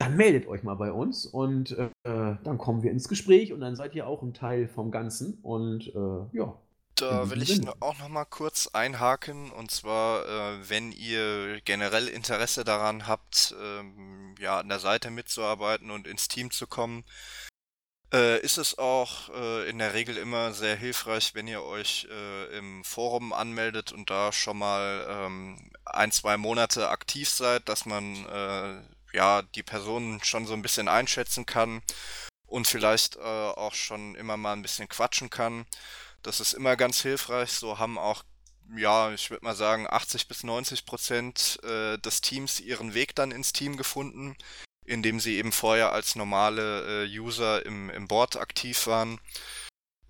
dann 0.00 0.16
meldet 0.16 0.48
euch 0.48 0.62
mal 0.62 0.76
bei 0.76 0.90
uns 0.92 1.26
und 1.26 1.72
äh, 1.72 1.88
dann 2.04 2.56
kommen 2.56 2.82
wir 2.82 2.90
ins 2.90 3.06
Gespräch 3.06 3.52
und 3.52 3.60
dann 3.60 3.76
seid 3.76 3.94
ihr 3.94 4.06
auch 4.06 4.22
ein 4.22 4.32
Teil 4.32 4.66
vom 4.66 4.90
Ganzen 4.90 5.38
und 5.42 5.88
äh, 5.94 6.36
ja. 6.36 6.56
Da 6.96 7.30
will 7.30 7.42
ich 7.42 7.60
auch 7.80 7.98
noch 7.98 8.08
mal 8.08 8.24
kurz 8.24 8.68
einhaken 8.68 9.50
und 9.50 9.70
zwar, 9.70 10.24
äh, 10.24 10.68
wenn 10.70 10.90
ihr 10.92 11.60
generell 11.66 12.08
Interesse 12.08 12.64
daran 12.64 13.06
habt, 13.06 13.54
ähm, 13.62 14.34
ja 14.38 14.58
an 14.58 14.70
der 14.70 14.78
Seite 14.78 15.10
mitzuarbeiten 15.10 15.90
und 15.90 16.06
ins 16.06 16.28
Team 16.28 16.50
zu 16.50 16.66
kommen, 16.66 17.04
äh, 18.12 18.40
ist 18.40 18.56
es 18.56 18.78
auch 18.78 19.28
äh, 19.34 19.68
in 19.68 19.78
der 19.78 19.92
Regel 19.92 20.16
immer 20.16 20.54
sehr 20.54 20.76
hilfreich, 20.76 21.34
wenn 21.34 21.46
ihr 21.46 21.62
euch 21.62 22.08
äh, 22.10 22.58
im 22.58 22.84
Forum 22.84 23.34
anmeldet 23.34 23.92
und 23.92 24.08
da 24.08 24.32
schon 24.32 24.58
mal 24.58 25.06
ähm, 25.08 25.70
ein, 25.84 26.10
zwei 26.10 26.38
Monate 26.38 26.88
aktiv 26.88 27.28
seid, 27.28 27.68
dass 27.68 27.84
man 27.84 28.26
ja, 29.12 29.42
die 29.42 29.62
Person 29.62 30.20
schon 30.22 30.46
so 30.46 30.54
ein 30.54 30.62
bisschen 30.62 30.88
einschätzen 30.88 31.46
kann 31.46 31.82
und 32.46 32.66
vielleicht 32.66 33.16
äh, 33.16 33.20
auch 33.20 33.74
schon 33.74 34.14
immer 34.14 34.36
mal 34.36 34.52
ein 34.52 34.62
bisschen 34.62 34.88
quatschen 34.88 35.30
kann. 35.30 35.66
Das 36.22 36.40
ist 36.40 36.52
immer 36.52 36.76
ganz 36.76 37.00
hilfreich. 37.00 37.52
So 37.52 37.78
haben 37.78 37.98
auch, 37.98 38.24
ja, 38.76 39.12
ich 39.12 39.30
würde 39.30 39.44
mal 39.44 39.54
sagen, 39.54 39.86
80 39.88 40.28
bis 40.28 40.44
90 40.44 40.84
Prozent 40.84 41.60
äh, 41.62 41.98
des 41.98 42.20
Teams 42.20 42.60
ihren 42.60 42.94
Weg 42.94 43.14
dann 43.14 43.30
ins 43.30 43.52
Team 43.52 43.76
gefunden, 43.76 44.36
indem 44.84 45.20
sie 45.20 45.36
eben 45.36 45.52
vorher 45.52 45.92
als 45.92 46.16
normale 46.16 47.04
äh, 47.04 47.18
User 47.18 47.64
im, 47.64 47.88
im 47.90 48.08
Board 48.08 48.36
aktiv 48.36 48.86
waren. 48.86 49.20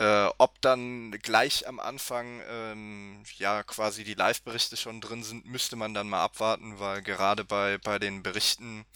Äh, 0.01 0.31
ob 0.39 0.59
dann 0.63 1.11
gleich 1.11 1.69
am 1.69 1.79
Anfang 1.79 2.41
ähm, 2.49 3.23
ja 3.37 3.63
quasi 3.63 4.03
die 4.03 4.15
Live-Berichte 4.15 4.79
schon 4.79 5.03
drin 5.03 5.23
sind, 5.23 5.45
müsste 5.45 5.77
man 5.77 5.93
dann 5.93 6.09
mal 6.09 6.25
abwarten, 6.25 6.79
weil 6.79 7.03
gerade 7.03 7.45
bei, 7.45 7.77
bei 7.77 7.99
den 7.99 8.23
Berichten, 8.23 8.87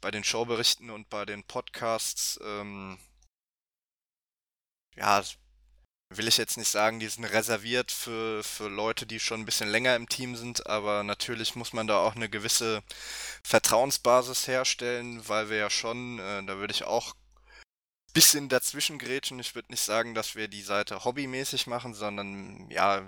bei 0.00 0.10
den 0.10 0.24
Showberichten 0.24 0.90
und 0.90 1.08
bei 1.10 1.24
den 1.26 1.44
Podcasts, 1.44 2.40
ähm, 2.42 2.98
ja, 4.96 5.22
will 6.10 6.28
ich 6.28 6.38
jetzt 6.38 6.56
nicht 6.56 6.68
sagen, 6.68 6.98
die 6.98 7.08
sind 7.08 7.24
reserviert 7.24 7.92
für, 7.92 8.42
für 8.42 8.68
Leute, 8.68 9.06
die 9.06 9.20
schon 9.20 9.42
ein 9.42 9.46
bisschen 9.46 9.68
länger 9.68 9.94
im 9.96 10.08
Team 10.08 10.34
sind, 10.36 10.66
aber 10.66 11.04
natürlich 11.04 11.54
muss 11.54 11.72
man 11.72 11.86
da 11.86 11.98
auch 11.98 12.16
eine 12.16 12.28
gewisse 12.28 12.82
Vertrauensbasis 13.44 14.48
herstellen, 14.48 15.26
weil 15.28 15.50
wir 15.50 15.58
ja 15.58 15.70
schon, 15.70 16.18
äh, 16.18 16.44
da 16.44 16.56
würde 16.58 16.74
ich 16.74 16.84
auch 16.84 17.14
bisschen 18.12 18.48
dazwischen 18.48 18.98
grätschen. 18.98 19.38
Ich 19.40 19.54
würde 19.54 19.70
nicht 19.70 19.82
sagen, 19.82 20.14
dass 20.14 20.34
wir 20.34 20.48
die 20.48 20.62
Seite 20.62 21.04
hobbymäßig 21.04 21.66
machen, 21.66 21.94
sondern 21.94 22.68
ja, 22.70 23.06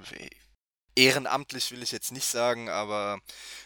ehrenamtlich 0.96 1.70
will 1.70 1.82
ich 1.82 1.92
jetzt 1.92 2.12
nicht 2.12 2.26
sagen, 2.26 2.68
aber 2.68 3.20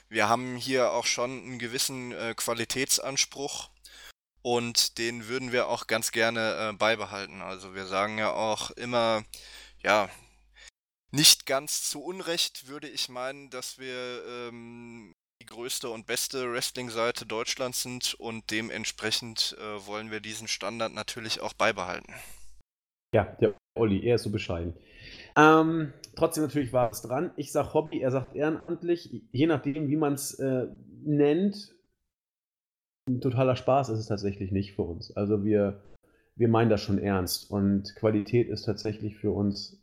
wir 0.09 0.29
haben 0.29 0.57
hier 0.57 0.93
auch 0.93 1.07
schon 1.07 1.31
einen 1.31 1.59
gewissen 1.59 2.13
äh, 2.13 2.35
Qualitätsanspruch 2.37 3.71
und 4.43 4.99
den 4.99 5.29
würden 5.29 5.53
wir 5.53 5.69
auch 5.69 5.87
ganz 5.87 6.11
gerne 6.11 6.71
äh, 6.71 6.73
beibehalten. 6.73 7.43
Also 7.43 7.75
wir 7.75 7.87
sagen 7.87 8.19
ja 8.19 8.33
auch 8.33 8.71
immer, 8.73 9.25
ja, 9.83 10.09
nicht 11.11 11.47
ganz 11.47 11.89
zu 11.89 12.03
Unrecht 12.03 12.67
würde 12.67 12.89
ich 12.89 13.09
meinen, 13.09 13.51
dass 13.51 13.79
wir 13.79 14.25
ähm, 14.27 15.15
die 15.41 15.47
größte 15.47 15.89
und 15.89 16.07
beste 16.07 16.53
Wrestling-Seite 16.53 17.27
Deutschlands 17.27 17.83
sind 17.83 18.15
und 18.15 18.51
dementsprechend 18.51 19.57
äh, 19.59 19.87
wollen 19.87 20.11
wir 20.11 20.21
diesen 20.21 20.49
Standard 20.49 20.93
natürlich 20.93 21.41
auch 21.41 21.53
beibehalten. 21.53 22.13
Ja, 23.15 23.25
der 23.41 23.55
Olli, 23.75 24.05
er 24.05 24.17
ist 24.17 24.25
so 24.25 24.31
bescheiden. 24.31 24.75
Ähm, 25.37 25.93
trotzdem 26.17 26.45
natürlich 26.45 26.73
war 26.73 26.91
es 26.91 27.03
dran. 27.03 27.31
Ich 27.37 27.53
sage 27.53 27.73
Hobby, 27.73 28.01
er 28.01 28.11
sagt 28.11 28.35
ehrenamtlich. 28.35 29.23
Je 29.33 29.47
nachdem, 29.47 29.89
wie 29.89 29.97
man 29.97 30.15
es 30.15 30.35
äh, 30.35 30.67
nennt, 31.05 31.75
ein 33.09 33.21
totaler 33.21 33.57
Spaß 33.57 33.89
ist 33.91 34.01
es 34.01 34.07
tatsächlich 34.07 34.53
nicht 34.53 34.75
für 34.75 34.83
uns. 34.83 35.17
Also 35.17 35.45
wir, 35.45 35.81
wir 36.37 36.49
meinen 36.49 36.69
das 36.69 36.83
schon 36.83 36.99
ernst. 36.99 37.51
Und 37.51 37.95
Qualität 37.97 38.49
ist 38.49 38.65
tatsächlich 38.65 39.17
für 39.17 39.31
uns, 39.31 39.83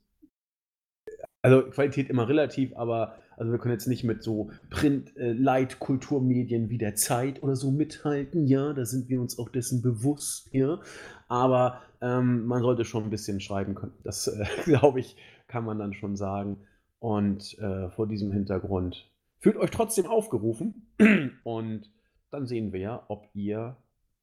also 1.41 1.63
Qualität 1.69 2.09
immer 2.09 2.27
relativ, 2.27 2.75
aber 2.75 3.17
also 3.37 3.51
wir 3.51 3.59
können 3.59 3.73
jetzt 3.73 3.87
nicht 3.87 4.03
mit 4.03 4.23
so 4.23 4.49
Print-Light-Kulturmedien 4.69 6.65
äh, 6.65 6.69
wie 6.69 6.77
der 6.77 6.95
Zeit 6.95 7.43
oder 7.43 7.55
so 7.55 7.71
mithalten. 7.71 8.45
Ja, 8.47 8.73
da 8.73 8.85
sind 8.85 9.09
wir 9.09 9.19
uns 9.21 9.37
auch 9.39 9.49
dessen 9.49 9.81
bewusst. 9.81 10.49
Ja, 10.53 10.79
aber 11.27 11.81
ähm, 12.01 12.45
man 12.45 12.61
sollte 12.61 12.85
schon 12.85 13.03
ein 13.05 13.09
bisschen 13.09 13.41
schreiben 13.41 13.75
können. 13.75 13.93
Das, 14.03 14.27
äh, 14.27 14.45
glaube 14.65 14.99
ich, 14.99 15.17
kann 15.47 15.65
man 15.65 15.79
dann 15.79 15.93
schon 15.93 16.15
sagen. 16.15 16.57
Und 16.99 17.59
äh, 17.59 17.89
vor 17.89 18.07
diesem 18.07 18.31
Hintergrund 18.31 19.11
fühlt 19.39 19.57
euch 19.57 19.71
trotzdem 19.71 20.07
aufgerufen 20.07 20.87
und 21.43 21.91
dann 22.31 22.47
sehen 22.47 22.73
wir 22.73 22.79
ja, 22.79 23.03
ob 23.09 23.27
ihr 23.33 23.75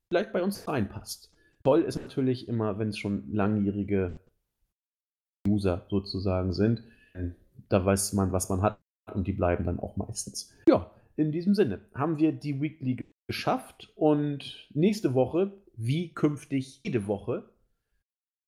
vielleicht 0.08 0.32
bei 0.32 0.42
uns 0.42 0.66
reinpasst. 0.66 1.30
Toll 1.64 1.82
ist 1.82 2.00
natürlich 2.00 2.48
immer, 2.48 2.78
wenn 2.78 2.88
es 2.88 2.98
schon 2.98 3.32
langjährige 3.32 4.18
User 5.46 5.86
sozusagen 5.90 6.52
sind. 6.52 6.82
Da 7.68 7.84
weiß 7.84 8.14
man, 8.14 8.32
was 8.32 8.48
man 8.48 8.62
hat 8.62 8.81
und 9.12 9.26
die 9.26 9.32
bleiben 9.32 9.64
dann 9.64 9.80
auch 9.80 9.96
meistens. 9.96 10.52
Ja, 10.68 10.90
in 11.16 11.32
diesem 11.32 11.54
Sinne 11.54 11.80
haben 11.94 12.18
wir 12.18 12.32
die 12.32 12.60
Weekly 12.60 13.04
geschafft 13.26 13.92
und 13.96 14.68
nächste 14.74 15.14
Woche, 15.14 15.52
wie 15.76 16.12
künftig 16.12 16.80
jede 16.84 17.06
Woche, 17.06 17.48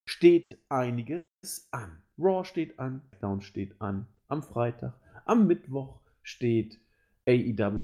steht 0.07 0.47
einiges 0.69 1.25
an. 1.71 2.03
Raw 2.19 2.45
steht 2.45 2.79
an, 2.79 3.03
Down 3.21 3.41
steht 3.41 3.81
an, 3.81 4.07
am 4.29 4.43
Freitag, 4.43 4.95
am 5.25 5.47
Mittwoch 5.47 6.01
steht 6.23 6.81
AEW 7.27 7.81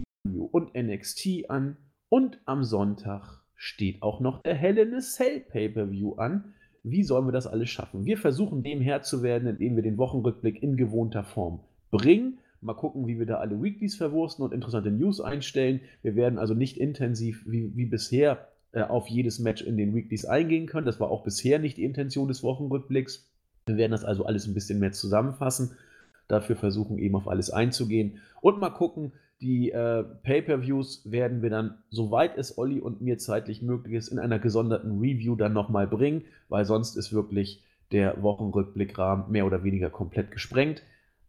und 0.53 0.75
NXT 0.75 1.49
an 1.49 1.77
und 2.09 2.41
am 2.45 2.65
Sonntag 2.65 3.43
steht 3.55 4.03
auch 4.03 4.21
noch 4.21 4.43
der 4.43 4.55
Hell 4.55 4.79
in 4.79 4.95
a 4.95 5.01
Cell 5.01 5.41
Pay-Per-View 5.41 6.15
an. 6.15 6.55
Wie 6.83 7.03
sollen 7.03 7.27
wir 7.27 7.33
das 7.33 7.47
alles 7.47 7.69
schaffen? 7.69 8.07
Wir 8.07 8.17
versuchen 8.17 8.63
dem 8.63 8.81
Herr 8.81 9.03
zu 9.03 9.23
werden, 9.23 9.49
indem 9.49 9.77
wir 9.77 9.83
den 9.83 9.99
Wochenrückblick 9.99 10.63
in 10.63 10.77
gewohnter 10.77 11.25
Form 11.25 11.61
bringen. 11.91 12.39
Mal 12.63 12.75
gucken, 12.75 13.07
wie 13.07 13.19
wir 13.19 13.27
da 13.27 13.37
alle 13.37 13.63
Weeklies 13.63 13.97
verwursten 13.97 14.45
und 14.45 14.53
interessante 14.53 14.91
News 14.91 15.21
einstellen. 15.21 15.81
Wir 16.03 16.15
werden 16.15 16.39
also 16.39 16.55
nicht 16.55 16.77
intensiv 16.77 17.45
wie, 17.47 17.75
wie 17.75 17.87
bisher 17.87 18.49
äh, 18.73 18.83
auf 18.83 19.09
jedes 19.09 19.39
Match 19.39 19.63
in 19.63 19.77
den 19.77 19.95
Weeklies 19.95 20.27
eingehen 20.27 20.67
können. 20.67 20.87
Das 20.87 21.01
war 21.01 21.11
auch 21.11 21.25
bisher 21.25 21.59
nicht 21.59 21.79
die 21.79 21.85
Intention 21.85 22.29
des 22.29 22.43
Wochenrückblicks. 22.43 23.31
Wir 23.67 23.77
werden 23.77 23.93
das 23.93 24.05
also 24.05 24.27
alles 24.27 24.47
ein 24.47 24.55
bisschen 24.55 24.79
mehr 24.79 24.93
zusammenfassen. 24.93 25.77
Dafür 26.29 26.55
versuchen 26.55 26.99
eben 26.99 27.17
auf 27.17 27.29
alles 27.29 27.51
einzugehen 27.51 28.19
und 28.41 28.61
mal 28.61 28.71
gucken. 28.71 29.13
Die 29.41 29.71
äh, 29.71 30.05
Pay-per-Views 30.23 31.11
werden 31.11 31.41
wir 31.41 31.49
dann, 31.49 31.79
soweit 31.89 32.37
es 32.37 32.59
Olli 32.59 32.79
und 32.79 33.01
mir 33.01 33.17
zeitlich 33.17 33.63
möglich 33.63 33.95
ist, 33.95 34.09
in 34.09 34.19
einer 34.19 34.39
gesonderten 34.39 34.99
Review 34.99 35.35
dann 35.35 35.55
nochmal 35.55 35.87
bringen, 35.87 36.25
weil 36.51 36.67
sonst 36.67 36.95
ist 36.97 37.15
wirklich 37.15 37.65
der 37.91 38.23
Wochenrückblickrahmen 38.23 39.31
mehr 39.31 39.47
oder 39.47 39.65
weniger 39.65 39.89
komplett 39.89 40.31
gesprengt. 40.31 40.83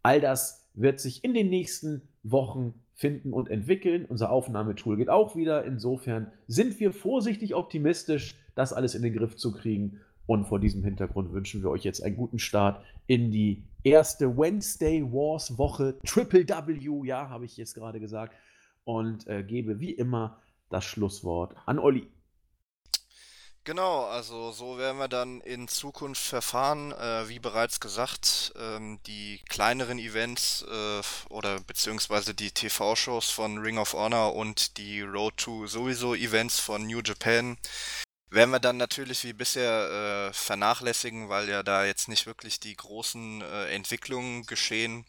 All 0.03 0.19
das 0.19 0.60
wird 0.73 0.99
sich 0.99 1.23
in 1.23 1.33
den 1.33 1.49
nächsten 1.49 2.01
Wochen 2.23 2.73
finden 2.93 3.33
und 3.33 3.49
entwickeln. 3.49 4.05
Unser 4.05 4.31
Aufnahmetool 4.31 4.97
geht 4.97 5.09
auch 5.09 5.35
wieder. 5.35 5.65
Insofern 5.65 6.31
sind 6.47 6.79
wir 6.79 6.93
vorsichtig 6.93 7.55
optimistisch, 7.55 8.35
das 8.55 8.73
alles 8.73 8.95
in 8.95 9.01
den 9.01 9.13
Griff 9.13 9.35
zu 9.35 9.51
kriegen. 9.51 9.99
Und 10.27 10.45
vor 10.45 10.59
diesem 10.59 10.83
Hintergrund 10.83 11.33
wünschen 11.33 11.63
wir 11.63 11.71
euch 11.71 11.83
jetzt 11.83 12.01
einen 12.01 12.15
guten 12.15 12.39
Start 12.39 12.83
in 13.07 13.31
die 13.31 13.63
erste 13.83 14.37
Wednesday 14.37 15.03
Wars 15.03 15.57
Woche. 15.57 15.97
Triple 16.05 16.47
W, 16.47 17.07
ja, 17.07 17.29
habe 17.29 17.45
ich 17.45 17.57
jetzt 17.57 17.73
gerade 17.73 17.99
gesagt. 17.99 18.35
Und 18.83 19.27
äh, 19.27 19.43
gebe 19.43 19.79
wie 19.79 19.91
immer 19.91 20.39
das 20.69 20.85
Schlusswort 20.85 21.55
an 21.65 21.79
Olli. 21.79 22.07
Genau, 23.63 24.05
also 24.05 24.51
so 24.51 24.79
werden 24.79 24.97
wir 24.97 25.07
dann 25.07 25.39
in 25.41 25.67
Zukunft 25.67 26.21
verfahren. 26.23 26.91
Äh, 26.93 27.29
wie 27.29 27.37
bereits 27.37 27.79
gesagt, 27.79 28.53
ähm, 28.57 28.99
die 29.05 29.39
kleineren 29.49 29.99
Events 29.99 30.63
äh, 30.67 31.01
oder 31.29 31.59
beziehungsweise 31.59 32.33
die 32.33 32.49
TV-Shows 32.49 33.29
von 33.29 33.59
Ring 33.59 33.77
of 33.77 33.93
Honor 33.93 34.33
und 34.33 34.77
die 34.77 35.01
Road 35.01 35.37
to 35.37 35.67
sowieso 35.67 36.15
Events 36.15 36.59
von 36.59 36.87
New 36.87 37.01
Japan 37.01 37.57
werden 38.31 38.51
wir 38.51 38.59
dann 38.59 38.77
natürlich 38.77 39.23
wie 39.25 39.33
bisher 39.33 40.29
äh, 40.29 40.33
vernachlässigen, 40.33 41.29
weil 41.29 41.49
ja 41.49 41.63
da 41.63 41.85
jetzt 41.85 42.07
nicht 42.07 42.25
wirklich 42.25 42.59
die 42.59 42.75
großen 42.75 43.41
äh, 43.41 43.65
Entwicklungen 43.75 44.45
geschehen. 44.47 45.05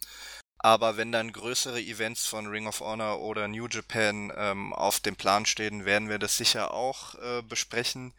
Aber 0.62 0.97
wenn 0.97 1.10
dann 1.10 1.32
größere 1.32 1.80
Events 1.80 2.26
von 2.26 2.47
Ring 2.47 2.68
of 2.68 2.80
Honor 2.80 3.20
oder 3.20 3.48
New 3.48 3.66
Japan 3.66 4.32
ähm, 4.36 4.72
auf 4.72 5.01
dem 5.01 5.16
Plan 5.16 5.44
stehen, 5.44 5.84
werden 5.84 6.09
wir 6.09 6.20
das 6.20 6.36
sicher 6.36 6.72
auch 6.72 7.16
äh, 7.16 7.43
besprechen. 7.43 8.14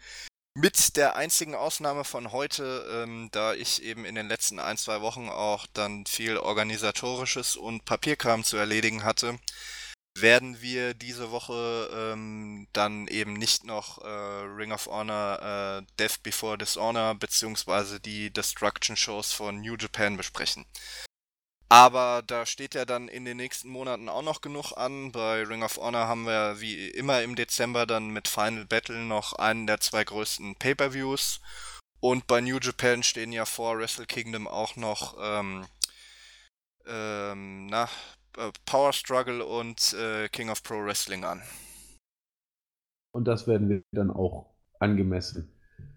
Mit 0.55 0.97
der 0.97 1.15
einzigen 1.15 1.55
Ausnahme 1.55 2.03
von 2.03 2.31
heute, 2.31 2.85
ähm, 2.91 3.29
da 3.31 3.53
ich 3.53 3.81
eben 3.81 4.05
in 4.05 4.15
den 4.15 4.27
letzten 4.27 4.59
ein, 4.59 4.77
zwei 4.77 5.01
Wochen 5.01 5.29
auch 5.29 5.65
dann 5.73 6.05
viel 6.05 6.37
organisatorisches 6.37 7.55
und 7.55 7.85
Papierkram 7.85 8.43
zu 8.43 8.57
erledigen 8.57 9.03
hatte, 9.03 9.39
werden 10.15 10.61
wir 10.61 10.93
diese 10.93 11.31
Woche 11.31 11.89
ähm, 11.91 12.67
dann 12.71 13.07
eben 13.07 13.33
nicht 13.33 13.63
noch 13.63 14.03
äh, 14.03 14.07
Ring 14.07 14.71
of 14.71 14.85
Honor 14.85 15.81
äh, 15.81 15.85
Death 15.97 16.21
Before 16.21 16.57
Dishonor 16.57 17.15
beziehungsweise 17.15 17.99
die 17.99 18.31
Destruction 18.31 18.95
Shows 18.95 19.31
von 19.31 19.61
New 19.61 19.75
Japan 19.75 20.17
besprechen. 20.17 20.65
Aber 21.73 22.21
da 22.27 22.45
steht 22.45 22.75
ja 22.75 22.85
dann 22.85 23.07
in 23.07 23.25
den 23.25 23.37
nächsten 23.37 23.67
Monaten 23.67 24.07
auch 24.07 24.21
noch 24.21 24.41
genug 24.41 24.73
an. 24.73 25.11
Bei 25.11 25.41
Ring 25.41 25.63
of 25.63 25.77
Honor 25.77 26.07
haben 26.07 26.27
wir 26.27 26.61
wie 26.61 26.89
immer 26.89 27.23
im 27.23 27.35
Dezember 27.35 27.87
dann 27.87 28.11
mit 28.11 28.27
Final 28.27 28.65
Battle 28.65 29.03
noch 29.03 29.33
einen 29.33 29.65
der 29.65 29.79
zwei 29.79 30.03
größten 30.03 30.53
Pay-per-Views. 30.57 31.41
Und 31.99 32.27
bei 32.27 32.41
New 32.41 32.59
Japan 32.59 33.01
stehen 33.01 33.31
ja 33.31 33.45
vor 33.45 33.79
Wrestle 33.79 34.05
Kingdom 34.05 34.47
auch 34.47 34.75
noch 34.75 35.17
ähm, 35.19 35.65
ähm, 36.85 37.65
na, 37.65 37.85
äh, 38.37 38.51
Power 38.67 38.93
Struggle 38.93 39.43
und 39.43 39.93
äh, 39.93 40.29
King 40.29 40.51
of 40.51 40.61
Pro 40.61 40.75
Wrestling 40.75 41.23
an. 41.23 41.41
Und 43.15 43.27
das 43.27 43.47
werden 43.47 43.67
wir 43.69 43.81
dann 43.91 44.11
auch 44.11 44.53
angemessen 44.77 45.51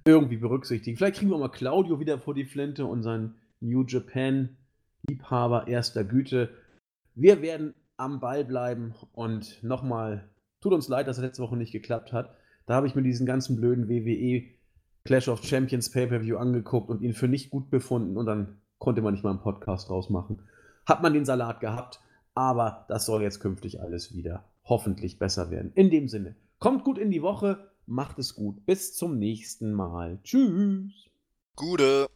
irgendwie 0.07 0.39
berücksichtigen. 0.39 0.97
Vielleicht 0.97 1.19
kriegen 1.19 1.31
wir 1.31 1.37
mal 1.37 1.51
Claudio 1.51 2.01
wieder 2.01 2.19
vor 2.19 2.33
die 2.33 2.47
Flinte 2.47 2.87
und 2.87 3.03
seinen 3.03 3.35
New 3.61 3.85
Japan 3.85 4.57
Liebhaber 5.09 5.69
erster 5.69 6.05
Güte. 6.05 6.51
Wir 7.15 7.43
werden 7.43 7.75
am 7.97 8.21
Ball 8.21 8.45
bleiben 8.45 8.95
und 9.13 9.63
nochmal, 9.63 10.29
tut 10.61 10.73
uns 10.73 10.89
leid, 10.89 11.07
dass 11.09 11.19
es 11.19 11.23
letzte 11.23 11.43
Woche 11.43 11.57
nicht 11.57 11.73
geklappt 11.73 12.13
hat. 12.13 12.35
Da 12.67 12.75
habe 12.75 12.87
ich 12.87 12.95
mir 12.95 13.03
diesen 13.03 13.27
ganzen 13.27 13.57
blöden 13.57 13.89
WWE 13.89 14.45
Clash 15.05 15.29
of 15.29 15.45
Champions 15.45 15.91
Pay-Per-View 15.91 16.37
angeguckt 16.37 16.91
und 16.91 17.01
ihn 17.01 17.15
für 17.15 17.29
nicht 17.29 17.51
gut 17.51 17.71
befunden 17.71 18.17
und 18.17 18.27
dann 18.27 18.59
konnte 18.79 19.03
man 19.03 19.15
nicht 19.15 19.23
mal 19.23 19.31
einen 19.31 19.41
Podcast 19.41 19.89
draus 19.89 20.11
machen. 20.11 20.43
Hat 20.85 21.03
man 21.03 21.15
den 21.15 21.25
Salat 21.25 21.61
gehabt, 21.61 22.01
aber 22.35 22.85
das 22.89 23.07
soll 23.07 23.23
jetzt 23.23 23.41
künftig 23.41 23.81
alles 23.81 24.15
wieder 24.15 24.45
hoffentlich 24.65 25.19
besser 25.19 25.51
werden. 25.51 25.73
In 25.75 25.91
dem 25.91 26.09
Sinne, 26.09 26.35
kommt 26.59 26.85
gut 26.85 26.99
in 26.99 27.11
die 27.11 27.23
Woche, 27.23 27.71
macht 27.87 28.19
es 28.19 28.35
gut. 28.35 28.67
Bis 28.67 28.95
zum 28.95 29.19
nächsten 29.19 29.73
Mal. 29.73 30.19
Tschüss. 30.25 31.09
Gute. 31.55 32.09